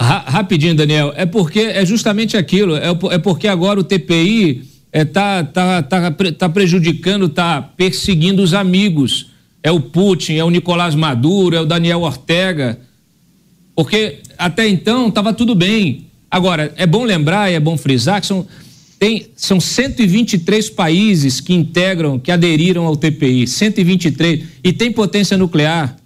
Ra 0.00 0.20
rapidinho, 0.20 0.74
Daniel. 0.74 1.12
É 1.14 1.26
porque 1.26 1.60
é 1.60 1.84
justamente 1.84 2.38
aquilo. 2.38 2.74
É, 2.74 2.88
é 3.10 3.18
porque 3.18 3.46
agora 3.46 3.78
o 3.78 3.84
TPI 3.84 4.62
é, 4.90 5.04
tá, 5.04 5.44
tá, 5.44 5.82
tá, 5.82 6.10
tá 6.10 6.48
prejudicando, 6.48 7.28
tá 7.28 7.60
perseguindo 7.60 8.42
os 8.42 8.54
amigos. 8.54 9.26
É 9.62 9.70
o 9.70 9.78
Putin, 9.78 10.36
é 10.36 10.44
o 10.44 10.48
Nicolás 10.48 10.94
Maduro, 10.94 11.54
é 11.54 11.60
o 11.60 11.66
Daniel 11.66 12.00
Ortega. 12.00 12.80
Porque 13.76 14.20
até 14.38 14.66
então 14.66 15.08
estava 15.08 15.34
tudo 15.34 15.54
bem. 15.54 16.06
Agora, 16.30 16.72
é 16.78 16.86
bom 16.86 17.04
lembrar 17.04 17.50
e 17.50 17.56
é 17.56 17.60
bom 17.60 17.76
frisar 17.76 18.22
que 18.22 18.26
são, 18.26 18.46
tem, 18.98 19.26
são 19.36 19.60
123 19.60 20.70
países 20.70 21.42
que 21.42 21.52
integram, 21.52 22.18
que 22.18 22.32
aderiram 22.32 22.86
ao 22.86 22.96
TPI. 22.96 23.46
123. 23.46 24.44
E 24.64 24.72
tem 24.72 24.90
potência 24.90 25.36
nuclear. 25.36 25.97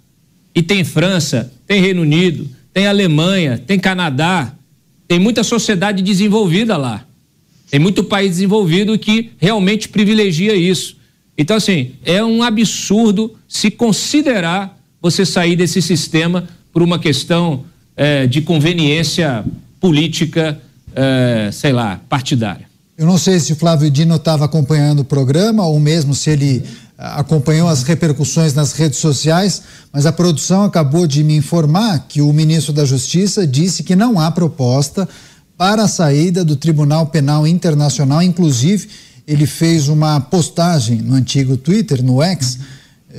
E 0.55 0.61
tem 0.61 0.83
França, 0.83 1.51
tem 1.65 1.81
Reino 1.81 2.01
Unido, 2.01 2.47
tem 2.73 2.87
Alemanha, 2.87 3.57
tem 3.57 3.79
Canadá, 3.79 4.53
tem 5.07 5.19
muita 5.19 5.43
sociedade 5.43 6.01
desenvolvida 6.01 6.77
lá. 6.77 7.05
Tem 7.69 7.79
muito 7.79 8.03
país 8.03 8.31
desenvolvido 8.31 8.97
que 8.99 9.31
realmente 9.37 9.89
privilegia 9.89 10.55
isso. 10.55 10.97
Então, 11.37 11.57
assim, 11.57 11.93
é 12.05 12.23
um 12.23 12.43
absurdo 12.43 13.35
se 13.47 13.71
considerar 13.71 14.77
você 15.01 15.25
sair 15.25 15.55
desse 15.55 15.81
sistema 15.81 16.47
por 16.71 16.81
uma 16.81 16.99
questão 16.99 17.65
é, 17.95 18.27
de 18.27 18.41
conveniência 18.41 19.43
política, 19.79 20.59
é, 20.95 21.49
sei 21.51 21.73
lá, 21.73 21.99
partidária. 22.07 22.67
Eu 22.97 23.05
não 23.05 23.17
sei 23.17 23.39
se 23.39 23.53
o 23.53 23.55
Flávio 23.55 23.89
Dino 23.89 24.15
estava 24.15 24.45
acompanhando 24.45 24.99
o 24.99 25.03
programa 25.03 25.65
ou 25.65 25.79
mesmo 25.79 26.13
se 26.13 26.29
ele 26.29 26.63
acompanhou 27.03 27.67
as 27.67 27.83
repercussões 27.83 28.53
nas 28.53 28.71
redes 28.71 28.99
sociais, 28.99 29.61
mas 29.91 30.05
a 30.05 30.11
produção 30.11 30.63
acabou 30.63 31.05
de 31.05 31.21
me 31.21 31.35
informar 31.35 32.05
que 32.07 32.21
o 32.21 32.31
ministro 32.31 32.71
da 32.71 32.85
Justiça 32.85 33.45
disse 33.45 33.83
que 33.83 33.93
não 33.93 34.17
há 34.17 34.31
proposta 34.31 35.07
para 35.57 35.83
a 35.83 35.87
saída 35.87 36.45
do 36.45 36.55
Tribunal 36.55 37.07
Penal 37.07 37.45
Internacional. 37.45 38.23
Inclusive, 38.23 38.87
ele 39.27 39.45
fez 39.45 39.89
uma 39.89 40.19
postagem 40.21 41.01
no 41.01 41.15
antigo 41.15 41.57
Twitter, 41.57 42.01
no 42.01 42.23
X, 42.23 42.59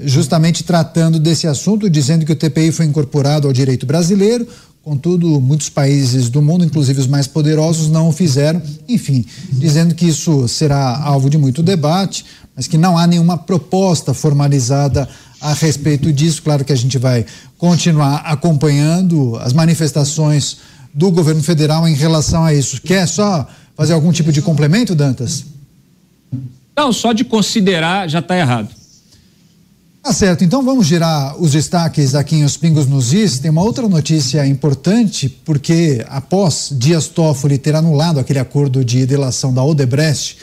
justamente 0.05 0.65
tratando 0.65 1.19
desse 1.20 1.47
assunto, 1.47 1.89
dizendo 1.90 2.24
que 2.24 2.32
o 2.32 2.36
TPI 2.36 2.73
foi 2.73 2.86
incorporado 2.86 3.47
ao 3.47 3.52
direito 3.52 3.85
brasileiro. 3.85 4.48
Contudo, 4.82 5.40
muitos 5.40 5.70
países 5.70 6.28
do 6.28 6.43
mundo, 6.43 6.65
inclusive 6.65 7.01
os 7.01 7.06
mais 7.06 7.27
poderosos, 7.27 7.89
não 7.89 8.09
o 8.09 8.12
fizeram. 8.12 8.61
Enfim, 8.89 9.24
dizendo 9.52 9.94
que 9.94 10.06
isso 10.06 10.47
será 10.48 10.98
alvo 11.02 11.31
de 11.31 11.39
muito 11.39 11.62
debate 11.62 12.24
mas 12.55 12.66
que 12.66 12.78
não 12.78 12.97
há 12.97 13.06
nenhuma 13.06 13.36
proposta 13.36 14.14
formalizada 14.14 15.09
a 15.40 15.52
respeito 15.52 16.12
disso. 16.12 16.43
Claro 16.43 16.64
que 16.64 16.72
a 16.72 16.76
gente 16.76 16.98
vai 16.98 17.26
continuar 17.59 18.16
acompanhando 18.24 19.36
as 19.36 19.52
manifestações 19.52 20.59
do 20.93 21.10
governo 21.10 21.43
federal 21.43 21.86
em 21.89 21.94
relação 21.94 22.44
a 22.44 22.55
isso. 22.55 22.81
Quer 22.81 23.06
só 23.09 23.47
fazer 23.76 23.93
algum 23.93 24.12
tipo 24.12 24.31
de 24.31 24.40
complemento, 24.40 24.94
Dantas? 24.94 25.44
Não, 26.76 26.93
só 26.93 27.12
de 27.12 27.24
considerar 27.24 28.09
já 28.09 28.20
está 28.20 28.36
errado. 28.36 28.68
Tá 30.02 30.12
certo, 30.12 30.44
então 30.44 30.62
vamos 30.62 30.86
girar 30.86 31.40
os 31.40 31.52
destaques 31.52 32.14
aqui 32.14 32.36
em 32.36 32.44
Os 32.44 32.59
Pingos 32.59 32.86
nos 32.86 33.14
Is. 33.14 33.39
Tem 33.39 33.51
uma 33.51 33.62
outra 33.62 33.89
notícia 33.89 34.47
importante, 34.47 35.31
porque 35.31 36.05
após 36.10 36.68
Dias 36.72 37.09
Toffoli 37.09 37.56
ter 37.56 37.74
anulado 37.74 38.20
aquele 38.20 38.39
acordo 38.39 38.85
de 38.85 39.06
delação 39.06 39.52
da 39.55 39.64
Odebrecht, 39.64 40.36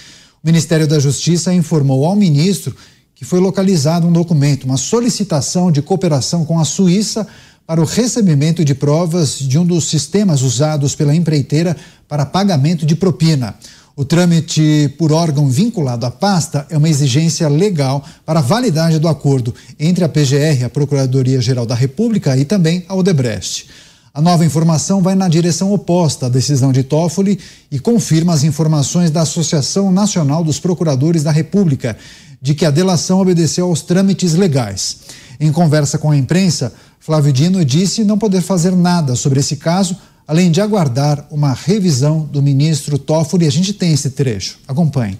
o 0.43 0.47
Ministério 0.47 0.87
da 0.87 0.99
Justiça 0.99 1.53
informou 1.53 2.05
ao 2.05 2.15
ministro 2.15 2.75
que 3.13 3.23
foi 3.23 3.39
localizado 3.39 4.07
um 4.07 4.11
documento, 4.11 4.63
uma 4.63 4.77
solicitação 4.77 5.71
de 5.71 5.83
cooperação 5.83 6.43
com 6.43 6.59
a 6.59 6.65
Suíça 6.65 7.27
para 7.67 7.79
o 7.79 7.85
recebimento 7.85 8.65
de 8.65 8.73
provas 8.73 9.37
de 9.37 9.59
um 9.59 9.65
dos 9.65 9.83
sistemas 9.85 10.41
usados 10.41 10.95
pela 10.95 11.13
empreiteira 11.13 11.77
para 12.07 12.25
pagamento 12.25 12.83
de 12.83 12.95
propina. 12.95 13.53
O 13.95 14.03
trâmite 14.03 14.91
por 14.97 15.11
órgão 15.11 15.47
vinculado 15.47 16.07
à 16.07 16.09
pasta 16.09 16.65
é 16.71 16.77
uma 16.77 16.89
exigência 16.89 17.47
legal 17.47 18.03
para 18.25 18.39
a 18.39 18.41
validade 18.41 18.97
do 18.97 19.07
acordo 19.07 19.53
entre 19.79 20.03
a 20.03 20.09
PGR, 20.09 20.65
a 20.65 20.69
Procuradoria-Geral 20.69 21.67
da 21.67 21.75
República, 21.75 22.35
e 22.35 22.45
também 22.45 22.83
a 22.87 22.95
Odebrecht. 22.95 23.67
A 24.13 24.21
nova 24.21 24.43
informação 24.43 25.01
vai 25.01 25.15
na 25.15 25.29
direção 25.29 25.71
oposta 25.71 26.25
à 26.25 26.29
decisão 26.29 26.73
de 26.73 26.83
Toffoli 26.83 27.39
e 27.71 27.79
confirma 27.79 28.33
as 28.33 28.43
informações 28.43 29.09
da 29.09 29.21
Associação 29.21 29.89
Nacional 29.89 30.43
dos 30.43 30.59
Procuradores 30.59 31.23
da 31.23 31.31
República 31.31 31.95
de 32.41 32.53
que 32.53 32.65
a 32.65 32.71
delação 32.71 33.21
obedeceu 33.21 33.67
aos 33.67 33.81
trâmites 33.81 34.33
legais. 34.33 34.97
Em 35.39 35.49
conversa 35.49 35.97
com 35.97 36.11
a 36.11 36.17
imprensa, 36.17 36.73
Flávio 36.99 37.31
Dino 37.31 37.63
disse 37.63 38.03
não 38.03 38.17
poder 38.17 38.41
fazer 38.41 38.75
nada 38.75 39.15
sobre 39.15 39.39
esse 39.39 39.55
caso, 39.55 39.95
além 40.27 40.51
de 40.51 40.59
aguardar 40.59 41.25
uma 41.31 41.53
revisão 41.53 42.19
do 42.19 42.41
ministro 42.41 42.99
Toffoli. 42.99 43.47
A 43.47 43.51
gente 43.51 43.71
tem 43.71 43.93
esse 43.93 44.09
trecho. 44.09 44.59
Acompanhe. 44.67 45.17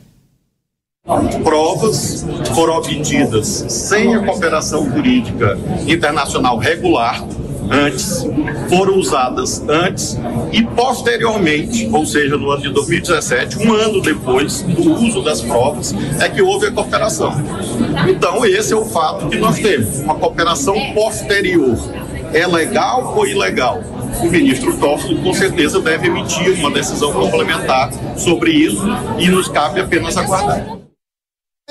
Provas 1.43 2.25
foram 2.53 2.75
obtidas 2.75 3.47
sem 3.69 4.13
a 4.13 4.25
cooperação 4.25 4.85
jurídica 4.91 5.57
internacional 5.87 6.57
regular 6.57 7.25
antes, 7.71 8.27
foram 8.69 8.97
usadas 8.97 9.63
antes 9.67 10.19
e 10.51 10.61
posteriormente, 10.63 11.89
ou 11.91 12.05
seja, 12.05 12.37
no 12.37 12.51
ano 12.51 12.61
de 12.61 12.69
2017, 12.69 13.59
um 13.59 13.73
ano 13.73 14.01
depois 14.01 14.61
do 14.61 14.93
uso 14.93 15.21
das 15.23 15.41
provas, 15.41 15.95
é 16.19 16.27
que 16.27 16.41
houve 16.41 16.67
a 16.67 16.71
cooperação. 16.71 17.33
Então, 18.09 18.45
esse 18.45 18.73
é 18.73 18.75
o 18.75 18.85
fato 18.85 19.29
que 19.29 19.37
nós 19.37 19.57
temos, 19.57 19.99
uma 19.99 20.15
cooperação 20.15 20.75
posterior. 20.93 21.77
É 22.33 22.45
legal 22.45 23.13
ou 23.15 23.25
ilegal? 23.25 23.81
O 24.21 24.29
ministro 24.29 24.77
Toffoli, 24.77 25.15
com 25.21 25.33
certeza, 25.33 25.79
deve 25.79 26.07
emitir 26.07 26.53
uma 26.59 26.71
decisão 26.71 27.11
complementar 27.13 27.91
sobre 28.17 28.51
isso 28.51 28.83
e 29.17 29.27
nos 29.29 29.47
cabe 29.47 29.79
apenas 29.79 30.17
aguardar. 30.17 30.80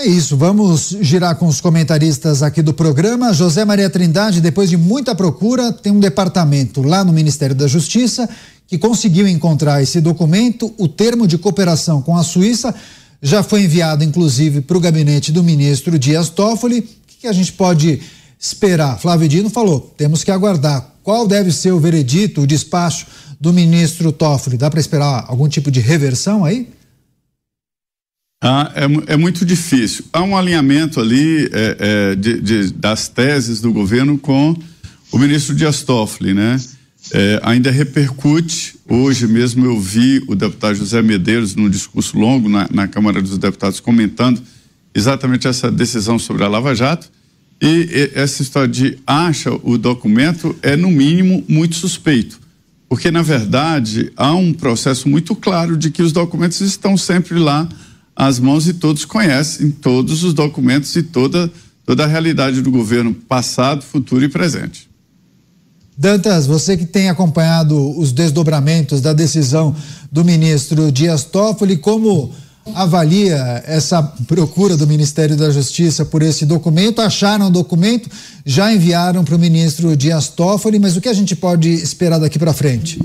É 0.00 0.06
isso, 0.06 0.34
vamos 0.34 0.96
girar 1.02 1.36
com 1.36 1.46
os 1.46 1.60
comentaristas 1.60 2.42
aqui 2.42 2.62
do 2.62 2.72
programa. 2.72 3.34
José 3.34 3.66
Maria 3.66 3.90
Trindade, 3.90 4.40
depois 4.40 4.70
de 4.70 4.76
muita 4.78 5.14
procura, 5.14 5.74
tem 5.74 5.92
um 5.92 6.00
departamento 6.00 6.80
lá 6.80 7.04
no 7.04 7.12
Ministério 7.12 7.54
da 7.54 7.68
Justiça 7.68 8.26
que 8.66 8.78
conseguiu 8.78 9.28
encontrar 9.28 9.82
esse 9.82 10.00
documento, 10.00 10.72
o 10.78 10.88
termo 10.88 11.26
de 11.26 11.36
cooperação 11.36 12.00
com 12.00 12.16
a 12.16 12.22
Suíça, 12.22 12.74
já 13.20 13.42
foi 13.42 13.64
enviado 13.64 14.02
inclusive 14.02 14.62
para 14.62 14.78
o 14.78 14.80
gabinete 14.80 15.30
do 15.30 15.44
ministro 15.44 15.98
Dias 15.98 16.30
Toffoli. 16.30 16.78
O 16.78 16.84
que 17.20 17.26
a 17.26 17.32
gente 17.34 17.52
pode 17.52 18.00
esperar? 18.38 18.98
Flávio 18.98 19.28
Dino 19.28 19.50
falou, 19.50 19.92
temos 19.98 20.24
que 20.24 20.30
aguardar. 20.30 20.94
Qual 21.02 21.28
deve 21.28 21.52
ser 21.52 21.72
o 21.72 21.78
veredito, 21.78 22.40
o 22.40 22.46
despacho 22.46 23.06
do 23.38 23.52
ministro 23.52 24.12
Toffoli? 24.12 24.56
Dá 24.56 24.70
para 24.70 24.80
esperar 24.80 25.26
algum 25.28 25.46
tipo 25.46 25.70
de 25.70 25.80
reversão 25.80 26.42
aí? 26.42 26.70
Ah, 28.42 28.72
é, 28.74 29.12
é, 29.12 29.16
muito 29.18 29.44
difícil. 29.44 30.06
Há 30.10 30.22
um 30.22 30.34
alinhamento 30.34 30.98
ali 30.98 31.44
é, 31.52 31.76
é, 31.78 32.14
de, 32.14 32.40
de, 32.40 32.72
das 32.72 33.06
teses 33.06 33.60
do 33.60 33.70
governo 33.70 34.16
com 34.16 34.56
o 35.12 35.18
ministro 35.18 35.54
Dias 35.54 35.82
Toffoli, 35.82 36.32
né? 36.32 36.58
É, 37.12 37.38
ainda 37.42 37.70
repercute. 37.70 38.76
Hoje 38.88 39.26
mesmo 39.26 39.66
eu 39.66 39.78
vi 39.78 40.24
o 40.26 40.34
deputado 40.34 40.74
José 40.74 41.02
Medeiros 41.02 41.54
num 41.54 41.68
discurso 41.68 42.18
longo 42.18 42.48
na, 42.48 42.66
na 42.72 42.88
Câmara 42.88 43.20
dos 43.20 43.36
Deputados 43.36 43.78
comentando 43.78 44.40
exatamente 44.94 45.46
essa 45.46 45.70
decisão 45.70 46.18
sobre 46.18 46.42
a 46.42 46.48
Lava 46.48 46.74
Jato. 46.74 47.10
E, 47.60 47.66
e 47.66 48.10
essa 48.14 48.40
história 48.40 48.68
de 48.68 48.98
acha 49.06 49.50
o 49.62 49.76
documento 49.76 50.56
é, 50.62 50.76
no 50.76 50.90
mínimo, 50.90 51.44
muito 51.46 51.74
suspeito. 51.74 52.40
Porque, 52.88 53.10
na 53.10 53.20
verdade, 53.20 54.10
há 54.16 54.34
um 54.34 54.54
processo 54.54 55.10
muito 55.10 55.36
claro 55.36 55.76
de 55.76 55.90
que 55.90 56.02
os 56.02 56.10
documentos 56.10 56.62
estão 56.62 56.96
sempre 56.96 57.38
lá 57.38 57.68
as 58.20 58.38
mãos 58.38 58.68
e 58.68 58.74
todos 58.74 59.06
conhecem 59.06 59.70
todos 59.70 60.22
os 60.22 60.34
documentos 60.34 60.94
e 60.94 61.02
toda, 61.02 61.50
toda 61.86 62.04
a 62.04 62.06
realidade 62.06 62.60
do 62.60 62.70
governo 62.70 63.14
passado, 63.14 63.82
futuro 63.82 64.22
e 64.22 64.28
presente. 64.28 64.90
Dantas, 65.96 66.46
você 66.46 66.76
que 66.76 66.84
tem 66.84 67.08
acompanhado 67.08 67.98
os 67.98 68.12
desdobramentos 68.12 69.00
da 69.00 69.14
decisão 69.14 69.74
do 70.12 70.22
ministro 70.22 70.92
Dias 70.92 71.24
Toffoli, 71.24 71.78
como 71.78 72.30
avalia 72.74 73.64
essa 73.66 74.02
procura 74.02 74.76
do 74.76 74.86
Ministério 74.86 75.34
da 75.34 75.50
Justiça 75.50 76.04
por 76.04 76.20
esse 76.20 76.44
documento? 76.44 77.00
Acharam 77.00 77.46
o 77.46 77.50
documento, 77.50 78.10
já 78.44 78.70
enviaram 78.70 79.24
para 79.24 79.34
o 79.34 79.38
ministro 79.38 79.96
Dias 79.96 80.28
Toffoli, 80.28 80.78
mas 80.78 80.94
o 80.94 81.00
que 81.00 81.08
a 81.08 81.14
gente 81.14 81.34
pode 81.34 81.70
esperar 81.70 82.18
daqui 82.18 82.38
para 82.38 82.52
frente? 82.52 83.00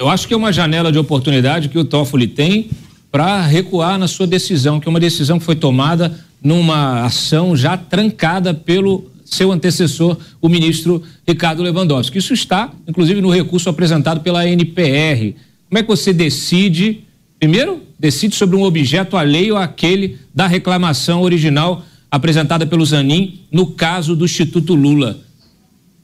Eu 0.00 0.08
acho 0.08 0.26
que 0.26 0.32
é 0.32 0.36
uma 0.36 0.50
janela 0.50 0.90
de 0.90 0.98
oportunidade 0.98 1.68
que 1.68 1.78
o 1.78 1.84
Toffoli 1.84 2.26
tem 2.26 2.70
para 3.12 3.42
recuar 3.42 3.98
na 3.98 4.08
sua 4.08 4.26
decisão, 4.26 4.80
que 4.80 4.88
é 4.88 4.90
uma 4.90 4.98
decisão 4.98 5.38
que 5.38 5.44
foi 5.44 5.54
tomada 5.54 6.18
numa 6.42 7.04
ação 7.04 7.54
já 7.54 7.76
trancada 7.76 8.54
pelo 8.54 9.04
seu 9.26 9.52
antecessor, 9.52 10.16
o 10.40 10.48
ministro 10.48 11.02
Ricardo 11.28 11.62
Lewandowski. 11.62 12.16
Isso 12.16 12.32
está, 12.32 12.72
inclusive, 12.88 13.20
no 13.20 13.28
recurso 13.28 13.68
apresentado 13.68 14.22
pela 14.22 14.48
NPR. 14.48 15.34
Como 15.68 15.78
é 15.78 15.82
que 15.82 15.88
você 15.88 16.14
decide? 16.14 17.00
Primeiro, 17.38 17.82
decide 17.98 18.34
sobre 18.34 18.56
um 18.56 18.62
objeto 18.62 19.18
alheio 19.18 19.54
àquele 19.54 20.16
da 20.34 20.46
reclamação 20.46 21.20
original 21.20 21.84
apresentada 22.10 22.66
pelo 22.66 22.86
Zanin 22.86 23.40
no 23.52 23.66
caso 23.66 24.16
do 24.16 24.24
Instituto 24.24 24.74
Lula. 24.74 25.20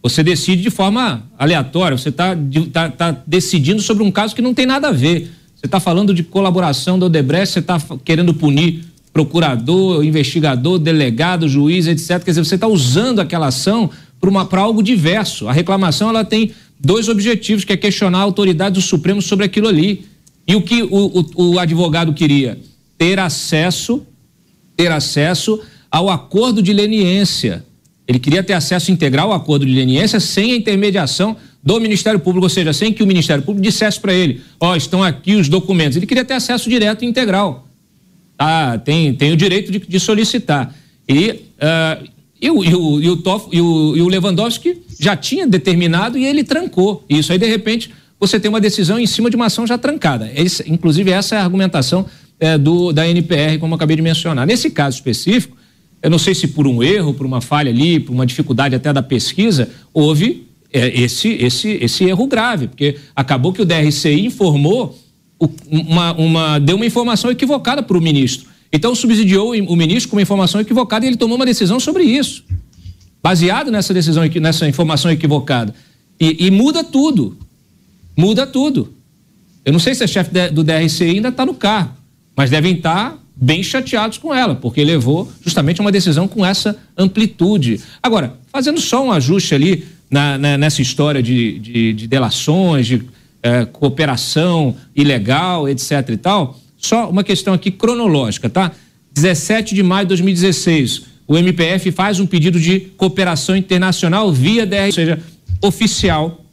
Você 0.08 0.22
decide 0.22 0.62
de 0.62 0.70
forma 0.70 1.24
aleatória, 1.36 1.98
você 1.98 2.10
está 2.10 2.36
tá, 2.72 2.88
tá 2.88 3.22
decidindo 3.26 3.82
sobre 3.82 4.04
um 4.04 4.10
caso 4.12 4.36
que 4.36 4.40
não 4.40 4.54
tem 4.54 4.64
nada 4.64 4.88
a 4.88 4.92
ver. 4.92 5.32
Você 5.56 5.66
está 5.66 5.80
falando 5.80 6.14
de 6.14 6.22
colaboração 6.22 6.96
do 6.96 7.06
Odebrecht, 7.06 7.52
você 7.52 7.58
está 7.58 7.76
querendo 8.04 8.32
punir 8.32 8.84
procurador, 9.12 10.04
investigador, 10.04 10.78
delegado, 10.78 11.48
juiz, 11.48 11.88
etc. 11.88 12.22
Quer 12.22 12.30
dizer, 12.30 12.44
você 12.44 12.54
está 12.54 12.68
usando 12.68 13.18
aquela 13.18 13.48
ação 13.48 13.90
para 14.48 14.60
algo 14.60 14.80
diverso. 14.80 15.48
A 15.48 15.52
reclamação 15.52 16.10
ela 16.10 16.24
tem 16.24 16.52
dois 16.78 17.08
objetivos, 17.08 17.64
que 17.64 17.72
é 17.72 17.76
questionar 17.76 18.18
a 18.18 18.22
autoridade 18.22 18.74
do 18.74 18.82
Supremo 18.82 19.20
sobre 19.20 19.44
aquilo 19.44 19.66
ali. 19.66 20.06
E 20.46 20.54
o 20.54 20.62
que 20.62 20.84
o, 20.84 20.88
o, 21.34 21.52
o 21.54 21.58
advogado 21.58 22.12
queria? 22.12 22.60
Ter 22.96 23.18
acesso, 23.18 24.06
ter 24.76 24.92
acesso 24.92 25.60
ao 25.90 26.08
acordo 26.08 26.62
de 26.62 26.72
leniência 26.72 27.64
ele 28.06 28.18
queria 28.18 28.42
ter 28.42 28.52
acesso 28.52 28.92
integral 28.92 29.32
ao 29.32 29.36
acordo 29.36 29.66
de 29.66 29.72
leniência 29.72 30.20
sem 30.20 30.52
a 30.52 30.56
intermediação 30.56 31.36
do 31.62 31.80
Ministério 31.80 32.20
Público, 32.20 32.46
ou 32.46 32.50
seja, 32.50 32.72
sem 32.72 32.92
que 32.92 33.02
o 33.02 33.06
Ministério 33.06 33.42
Público 33.42 33.66
dissesse 33.68 33.98
para 33.98 34.14
ele: 34.14 34.40
ó, 34.60 34.72
oh, 34.72 34.76
estão 34.76 35.02
aqui 35.02 35.34
os 35.34 35.48
documentos. 35.48 35.96
Ele 35.96 36.06
queria 36.06 36.24
ter 36.24 36.34
acesso 36.34 36.70
direto 36.70 37.04
e 37.04 37.08
integral. 37.08 37.66
Tá, 38.36 38.78
tem, 38.78 39.12
tem 39.14 39.32
o 39.32 39.36
direito 39.36 39.72
de, 39.72 39.78
de 39.80 39.98
solicitar. 39.98 40.72
E, 41.08 41.30
uh, 41.30 42.08
e, 42.40 42.50
o, 42.50 42.64
e, 42.64 42.74
o, 42.74 43.00
e, 43.00 43.10
o 43.10 43.16
Toff, 43.16 43.48
e, 43.50 43.60
o, 43.60 43.96
e 43.96 44.02
o 44.02 44.08
Lewandowski 44.08 44.82
já 45.00 45.16
tinha 45.16 45.46
determinado 45.46 46.16
e 46.16 46.24
ele 46.24 46.44
trancou 46.44 47.04
isso. 47.08 47.32
Aí, 47.32 47.38
de 47.38 47.46
repente, 47.46 47.90
você 48.20 48.38
tem 48.38 48.48
uma 48.48 48.60
decisão 48.60 48.98
em 49.00 49.06
cima 49.06 49.30
de 49.30 49.36
uma 49.36 49.46
ação 49.46 49.66
já 49.66 49.76
trancada. 49.76 50.30
Esse, 50.34 50.70
inclusive, 50.70 51.10
essa 51.10 51.34
é 51.34 51.38
a 51.38 51.42
argumentação 51.42 52.06
é, 52.38 52.56
do, 52.56 52.92
da 52.92 53.08
NPR, 53.08 53.58
como 53.58 53.72
eu 53.72 53.76
acabei 53.76 53.96
de 53.96 54.02
mencionar. 54.02 54.46
Nesse 54.46 54.70
caso 54.70 54.96
específico, 54.96 55.55
eu 56.06 56.10
não 56.10 56.20
sei 56.20 56.36
se 56.36 56.46
por 56.46 56.68
um 56.68 56.84
erro, 56.84 57.12
por 57.12 57.26
uma 57.26 57.40
falha 57.40 57.68
ali, 57.68 57.98
por 57.98 58.12
uma 58.12 58.24
dificuldade 58.24 58.76
até 58.76 58.92
da 58.92 59.02
pesquisa, 59.02 59.68
houve 59.92 60.46
é, 60.72 61.00
esse, 61.00 61.30
esse, 61.30 61.68
esse 61.82 62.04
erro 62.04 62.28
grave, 62.28 62.68
porque 62.68 62.94
acabou 63.16 63.52
que 63.52 63.60
o 63.60 63.64
DRCI 63.64 64.24
informou, 64.24 64.96
uma, 65.68 66.12
uma, 66.12 66.58
deu 66.60 66.76
uma 66.76 66.86
informação 66.86 67.28
equivocada 67.28 67.82
para 67.82 67.98
o 67.98 68.00
ministro. 68.00 68.48
Então 68.72 68.94
subsidiou 68.94 69.50
o 69.50 69.74
ministro 69.74 70.08
com 70.08 70.14
uma 70.14 70.22
informação 70.22 70.60
equivocada 70.60 71.04
e 71.04 71.08
ele 71.08 71.16
tomou 71.16 71.34
uma 71.34 71.44
decisão 71.44 71.80
sobre 71.80 72.04
isso, 72.04 72.44
baseado 73.20 73.72
nessa 73.72 73.92
decisão, 73.92 74.22
nessa 74.40 74.68
informação 74.68 75.10
equivocada. 75.10 75.74
E, 76.20 76.46
e 76.46 76.50
muda 76.52 76.84
tudo. 76.84 77.36
Muda 78.16 78.46
tudo. 78.46 78.94
Eu 79.64 79.72
não 79.72 79.80
sei 79.80 79.92
se 79.92 80.04
a 80.04 80.06
chefe 80.06 80.30
do 80.52 80.62
DRCI 80.62 81.16
ainda 81.16 81.30
está 81.30 81.44
no 81.44 81.54
carro, 81.54 81.96
mas 82.36 82.48
devem 82.48 82.76
estar 82.76 83.10
tá 83.10 83.18
bem 83.36 83.62
chateados 83.62 84.16
com 84.16 84.34
ela, 84.34 84.54
porque 84.54 84.82
levou 84.82 85.30
justamente 85.44 85.80
uma 85.80 85.92
decisão 85.92 86.26
com 86.26 86.44
essa 86.44 86.76
amplitude. 86.96 87.80
Agora, 88.02 88.34
fazendo 88.50 88.80
só 88.80 89.04
um 89.04 89.12
ajuste 89.12 89.54
ali 89.54 89.84
na, 90.10 90.38
na, 90.38 90.56
nessa 90.56 90.80
história 90.80 91.22
de, 91.22 91.58
de, 91.58 91.92
de 91.92 92.06
delações, 92.06 92.86
de 92.86 93.02
é, 93.42 93.66
cooperação 93.66 94.74
ilegal, 94.94 95.68
etc 95.68 96.08
e 96.08 96.16
tal, 96.16 96.58
só 96.78 97.10
uma 97.10 97.22
questão 97.22 97.52
aqui 97.52 97.70
cronológica, 97.70 98.48
tá? 98.48 98.72
17 99.12 99.74
de 99.74 99.82
maio 99.82 100.06
de 100.06 100.08
2016, 100.08 101.02
o 101.26 101.36
MPF 101.36 101.90
faz 101.92 102.20
um 102.20 102.26
pedido 102.26 102.58
de 102.58 102.80
cooperação 102.96 103.56
internacional 103.56 104.32
via 104.32 104.66
DR, 104.66 104.86
ou 104.86 104.92
seja, 104.92 105.18
oficial, 105.60 106.44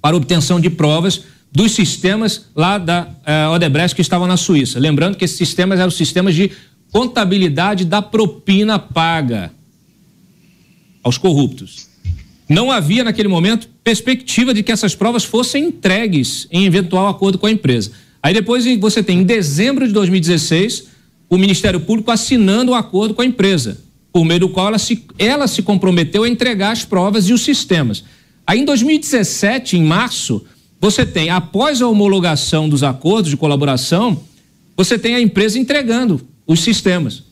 para 0.00 0.16
obtenção 0.16 0.60
de 0.60 0.68
provas 0.68 1.22
dos 1.52 1.72
sistemas 1.72 2.46
lá 2.56 2.78
da 2.78 3.02
uh, 3.02 3.54
Odebrecht 3.54 3.94
que 3.94 4.00
estavam 4.00 4.26
na 4.26 4.38
Suíça. 4.38 4.80
Lembrando 4.80 5.16
que 5.16 5.24
esses 5.24 5.36
sistemas 5.36 5.78
eram 5.78 5.90
sistemas 5.90 6.34
de 6.34 6.50
contabilidade 6.90 7.84
da 7.84 8.00
propina 8.00 8.78
paga 8.78 9.52
aos 11.02 11.18
corruptos. 11.18 11.88
não 12.48 12.70
havia 12.70 13.02
naquele 13.02 13.28
momento 13.28 13.68
perspectiva 13.82 14.52
de 14.52 14.62
que 14.62 14.70
essas 14.70 14.94
provas 14.94 15.24
fossem 15.24 15.66
entregues 15.66 16.46
em 16.50 16.66
eventual 16.66 17.08
acordo 17.08 17.38
com 17.38 17.46
a 17.46 17.50
empresa. 17.50 17.92
Aí 18.22 18.32
depois 18.32 18.64
você 18.78 19.02
tem, 19.02 19.20
em 19.20 19.24
dezembro 19.24 19.86
de 19.86 19.92
2016, 19.92 20.88
o 21.28 21.36
Ministério 21.36 21.80
Público 21.80 22.10
assinando 22.10 22.72
o 22.72 22.74
um 22.74 22.78
acordo 22.78 23.14
com 23.14 23.22
a 23.22 23.26
empresa, 23.26 23.78
por 24.12 24.24
meio 24.24 24.40
do 24.40 24.48
qual 24.50 24.68
ela 24.68 24.78
se, 24.78 25.04
ela 25.18 25.48
se 25.48 25.62
comprometeu 25.62 26.24
a 26.24 26.28
entregar 26.28 26.72
as 26.72 26.84
provas 26.84 27.28
e 27.28 27.32
os 27.32 27.42
sistemas. 27.42 28.04
Aí 28.46 28.60
em 28.60 28.64
2017, 28.64 29.76
em 29.76 29.82
março, 29.82 30.44
você 30.82 31.06
tem, 31.06 31.30
após 31.30 31.80
a 31.80 31.86
homologação 31.86 32.68
dos 32.68 32.82
acordos 32.82 33.30
de 33.30 33.36
colaboração, 33.36 34.20
você 34.76 34.98
tem 34.98 35.14
a 35.14 35.20
empresa 35.20 35.56
entregando 35.56 36.20
os 36.44 36.58
sistemas. 36.58 37.22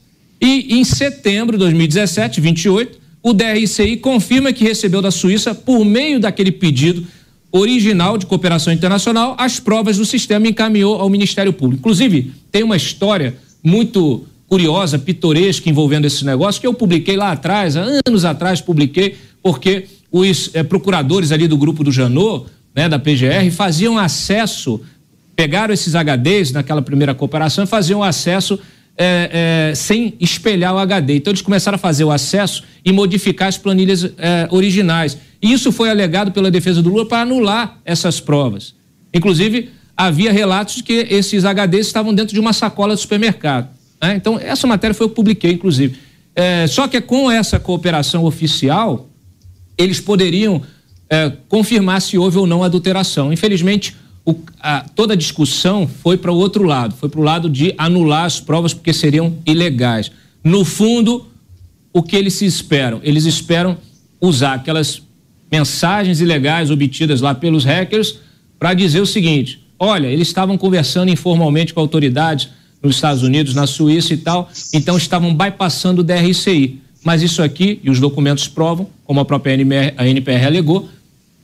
E 0.41 0.79
em 0.79 0.85
setembro 0.85 1.59
de 1.59 1.65
2017, 1.65 2.41
28, 2.41 3.01
o 3.21 3.33
DRCI 3.33 3.97
confirma 3.97 4.53
que 4.53 4.63
recebeu 4.63 5.03
da 5.03 5.11
Suíça, 5.11 5.53
por 5.53 5.85
meio 5.85 6.21
daquele 6.21 6.53
pedido 6.53 7.05
original 7.51 8.17
de 8.17 8.25
cooperação 8.25 8.73
internacional, 8.73 9.35
as 9.37 9.59
provas 9.59 9.99
do 9.99 10.07
sistema 10.07 10.47
e 10.47 10.51
encaminhou 10.51 11.01
ao 11.01 11.11
Ministério 11.11 11.53
Público. 11.53 11.81
Inclusive, 11.81 12.33
tem 12.53 12.63
uma 12.63 12.77
história 12.77 13.37
muito 13.65 14.25
curiosa, 14.47 14.97
pitoresca 14.97 15.69
envolvendo 15.69 16.05
esse 16.07 16.25
negócio 16.25 16.61
que 16.61 16.69
eu 16.69 16.73
publiquei 16.73 17.17
lá 17.17 17.33
atrás, 17.33 17.77
anos 17.77 18.25
atrás 18.25 18.61
publiquei, 18.61 19.17
porque 19.43 19.87
os 20.11 20.51
é, 20.55 20.63
procuradores 20.63 21.33
ali 21.33 21.49
do 21.49 21.59
grupo 21.59 21.83
do 21.83 21.91
Janot, 21.91 22.47
né, 22.75 22.89
da 22.89 22.99
PGR, 22.99 23.51
faziam 23.51 23.99
acesso, 23.99 24.81
pegaram 25.35 25.73
esses 25.73 25.95
HDs 25.95 26.53
naquela 26.53 26.83
primeira 26.83 27.15
cooperação 27.15 27.65
e 27.65 27.67
faziam 27.67 28.03
acesso 28.03 28.59
é, 28.97 29.71
é, 29.71 29.75
sem 29.75 30.15
espelhar 30.21 30.75
o 30.75 30.79
HD. 30.79 31.17
Então 31.17 31.31
eles 31.31 31.43
começaram 31.43 31.77
a 31.77 31.79
fazer 31.79 32.05
o 32.05 32.11
acesso 32.11 32.65
e 32.85 32.93
modificar 32.93 33.49
as 33.49 33.57
planilhas 33.57 34.05
é, 34.05 34.47
originais. 34.51 35.17
E 35.41 35.53
isso 35.53 35.73
foi 35.73 35.89
alegado 35.89 36.33
pela 36.33 36.51
defesa 36.51 36.83
do 36.83 36.91
Lula 36.91 37.07
para 37.07 37.23
anular 37.23 37.79
essas 37.85 38.21
provas. 38.21 38.75
Inclusive, 39.13 39.71
havia 39.97 40.33
relatos 40.33 40.77
de 40.77 40.83
que 40.83 41.07
esses 41.11 41.45
HDs 41.45 41.87
estavam 41.87 42.15
dentro 42.15 42.35
de 42.35 42.41
uma 42.41 42.53
sacola 42.53 42.95
de 42.95 43.01
supermercado. 43.01 43.69
Né? 44.03 44.15
Então, 44.17 44.39
essa 44.39 44.67
matéria 44.67 44.95
foi 44.95 45.07
eu 45.07 45.11
que 45.11 45.17
publiquei, 45.17 45.53
inclusive. 45.53 45.97
É, 46.35 46.67
só 46.67 46.87
que 46.87 47.01
com 47.01 47.31
essa 47.31 47.59
cooperação 47.59 48.25
oficial, 48.25 49.09
eles 49.77 50.01
poderiam 50.01 50.63
é, 51.11 51.33
confirmar 51.49 52.01
se 52.01 52.17
houve 52.17 52.39
ou 52.39 52.47
não 52.47 52.63
adulteração. 52.63 53.33
Infelizmente, 53.33 53.97
o, 54.25 54.37
a, 54.61 54.87
toda 54.95 55.15
a 55.15 55.17
discussão 55.17 55.89
foi 56.03 56.17
para 56.17 56.31
o 56.31 56.37
outro 56.37 56.63
lado, 56.63 56.95
foi 56.95 57.09
para 57.09 57.21
o 57.21 57.25
lado 57.25 57.51
de 57.51 57.75
anular 57.77 58.25
as 58.25 58.39
provas 58.39 58.73
porque 58.73 58.93
seriam 58.93 59.37
ilegais. 59.45 60.13
No 60.45 60.65
fundo, 60.65 61.27
o 61.93 62.03
que 62.03 62.15
eles 62.15 62.35
se 62.35 62.47
esperam? 62.47 63.01
Eles 63.03 63.25
esperam 63.25 63.77
usar 64.21 64.55
aquelas 64.55 65.03
mensagens 65.51 66.21
ilegais 66.21 66.71
obtidas 66.71 67.21
lá 67.21 67.35
pelos 67.35 67.65
hackers 67.65 68.19
para 68.59 68.73
dizer 68.73 69.01
o 69.01 69.07
seguinte: 69.07 69.61
olha, 69.79 70.07
eles 70.07 70.29
estavam 70.29 70.57
conversando 70.57 71.11
informalmente 71.11 71.75
com 71.75 71.81
autoridades 71.81 72.49
nos 72.83 72.95
Estados 72.95 73.23
Unidos, 73.23 73.55
na 73.55 73.67
Suíça 73.67 74.15
e 74.15 74.17
tal, 74.17 74.49
então 74.73 74.97
estavam 74.97 75.35
bypassando 75.35 76.01
o 76.01 76.05
DRCI. 76.05 76.81
Mas 77.03 77.23
isso 77.23 77.43
aqui, 77.43 77.81
e 77.83 77.91
os 77.91 77.99
documentos 77.99 78.47
provam, 78.47 78.87
como 79.05 79.21
a 79.21 79.25
própria 79.25 79.55
NPR, 79.55 79.95
a 79.97 80.07
NPR 80.07 80.47
alegou, 80.47 80.89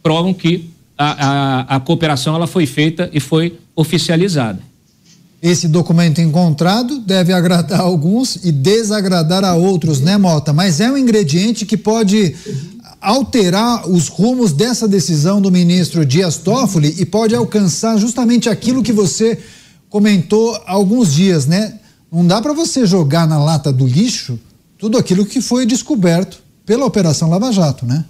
provam 0.06 0.32
que 0.32 0.70
a, 0.96 1.64
a, 1.66 1.76
a 1.76 1.80
cooperação 1.80 2.36
ela 2.36 2.46
foi 2.46 2.64
feita 2.64 3.10
e 3.12 3.18
foi 3.18 3.58
oficializada. 3.74 4.60
Esse 5.42 5.66
documento 5.66 6.20
encontrado 6.20 7.00
deve 7.00 7.32
agradar 7.32 7.80
a 7.80 7.82
alguns 7.82 8.36
e 8.44 8.52
desagradar 8.52 9.42
a 9.42 9.56
outros, 9.56 10.00
né, 10.00 10.16
Mota? 10.16 10.52
Mas 10.52 10.78
é 10.78 10.88
um 10.88 10.96
ingrediente 10.96 11.66
que 11.66 11.76
pode 11.76 12.36
alterar 13.00 13.90
os 13.90 14.06
rumos 14.06 14.52
dessa 14.52 14.86
decisão 14.86 15.40
do 15.40 15.50
ministro 15.50 16.06
Dias 16.06 16.36
Toffoli 16.36 16.94
e 17.00 17.04
pode 17.04 17.34
alcançar 17.34 17.98
justamente 17.98 18.48
aquilo 18.48 18.84
que 18.84 18.92
você 18.92 19.36
comentou 19.90 20.54
há 20.66 20.72
alguns 20.74 21.12
dias, 21.12 21.46
né? 21.46 21.80
Não 22.12 22.24
dá 22.24 22.40
para 22.40 22.52
você 22.52 22.86
jogar 22.86 23.26
na 23.26 23.42
lata 23.42 23.72
do 23.72 23.84
lixo 23.84 24.38
tudo 24.78 24.98
aquilo 24.98 25.26
que 25.26 25.40
foi 25.40 25.66
descoberto 25.66 26.38
pela 26.64 26.86
Operação 26.86 27.28
Lava 27.28 27.50
Jato, 27.50 27.84
né? 27.84 28.04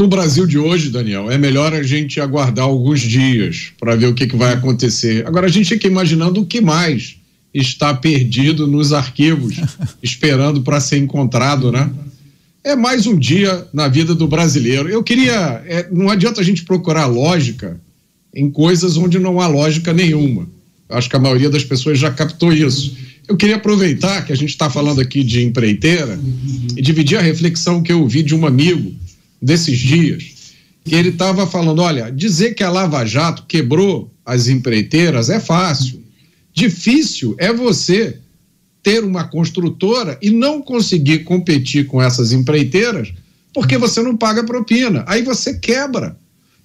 No 0.00 0.08
Brasil 0.08 0.46
de 0.46 0.56
hoje, 0.56 0.88
Daniel, 0.88 1.30
é 1.30 1.36
melhor 1.36 1.74
a 1.74 1.82
gente 1.82 2.22
aguardar 2.22 2.64
alguns 2.64 3.02
dias 3.02 3.70
para 3.78 3.94
ver 3.94 4.06
o 4.06 4.14
que, 4.14 4.26
que 4.26 4.34
vai 4.34 4.54
acontecer. 4.54 5.26
Agora, 5.26 5.44
a 5.44 5.50
gente 5.50 5.68
fica 5.68 5.86
imaginando 5.86 6.40
o 6.40 6.46
que 6.46 6.58
mais 6.58 7.16
está 7.52 7.92
perdido 7.92 8.66
nos 8.66 8.94
arquivos, 8.94 9.56
esperando 10.02 10.62
para 10.62 10.80
ser 10.80 10.96
encontrado, 10.96 11.70
né? 11.70 11.90
É 12.64 12.74
mais 12.74 13.06
um 13.06 13.14
dia 13.14 13.68
na 13.74 13.88
vida 13.88 14.14
do 14.14 14.26
brasileiro. 14.26 14.88
Eu 14.88 15.04
queria. 15.04 15.62
É, 15.66 15.86
não 15.92 16.08
adianta 16.08 16.40
a 16.40 16.44
gente 16.44 16.64
procurar 16.64 17.04
lógica 17.04 17.78
em 18.34 18.50
coisas 18.50 18.96
onde 18.96 19.18
não 19.18 19.38
há 19.38 19.48
lógica 19.48 19.92
nenhuma. 19.92 20.48
Acho 20.88 21.10
que 21.10 21.16
a 21.16 21.20
maioria 21.20 21.50
das 21.50 21.62
pessoas 21.62 21.98
já 21.98 22.10
captou 22.10 22.54
isso. 22.54 22.96
Eu 23.28 23.36
queria 23.36 23.56
aproveitar 23.56 24.24
que 24.24 24.32
a 24.32 24.36
gente 24.36 24.48
está 24.48 24.70
falando 24.70 24.98
aqui 24.98 25.22
de 25.22 25.42
empreiteira 25.42 26.18
e 26.74 26.80
dividir 26.80 27.18
a 27.18 27.22
reflexão 27.22 27.82
que 27.82 27.92
eu 27.92 28.00
ouvi 28.00 28.22
de 28.22 28.34
um 28.34 28.46
amigo 28.46 28.94
desses 29.40 29.78
dias, 29.78 30.54
que 30.84 30.94
ele 30.94 31.10
estava 31.10 31.46
falando: 31.46 31.82
olha, 31.82 32.10
dizer 32.10 32.54
que 32.54 32.62
a 32.62 32.70
Lava 32.70 33.04
Jato 33.04 33.44
quebrou 33.46 34.12
as 34.24 34.48
empreiteiras 34.48 35.28
é 35.28 35.40
fácil. 35.40 36.02
Difícil 36.52 37.34
é 37.38 37.52
você 37.52 38.18
ter 38.82 39.04
uma 39.04 39.24
construtora 39.24 40.18
e 40.22 40.30
não 40.30 40.62
conseguir 40.62 41.20
competir 41.20 41.86
com 41.86 42.00
essas 42.00 42.32
empreiteiras 42.32 43.12
porque 43.52 43.76
você 43.76 44.02
não 44.02 44.16
paga 44.16 44.44
propina. 44.44 45.04
Aí 45.06 45.22
você 45.22 45.58
quebra. 45.58 46.16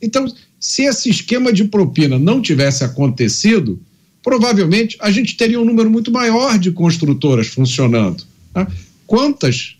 Então, 0.01 0.31
se 0.59 0.83
esse 0.83 1.09
esquema 1.09 1.51
de 1.51 1.63
propina 1.65 2.19
não 2.19 2.41
tivesse 2.41 2.83
acontecido, 2.83 3.81
provavelmente 4.21 4.97
a 5.01 5.09
gente 5.11 5.35
teria 5.35 5.59
um 5.59 5.65
número 5.65 5.89
muito 5.89 6.11
maior 6.11 6.57
de 6.57 6.71
construtoras 6.71 7.47
funcionando. 7.47 8.23
Tá? 8.53 8.67
Quantas 9.07 9.75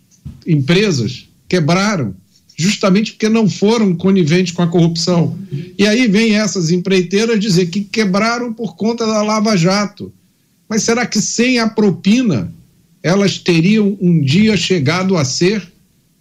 empresas 0.46 1.28
quebraram 1.48 2.16
justamente 2.56 3.12
porque 3.14 3.28
não 3.28 3.50
foram 3.50 3.94
coniventes 3.94 4.54
com 4.54 4.62
a 4.62 4.68
corrupção. 4.68 5.38
E 5.78 5.86
aí 5.86 6.08
vem 6.08 6.36
essas 6.36 6.72
empreiteiras 6.72 7.40
dizer 7.40 7.68
que 7.68 7.82
quebraram 7.82 8.54
por 8.54 8.76
conta 8.76 9.06
da 9.06 9.22
Lava 9.22 9.58
Jato. 9.58 10.12
Mas 10.70 10.84
será 10.84 11.06
que 11.06 11.22
sem 11.22 11.60
a 11.60 11.68
propina 11.68 12.52
elas 13.04 13.38
teriam 13.38 13.98
um 14.02 14.20
dia 14.22 14.58
chegado 14.58 15.16
a 15.16 15.26
ser 15.26 15.62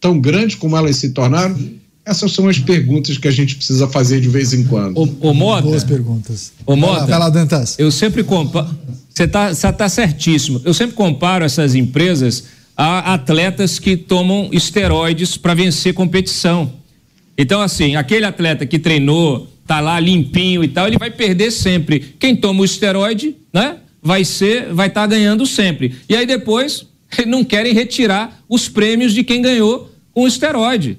tão 0.00 0.20
grandes 0.20 0.56
como 0.56 0.76
elas 0.76 0.96
se 0.96 1.10
tornaram? 1.10 1.56
Essas 2.04 2.32
são 2.32 2.46
as 2.48 2.58
perguntas 2.58 3.16
que 3.16 3.26
a 3.26 3.30
gente 3.30 3.56
precisa 3.56 3.88
fazer 3.88 4.20
de 4.20 4.28
vez 4.28 4.52
em 4.52 4.64
quando. 4.64 4.98
O, 4.98 5.30
o 5.30 5.34
Mota, 5.34 5.62
Boas 5.62 5.84
perguntas. 5.84 6.52
O 6.66 6.76
Mota, 6.76 7.06
vai 7.06 7.18
lá, 7.18 7.30
Dantas. 7.30 7.76
Eu 7.78 7.90
sempre 7.90 8.22
comparo. 8.22 8.68
Você 9.08 9.24
está 9.24 9.72
tá 9.72 9.88
certíssimo. 9.88 10.60
Eu 10.64 10.74
sempre 10.74 10.94
comparo 10.94 11.44
essas 11.44 11.74
empresas 11.74 12.44
a 12.76 13.14
atletas 13.14 13.78
que 13.78 13.96
tomam 13.96 14.48
esteroides 14.52 15.36
para 15.36 15.54
vencer 15.54 15.94
competição. 15.94 16.72
Então, 17.36 17.60
assim, 17.60 17.96
aquele 17.96 18.24
atleta 18.24 18.66
que 18.66 18.78
treinou, 18.78 19.48
tá 19.66 19.80
lá 19.80 19.98
limpinho 19.98 20.62
e 20.62 20.68
tal, 20.68 20.86
ele 20.86 20.98
vai 20.98 21.10
perder 21.10 21.50
sempre. 21.50 22.14
Quem 22.18 22.36
toma 22.36 22.62
o 22.62 22.64
esteroide, 22.64 23.36
né? 23.52 23.78
Vai 24.02 24.24
ser, 24.24 24.72
vai 24.72 24.88
estar 24.88 25.02
tá 25.02 25.06
ganhando 25.06 25.46
sempre. 25.46 25.94
E 26.08 26.16
aí 26.16 26.26
depois 26.26 26.86
não 27.26 27.44
querem 27.44 27.72
retirar 27.72 28.42
os 28.48 28.68
prêmios 28.68 29.12
de 29.12 29.24
quem 29.24 29.40
ganhou 29.40 29.90
com 30.12 30.22
o 30.22 30.28
esteroide. 30.28 30.98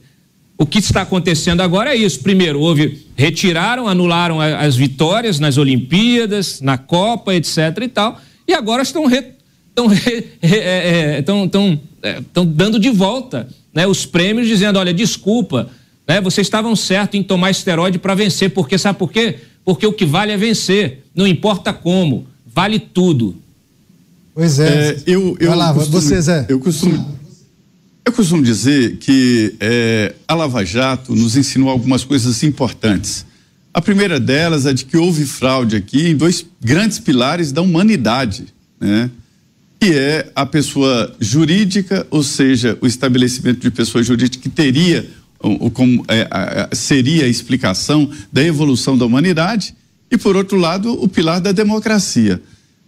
O 0.58 0.66
que 0.66 0.80
está 0.80 1.02
acontecendo 1.02 1.62
agora 1.62 1.94
é 1.94 1.98
isso. 1.98 2.22
Primeiro, 2.22 2.62
houve 2.62 3.06
retiraram, 3.16 3.88
anularam 3.88 4.40
as 4.40 4.76
vitórias 4.76 5.40
nas 5.40 5.58
Olimpíadas, 5.58 6.62
na 6.62 6.78
Copa, 6.78 7.36
etc. 7.36 7.58
e 7.82 7.88
tal. 7.90 8.22
E 8.48 8.54
agora 8.54 8.82
estão 8.82 9.06
re, 9.06 9.34
estão 9.76 9.92
é, 10.42 11.18
é, 11.18 11.22
tão, 11.22 11.48
tão, 11.50 11.80
é, 12.02 12.22
tão 12.34 12.46
dando 12.46 12.80
de 12.80 12.90
volta 12.90 13.48
né, 13.74 13.86
os 13.86 14.06
prêmios, 14.06 14.48
dizendo: 14.48 14.80
olha, 14.80 14.94
desculpa, 14.94 15.70
né, 16.08 16.22
vocês 16.22 16.48
estavam 16.48 16.76
certos 16.76 17.20
em 17.20 17.24
tomar 17.24 17.52
esteroide 17.52 18.00
para 18.00 18.16
vencer, 18.16 18.52
porque 18.52 18.78
sabe 18.78 18.98
por 18.98 19.12
quê? 19.12 19.36
Porque 19.66 19.86
o 19.86 19.92
que 19.92 20.06
vale 20.06 20.32
é 20.32 20.38
vencer, 20.38 21.04
não 21.14 21.28
importa 21.28 21.74
como, 21.74 22.26
vale 22.46 22.80
tudo. 22.80 23.36
Pois 24.34 24.60
é. 24.60 24.90
é 24.90 24.98
eu, 25.06 25.36
eu 25.40 25.50
Vai 25.50 25.58
lá, 25.58 25.74
costumo, 25.74 26.02
você, 26.02 26.22
Zé. 26.22 26.46
Eu 26.48 26.60
costumo, 26.60 27.18
eu 28.06 28.14
costumo 28.14 28.44
dizer 28.44 28.98
que 28.98 29.56
é, 29.60 30.14
a 30.28 30.36
Lava 30.36 30.64
Jato 30.64 31.16
nos 31.16 31.36
ensinou 31.36 31.70
algumas 31.70 32.04
coisas 32.04 32.44
importantes. 32.44 33.26
A 33.74 33.82
primeira 33.82 34.20
delas 34.20 34.66
é 34.66 34.74
de 34.74 34.86
que 34.86 34.96
houve 34.96 35.26
fraude 35.26 35.76
aqui 35.76 36.10
em 36.10 36.16
dois 36.16 36.46
grandes 36.62 37.00
pilares 37.00 37.52
da 37.52 37.62
humanidade, 37.62 38.46
né? 38.80 39.10
Que 39.86 39.94
é 39.94 40.32
a 40.34 40.48
pessoa 40.48 41.16
jurídica, 41.20 42.08
ou 42.10 42.24
seja, 42.24 42.76
o 42.82 42.88
estabelecimento 42.88 43.60
de 43.60 43.70
pessoa 43.70 44.04
jurídica 44.04 44.42
que 44.42 44.50
teria, 44.50 45.08
como 45.74 46.04
é, 46.08 46.76
seria 46.76 47.26
a 47.26 47.28
explicação 47.28 48.10
da 48.34 48.44
evolução 48.44 48.98
da 48.98 49.06
humanidade, 49.06 49.76
e 50.10 50.18
por 50.18 50.36
outro 50.36 50.58
lado, 50.58 50.92
o 50.92 51.08
pilar 51.08 51.40
da 51.40 51.52
democracia. 51.52 52.42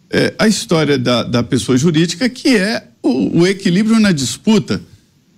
É, 0.09 0.33
a 0.39 0.47
história 0.47 0.97
da, 0.97 1.21
da 1.21 1.43
pessoa 1.43 1.77
jurídica, 1.77 2.27
que 2.27 2.57
é 2.57 2.87
o, 3.03 3.41
o 3.41 3.47
equilíbrio 3.47 3.99
na 3.99 4.11
disputa. 4.11 4.81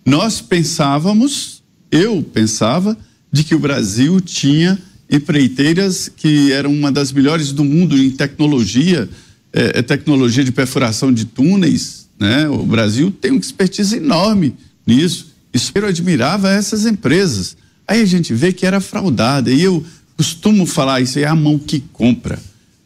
Nós 0.06 0.40
pensávamos 0.40 1.61
eu 1.91 2.23
pensava 2.23 2.98
de 3.30 3.44
que 3.44 3.53
o 3.53 3.60
Brasil 3.60 4.22
tinha 4.22 4.80
empreiteiras 5.11 6.07
que 6.07 6.53
eram 6.53 6.72
uma 6.72 6.91
das 6.91 7.11
melhores 7.11 7.52
do 7.52 7.65
mundo 7.65 7.98
em 7.98 8.11
tecnologia, 8.11 9.10
é, 9.52 9.80
é, 9.80 9.82
tecnologia 9.82 10.44
de 10.44 10.52
perfuração 10.52 11.12
de 11.12 11.26
túneis, 11.26 12.08
né? 12.20 12.48
O 12.48 12.64
Brasil 12.64 13.12
tem 13.12 13.32
uma 13.32 13.40
expertise 13.40 13.98
enorme 13.98 14.56
nisso. 14.86 15.34
Isso 15.54 15.72
eu 15.74 15.88
admirava 15.88 16.52
essas 16.52 16.86
empresas. 16.86 17.58
Aí 17.88 18.02
a 18.02 18.06
gente 18.06 18.34
vê 18.34 18.54
que 18.54 18.66
era 18.66 18.80
fraudada. 18.80 19.52
E 19.52 19.62
eu 19.62 19.84
costumo 20.16 20.66
falar 20.66 21.02
isso 21.02 21.18
é 21.18 21.26
a 21.26 21.36
mão 21.36 21.58
que 21.58 21.80
compra. 21.94 22.40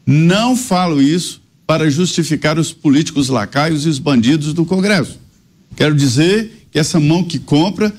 Não 0.05 0.55
falo 0.55 1.01
isso 1.01 1.41
para 1.65 1.89
justificar 1.89 2.57
os 2.59 2.71
políticos 2.71 3.29
lacaios 3.29 3.85
e 3.85 3.89
os 3.89 3.99
bandidos 3.99 4.53
do 4.53 4.65
Congresso. 4.65 5.19
Quero 5.75 5.95
dizer 5.95 6.67
que 6.71 6.79
essa 6.79 6.99
mão 6.99 7.23
que 7.23 7.39
compra 7.39 7.93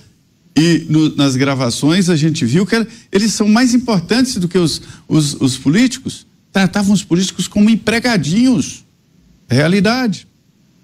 e 0.56 0.86
no, 0.88 1.14
nas 1.16 1.34
gravações 1.34 2.08
a 2.08 2.16
gente 2.16 2.44
viu 2.44 2.64
que 2.64 2.86
eles 3.10 3.32
são 3.32 3.48
mais 3.48 3.74
importantes 3.74 4.36
do 4.36 4.48
que 4.48 4.58
os, 4.58 4.80
os, 5.08 5.34
os 5.40 5.58
políticos. 5.58 6.26
Tratavam 6.54 6.94
os 6.94 7.02
políticos 7.02 7.48
como 7.48 7.68
empregadinhos. 7.68 8.84
Realidade. 9.48 10.28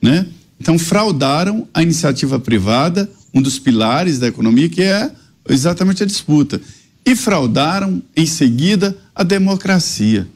Né? 0.02 0.26
Então, 0.60 0.76
fraudaram 0.76 1.68
a 1.72 1.80
iniciativa 1.80 2.40
privada, 2.40 3.08
um 3.32 3.40
dos 3.40 3.60
pilares 3.60 4.18
da 4.18 4.26
economia, 4.26 4.68
que 4.68 4.82
é 4.82 5.10
exatamente 5.48 6.02
a 6.02 6.06
disputa. 6.06 6.60
E 7.06 7.14
fraudaram, 7.14 8.02
em 8.16 8.26
seguida, 8.26 8.98
a 9.14 9.22
democracia, 9.22 10.28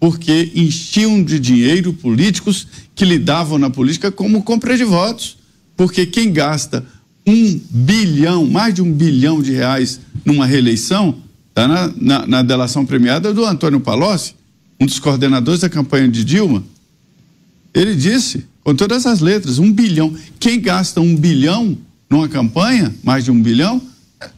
porque 0.00 0.50
enchiam 0.56 1.22
de 1.22 1.38
dinheiro 1.38 1.92
políticos 1.92 2.66
que 2.94 3.04
lidavam 3.04 3.58
na 3.58 3.70
política 3.70 4.10
como 4.10 4.42
compra 4.42 4.76
de 4.76 4.82
votos. 4.84 5.38
Porque 5.76 6.04
quem 6.04 6.32
gasta 6.32 6.84
um 7.24 7.60
bilhão, 7.70 8.44
mais 8.44 8.74
de 8.74 8.82
um 8.82 8.92
bilhão 8.92 9.40
de 9.40 9.52
reais 9.52 10.00
numa 10.24 10.46
reeleição, 10.46 11.16
está 11.48 11.68
na, 11.68 11.92
na, 11.96 12.26
na, 12.26 12.42
delação 12.42 12.84
premiada 12.84 13.32
do 13.32 13.44
Antônio 13.44 13.80
Palocci, 13.80 14.34
um 14.80 14.86
dos 14.86 14.98
coordenadores 14.98 15.60
da 15.60 15.68
campanha 15.68 16.08
de 16.08 16.24
Dilma. 16.24 16.64
Ele 17.74 17.94
disse, 17.94 18.46
com 18.64 18.74
todas 18.74 19.06
as 19.06 19.20
letras, 19.20 19.58
um 19.58 19.72
bilhão. 19.72 20.14
Quem 20.38 20.60
gasta 20.60 21.00
um 21.00 21.14
bilhão 21.14 21.76
numa 22.08 22.28
campanha, 22.28 22.94
mais 23.04 23.24
de 23.24 23.30
um 23.30 23.40
bilhão, 23.40 23.80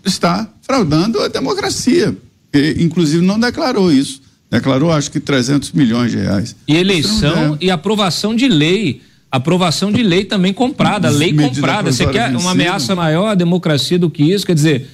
está 0.04 0.48
fraudando 0.62 1.20
a 1.20 1.28
democracia. 1.28 2.16
E, 2.52 2.82
inclusive 2.82 3.24
não 3.24 3.38
declarou 3.38 3.92
isso. 3.92 4.20
Declarou, 4.50 4.92
acho 4.92 5.10
que 5.10 5.18
300 5.18 5.72
milhões 5.72 6.10
de 6.10 6.18
reais. 6.18 6.54
E 6.68 6.76
eleição 6.76 7.56
e 7.60 7.70
aprovação 7.70 8.34
de 8.34 8.48
lei 8.48 9.00
aprovação 9.32 9.90
de 9.90 10.02
lei 10.02 10.26
também 10.26 10.52
comprada, 10.52 11.08
lei 11.08 11.32
comprada. 11.32 11.90
Você 11.90 12.06
quer 12.06 12.36
uma 12.36 12.50
ameaça 12.50 12.94
maior 12.94 13.28
à 13.28 13.34
democracia 13.34 13.98
do 13.98 14.10
que 14.10 14.22
isso? 14.22 14.44
Quer 14.44 14.54
dizer, 14.54 14.90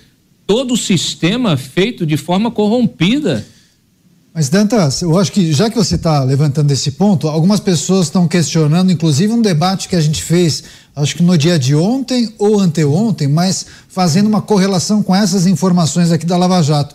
todo 0.47 0.75
o 0.75 0.77
sistema 0.77 1.57
feito 1.57 2.07
de 2.07 2.17
forma 2.17 2.49
corrompida. 2.49 3.45
Mas, 4.39 4.49
Dantas, 4.49 5.03
eu 5.03 5.19
acho 5.19 5.33
que 5.33 5.53
já 5.53 5.69
que 5.69 5.75
você 5.75 5.97
está 5.97 6.23
levantando 6.23 6.71
esse 6.71 6.93
ponto, 6.93 7.27
algumas 7.27 7.59
pessoas 7.59 8.07
estão 8.07 8.29
questionando, 8.29 8.93
inclusive 8.93 9.33
um 9.33 9.43
debate 9.43 9.89
que 9.89 9.97
a 9.97 10.01
gente 10.01 10.23
fez, 10.23 10.63
acho 10.95 11.17
que 11.17 11.25
no 11.25 11.37
dia 11.37 11.59
de 11.59 11.75
ontem 11.75 12.33
ou 12.39 12.61
anteontem, 12.61 13.27
mas 13.27 13.67
fazendo 13.89 14.29
uma 14.29 14.41
correlação 14.41 15.03
com 15.03 15.13
essas 15.13 15.45
informações 15.45 16.13
aqui 16.13 16.25
da 16.25 16.37
Lava 16.37 16.63
Jato. 16.63 16.95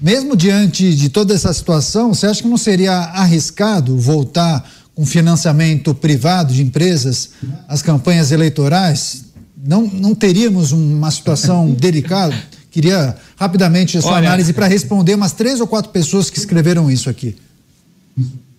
Mesmo 0.00 0.34
diante 0.34 0.92
de 0.96 1.08
toda 1.08 1.32
essa 1.32 1.52
situação, 1.52 2.12
você 2.12 2.26
acha 2.26 2.42
que 2.42 2.48
não 2.48 2.58
seria 2.58 2.94
arriscado 2.94 3.96
voltar 3.96 4.68
com 4.92 5.06
financiamento 5.06 5.94
privado 5.94 6.52
de 6.52 6.64
empresas 6.64 7.30
as 7.68 7.80
campanhas 7.80 8.32
eleitorais, 8.32 9.26
não, 9.64 9.82
não 9.86 10.16
teríamos 10.16 10.72
uma 10.72 11.12
situação 11.12 11.70
delicada? 11.78 12.34
Queria 12.72 13.14
rapidamente 13.36 13.98
a 13.98 14.00
sua 14.00 14.12
Olha, 14.12 14.28
análise 14.28 14.54
para 14.54 14.66
responder 14.66 15.14
umas 15.14 15.32
três 15.32 15.60
ou 15.60 15.66
quatro 15.66 15.92
pessoas 15.92 16.30
que 16.30 16.38
escreveram 16.38 16.90
isso 16.90 17.10
aqui. 17.10 17.36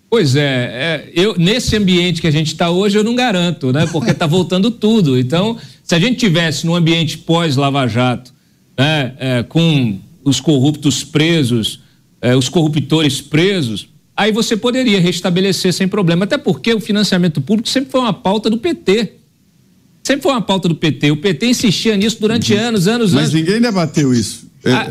Pois 0.08 0.36
é, 0.36 0.42
é 0.44 1.10
eu, 1.12 1.34
nesse 1.36 1.76
ambiente 1.76 2.20
que 2.20 2.28
a 2.28 2.30
gente 2.30 2.46
está 2.46 2.70
hoje, 2.70 2.96
eu 2.96 3.02
não 3.02 3.16
garanto, 3.16 3.72
né? 3.72 3.88
Porque 3.90 4.12
está 4.12 4.24
voltando 4.24 4.70
tudo. 4.72 5.18
Então, 5.18 5.58
se 5.82 5.92
a 5.96 5.98
gente 5.98 6.16
tivesse 6.16 6.64
num 6.64 6.76
ambiente 6.76 7.18
pós-Lava 7.18 7.88
Jato, 7.88 8.32
né, 8.78 9.14
é, 9.18 9.42
com 9.42 9.98
os 10.22 10.38
corruptos 10.38 11.02
presos, 11.02 11.80
é, 12.22 12.36
os 12.36 12.48
corruptores 12.48 13.20
presos, 13.20 13.88
aí 14.16 14.30
você 14.30 14.56
poderia 14.56 15.00
restabelecer 15.00 15.72
sem 15.72 15.88
problema. 15.88 16.24
Até 16.24 16.38
porque 16.38 16.72
o 16.72 16.78
financiamento 16.78 17.40
público 17.40 17.68
sempre 17.68 17.90
foi 17.90 18.00
uma 18.00 18.14
pauta 18.14 18.48
do 18.48 18.58
PT. 18.58 19.14
Sempre 20.04 20.22
foi 20.22 20.32
uma 20.32 20.42
pauta 20.42 20.68
do 20.68 20.74
PT. 20.74 21.10
O 21.10 21.16
PT 21.16 21.46
insistia 21.46 21.96
nisso 21.96 22.18
durante 22.20 22.52
uhum. 22.52 22.60
anos, 22.60 22.86
anos, 22.86 23.12
Mas 23.12 23.22
anos. 23.22 23.32
Mas 23.32 23.42
ninguém 23.42 23.60
debateu 23.60 24.12
isso. 24.12 24.46
É, 24.62 24.72
ah, 24.72 24.88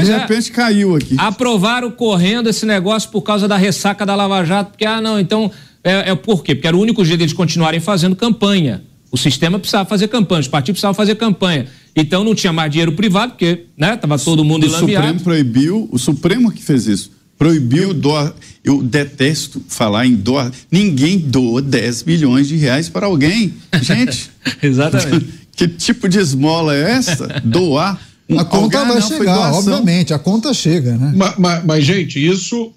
de 0.00 0.10
é. 0.10 0.18
repente 0.18 0.50
é, 0.50 0.54
caiu 0.54 0.94
aqui. 0.94 1.16
Aprovaram 1.18 1.90
correndo 1.90 2.48
esse 2.48 2.64
negócio 2.64 3.10
por 3.10 3.22
causa 3.22 3.48
da 3.48 3.56
ressaca 3.56 4.06
da 4.06 4.14
Lava 4.14 4.44
Jato, 4.44 4.70
porque, 4.70 4.86
ah, 4.86 5.00
não, 5.00 5.18
então. 5.18 5.50
É, 5.82 6.12
é 6.12 6.14
por 6.14 6.42
quê? 6.42 6.54
Porque 6.54 6.66
era 6.66 6.76
o 6.76 6.80
único 6.80 7.04
jeito 7.04 7.18
deles 7.18 7.34
continuarem 7.34 7.80
fazendo 7.80 8.16
campanha. 8.16 8.82
O 9.10 9.18
sistema 9.18 9.58
precisava 9.58 9.88
fazer 9.88 10.08
campanha, 10.08 10.40
os 10.40 10.48
partidos 10.48 10.76
precisavam 10.76 10.94
fazer 10.94 11.14
campanha. 11.16 11.66
Então 11.94 12.24
não 12.24 12.34
tinha 12.34 12.52
mais 12.52 12.70
dinheiro 12.70 12.92
privado, 12.92 13.32
porque 13.32 13.66
né, 13.76 13.94
tava 13.96 14.18
todo 14.18 14.44
mundo 14.44 14.64
o. 14.64 14.66
O 14.66 14.70
Supremo 14.70 15.20
proibiu, 15.20 15.88
o 15.92 15.98
Supremo 15.98 16.50
que 16.50 16.62
fez 16.62 16.86
isso 16.86 17.10
proibiu 17.38 17.92
doar. 17.92 18.34
Eu 18.62 18.82
detesto 18.82 19.62
falar 19.68 20.06
em 20.06 20.14
doar. 20.14 20.50
Ninguém 20.70 21.18
doa 21.18 21.60
10 21.60 22.04
milhões 22.04 22.48
de 22.48 22.56
reais 22.56 22.88
para 22.88 23.06
alguém. 23.06 23.54
Gente. 23.82 24.30
Exatamente. 24.62 25.44
Que 25.56 25.68
tipo 25.68 26.08
de 26.08 26.18
esmola 26.18 26.74
é 26.74 26.90
essa? 26.90 27.28
Doar. 27.44 28.00
Um, 28.28 28.40
a 28.40 28.44
conta 28.44 28.84
vai 28.84 28.98
não, 28.98 29.08
chegar, 29.08 29.52
obviamente, 29.52 30.12
a 30.12 30.18
conta 30.18 30.52
chega, 30.52 30.96
né? 30.96 31.12
Mas, 31.14 31.34
mas, 31.38 31.64
mas, 31.64 31.84
gente, 31.84 32.18
isso 32.18 32.72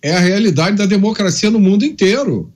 é 0.00 0.14
a 0.14 0.20
realidade 0.20 0.76
da 0.76 0.86
democracia 0.86 1.50
no 1.50 1.58
mundo 1.58 1.84
inteiro. 1.84 2.52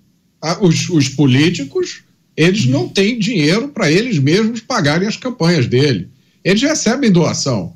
Os, 0.60 0.89
os 0.90 1.09
políticos, 1.09 2.02
eles 2.36 2.66
não 2.66 2.89
têm 2.89 3.19
dinheiro 3.19 3.69
para 3.69 3.90
eles 3.90 4.19
mesmos 4.20 4.60
pagarem 4.60 5.09
as 5.09 5.16
campanhas 5.16 5.66
dele. 5.66 6.09
Eles 6.44 6.62
recebem 6.62 7.10
doação. 7.10 7.73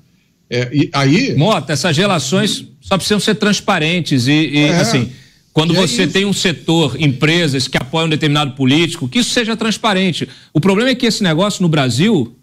É, 0.53 0.69
e 0.71 0.91
aí. 0.93 1.35
Mota, 1.35 1.73
essas 1.73 1.97
relações 1.97 2.67
só 2.79 2.99
precisam 2.99 3.19
ser 3.19 3.37
transparentes 3.37 4.27
e, 4.27 4.33
e 4.33 4.59
é. 4.59 4.77
assim. 4.77 5.11
Quando 5.51 5.73
e 5.73 5.77
você 5.77 6.03
é 6.03 6.07
tem 6.07 6.27
um 6.27 6.33
setor, 6.33 6.97
empresas 7.01 7.67
que 7.67 7.79
apoiam 7.79 8.07
um 8.07 8.11
determinado 8.11 8.53
político, 8.53 9.09
que 9.09 9.19
isso 9.19 9.31
seja 9.31 9.57
transparente. 9.57 10.29
O 10.53 10.61
problema 10.61 10.91
é 10.91 10.95
que 10.95 11.07
esse 11.07 11.23
negócio 11.23 11.63
no 11.63 11.69
Brasil 11.69 12.37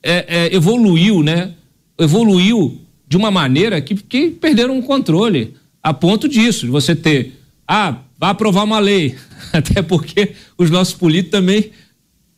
é, 0.00 0.24
é, 0.28 0.54
evoluiu, 0.54 1.22
né? 1.24 1.52
Evoluiu 1.98 2.80
de 3.08 3.16
uma 3.16 3.30
maneira 3.30 3.80
que, 3.80 3.96
que 3.96 4.30
perderam 4.30 4.78
o 4.78 4.82
controle. 4.82 5.54
A 5.82 5.92
ponto 5.92 6.28
disso, 6.28 6.66
de 6.66 6.72
você 6.72 6.94
ter. 6.94 7.40
Ah, 7.66 7.96
vai 8.16 8.30
aprovar 8.30 8.62
uma 8.62 8.78
lei. 8.78 9.16
Até 9.52 9.82
porque 9.82 10.34
os 10.56 10.70
nossos 10.70 10.94
políticos 10.94 11.32
também 11.32 11.70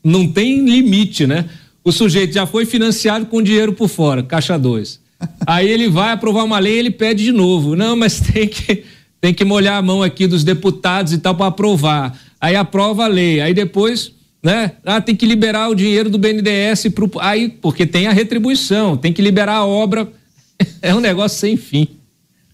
não 0.03 0.27
tem 0.27 0.65
limite, 0.65 1.27
né? 1.27 1.49
O 1.85 1.93
sujeito 1.93 2.33
já 2.33 2.47
foi 2.47 2.65
financiado 2.65 3.27
com 3.27 3.43
dinheiro 3.43 3.73
por 3.73 3.89
fora, 3.89 4.23
caixa 4.23 4.59
2. 4.59 5.02
Aí 5.47 5.69
ele 5.69 5.89
vai 5.89 6.13
aprovar 6.13 6.45
uma 6.45 6.59
lei, 6.59 6.79
ele 6.79 6.91
pede 6.91 7.25
de 7.25 7.33
novo. 7.33 7.77
Não, 7.77 7.97
mas 7.97 8.21
tem 8.21 8.49
que 8.49 8.85
tem 9.21 9.33
que 9.33 9.45
molhar 9.45 9.77
a 9.77 9.83
mão 9.83 10.03
aqui 10.03 10.27
dos 10.27 10.43
deputados 10.43 11.13
e 11.13 11.19
tal 11.19 11.35
para 11.35 11.47
aprovar. 11.47 12.19
Aí 12.41 12.57
aprova 12.57 13.05
a 13.05 13.07
lei. 13.07 13.41
Aí 13.41 13.55
depois, 13.55 14.13
né? 14.43 14.73
Ah, 14.85 15.01
tem 15.01 15.15
que 15.15 15.25
liberar 15.25 15.69
o 15.69 15.75
dinheiro 15.77 16.11
do 16.11 16.19
BNDES 16.19 16.89
pro 16.93 17.11
aí 17.21 17.49
porque 17.49 17.87
tem 17.87 18.09
a 18.09 18.13
retribuição, 18.13 18.97
tem 18.97 19.13
que 19.13 19.23
liberar 19.23 19.57
a 19.57 19.67
obra. 19.67 20.09
É 20.81 20.95
um 20.95 21.01
negócio 21.01 21.41
sem 21.41 21.57
fim. 21.57 21.89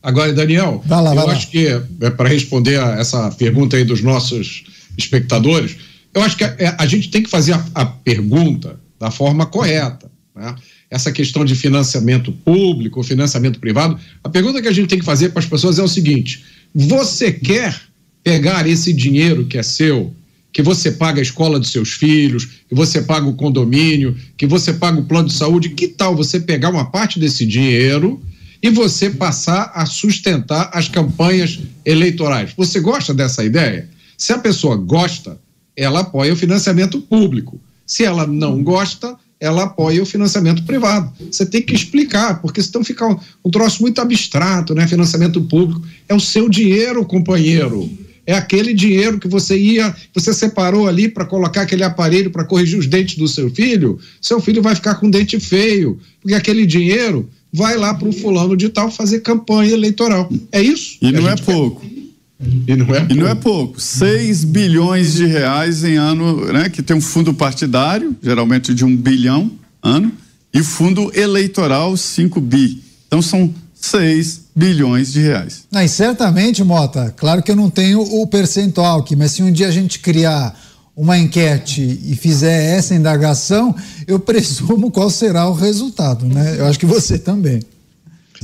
Agora, 0.03 0.33
Daniel, 0.33 0.83
lá, 0.89 1.15
eu 1.15 1.29
acho 1.29 1.47
lá. 1.47 1.51
que 1.51 1.67
é 2.01 2.11
para 2.11 2.27
responder 2.27 2.81
a 2.81 2.93
essa 2.93 3.31
pergunta 3.33 3.77
aí 3.77 3.85
dos 3.85 4.01
nossos 4.01 4.65
espectadores, 4.97 5.77
eu 6.15 6.23
acho 6.23 6.35
que 6.35 6.45
a, 6.45 6.57
é, 6.59 6.75
a 6.79 6.87
gente 6.87 7.11
tem 7.11 7.23
que 7.23 7.29
fazer 7.29 7.53
a, 7.53 7.67
a 7.75 7.85
pergunta 7.85 8.81
da 8.99 9.11
forma 9.11 9.45
correta, 9.45 10.11
né? 10.35 10.55
Essa 10.91 11.13
questão 11.13 11.45
de 11.45 11.55
financiamento 11.55 12.33
público, 12.33 13.03
financiamento 13.03 13.61
privado, 13.61 13.99
a 14.25 14.29
pergunta 14.29 14.63
que 14.63 14.69
a 14.69 14.73
gente 14.73 14.89
tem 14.89 14.99
que 14.99 15.05
fazer 15.05 15.31
para 15.31 15.41
as 15.41 15.47
pessoas 15.47 15.79
é 15.79 15.83
o 15.83 15.89
seguinte: 15.89 16.45
você 16.75 17.33
quer 17.33 17.79
pegar 18.23 18.67
esse 18.67 18.93
dinheiro 18.93 19.47
que 19.47 19.59
é 19.59 19.63
seu, 19.63 20.15
que 20.53 20.63
você 20.63 20.91
paga 20.91 21.21
a 21.21 21.23
escola 21.23 21.59
dos 21.59 21.71
seus 21.71 21.93
filhos, 21.93 22.47
que 22.69 22.75
você 22.75 23.03
paga 23.03 23.27
o 23.27 23.35
condomínio, 23.35 24.17
que 24.37 24.47
você 24.47 24.73
paga 24.73 25.01
o 25.01 25.05
plano 25.05 25.29
de 25.29 25.35
saúde, 25.35 25.71
que 25.71 25.89
tal 25.89 26.17
você 26.17 26.41
pegar 26.41 26.71
uma 26.71 26.91
parte 26.91 27.19
desse 27.19 27.47
dinheiro 27.47 28.21
e 28.63 28.71
você 28.71 29.11
passar 29.11 29.71
a 29.75 29.87
sustentar 29.87 30.71
as 30.73 30.89
campanhas 30.89 31.61
eleitorais? 31.85 32.53
Você 32.57 32.81
gosta 32.81 33.15
dessa 33.15 33.45
ideia? 33.45 33.89
Se 34.17 34.33
a 34.33 34.39
pessoa 34.39 34.77
gosta, 34.77 35.39
ela 35.77 36.01
apoia 36.01 36.33
o 36.33 36.37
financiamento 36.37 37.01
público. 37.01 37.61
Se 37.87 38.05
ela 38.05 38.27
não 38.27 38.63
gosta, 38.63 39.17
ela 39.41 39.65
apoia 39.65 40.03
o 40.03 40.07
financiamento 40.07 40.65
privado. 40.65 41.13
Você 41.31 41.47
tem 41.47 41.63
que 41.63 41.75
explicar, 41.75 42.41
porque 42.41 42.63
senão 42.63 42.85
fica 42.85 43.07
um, 43.07 43.17
um 43.45 43.51
troço 43.51 43.81
muito 43.83 44.01
abstrato, 44.01 44.75
né? 44.75 44.87
Financiamento 44.87 45.41
público. 45.43 45.83
É 46.09 46.15
o 46.15 46.21
seu 46.21 46.49
dinheiro, 46.49 47.05
companheiro. 47.05 47.89
É 48.27 48.35
aquele 48.35 48.75
dinheiro 48.75 49.19
que 49.19 49.29
você 49.29 49.57
ia, 49.57 49.95
você 50.13 50.35
separou 50.35 50.87
ali 50.87 51.09
para 51.09 51.25
colocar 51.25 51.63
aquele 51.63 51.83
aparelho 51.83 52.31
para 52.31 52.45
corrigir 52.45 52.79
os 52.79 52.87
dentes 52.87 53.17
do 53.17 53.27
seu 53.27 53.49
filho. 53.49 53.99
Seu 54.21 54.41
filho 54.41 54.61
vai 54.61 54.75
ficar 54.75 54.97
com 54.97 55.09
dente 55.09 55.41
feio, 55.41 55.99
porque 56.21 56.35
aquele 56.35 56.67
dinheiro 56.67 57.29
vai 57.53 57.77
lá 57.77 57.95
para 57.95 58.09
o 58.09 58.13
fulano 58.13 58.57
de 58.57 58.69
tal 58.69 58.91
fazer 58.91 59.21
campanha 59.21 59.73
eleitoral. 59.73 60.31
É 60.53 60.61
isso? 60.61 60.99
E 61.01 61.11
não 61.11 61.29
é 61.29 61.37
pouco. 61.37 61.81
Quer. 61.81 61.98
E 62.41 62.77
não 62.77 62.95
é, 62.95 63.07
e 63.11 63.15
não 63.15 63.27
é 63.27 63.35
pouco. 63.35 63.81
6 63.81 64.45
bilhões 64.45 65.15
de 65.15 65.27
reais 65.27 65.83
em 65.83 65.97
ano, 65.97 66.53
né? 66.53 66.69
Que 66.69 66.83
tem 66.83 66.97
um 66.97 67.01
fundo 67.01 67.35
partidário, 67.35 68.17
geralmente 68.23 68.73
de 68.73 68.85
um 68.85 68.97
bilhão 68.97 69.51
ano, 69.83 70.13
e 70.55 70.63
fundo 70.63 71.11
eleitoral 71.19 71.97
5 71.97 72.41
bi. 72.41 72.81
Então 73.07 73.21
são 73.21 73.53
6 73.75 74.43
bilhões 74.55 75.13
de 75.13 75.21
reais. 75.21 75.65
Não, 75.71 75.83
e 75.83 75.89
certamente, 75.89 76.63
Mota, 76.63 77.13
claro 77.17 77.43
que 77.43 77.51
eu 77.51 77.57
não 77.57 77.71
tenho 77.71 78.01
o 78.01 78.27
percentual 78.27 79.01
aqui, 79.01 79.17
mas 79.17 79.33
se 79.33 79.43
um 79.43 79.51
dia 79.51 79.69
a 79.69 79.73
gente 79.73 79.99
criar 79.99 80.59
uma 80.97 81.17
enquete 81.17 82.01
e 82.05 82.17
fizer 82.17 82.77
essa 82.77 82.95
indagação, 82.95 83.75
eu 84.07 84.19
presumo 84.21 84.91
qual 84.91 85.11
será 85.11 85.49
o 85.49 85.55
resultado, 85.55 86.27
né? 86.27 86.57
Eu 86.59 86.67
acho 86.67 86.79
que 86.79 86.87
você 86.87 87.19
também. 87.19 87.61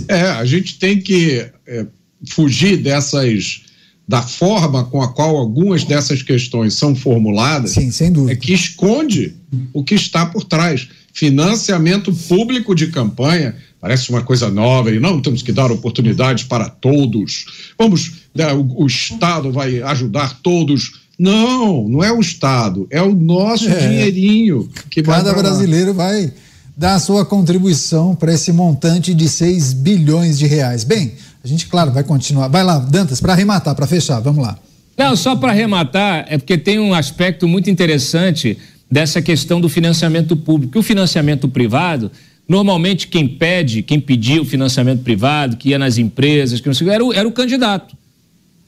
É, 0.09 0.23
a 0.23 0.45
gente 0.45 0.79
tem 0.79 1.01
que 1.01 1.47
é, 1.67 1.87
fugir 2.29 2.77
dessas 2.77 3.64
da 4.07 4.23
forma 4.23 4.85
com 4.85 5.03
a 5.03 5.09
qual 5.09 5.37
algumas 5.37 5.85
dessas 5.85 6.23
questões 6.23 6.75
são 6.75 6.95
formuladas, 6.95 7.71
Sim, 7.71 7.91
é 8.29 8.37
que 8.37 8.53
esconde 8.53 9.35
o 9.73 9.83
que 9.83 9.95
está 9.95 10.27
por 10.27 10.45
trás. 10.45 10.89
Financiamento 11.13 12.13
público 12.13 12.75
de 12.75 12.89
campanha 12.89 13.55
parece 13.81 14.11
uma 14.11 14.23
coisa 14.23 14.51
nova 14.51 14.91
e 14.91 14.99
não 14.99 15.21
temos 15.21 15.43
que 15.43 15.53
dar 15.53 15.71
oportunidades 15.71 16.45
para 16.45 16.69
todos. 16.69 17.73
Vamos, 17.79 18.13
né, 18.35 18.53
o, 18.53 18.83
o, 18.83 18.87
Estado 18.87 19.53
vai 19.53 19.81
ajudar 19.81 20.41
todos. 20.43 21.05
Não, 21.19 21.89
não 21.89 22.03
é 22.03 22.13
o 22.13 22.21
Estado, 22.21 22.87
é 22.91 23.01
o 23.01 23.15
nosso 23.15 23.69
é. 23.69 23.89
dinheirinho 23.89 24.69
que 24.91 25.03
Cada 25.03 25.33
brasileiro 25.33 25.95
vai 25.95 26.33
dar 26.77 26.95
a 26.95 26.99
sua 26.99 27.25
contribuição 27.25 28.17
para 28.17 28.35
esse 28.35 28.53
montante 28.53 29.15
de 29.15 29.29
6 29.29 29.73
bilhões 29.75 30.39
de 30.39 30.47
reais. 30.47 30.83
Bem, 30.83 31.13
a 31.45 31.47
gente, 31.47 31.67
claro, 31.67 31.93
vai 31.93 32.03
continuar. 32.03 32.49
Vai 32.49 32.65
lá, 32.65 32.79
Dantas, 32.79 33.21
para 33.21 33.35
arrematar, 33.35 33.75
para 33.75 33.87
fechar, 33.87 34.19
vamos 34.19 34.43
lá. 34.43 34.59
Não, 34.97 35.15
só 35.15 35.37
para 35.37 35.51
arrematar, 35.51 36.25
é 36.27 36.39
porque 36.39 36.57
tem 36.57 36.79
um 36.79 36.95
aspecto 36.95 37.47
muito 37.47 37.69
interessante 37.69 38.57
dessa 38.91 39.21
questão 39.21 39.61
do 39.61 39.69
financiamento 39.69 40.35
público. 40.37 40.79
O 40.79 40.83
financiamento 40.83 41.47
privado, 41.47 42.11
normalmente 42.49 43.09
quem 43.09 43.29
pede, 43.29 43.83
quem 43.83 44.01
pediu 44.01 44.43
o 44.43 44.45
financiamento 44.47 45.03
privado, 45.03 45.59
que 45.59 45.69
ia 45.69 45.79
nas 45.79 45.99
empresas, 45.99 46.61
que 46.61 46.67
não 46.67 46.75
sei, 46.75 46.89
era 46.89 47.05
o, 47.05 47.13
era 47.13 47.29
o 47.29 47.33
candidato. 47.33 47.95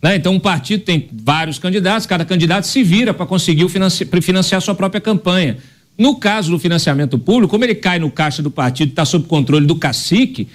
Né? 0.03 0.17
Então, 0.17 0.35
um 0.35 0.41
partido 0.41 0.85
tem 0.85 1.09
vários 1.11 1.59
candidatos, 1.59 2.07
cada 2.07 2.27
candidato 2.27 2.67
se 2.67 2.83
vira 2.83 3.15
para 3.15 3.25
conseguir 3.25 3.67
financiar, 3.71 4.09
financiar 4.21 4.61
sua 4.61 4.75
própria 4.75 5.01
campanha. 5.01 5.57
No 5.97 6.17
caso 6.17 6.51
do 6.51 6.59
financiamento 6.59 7.19
público, 7.19 7.53
como 7.53 7.65
ele 7.65 7.75
cai 7.75 7.99
no 7.99 8.11
caixa 8.11 8.43
do 8.43 8.51
partido, 8.51 8.91
está 8.91 9.07
sob 9.07 9.27
controle 9.27 9.65
do 9.65 9.77
cacique, 9.77 10.47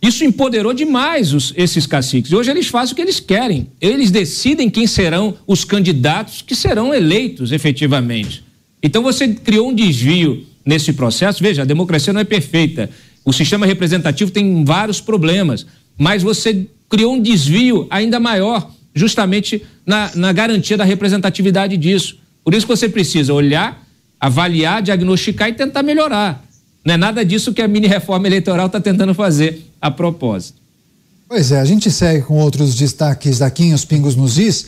isso 0.00 0.24
empoderou 0.24 0.72
demais 0.72 1.32
os, 1.32 1.52
esses 1.56 1.86
caciques. 1.86 2.32
Hoje 2.32 2.50
eles 2.50 2.68
fazem 2.68 2.92
o 2.92 2.96
que 2.96 3.02
eles 3.02 3.18
querem. 3.18 3.68
Eles 3.80 4.10
decidem 4.10 4.70
quem 4.70 4.86
serão 4.86 5.36
os 5.46 5.64
candidatos 5.64 6.40
que 6.40 6.54
serão 6.54 6.94
eleitos 6.94 7.50
efetivamente. 7.50 8.44
Então 8.82 9.02
você 9.02 9.28
criou 9.28 9.70
um 9.70 9.74
desvio 9.74 10.46
nesse 10.64 10.92
processo. 10.92 11.42
Veja, 11.42 11.62
a 11.62 11.64
democracia 11.64 12.12
não 12.12 12.20
é 12.20 12.24
perfeita. 12.24 12.88
O 13.24 13.32
sistema 13.32 13.66
representativo 13.66 14.30
tem 14.30 14.64
vários 14.64 15.00
problemas, 15.00 15.66
mas 15.98 16.22
você 16.22 16.66
criou 16.88 17.14
um 17.14 17.20
desvio 17.20 17.86
ainda 17.90 18.20
maior, 18.20 18.70
justamente 18.94 19.62
na, 19.84 20.10
na 20.14 20.32
garantia 20.32 20.76
da 20.76 20.84
representatividade 20.84 21.76
disso. 21.76 22.18
Por 22.44 22.54
isso 22.54 22.66
que 22.66 22.74
você 22.74 22.88
precisa 22.88 23.34
olhar, 23.34 23.84
avaliar, 24.18 24.80
diagnosticar 24.80 25.48
e 25.48 25.52
tentar 25.54 25.82
melhorar. 25.82 26.47
Não 26.84 26.94
é 26.94 26.96
nada 26.96 27.24
disso 27.24 27.52
que 27.52 27.62
a 27.62 27.68
mini 27.68 27.86
reforma 27.86 28.26
eleitoral 28.26 28.66
está 28.66 28.80
tentando 28.80 29.14
fazer 29.14 29.66
a 29.80 29.90
propósito. 29.90 30.58
Pois 31.28 31.52
é, 31.52 31.60
a 31.60 31.64
gente 31.64 31.90
segue 31.90 32.22
com 32.22 32.38
outros 32.38 32.74
destaques 32.74 33.40
daqui 33.40 33.64
em 33.64 33.74
Os 33.74 33.84
Pingos 33.84 34.16
nos 34.16 34.38
Is. 34.38 34.66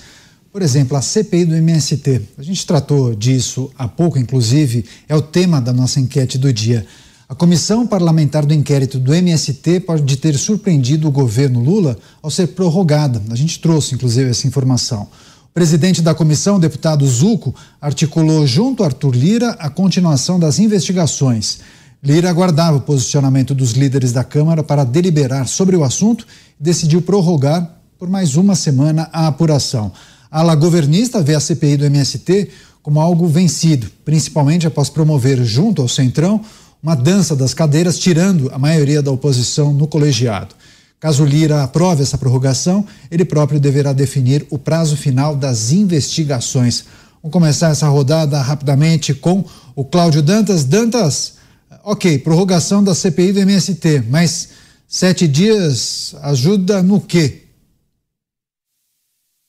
Por 0.53 0.63
exemplo, 0.63 0.97
a 0.97 1.01
CPI 1.01 1.45
do 1.45 1.55
MST. 1.55 2.23
A 2.37 2.43
gente 2.43 2.67
tratou 2.67 3.15
disso 3.15 3.71
há 3.79 3.89
pouco, 3.89 4.19
inclusive, 4.19 4.85
é 5.09 5.15
o 5.15 5.23
tema 5.23 5.61
da 5.61 5.73
nossa 5.73 6.01
enquete 6.01 6.37
do 6.37 6.53
dia. 6.53 6.85
A 7.29 7.35
comissão 7.35 7.87
parlamentar 7.87 8.45
do 8.45 8.53
inquérito 8.53 8.99
do 8.99 9.15
MST 9.15 9.81
pode 9.81 10.17
ter 10.17 10.37
surpreendido 10.37 11.07
o 11.07 11.13
governo 11.13 11.61
Lula 11.61 11.97
ao 12.21 12.29
ser 12.29 12.49
prorrogada. 12.49 13.23
A 13.31 13.37
gente 13.37 13.61
trouxe, 13.61 13.95
inclusive, 13.95 14.29
essa 14.29 14.49
informação. 14.49 15.09
O 15.45 15.55
presidente 15.55 16.03
da 16.03 16.13
comissão, 16.13 16.59
deputado 16.59 17.07
Zuco, 17.07 17.55
articulou 17.81 18.45
junto 18.47 18.83
a 18.83 18.87
Arthur 18.87 19.15
Lira 19.15 19.51
a 19.61 19.71
continuação 19.71 20.41
das 20.41 20.59
investigações. 20.59 21.61
Lira 22.03 22.31
aguardava 22.31 22.79
o 22.79 22.81
posicionamento 22.81 23.55
dos 23.55 23.73
líderes 23.73 24.11
da 24.11 24.25
Câmara 24.25 24.63
para 24.63 24.85
deliberar 24.85 25.47
sobre 25.47 25.77
o 25.77 25.85
assunto 25.85 26.27
e 26.59 26.63
decidiu 26.63 27.03
prorrogar 27.03 27.77
por 27.99 28.09
mais 28.09 28.37
uma 28.37 28.55
semana 28.55 29.11
a 29.13 29.27
apuração. 29.27 29.93
A 30.31 30.41
ala 30.41 30.55
governista 30.55 31.23
vê 31.23 31.35
a 31.35 31.41
CPI 31.41 31.77
do 31.77 31.85
MST 31.85 32.49
como 32.83 33.01
algo 33.01 33.29
vencido, 33.29 33.91
principalmente 34.03 34.67
após 34.67 34.89
promover, 34.89 35.45
junto 35.45 35.83
ao 35.83 35.89
Centrão, 35.89 36.41
uma 36.83 36.95
dança 36.95 37.37
das 37.37 37.53
cadeiras, 37.53 37.99
tirando 37.99 38.51
a 38.51 38.59
maioria 38.59 39.03
da 39.03 39.11
oposição 39.11 39.71
no 39.75 39.87
colegiado. 39.87 40.55
Caso 40.99 41.23
Lira 41.25 41.63
aprove 41.63 42.03
essa 42.03 42.17
prorrogação, 42.17 42.87
ele 43.11 43.27
próprio 43.27 43.61
deverá 43.61 43.93
definir 43.93 44.47
o 44.49 44.59
prazo 44.59 44.97
final 44.97 45.37
das 45.37 45.73
investigações. 45.73 46.85
Vamos 47.23 47.33
começar 47.33 47.69
essa 47.69 47.89
rodada 47.89 48.41
rapidamente 48.41 49.13
com 49.13 49.45
o 49.77 49.85
Cláudio 49.85 50.23
Dantas. 50.23 50.65
Dantas, 50.65 51.40
ok, 51.85 52.19
prorrogação 52.19 52.83
da 52.83 52.95
CPI 52.95 53.33
do 53.33 53.41
MST, 53.41 54.05
mas 54.09 54.51
sete 54.87 55.27
dias 55.27 56.15
ajuda 56.23 56.83
no 56.83 57.01
quê? 57.01 57.43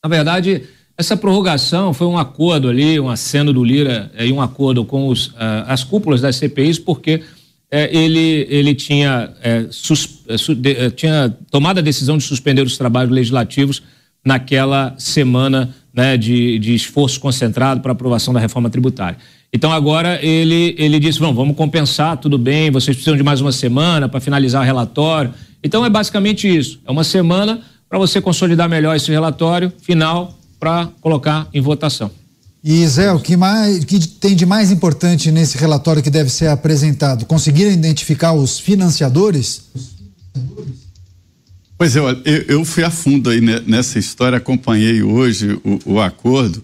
Na 0.03 0.10
verdade, 0.10 0.64
essa 0.98 1.16
prorrogação 1.16 1.94
foi 1.94 2.08
um 2.08 2.18
acordo 2.18 2.70
ali, 2.70 2.99
um 2.99 3.10
aceno 3.10 3.53
do 3.53 3.64
Lira 3.64 4.12
eh, 4.16 4.28
e 4.28 4.32
um 4.32 4.41
acordo 4.41 4.84
com 4.86 5.08
os, 5.08 5.28
uh, 5.28 5.66
as 5.68 5.84
cúpulas 5.84 6.22
das 6.22 6.36
CPIs, 6.36 6.80
porque 6.80 7.24
eh, 7.70 7.90
ele, 7.95 8.48
ele 8.49 8.76
tinha, 8.76 9.34
sus, 9.70 10.24
de, 10.58 10.91
tinha 10.91 11.36
tomado 11.49 11.80
a 11.80 11.82
decisão 11.82 12.18
de 12.18 12.24
suspender 12.24 12.62
os 12.62 12.78
trabalhos 12.78 13.12
legislativos 13.12 13.82
naquela 14.26 14.95
semana 14.98 15.74
né, 15.94 16.18
de, 16.18 16.60
de 16.60 16.74
esforço 16.74 17.20
concentrado 17.20 17.82
para 17.82 17.91
aprovação 17.91 18.34
da 18.34 18.40
reforma 18.40 18.70
tributária. 18.70 19.18
Então 19.53 19.72
agora 19.72 20.23
ele, 20.26 20.76
ele 20.78 20.99
disse: 20.99 21.19
vamos, 21.19 21.36
vamos 21.36 21.56
compensar, 21.56 22.18
tudo 22.18 22.38
bem, 22.38 22.72
vocês 22.72 22.95
precisam 22.95 23.18
de 23.18 23.23
mais 23.23 23.41
uma 23.41 23.52
semana 23.52 24.07
para 24.07 24.19
finalizar 24.19 24.61
o 24.61 24.65
relatório. 24.65 25.34
Então 25.64 25.86
é 25.86 25.90
basicamente 25.90 26.48
isso: 26.48 26.80
é 26.86 26.91
uma 26.91 27.03
semana 27.03 27.61
para 27.90 27.99
você 27.99 28.22
consolidar 28.22 28.69
melhor 28.69 28.95
esse 28.95 29.11
relatório 29.11 29.72
final 29.82 30.38
para 30.60 30.88
colocar 31.02 31.48
em 31.53 31.60
votação. 31.60 32.10
E 32.64 32.86
Zé, 32.88 33.11
o 33.11 33.19
que, 33.19 33.36
mais, 33.36 33.84
que 33.84 33.99
tem 34.07 34.36
de 34.36 34.45
mais 34.45 34.72
importante 34.72 35.32
nesse 35.32 35.57
relatório 35.57 36.02
que 36.03 36.11
deve 36.11 36.30
ser 36.30 36.48
apresentado? 36.48 37.26
Conseguiram 37.26 37.72
identificar 37.72 38.34
os 38.34 38.60
financiadores? 38.60 39.64
Pois 41.76 41.95
é, 41.95 41.99
eu, 41.99 42.15
eu 42.48 42.64
fui 42.64 42.84
a 42.84 42.91
fundo 42.91 43.32
aí 43.32 43.41
nessa 43.41 43.98
história, 43.98 44.38
acompanhei 44.38 45.02
hoje 45.02 45.60
o, 45.64 45.94
o 45.94 45.99
acordo. 45.99 46.64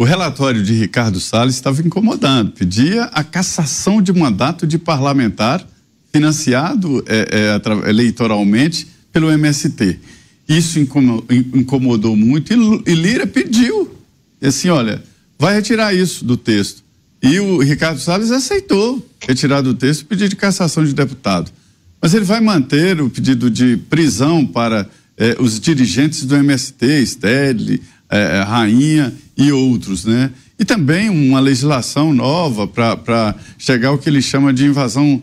O 0.00 0.04
relatório 0.04 0.62
de 0.62 0.72
Ricardo 0.72 1.20
Salles 1.20 1.56
estava 1.56 1.82
incomodando, 1.82 2.52
pedia 2.52 3.04
a 3.12 3.22
cassação 3.22 4.00
de 4.00 4.10
mandato 4.14 4.66
de 4.66 4.78
parlamentar 4.78 5.62
financiado 6.10 7.04
é, 7.06 7.60
é, 7.60 7.90
eleitoralmente 7.90 8.88
pelo 9.12 9.30
MST. 9.30 10.00
Isso 10.48 10.78
incomodou 10.80 12.16
muito 12.16 12.50
e, 12.86 12.94
Lira 12.94 13.26
pediu, 13.26 13.94
assim, 14.40 14.70
olha, 14.70 15.02
vai 15.38 15.56
retirar 15.56 15.94
isso 15.94 16.24
do 16.24 16.34
texto. 16.34 16.82
E 17.22 17.38
o 17.38 17.58
Ricardo 17.58 18.00
Salles 18.00 18.30
aceitou 18.30 19.06
retirar 19.20 19.60
do 19.60 19.74
texto 19.74 20.00
o 20.00 20.06
pedido 20.06 20.30
de 20.30 20.36
cassação 20.36 20.82
de 20.82 20.94
deputado. 20.94 21.52
Mas 22.00 22.14
ele 22.14 22.24
vai 22.24 22.40
manter 22.40 23.02
o 23.02 23.10
pedido 23.10 23.50
de 23.50 23.76
prisão 23.76 24.46
para 24.46 24.88
eh, 25.18 25.36
os 25.38 25.60
dirigentes 25.60 26.24
do 26.24 26.34
MST, 26.34 27.04
Stedley, 27.04 27.82
eh, 28.10 28.38
eh, 28.38 28.42
Rainha 28.42 29.12
e 29.36 29.52
outros, 29.52 30.04
né? 30.04 30.30
E 30.58 30.64
também 30.64 31.08
uma 31.08 31.40
legislação 31.40 32.12
nova 32.12 32.66
para 32.66 33.34
chegar 33.56 33.88
ao 33.88 33.98
que 33.98 34.08
ele 34.08 34.20
chama 34.20 34.52
de 34.52 34.66
invasão 34.66 35.22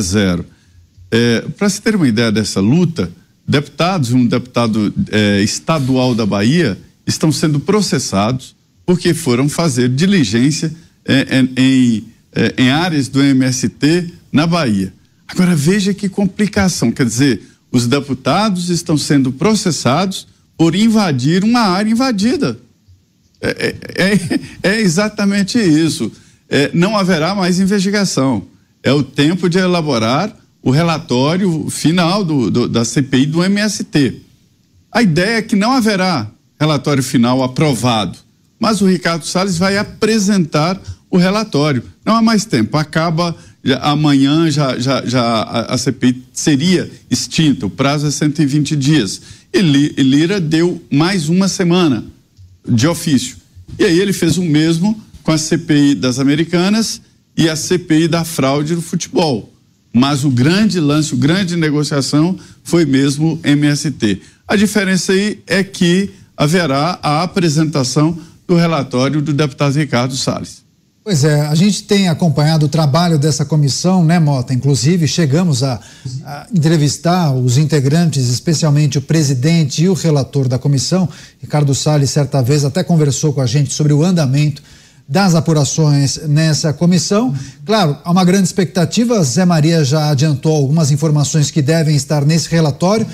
zero. 0.00 0.44
para 1.56 1.68
se 1.68 1.80
ter 1.80 1.96
uma 1.96 2.06
ideia 2.06 2.30
dessa 2.30 2.60
luta, 2.60 3.10
deputados, 3.48 4.12
um 4.12 4.26
deputado 4.26 4.92
estadual 5.42 6.14
da 6.14 6.26
Bahia, 6.26 6.78
estão 7.06 7.32
sendo 7.32 7.58
processados 7.58 8.54
porque 8.84 9.14
foram 9.14 9.48
fazer 9.48 9.88
diligência 9.88 10.70
em, 11.56 12.04
em 12.58 12.70
áreas 12.70 13.08
do 13.08 13.22
MST 13.22 14.12
na 14.30 14.46
Bahia. 14.46 14.92
Agora 15.26 15.54
veja 15.56 15.94
que 15.94 16.08
complicação, 16.08 16.90
quer 16.90 17.06
dizer, 17.06 17.40
os 17.70 17.86
deputados 17.86 18.68
estão 18.68 18.98
sendo 18.98 19.32
processados 19.32 20.26
por 20.60 20.74
invadir 20.74 21.42
uma 21.42 21.60
área 21.60 21.90
invadida. 21.90 22.58
É, 23.40 23.74
é, 23.96 24.12
é, 24.12 24.40
é 24.74 24.80
exatamente 24.82 25.58
isso. 25.58 26.12
É, 26.50 26.70
não 26.74 26.98
haverá 26.98 27.34
mais 27.34 27.58
investigação. 27.58 28.42
É 28.82 28.92
o 28.92 29.02
tempo 29.02 29.48
de 29.48 29.56
elaborar 29.56 30.36
o 30.62 30.70
relatório 30.70 31.70
final 31.70 32.22
do, 32.22 32.50
do, 32.50 32.68
da 32.68 32.84
CPI 32.84 33.24
do 33.24 33.42
MST. 33.42 34.20
A 34.92 35.00
ideia 35.00 35.38
é 35.38 35.42
que 35.42 35.56
não 35.56 35.72
haverá 35.72 36.30
relatório 36.60 37.02
final 37.02 37.42
aprovado, 37.42 38.18
mas 38.58 38.82
o 38.82 38.86
Ricardo 38.86 39.24
Salles 39.24 39.56
vai 39.56 39.78
apresentar 39.78 40.78
o 41.10 41.16
relatório. 41.16 41.82
Não 42.04 42.14
há 42.14 42.20
mais 42.20 42.44
tempo, 42.44 42.76
acaba 42.76 43.34
já, 43.64 43.78
amanhã 43.78 44.50
já, 44.50 44.78
já, 44.78 45.04
já 45.06 45.22
a, 45.22 45.74
a, 45.74 45.78
CPI 45.78 46.22
seria 46.34 46.90
extinta, 47.10 47.64
o 47.64 47.70
prazo 47.70 48.06
é 48.06 48.10
120 48.10 48.76
dias. 48.76 49.22
E 49.52 49.60
Lira 49.60 50.40
deu 50.40 50.80
mais 50.90 51.28
uma 51.28 51.48
semana 51.48 52.04
de 52.66 52.86
ofício. 52.86 53.36
E 53.78 53.84
aí 53.84 53.98
ele 53.98 54.12
fez 54.12 54.38
o 54.38 54.42
mesmo 54.42 55.00
com 55.22 55.32
a 55.32 55.38
CPI 55.38 55.94
das 55.94 56.18
Americanas 56.18 57.00
e 57.36 57.48
a 57.48 57.56
CPI 57.56 58.08
da 58.08 58.24
fraude 58.24 58.74
no 58.74 58.82
futebol. 58.82 59.52
Mas 59.92 60.24
o 60.24 60.30
grande 60.30 60.78
lance, 60.78 61.14
o 61.14 61.16
grande 61.16 61.56
negociação 61.56 62.38
foi 62.62 62.84
mesmo 62.84 63.40
MST. 63.42 64.20
A 64.46 64.56
diferença 64.56 65.12
aí 65.12 65.42
é 65.46 65.64
que 65.64 66.10
haverá 66.36 66.98
a 67.02 67.22
apresentação 67.22 68.18
do 68.46 68.54
relatório 68.54 69.20
do 69.20 69.32
deputado 69.32 69.76
Ricardo 69.76 70.16
Salles. 70.16 70.64
Pois 71.02 71.24
é, 71.24 71.40
a 71.40 71.54
gente 71.54 71.84
tem 71.84 72.08
acompanhado 72.08 72.66
o 72.66 72.68
trabalho 72.68 73.18
dessa 73.18 73.42
comissão, 73.42 74.04
né, 74.04 74.18
Mota? 74.18 74.52
Inclusive, 74.52 75.08
chegamos 75.08 75.62
a, 75.62 75.80
a, 76.26 76.46
entrevistar 76.52 77.32
os 77.32 77.56
integrantes, 77.56 78.28
especialmente 78.28 78.98
o 78.98 79.02
presidente 79.02 79.82
e 79.82 79.88
o 79.88 79.94
relator 79.94 80.46
da 80.46 80.58
comissão. 80.58 81.08
Ricardo 81.40 81.74
Salles, 81.74 82.10
certa 82.10 82.42
vez, 82.42 82.66
até 82.66 82.84
conversou 82.84 83.32
com 83.32 83.40
a 83.40 83.46
gente 83.46 83.72
sobre 83.72 83.94
o 83.94 84.04
andamento 84.04 84.62
das 85.08 85.34
apurações 85.34 86.18
nessa 86.28 86.70
comissão. 86.70 87.34
Claro, 87.64 87.96
há 88.04 88.10
uma 88.10 88.24
grande 88.24 88.44
expectativa. 88.44 89.24
Zé 89.24 89.46
Maria 89.46 89.82
já 89.82 90.10
adiantou 90.10 90.54
algumas 90.54 90.90
informações 90.90 91.50
que 91.50 91.62
devem 91.62 91.96
estar 91.96 92.26
nesse 92.26 92.50
relatório, 92.50 93.06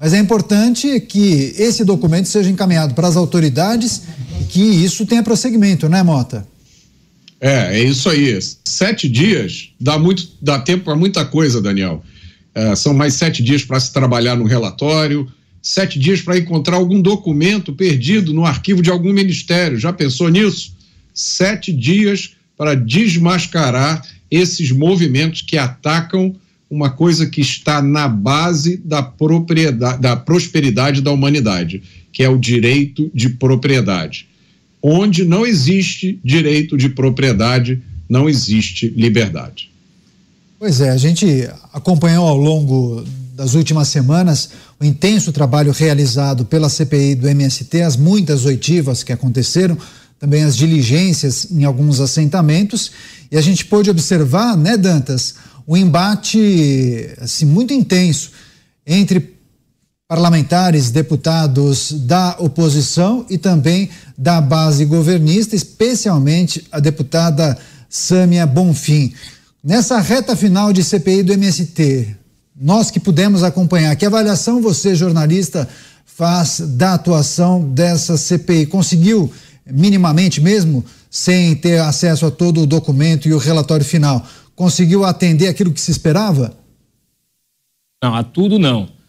mas 0.00 0.14
é 0.14 0.18
importante 0.18 1.00
que 1.00 1.56
esse 1.58 1.84
documento 1.84 2.28
seja 2.28 2.48
encaminhado 2.48 2.94
para 2.94 3.08
as 3.08 3.16
autoridades 3.16 4.02
e 4.40 4.44
que 4.44 4.62
isso 4.62 5.04
tenha 5.04 5.24
prosseguimento, 5.24 5.88
né, 5.88 6.04
Mota? 6.04 6.46
É, 7.42 7.80
é 7.80 7.82
isso 7.82 8.08
aí. 8.08 8.38
Sete 8.64 9.08
dias 9.08 9.70
dá 9.80 9.98
muito, 9.98 10.28
dá 10.40 10.60
tempo 10.60 10.84
para 10.84 10.94
muita 10.94 11.24
coisa, 11.24 11.60
Daniel. 11.60 12.00
É, 12.54 12.76
são 12.76 12.94
mais 12.94 13.14
sete 13.14 13.42
dias 13.42 13.64
para 13.64 13.80
se 13.80 13.92
trabalhar 13.92 14.36
no 14.36 14.44
relatório, 14.44 15.26
sete 15.60 15.98
dias 15.98 16.22
para 16.22 16.38
encontrar 16.38 16.76
algum 16.76 17.02
documento 17.02 17.72
perdido 17.72 18.32
no 18.32 18.46
arquivo 18.46 18.80
de 18.80 18.90
algum 18.90 19.12
ministério. 19.12 19.76
Já 19.76 19.92
pensou 19.92 20.28
nisso? 20.28 20.76
Sete 21.12 21.72
dias 21.72 22.36
para 22.56 22.76
desmascarar 22.76 24.06
esses 24.30 24.70
movimentos 24.70 25.42
que 25.42 25.58
atacam 25.58 26.36
uma 26.70 26.90
coisa 26.90 27.26
que 27.26 27.40
está 27.40 27.82
na 27.82 28.06
base 28.06 28.76
da 28.76 29.02
propriedade, 29.02 30.00
da 30.00 30.14
prosperidade 30.14 31.02
da 31.02 31.10
humanidade, 31.10 31.82
que 32.12 32.22
é 32.22 32.28
o 32.28 32.38
direito 32.38 33.10
de 33.12 33.30
propriedade. 33.30 34.28
Onde 34.82 35.24
não 35.24 35.46
existe 35.46 36.18
direito 36.24 36.76
de 36.76 36.88
propriedade, 36.88 37.80
não 38.08 38.28
existe 38.28 38.88
liberdade. 38.88 39.70
Pois 40.58 40.80
é, 40.80 40.90
a 40.90 40.96
gente 40.96 41.48
acompanhou 41.72 42.26
ao 42.26 42.36
longo 42.36 43.04
das 43.34 43.54
últimas 43.54 43.88
semanas 43.88 44.50
o 44.78 44.84
intenso 44.84 45.32
trabalho 45.32 45.72
realizado 45.72 46.44
pela 46.44 46.68
CPI 46.68 47.14
do 47.14 47.28
MST, 47.28 47.80
as 47.80 47.96
muitas 47.96 48.44
oitivas 48.44 49.02
que 49.02 49.12
aconteceram, 49.12 49.76
também 50.18 50.42
as 50.44 50.56
diligências 50.56 51.48
em 51.50 51.64
alguns 51.64 52.00
assentamentos, 52.00 52.92
e 53.30 53.36
a 53.36 53.40
gente 53.40 53.64
pôde 53.64 53.90
observar, 53.90 54.56
né, 54.56 54.76
Dantas, 54.76 55.34
um 55.66 55.76
embate 55.76 57.08
assim, 57.20 57.44
muito 57.44 57.72
intenso 57.72 58.30
entre 58.86 59.32
parlamentares, 60.12 60.90
deputados 60.90 61.90
da 61.90 62.36
oposição 62.38 63.24
e 63.30 63.38
também 63.38 63.88
da 64.18 64.42
base 64.42 64.84
governista, 64.84 65.56
especialmente 65.56 66.66
a 66.70 66.78
deputada 66.78 67.56
Sâmia 67.88 68.44
Bonfim. 68.44 69.14
Nessa 69.64 69.98
reta 70.00 70.36
final 70.36 70.70
de 70.70 70.84
CPI 70.84 71.22
do 71.22 71.32
MST, 71.32 72.14
nós 72.54 72.90
que 72.90 73.00
pudemos 73.00 73.42
acompanhar, 73.42 73.96
que 73.96 74.04
avaliação 74.04 74.60
você, 74.60 74.94
jornalista, 74.94 75.66
faz 76.04 76.60
da 76.60 76.92
atuação 76.92 77.70
dessa 77.70 78.18
CPI? 78.18 78.66
Conseguiu 78.66 79.32
minimamente 79.64 80.42
mesmo, 80.42 80.84
sem 81.10 81.56
ter 81.56 81.80
acesso 81.80 82.26
a 82.26 82.30
todo 82.30 82.60
o 82.60 82.66
documento 82.66 83.30
e 83.30 83.32
o 83.32 83.38
relatório 83.38 83.84
final, 83.84 84.26
conseguiu 84.54 85.06
atender 85.06 85.48
aquilo 85.48 85.72
que 85.72 85.80
se 85.80 85.90
esperava? 85.90 86.52
Não, 88.04 88.14
a 88.14 88.22
tudo 88.22 88.58
não. 88.58 89.00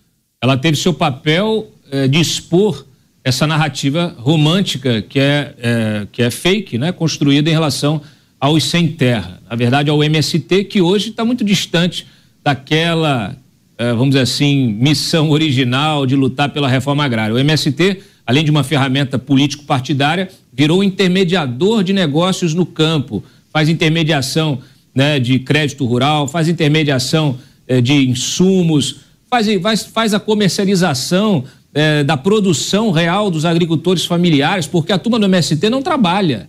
Ela 0.43 0.57
teve 0.57 0.75
seu 0.75 0.93
papel 0.93 1.71
é, 1.89 2.05
de 2.05 2.19
expor 2.19 2.85
essa 3.23 3.47
narrativa 3.47 4.13
romântica 4.17 5.01
que 5.01 5.17
é, 5.17 5.55
é, 5.57 6.07
que 6.11 6.21
é 6.21 6.29
fake, 6.29 6.77
né, 6.77 6.91
construída 6.91 7.49
em 7.49 7.53
relação 7.53 8.01
aos 8.37 8.65
sem 8.65 8.89
terra. 8.89 9.41
Na 9.49 9.55
verdade, 9.55 9.89
ao 9.89 10.03
MST, 10.03 10.65
que 10.65 10.81
hoje 10.81 11.11
está 11.11 11.23
muito 11.23 11.45
distante 11.45 12.05
daquela, 12.43 13.37
é, 13.77 13.91
vamos 13.91 14.09
dizer 14.09 14.23
assim, 14.23 14.67
missão 14.77 15.29
original 15.29 16.05
de 16.05 16.17
lutar 16.17 16.49
pela 16.49 16.67
reforma 16.67 17.05
agrária. 17.05 17.33
O 17.33 17.39
MST, 17.39 18.01
além 18.27 18.43
de 18.43 18.51
uma 18.51 18.65
ferramenta 18.65 19.17
político-partidária, 19.17 20.27
virou 20.51 20.83
intermediador 20.83 21.85
de 21.85 21.93
negócios 21.93 22.53
no 22.53 22.65
campo, 22.65 23.23
faz 23.49 23.69
intermediação 23.69 24.59
né, 24.93 25.21
de 25.21 25.39
crédito 25.39 25.85
rural, 25.85 26.27
faz 26.27 26.49
intermediação 26.49 27.39
de 27.81 27.93
insumos, 27.93 29.02
faz, 29.33 29.47
faz, 29.61 29.85
faz 29.85 30.13
a 30.13 30.19
comercialização 30.19 31.43
eh, 31.73 32.03
da 32.03 32.15
produção 32.15 32.91
real 32.91 33.31
dos 33.31 33.45
agricultores 33.45 34.05
familiares, 34.05 34.67
porque 34.67 34.91
a 34.91 34.97
turma 34.99 35.17
do 35.17 35.25
MST 35.25 35.71
não 35.71 35.81
trabalha. 35.81 36.47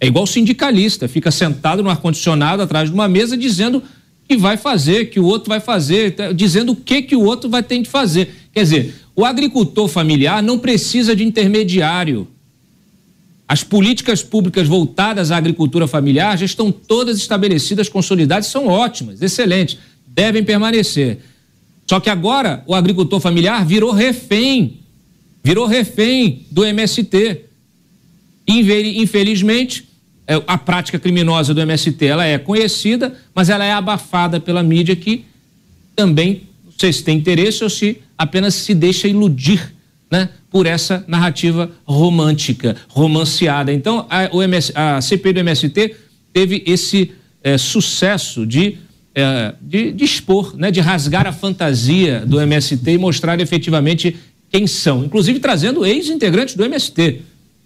É 0.00 0.06
igual 0.06 0.24
sindicalista, 0.24 1.08
fica 1.08 1.32
sentado 1.32 1.82
no 1.82 1.90
ar-condicionado 1.90 2.62
atrás 2.62 2.88
de 2.88 2.94
uma 2.94 3.08
mesa 3.08 3.36
dizendo 3.36 3.82
que 4.28 4.36
vai 4.36 4.56
fazer, 4.56 5.06
que 5.06 5.18
o 5.18 5.24
outro 5.24 5.48
vai 5.48 5.58
fazer, 5.58 6.14
tá, 6.14 6.30
dizendo 6.30 6.72
o 6.72 6.76
que, 6.76 7.02
que 7.02 7.16
o 7.16 7.24
outro 7.24 7.50
vai 7.50 7.62
ter 7.62 7.82
de 7.82 7.88
fazer. 7.88 8.32
Quer 8.52 8.62
dizer, 8.62 8.94
o 9.16 9.24
agricultor 9.24 9.88
familiar 9.88 10.40
não 10.40 10.60
precisa 10.60 11.16
de 11.16 11.24
intermediário. 11.24 12.28
As 13.48 13.64
políticas 13.64 14.22
públicas 14.22 14.68
voltadas 14.68 15.32
à 15.32 15.36
agricultura 15.36 15.88
familiar 15.88 16.38
já 16.38 16.44
estão 16.44 16.70
todas 16.70 17.16
estabelecidas, 17.16 17.88
consolidadas, 17.88 18.46
são 18.46 18.68
ótimas, 18.68 19.20
excelentes, 19.20 19.78
devem 20.06 20.44
permanecer. 20.44 21.18
Só 21.88 21.98
que 21.98 22.10
agora 22.10 22.62
o 22.66 22.74
agricultor 22.74 23.18
familiar 23.18 23.64
virou 23.64 23.92
refém, 23.92 24.80
virou 25.42 25.66
refém 25.66 26.46
do 26.50 26.64
MST. 26.64 27.46
Infelizmente, 28.46 29.88
é, 30.26 30.34
a 30.46 30.58
prática 30.58 30.98
criminosa 30.98 31.54
do 31.54 31.60
MST 31.62 32.04
ela 32.04 32.26
é 32.26 32.36
conhecida, 32.36 33.16
mas 33.34 33.48
ela 33.48 33.64
é 33.64 33.72
abafada 33.72 34.38
pela 34.38 34.62
mídia 34.62 34.94
que 34.94 35.24
também, 35.96 36.42
não 36.62 36.72
sei 36.76 36.92
se 36.92 37.02
tem 37.02 37.16
interesse 37.16 37.64
ou 37.64 37.70
se 37.70 37.98
apenas 38.16 38.54
se 38.54 38.74
deixa 38.74 39.08
iludir 39.08 39.74
né, 40.10 40.28
por 40.50 40.66
essa 40.66 41.02
narrativa 41.08 41.70
romântica, 41.86 42.76
romanceada. 42.88 43.72
Então, 43.72 44.06
a, 44.10 44.28
o 44.30 44.42
MS, 44.42 44.72
a 44.74 45.00
CPI 45.00 45.32
do 45.32 45.40
MST 45.40 45.96
teve 46.32 46.62
esse 46.66 47.12
é, 47.42 47.56
sucesso 47.56 48.46
de, 48.46 48.78
é, 49.20 49.52
de, 49.60 49.90
de, 49.90 50.04
expor, 50.04 50.56
né, 50.56 50.70
de 50.70 50.78
rasgar 50.78 51.26
a 51.26 51.32
fantasia 51.32 52.24
do 52.24 52.40
MST 52.40 52.88
e 52.88 52.98
mostrar 52.98 53.40
efetivamente 53.40 54.16
quem 54.48 54.64
são, 54.64 55.04
inclusive 55.04 55.40
trazendo 55.40 55.84
ex-integrantes 55.84 56.54
do 56.54 56.64
MST, 56.64 57.22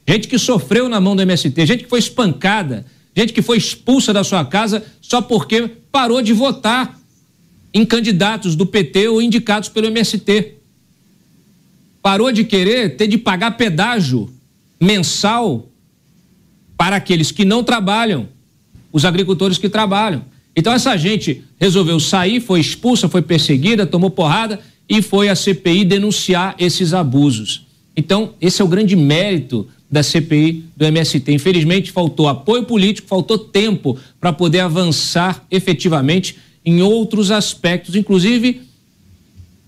gente 0.08 0.28
que 0.28 0.38
sofreu 0.38 0.88
na 0.88 0.98
mão 0.98 1.14
do 1.14 1.20
MST, 1.20 1.66
gente 1.66 1.84
que 1.84 1.90
foi 1.90 1.98
espancada, 1.98 2.86
gente 3.14 3.34
que 3.34 3.42
foi 3.42 3.58
expulsa 3.58 4.14
da 4.14 4.24
sua 4.24 4.46
casa 4.46 4.82
só 5.02 5.20
porque 5.20 5.68
parou 5.92 6.22
de 6.22 6.32
votar 6.32 6.98
em 7.74 7.84
candidatos 7.84 8.56
do 8.56 8.64
PT 8.64 9.08
ou 9.08 9.20
indicados 9.20 9.68
pelo 9.68 9.88
MST 9.88 10.54
parou 12.00 12.32
de 12.32 12.44
querer 12.44 12.96
ter 12.96 13.06
de 13.06 13.18
pagar 13.18 13.58
pedágio 13.58 14.32
mensal 14.80 15.68
para 16.78 16.96
aqueles 16.96 17.30
que 17.30 17.44
não 17.44 17.62
trabalham, 17.62 18.26
os 18.90 19.04
agricultores 19.04 19.58
que 19.58 19.68
trabalham. 19.68 20.31
Então 20.54 20.72
essa 20.72 20.96
gente 20.96 21.42
resolveu 21.58 21.98
sair, 21.98 22.40
foi 22.40 22.60
expulsa, 22.60 23.08
foi 23.08 23.22
perseguida, 23.22 23.86
tomou 23.86 24.10
porrada 24.10 24.60
e 24.88 25.00
foi 25.00 25.28
à 25.28 25.34
CPI 25.34 25.84
denunciar 25.84 26.54
esses 26.58 26.92
abusos. 26.92 27.66
Então, 27.96 28.34
esse 28.40 28.60
é 28.60 28.64
o 28.64 28.68
grande 28.68 28.96
mérito 28.96 29.68
da 29.90 30.02
CPI 30.02 30.64
do 30.76 30.84
MST. 30.84 31.32
Infelizmente, 31.32 31.92
faltou 31.92 32.28
apoio 32.28 32.64
político, 32.64 33.08
faltou 33.08 33.38
tempo 33.38 33.98
para 34.20 34.32
poder 34.32 34.60
avançar 34.60 35.44
efetivamente 35.50 36.36
em 36.64 36.80
outros 36.80 37.30
aspectos, 37.30 37.94
inclusive 37.94 38.62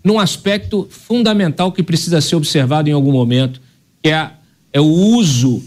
num 0.03 0.19
aspecto 0.19 0.87
fundamental 0.91 1.73
que 1.73 1.83
precisa 1.83 2.21
ser 2.21 2.37
observado 2.37 2.89
em 2.89 2.93
algum 2.93 3.13
momento, 3.13 3.61
que 4.03 4.11
é, 4.11 4.31
é 4.73 4.81
o 4.81 4.85
uso 4.85 5.63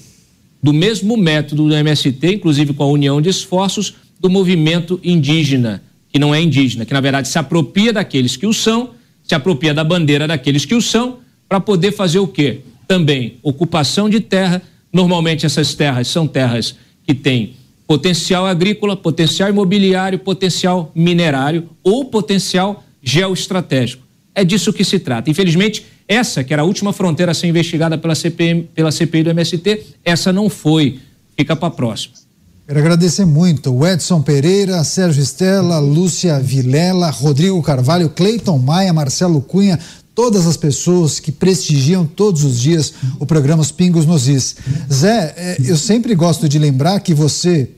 do 0.62 0.74
mesmo 0.74 1.18
método 1.18 1.68
do 1.68 1.76
MST, 1.76 2.36
inclusive 2.36 2.74
com 2.74 2.84
a 2.84 2.88
união 2.88 3.22
de 3.22 3.30
esforços, 3.30 3.96
do 4.20 4.30
movimento 4.30 5.00
indígena, 5.04 5.84
que 6.12 6.20
não 6.20 6.34
é 6.34 6.42
indígena, 6.42 6.86
que 6.86 6.94
na 6.94 7.02
verdade 7.02 7.28
se 7.28 7.38
apropria 7.38 7.94
daqueles 7.94 8.36
que 8.36 8.48
o 8.48 8.54
são, 8.54 8.92
se 9.24 9.36
apropria 9.36 9.74
da 9.74 9.84
bandeira 9.84 10.28
daqueles 10.28 10.66
que 10.66 10.76
o 10.76 10.82
são, 10.82 11.20
para 11.48 11.60
poder 11.60 11.92
fazer 11.92 12.20
o 12.20 12.28
quê? 12.28 12.62
Também 12.88 13.38
ocupação 13.44 14.10
de 14.10 14.20
terra. 14.20 14.62
Normalmente 14.92 15.46
essas 15.46 15.74
terras 15.74 16.08
são 16.08 16.28
terras 16.28 16.76
que 17.06 17.14
têm 17.14 17.56
potencial 17.86 18.46
agrícola, 18.46 18.98
potencial 18.98 19.50
imobiliário, 19.50 20.20
potencial 20.20 20.92
minerário 20.94 21.70
ou 21.84 22.06
potencial 22.06 22.84
geoestratégico. 23.02 24.04
É 24.36 24.44
disso 24.44 24.74
que 24.74 24.84
se 24.84 25.00
trata. 25.00 25.30
Infelizmente, 25.30 25.86
essa, 26.08 26.44
que 26.44 26.54
era 26.54 26.62
a 26.62 26.66
última 26.66 26.94
fronteira 26.94 27.32
a 27.32 27.36
ser 27.36 27.48
investigada 27.48 27.98
pela, 27.98 28.14
CPI, 28.14 28.70
pela 28.76 28.92
CPI 28.92 29.24
do 29.24 29.30
MST, 29.30 29.84
essa 30.04 30.32
não 30.32 30.50
foi. 30.50 31.00
Fica 31.36 31.56
para 31.56 31.70
a 31.70 31.72
próxima. 31.72 32.27
Quero 32.68 32.82
agradecer 32.82 33.24
muito 33.24 33.74
o 33.74 33.88
Edson 33.88 34.22
Pereira, 34.22 34.84
Sérgio 34.84 35.24
Estela, 35.24 35.80
Lúcia 35.80 36.38
Vilela, 36.38 37.10
Rodrigo 37.10 37.64
Carvalho, 37.64 38.10
Cleiton 38.10 38.58
Maia, 38.58 38.92
Marcelo 38.92 39.40
Cunha, 39.40 39.80
todas 40.14 40.46
as 40.46 40.58
pessoas 40.58 41.18
que 41.18 41.32
prestigiam 41.32 42.06
todos 42.06 42.44
os 42.44 42.60
dias 42.60 42.94
o 43.22 43.26
programa 43.26 43.62
Os 43.62 43.72
Pingos 43.72 44.06
nos 44.06 44.28
Is. 44.28 44.58
Zé, 44.92 45.34
é, 45.38 45.58
eu 45.64 45.78
sempre 45.78 46.14
gosto 46.14 46.50
de 46.50 46.60
lembrar 46.60 47.00
que 47.00 47.14
você 47.14 47.70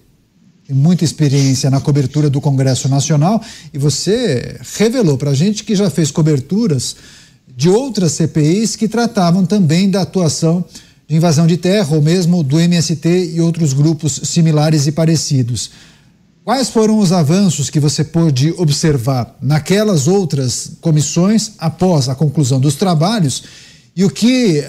tem 0.66 0.76
muita 0.76 1.04
experiência 1.04 1.70
na 1.70 1.80
cobertura 1.80 2.28
do 2.28 2.42
Congresso 2.42 2.90
Nacional 2.90 3.40
e 3.72 3.78
você 3.78 4.60
revelou 4.76 5.20
para 5.20 5.30
a 5.30 5.36
gente 5.36 5.64
que 5.64 5.76
já 5.76 5.92
fez 5.92 6.10
coberturas 6.10 6.96
de 7.56 7.70
outras 7.70 8.14
CPIs 8.14 8.76
que 8.76 8.88
tratavam 8.88 9.46
também 9.46 9.88
da 9.88 10.02
atuação 10.02 10.66
de 11.10 11.16
invasão 11.16 11.48
de 11.48 11.58
terra 11.58 11.96
ou 11.96 12.02
mesmo 12.04 12.44
do 12.44 12.60
MST 12.60 13.32
e 13.34 13.42
outros 13.42 13.74
grupos 13.74 14.22
similares 14.26 14.86
e 14.86 14.92
parecidos. 14.92 15.72
Quais 16.46 16.70
foram 16.70 17.00
os 17.00 17.12
avanços 17.12 17.70
que 17.72 17.80
você 17.80 18.04
pôde 18.04 18.54
observar 18.58 19.36
naquelas 19.42 20.08
outras 20.08 20.74
comissões 20.80 21.54
após 21.58 22.08
a 22.08 22.16
conclusão 22.16 22.60
dos 22.60 22.76
trabalhos 22.76 23.44
e 23.96 24.06
o 24.06 24.10
que 24.10 24.64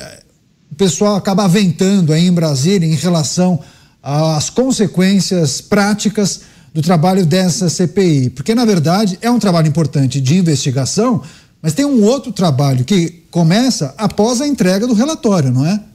o 0.73 0.75
pessoal 0.75 1.15
acaba 1.15 1.45
aventando 1.45 2.11
aí 2.11 2.27
em 2.27 2.33
Brasília 2.33 2.89
em 2.89 2.97
relação 2.97 3.61
às 4.03 4.49
consequências 4.49 5.61
práticas 5.61 6.41
do 6.73 6.81
trabalho 6.81 7.27
dessa 7.27 7.69
CPI? 7.69 8.31
Porque, 8.31 8.55
na 8.55 8.65
verdade, 8.65 9.19
é 9.21 9.31
um 9.31 9.39
trabalho 9.39 9.69
importante 9.69 10.23
de 10.23 10.39
investigação, 10.39 11.23
mas 11.61 11.75
tem 11.75 11.85
um 11.85 12.03
outro 12.03 12.33
trabalho 12.33 12.83
que 12.83 13.25
começa 13.31 13.95
após 13.99 14.41
a 14.41 14.49
entrega 14.49 14.87
do 14.87 14.95
relatório, 14.95 15.51
não 15.51 15.67
é? 15.67 15.90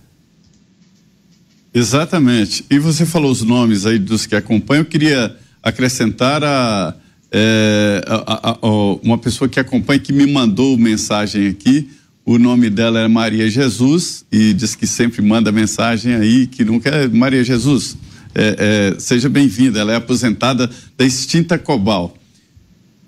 Exatamente. 1.75 2.63
E 2.69 2.79
você 2.79 3.05
falou 3.05 3.29
os 3.29 3.41
nomes 3.41 3.85
aí 3.85 3.99
dos 3.99 4.25
que 4.25 4.33
acompanham. 4.33 4.83
Eu 4.83 4.85
queria 4.85 5.35
acrescentar 5.61 6.41
a, 6.41 6.95
é, 7.29 8.01
a, 8.07 8.15
a, 8.15 8.51
a, 8.51 8.69
uma 9.03 9.17
pessoa 9.17 9.49
que 9.49 9.59
acompanha, 9.59 9.99
que 9.99 10.13
me 10.13 10.25
mandou 10.25 10.77
mensagem 10.77 11.49
aqui. 11.49 11.89
O 12.25 12.39
nome 12.39 12.69
dela 12.69 13.01
é 13.01 13.07
Maria 13.09 13.49
Jesus 13.49 14.25
e 14.31 14.53
diz 14.53 14.73
que 14.73 14.87
sempre 14.87 15.21
manda 15.21 15.51
mensagem 15.51 16.15
aí, 16.15 16.47
que 16.47 16.63
nunca 16.63 16.89
é 16.89 17.09
Maria 17.09 17.43
Jesus. 17.43 17.97
É, 18.33 18.93
é, 18.95 18.99
seja 18.99 19.27
bem-vinda, 19.27 19.77
ela 19.77 19.91
é 19.91 19.95
aposentada 19.97 20.69
da 20.97 21.05
extinta 21.05 21.59
Cobal. 21.59 22.17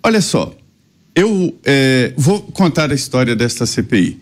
Olha 0.03 0.19
só, 0.19 0.53
eu 1.15 1.57
é, 1.63 2.13
vou 2.17 2.41
contar 2.41 2.91
a 2.91 2.95
história 2.95 3.33
desta 3.33 3.65
CPI. 3.65 4.19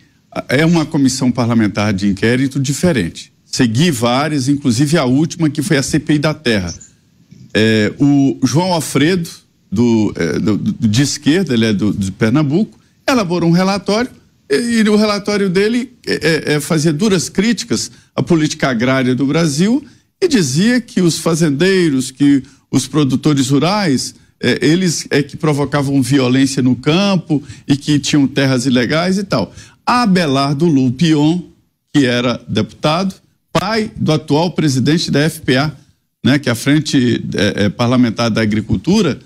É 0.48 0.64
uma 0.64 0.86
comissão 0.86 1.32
parlamentar 1.32 1.92
de 1.94 2.08
inquérito 2.08 2.60
diferente 2.60 3.35
segui 3.56 3.90
várias, 3.90 4.50
inclusive 4.50 4.98
a 4.98 5.06
última, 5.06 5.50
que 5.50 5.62
foi 5.62 5.78
a 5.78 5.84
CPI 5.84 6.20
da 6.20 6.34
Terra. 6.34 6.74
É, 7.54 7.94
o 7.98 8.38
João 8.44 8.74
Alfredo, 8.74 9.30
do, 9.72 10.14
é, 10.16 10.40
do, 10.40 10.58
de 10.58 11.02
esquerda, 11.02 11.54
ele 11.54 11.66
é 11.66 11.74
do, 11.74 11.94
de 11.94 12.12
Pernambuco, 12.12 12.78
elaborou 13.08 13.50
um 13.50 13.54
relatório 13.54 14.12
e, 14.50 14.82
e 14.82 14.90
o 14.90 14.98
relatório 14.98 15.50
dele 15.50 15.94
é, 16.06 16.14
é, 16.14 16.54
é, 16.54 16.60
fazia 16.60 16.92
duras 16.92 17.30
críticas 17.30 17.92
à 18.14 18.22
política 18.22 18.70
agrária 18.70 19.16
do 19.16 19.26
Brasil 19.26 19.86
e 20.22 20.28
dizia 20.28 20.82
que 20.82 21.02
os 21.02 21.18
fazendeiros, 21.18 22.12
que 22.12 22.44
os 22.70 22.88
produtores 22.88 23.50
rurais, 23.50 24.16
é, 24.42 24.60
eles 24.62 25.08
é 25.10 25.24
que 25.24 25.38
provocavam 25.38 26.02
violência 26.02 26.62
no 26.62 26.76
campo 26.76 27.42
e 27.66 27.78
que 27.78 28.00
tinham 28.00 28.28
terras 28.28 28.66
ilegais 28.66 29.18
e 29.18 29.24
tal. 29.24 29.54
Abelardo 29.86 30.66
Lupion, 30.66 31.40
que 31.94 32.06
era 32.06 32.42
deputado, 32.50 33.16
pai 33.60 33.90
do 33.96 34.12
atual 34.12 34.52
presidente 34.52 35.10
da 35.10 35.30
FPA, 35.30 35.74
né, 36.24 36.38
que 36.38 36.50
é 36.50 36.52
a 36.52 36.56
Frente 36.56 37.24
é, 37.36 37.66
é, 37.66 37.70
Parlamentar 37.70 38.30
da 38.30 38.42
Agricultura, 38.42 39.18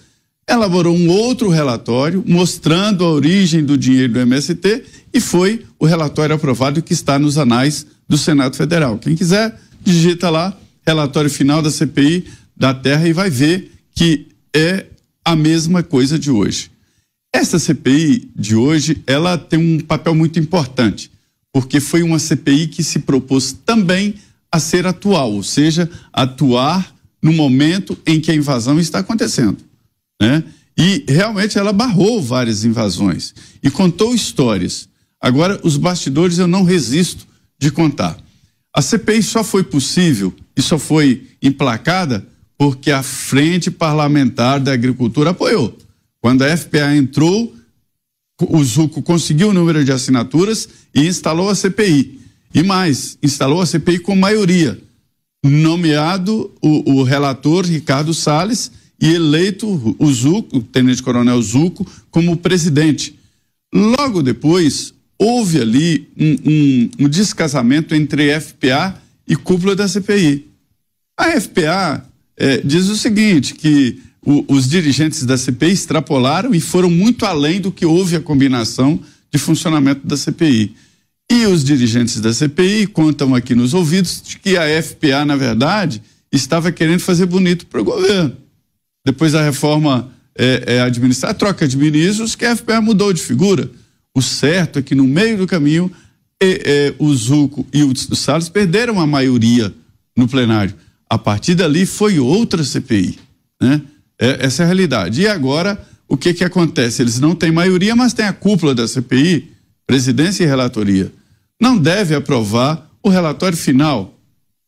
elaborou 0.47 0.95
um 0.95 1.10
outro 1.10 1.49
relatório 1.49 2.23
mostrando 2.27 3.03
a 3.03 3.10
origem 3.10 3.64
do 3.64 3.77
dinheiro 3.77 4.14
do 4.14 4.19
MST 4.19 4.84
e 5.11 5.19
foi 5.19 5.65
o 5.80 5.85
relatório 5.85 6.35
aprovado 6.35 6.81
que 6.81 6.93
está 6.93 7.18
nos 7.18 7.38
anais 7.38 7.88
do 8.07 8.18
Senado 8.18 8.56
Federal. 8.56 8.99
Quem 8.99 9.15
quiser, 9.15 9.60
digita 9.84 10.30
lá, 10.30 10.56
relatório 10.85 11.30
final 11.30 11.61
da 11.61 11.72
CPI 11.72 12.26
da 12.56 12.73
Terra 12.73 13.07
e 13.07 13.14
vai 13.14 13.30
ver 13.30 13.72
que 13.95 14.27
é 14.56 14.85
a 15.26 15.35
mesma 15.35 15.81
coisa 15.81 16.19
de 16.19 16.30
hoje. 16.30 16.72
Essa 17.34 17.60
CPI 17.60 18.31
de 18.35 18.56
hoje, 18.56 19.01
ela 19.06 19.38
tem 19.38 19.60
um 19.60 19.80
papel 19.80 20.14
muito 20.14 20.39
importante 20.39 21.11
porque 21.53 21.80
foi 21.80 22.03
uma 22.03 22.19
CPI 22.19 22.67
que 22.67 22.84
se 22.84 22.99
propôs 22.99 23.51
também 23.51 24.15
a 24.51 24.59
ser 24.59 24.88
atual, 24.88 25.34
ou 25.34 25.43
seja, 25.43 25.89
atuar 26.11 26.93
no 27.21 27.31
momento 27.31 27.97
em 28.05 28.19
que 28.19 28.31
a 28.31 28.35
invasão 28.35 28.80
está 28.80 28.99
acontecendo, 28.99 29.57
né? 30.21 30.43
E 30.77 31.03
realmente 31.07 31.57
ela 31.57 31.73
barrou 31.73 32.21
várias 32.21 32.63
invasões 32.63 33.34
e 33.61 33.69
contou 33.69 34.15
histórias. 34.15 34.88
Agora, 35.19 35.59
os 35.63 35.76
bastidores 35.76 36.38
eu 36.38 36.47
não 36.47 36.63
resisto 36.63 37.27
de 37.59 37.69
contar. 37.69 38.17
A 38.73 38.81
CPI 38.81 39.21
só 39.21 39.43
foi 39.43 39.63
possível 39.63 40.34
e 40.55 40.61
só 40.61 40.80
foi 40.80 41.27
emplacada 41.41 42.26
porque 42.57 42.91
a 42.91 43.03
Frente 43.03 43.69
Parlamentar 43.69 44.59
da 44.59 44.71
Agricultura 44.71 45.31
apoiou. 45.31 45.77
Quando 46.21 46.43
a 46.43 46.57
FPA 46.57 46.95
entrou, 46.95 47.53
o 48.48 48.64
Zuco 48.64 49.02
conseguiu 49.02 49.49
o 49.49 49.53
número 49.53 49.84
de 49.84 49.91
assinaturas 49.91 50.70
e 50.94 51.07
instalou 51.07 51.49
a 51.49 51.56
CPI. 51.56 52.20
E 52.53 52.64
mais, 52.64 53.18
instalou 53.22 53.61
a 53.61 53.66
CPI 53.66 53.99
com 53.99 54.16
maioria, 54.16 54.80
nomeado 55.44 56.52
o, 56.61 56.94
o 56.94 57.03
relator 57.03 57.66
Ricardo 57.66 58.14
Salles 58.14 58.72
e 59.02 59.14
eleito 59.14 59.95
o 59.98 60.11
Zuco, 60.11 60.61
tenente-coronel 60.61 61.41
Zuco, 61.41 61.86
como 62.10 62.38
presidente. 62.38 63.18
Logo 63.74 64.24
depois, 64.24 64.94
houve 65.18 65.61
ali 65.61 66.07
um, 66.18 66.36
um, 66.45 66.90
um 67.06 67.10
descasamento 67.10 67.94
entre 67.94 68.40
FPA 68.40 68.99
e 69.28 69.36
cúpula 69.36 69.76
da 69.76 69.88
CPI. 69.88 70.48
A 71.18 71.40
FPA 71.40 72.06
eh, 72.36 72.61
diz 72.64 72.88
o 72.88 72.98
seguinte, 72.98 73.53
que 73.53 74.02
o, 74.25 74.45
os 74.47 74.67
dirigentes 74.67 75.25
da 75.25 75.37
CPI 75.37 75.71
extrapolaram 75.71 76.53
e 76.53 76.59
foram 76.59 76.89
muito 76.89 77.25
além 77.25 77.59
do 77.59 77.71
que 77.71 77.85
houve 77.85 78.15
a 78.15 78.21
combinação 78.21 78.99
de 79.31 79.37
funcionamento 79.37 80.05
da 80.05 80.17
CPI. 80.17 80.75
E 81.31 81.45
os 81.45 81.63
dirigentes 81.63 82.19
da 82.19 82.33
CPI 82.33 82.87
contam 82.87 83.35
aqui 83.35 83.53
nos 83.53 83.73
ouvidos 83.73 84.21
de 84.21 84.39
que 84.39 84.57
a 84.57 84.81
FPA, 84.81 85.23
na 85.25 85.35
verdade, 85.35 86.01
estava 86.31 86.71
querendo 86.71 87.01
fazer 87.01 87.25
bonito 87.27 87.67
para 87.67 87.81
o 87.81 87.83
governo. 87.83 88.35
Depois 89.05 89.31
da 89.31 89.43
reforma 89.43 90.11
é, 90.37 90.75
é, 90.75 90.81
administrativa, 90.81 91.31
a 91.31 91.35
troca 91.35 91.67
de 91.67 91.77
ministros, 91.77 92.35
que 92.35 92.45
a 92.45 92.55
FPA 92.55 92.81
mudou 92.81 93.13
de 93.13 93.21
figura. 93.21 93.69
O 94.15 94.21
certo 94.21 94.79
é 94.79 94.81
que 94.81 94.95
no 94.95 95.03
meio 95.03 95.37
do 95.37 95.47
caminho 95.47 95.91
é, 96.41 96.47
é, 96.87 96.95
o 96.97 97.13
Zuco 97.13 97.65
e 97.71 97.83
o, 97.83 97.91
o 97.91 98.15
Salles 98.15 98.49
perderam 98.49 98.99
a 98.99 99.05
maioria 99.05 99.73
no 100.15 100.27
plenário. 100.27 100.73
A 101.09 101.17
partir 101.17 101.55
dali 101.55 101.85
foi 101.85 102.19
outra 102.19 102.63
CPI, 102.63 103.19
né? 103.61 103.81
É, 104.19 104.45
essa 104.45 104.63
é 104.63 104.65
a 104.65 104.67
realidade. 104.67 105.21
E 105.21 105.27
agora, 105.27 105.79
o 106.07 106.17
que 106.17 106.33
que 106.33 106.43
acontece? 106.43 107.01
Eles 107.01 107.19
não 107.19 107.33
têm 107.33 107.51
maioria, 107.51 107.95
mas 107.95 108.13
tem 108.13 108.25
a 108.25 108.33
cúpula 108.33 108.75
da 108.75 108.87
CPI, 108.87 109.51
presidência 109.87 110.43
e 110.43 110.47
relatoria. 110.47 111.11
Não 111.59 111.77
deve 111.77 112.13
aprovar 112.13 112.89
o 113.01 113.09
relatório 113.09 113.57
final. 113.57 114.13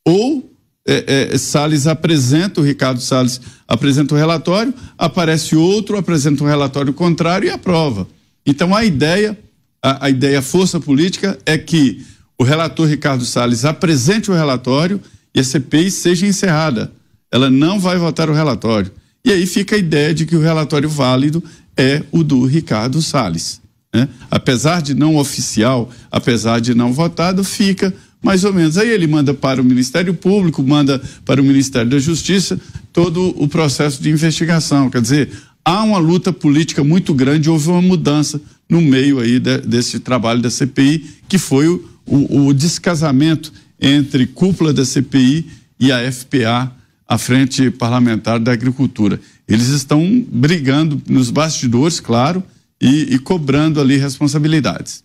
Ou 0.05 0.51
é, 0.87 1.29
é, 1.33 1.37
Salles 1.37 1.85
apresenta, 1.85 2.59
o 2.59 2.63
Ricardo 2.63 3.01
Salles 3.01 3.39
apresenta 3.67 4.15
o 4.15 4.17
relatório, 4.17 4.73
aparece 4.97 5.55
outro, 5.55 5.97
apresenta 5.97 6.43
um 6.43 6.47
relatório 6.47 6.93
contrário 6.93 7.47
e 7.47 7.51
aprova. 7.51 8.07
Então 8.45 8.75
a 8.75 8.83
ideia, 8.83 9.37
a, 9.81 10.05
a 10.05 10.09
ideia, 10.09 10.39
a 10.39 10.41
força 10.41 10.79
política 10.79 11.37
é 11.45 11.57
que 11.57 12.03
o 12.37 12.43
relator 12.43 12.87
Ricardo 12.87 13.23
Salles 13.25 13.65
apresente 13.65 14.31
o 14.31 14.33
relatório 14.33 14.99
e 15.35 15.39
a 15.39 15.43
CPI 15.43 15.91
seja 15.91 16.25
encerrada. 16.25 16.91
Ela 17.31 17.49
não 17.49 17.79
vai 17.79 17.97
votar 17.97 18.29
o 18.29 18.33
relatório. 18.33 18.91
E 19.23 19.31
aí 19.31 19.45
fica 19.45 19.75
a 19.75 19.79
ideia 19.79 20.13
de 20.13 20.25
que 20.25 20.35
o 20.35 20.41
relatório 20.41 20.89
válido 20.89 21.43
é 21.77 22.03
o 22.11 22.23
do 22.23 22.45
Ricardo 22.45 23.01
Salles. 23.01 23.61
Né? 23.93 24.07
Apesar 24.29 24.81
de 24.81 24.93
não 24.93 25.15
oficial, 25.17 25.89
apesar 26.09 26.59
de 26.59 26.73
não 26.73 26.93
votado, 26.93 27.43
fica 27.43 27.93
mais 28.21 28.43
ou 28.43 28.53
menos. 28.53 28.77
Aí 28.77 28.89
ele 28.89 29.07
manda 29.07 29.33
para 29.33 29.61
o 29.61 29.65
Ministério 29.65 30.13
Público, 30.13 30.63
manda 30.63 31.01
para 31.25 31.41
o 31.41 31.43
Ministério 31.43 31.89
da 31.89 31.99
Justiça 31.99 32.59
todo 32.93 33.33
o 33.37 33.47
processo 33.47 34.01
de 34.01 34.09
investigação. 34.09 34.89
Quer 34.89 35.01
dizer, 35.01 35.29
há 35.65 35.83
uma 35.83 35.97
luta 35.97 36.31
política 36.31 36.83
muito 36.83 37.13
grande, 37.13 37.49
houve 37.49 37.69
uma 37.69 37.81
mudança 37.81 38.39
no 38.69 38.81
meio 38.81 39.19
aí 39.19 39.39
de, 39.39 39.57
desse 39.59 39.99
trabalho 39.99 40.41
da 40.41 40.49
CPI, 40.49 41.05
que 41.27 41.37
foi 41.37 41.67
o, 41.67 41.83
o, 42.05 42.47
o 42.47 42.53
descasamento 42.53 43.51
entre 43.79 44.27
cúpula 44.27 44.71
da 44.71 44.85
CPI 44.85 45.47
e 45.79 45.91
a 45.91 46.11
FPA, 46.11 46.71
a 47.11 47.17
Frente 47.17 47.69
Parlamentar 47.69 48.39
da 48.39 48.53
Agricultura. 48.53 49.19
Eles 49.45 49.67
estão 49.67 50.25
brigando 50.31 51.01
nos 51.09 51.29
bastidores, 51.29 51.99
claro, 51.99 52.41
e, 52.81 53.15
e 53.15 53.19
cobrando 53.19 53.81
ali 53.81 53.97
responsabilidades. 53.97 55.03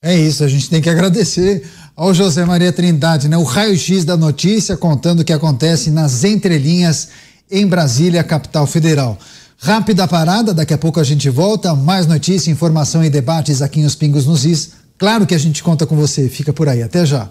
É 0.00 0.16
isso, 0.16 0.44
a 0.44 0.48
gente 0.48 0.70
tem 0.70 0.80
que 0.80 0.88
agradecer 0.88 1.64
ao 1.96 2.14
José 2.14 2.44
Maria 2.44 2.72
Trindade, 2.72 3.26
né? 3.26 3.36
O 3.36 3.42
raio-x 3.42 4.04
da 4.04 4.16
notícia 4.16 4.76
contando 4.76 5.18
o 5.18 5.24
que 5.24 5.32
acontece 5.32 5.90
nas 5.90 6.22
entrelinhas 6.22 7.08
em 7.50 7.66
Brasília, 7.66 8.22
capital 8.22 8.64
federal. 8.64 9.18
Rápida 9.58 10.06
parada, 10.06 10.54
daqui 10.54 10.72
a 10.72 10.78
pouco 10.78 11.00
a 11.00 11.04
gente 11.04 11.28
volta. 11.28 11.74
Mais 11.74 12.06
notícia, 12.06 12.52
informação 12.52 13.02
e 13.02 13.10
debates 13.10 13.60
aqui 13.62 13.82
nos 13.82 13.96
Pingos 13.96 14.26
nos 14.26 14.44
Is. 14.44 14.74
Claro 14.96 15.26
que 15.26 15.34
a 15.34 15.38
gente 15.38 15.60
conta 15.64 15.84
com 15.84 15.96
você. 15.96 16.28
Fica 16.28 16.52
por 16.52 16.68
aí. 16.68 16.84
Até 16.84 17.04
já. 17.04 17.28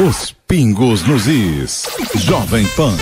Os 0.00 0.32
Pingos 0.46 1.02
nos 1.02 1.26
Is. 1.26 1.82
Jovem 2.14 2.64
Pan. 2.76 2.96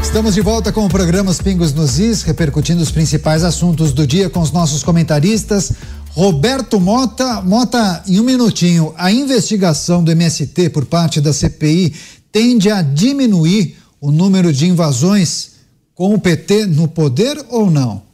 Estamos 0.00 0.32
de 0.32 0.40
volta 0.40 0.72
com 0.72 0.86
o 0.86 0.88
programa 0.88 1.32
Os 1.32 1.42
Pingos 1.42 1.72
nos 1.72 1.98
Is, 1.98 2.22
repercutindo 2.22 2.80
os 2.80 2.92
principais 2.92 3.42
assuntos 3.42 3.92
do 3.92 4.06
dia 4.06 4.30
com 4.30 4.38
os 4.38 4.52
nossos 4.52 4.84
comentaristas. 4.84 5.72
Roberto 6.10 6.78
Mota, 6.78 7.42
Mota, 7.42 8.00
em 8.06 8.20
um 8.20 8.22
minutinho, 8.22 8.94
a 8.96 9.10
investigação 9.10 10.04
do 10.04 10.12
MST 10.12 10.70
por 10.70 10.86
parte 10.86 11.20
da 11.20 11.32
CPI 11.32 11.92
tende 12.30 12.70
a 12.70 12.80
diminuir 12.80 13.76
o 14.00 14.12
número 14.12 14.52
de 14.52 14.68
invasões 14.68 15.54
com 15.96 16.14
o 16.14 16.20
PT 16.20 16.66
no 16.66 16.86
poder 16.86 17.44
ou 17.48 17.68
não? 17.68 18.04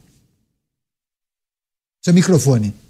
Seu 2.03 2.15
microfone. 2.15 2.86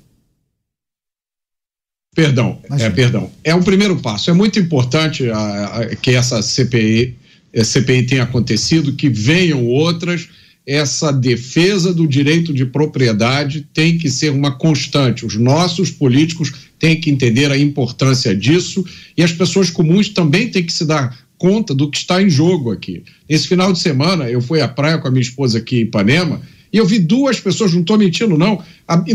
Perdão, 2.18 2.60
é, 2.80 2.90
perdão. 2.90 3.30
É 3.44 3.54
um 3.54 3.62
primeiro 3.62 3.96
passo. 3.98 4.32
É 4.32 4.34
muito 4.34 4.58
importante 4.58 5.30
a, 5.30 5.66
a, 5.66 5.96
que 5.96 6.16
essa 6.16 6.42
CPI, 6.42 7.14
a 7.56 7.64
CPI 7.64 8.08
tenha 8.08 8.24
acontecido, 8.24 8.94
que 8.94 9.08
venham 9.08 9.64
outras. 9.64 10.28
Essa 10.66 11.12
defesa 11.12 11.94
do 11.94 12.08
direito 12.08 12.52
de 12.52 12.66
propriedade 12.66 13.68
tem 13.72 14.00
que 14.00 14.10
ser 14.10 14.32
uma 14.32 14.50
constante. 14.58 15.28
Os 15.28 15.36
nossos 15.36 15.92
políticos 15.92 16.52
têm 16.80 17.00
que 17.00 17.12
entender 17.12 17.52
a 17.52 17.58
importância 17.58 18.36
disso 18.36 18.84
e 19.16 19.22
as 19.22 19.32
pessoas 19.32 19.70
comuns 19.70 20.10
também 20.10 20.50
têm 20.50 20.66
que 20.66 20.74
se 20.74 20.86
dar 20.86 21.16
conta 21.38 21.76
do 21.76 21.88
que 21.88 22.00
está 22.00 22.20
em 22.20 22.32
jogo 22.32 22.72
aqui. 22.72 23.04
Esse 23.30 23.48
final 23.48 23.72
de 23.72 23.78
semana 23.78 24.28
eu 24.28 24.42
fui 24.42 24.60
à 24.60 24.68
praia 24.68 24.98
com 24.98 25.08
a 25.08 25.12
minha 25.12 25.22
esposa 25.22 25.60
aqui 25.60 25.82
em 25.82 25.82
Ipanema 25.82 26.42
e 26.74 26.78
eu 26.78 26.86
vi 26.86 26.98
duas 26.98 27.40
pessoas, 27.40 27.76
não 27.76 27.82
estou 27.82 27.96
mentindo 27.96 28.36
não, 28.36 28.60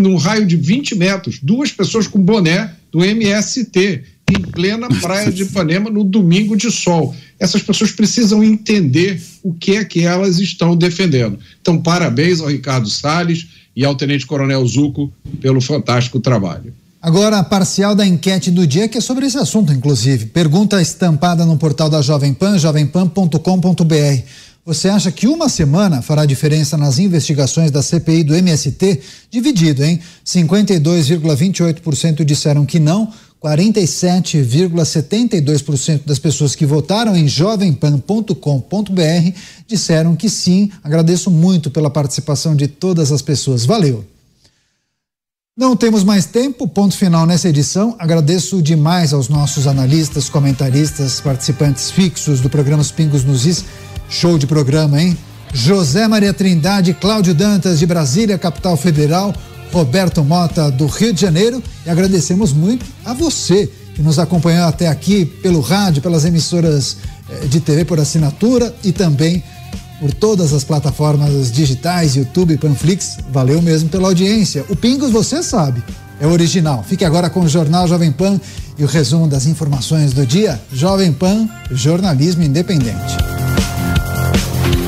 num 0.00 0.14
raio 0.14 0.46
de 0.46 0.56
20 0.56 0.94
metros, 0.94 1.40
duas 1.42 1.72
pessoas 1.72 2.06
com 2.06 2.20
boné 2.20 2.76
do 2.92 3.02
MST 3.02 4.02
em 4.30 4.40
plena 4.40 4.88
praia 5.00 5.32
de 5.32 5.42
Ipanema 5.42 5.90
no 5.90 6.04
domingo 6.04 6.56
de 6.56 6.70
sol. 6.70 7.14
Essas 7.38 7.62
pessoas 7.62 7.90
precisam 7.90 8.44
entender 8.44 9.20
o 9.42 9.52
que 9.52 9.76
é 9.76 9.84
que 9.84 10.04
elas 10.04 10.38
estão 10.38 10.76
defendendo. 10.76 11.38
Então, 11.60 11.80
parabéns 11.80 12.40
ao 12.40 12.48
Ricardo 12.48 12.88
Salles 12.88 13.46
e 13.74 13.84
ao 13.84 13.94
Tenente 13.94 14.26
Coronel 14.26 14.64
Zuco 14.66 15.12
pelo 15.40 15.60
fantástico 15.60 16.20
trabalho. 16.20 16.72
Agora, 17.00 17.38
a 17.38 17.42
parcial 17.42 17.96
da 17.96 18.06
enquete 18.06 18.48
do 18.50 18.64
dia, 18.64 18.86
que 18.86 18.96
é 18.96 19.00
sobre 19.00 19.26
esse 19.26 19.36
assunto, 19.36 19.72
inclusive. 19.72 20.26
Pergunta 20.26 20.80
estampada 20.80 21.44
no 21.44 21.58
portal 21.58 21.90
da 21.90 22.00
Jovem 22.00 22.32
Pan, 22.32 22.56
jovempan.com.br. 22.58 24.22
Você 24.64 24.88
acha 24.88 25.10
que 25.10 25.26
uma 25.26 25.48
semana 25.48 26.00
fará 26.00 26.24
diferença 26.24 26.76
nas 26.76 27.00
investigações 27.00 27.72
da 27.72 27.82
CPI 27.82 28.22
do 28.22 28.36
MST? 28.36 29.00
Dividido, 29.28 29.82
hein? 29.82 29.98
52,28% 30.24 32.24
disseram 32.24 32.64
que 32.64 32.78
não, 32.78 33.12
47,72% 33.42 36.02
das 36.06 36.20
pessoas 36.20 36.54
que 36.54 36.64
votaram 36.64 37.16
em 37.16 37.26
jovempan.com.br 37.26 38.36
disseram 39.66 40.14
que 40.14 40.30
sim. 40.30 40.70
Agradeço 40.84 41.28
muito 41.28 41.68
pela 41.68 41.90
participação 41.90 42.54
de 42.54 42.68
todas 42.68 43.10
as 43.10 43.20
pessoas. 43.20 43.64
Valeu! 43.64 44.04
Não 45.56 45.74
temos 45.76 46.04
mais 46.04 46.24
tempo, 46.24 46.68
ponto 46.68 46.96
final 46.96 47.26
nessa 47.26 47.48
edição. 47.48 47.96
Agradeço 47.98 48.62
demais 48.62 49.12
aos 49.12 49.28
nossos 49.28 49.66
analistas, 49.66 50.30
comentaristas, 50.30 51.20
participantes 51.20 51.90
fixos 51.90 52.40
do 52.40 52.48
programa 52.48 52.80
Os 52.80 52.92
Pingos 52.92 53.24
nos 53.24 53.44
Is. 53.44 53.64
Show 54.12 54.36
de 54.36 54.46
programa, 54.46 55.00
hein? 55.00 55.16
José 55.54 56.06
Maria 56.06 56.34
Trindade, 56.34 56.92
Cláudio 56.92 57.34
Dantas 57.34 57.78
de 57.78 57.86
Brasília, 57.86 58.36
capital 58.36 58.76
federal, 58.76 59.34
Roberto 59.72 60.22
Mota 60.22 60.70
do 60.70 60.86
Rio 60.86 61.14
de 61.14 61.20
Janeiro 61.20 61.62
e 61.86 61.88
agradecemos 61.88 62.52
muito 62.52 62.84
a 63.06 63.14
você 63.14 63.70
que 63.94 64.02
nos 64.02 64.18
acompanhou 64.18 64.66
até 64.66 64.86
aqui 64.86 65.24
pelo 65.24 65.60
rádio, 65.60 66.02
pelas 66.02 66.26
emissoras 66.26 66.98
eh, 67.30 67.46
de 67.46 67.58
TV 67.58 67.86
por 67.86 67.98
assinatura 67.98 68.74
e 68.84 68.92
também 68.92 69.42
por 69.98 70.12
todas 70.12 70.52
as 70.52 70.62
plataformas 70.62 71.50
digitais, 71.50 72.14
YouTube, 72.14 72.58
Panflix. 72.58 73.16
Valeu 73.32 73.62
mesmo 73.62 73.88
pela 73.88 74.08
audiência. 74.08 74.62
O 74.68 74.76
Pingos, 74.76 75.10
você 75.10 75.42
sabe, 75.42 75.82
é 76.20 76.26
original. 76.26 76.84
Fique 76.86 77.04
agora 77.04 77.30
com 77.30 77.40
o 77.40 77.48
Jornal 77.48 77.88
Jovem 77.88 78.12
Pan 78.12 78.38
e 78.78 78.84
o 78.84 78.86
resumo 78.86 79.26
das 79.26 79.46
informações 79.46 80.12
do 80.12 80.26
dia. 80.26 80.60
Jovem 80.70 81.12
Pan, 81.14 81.48
jornalismo 81.70 82.42
independente. 82.42 83.16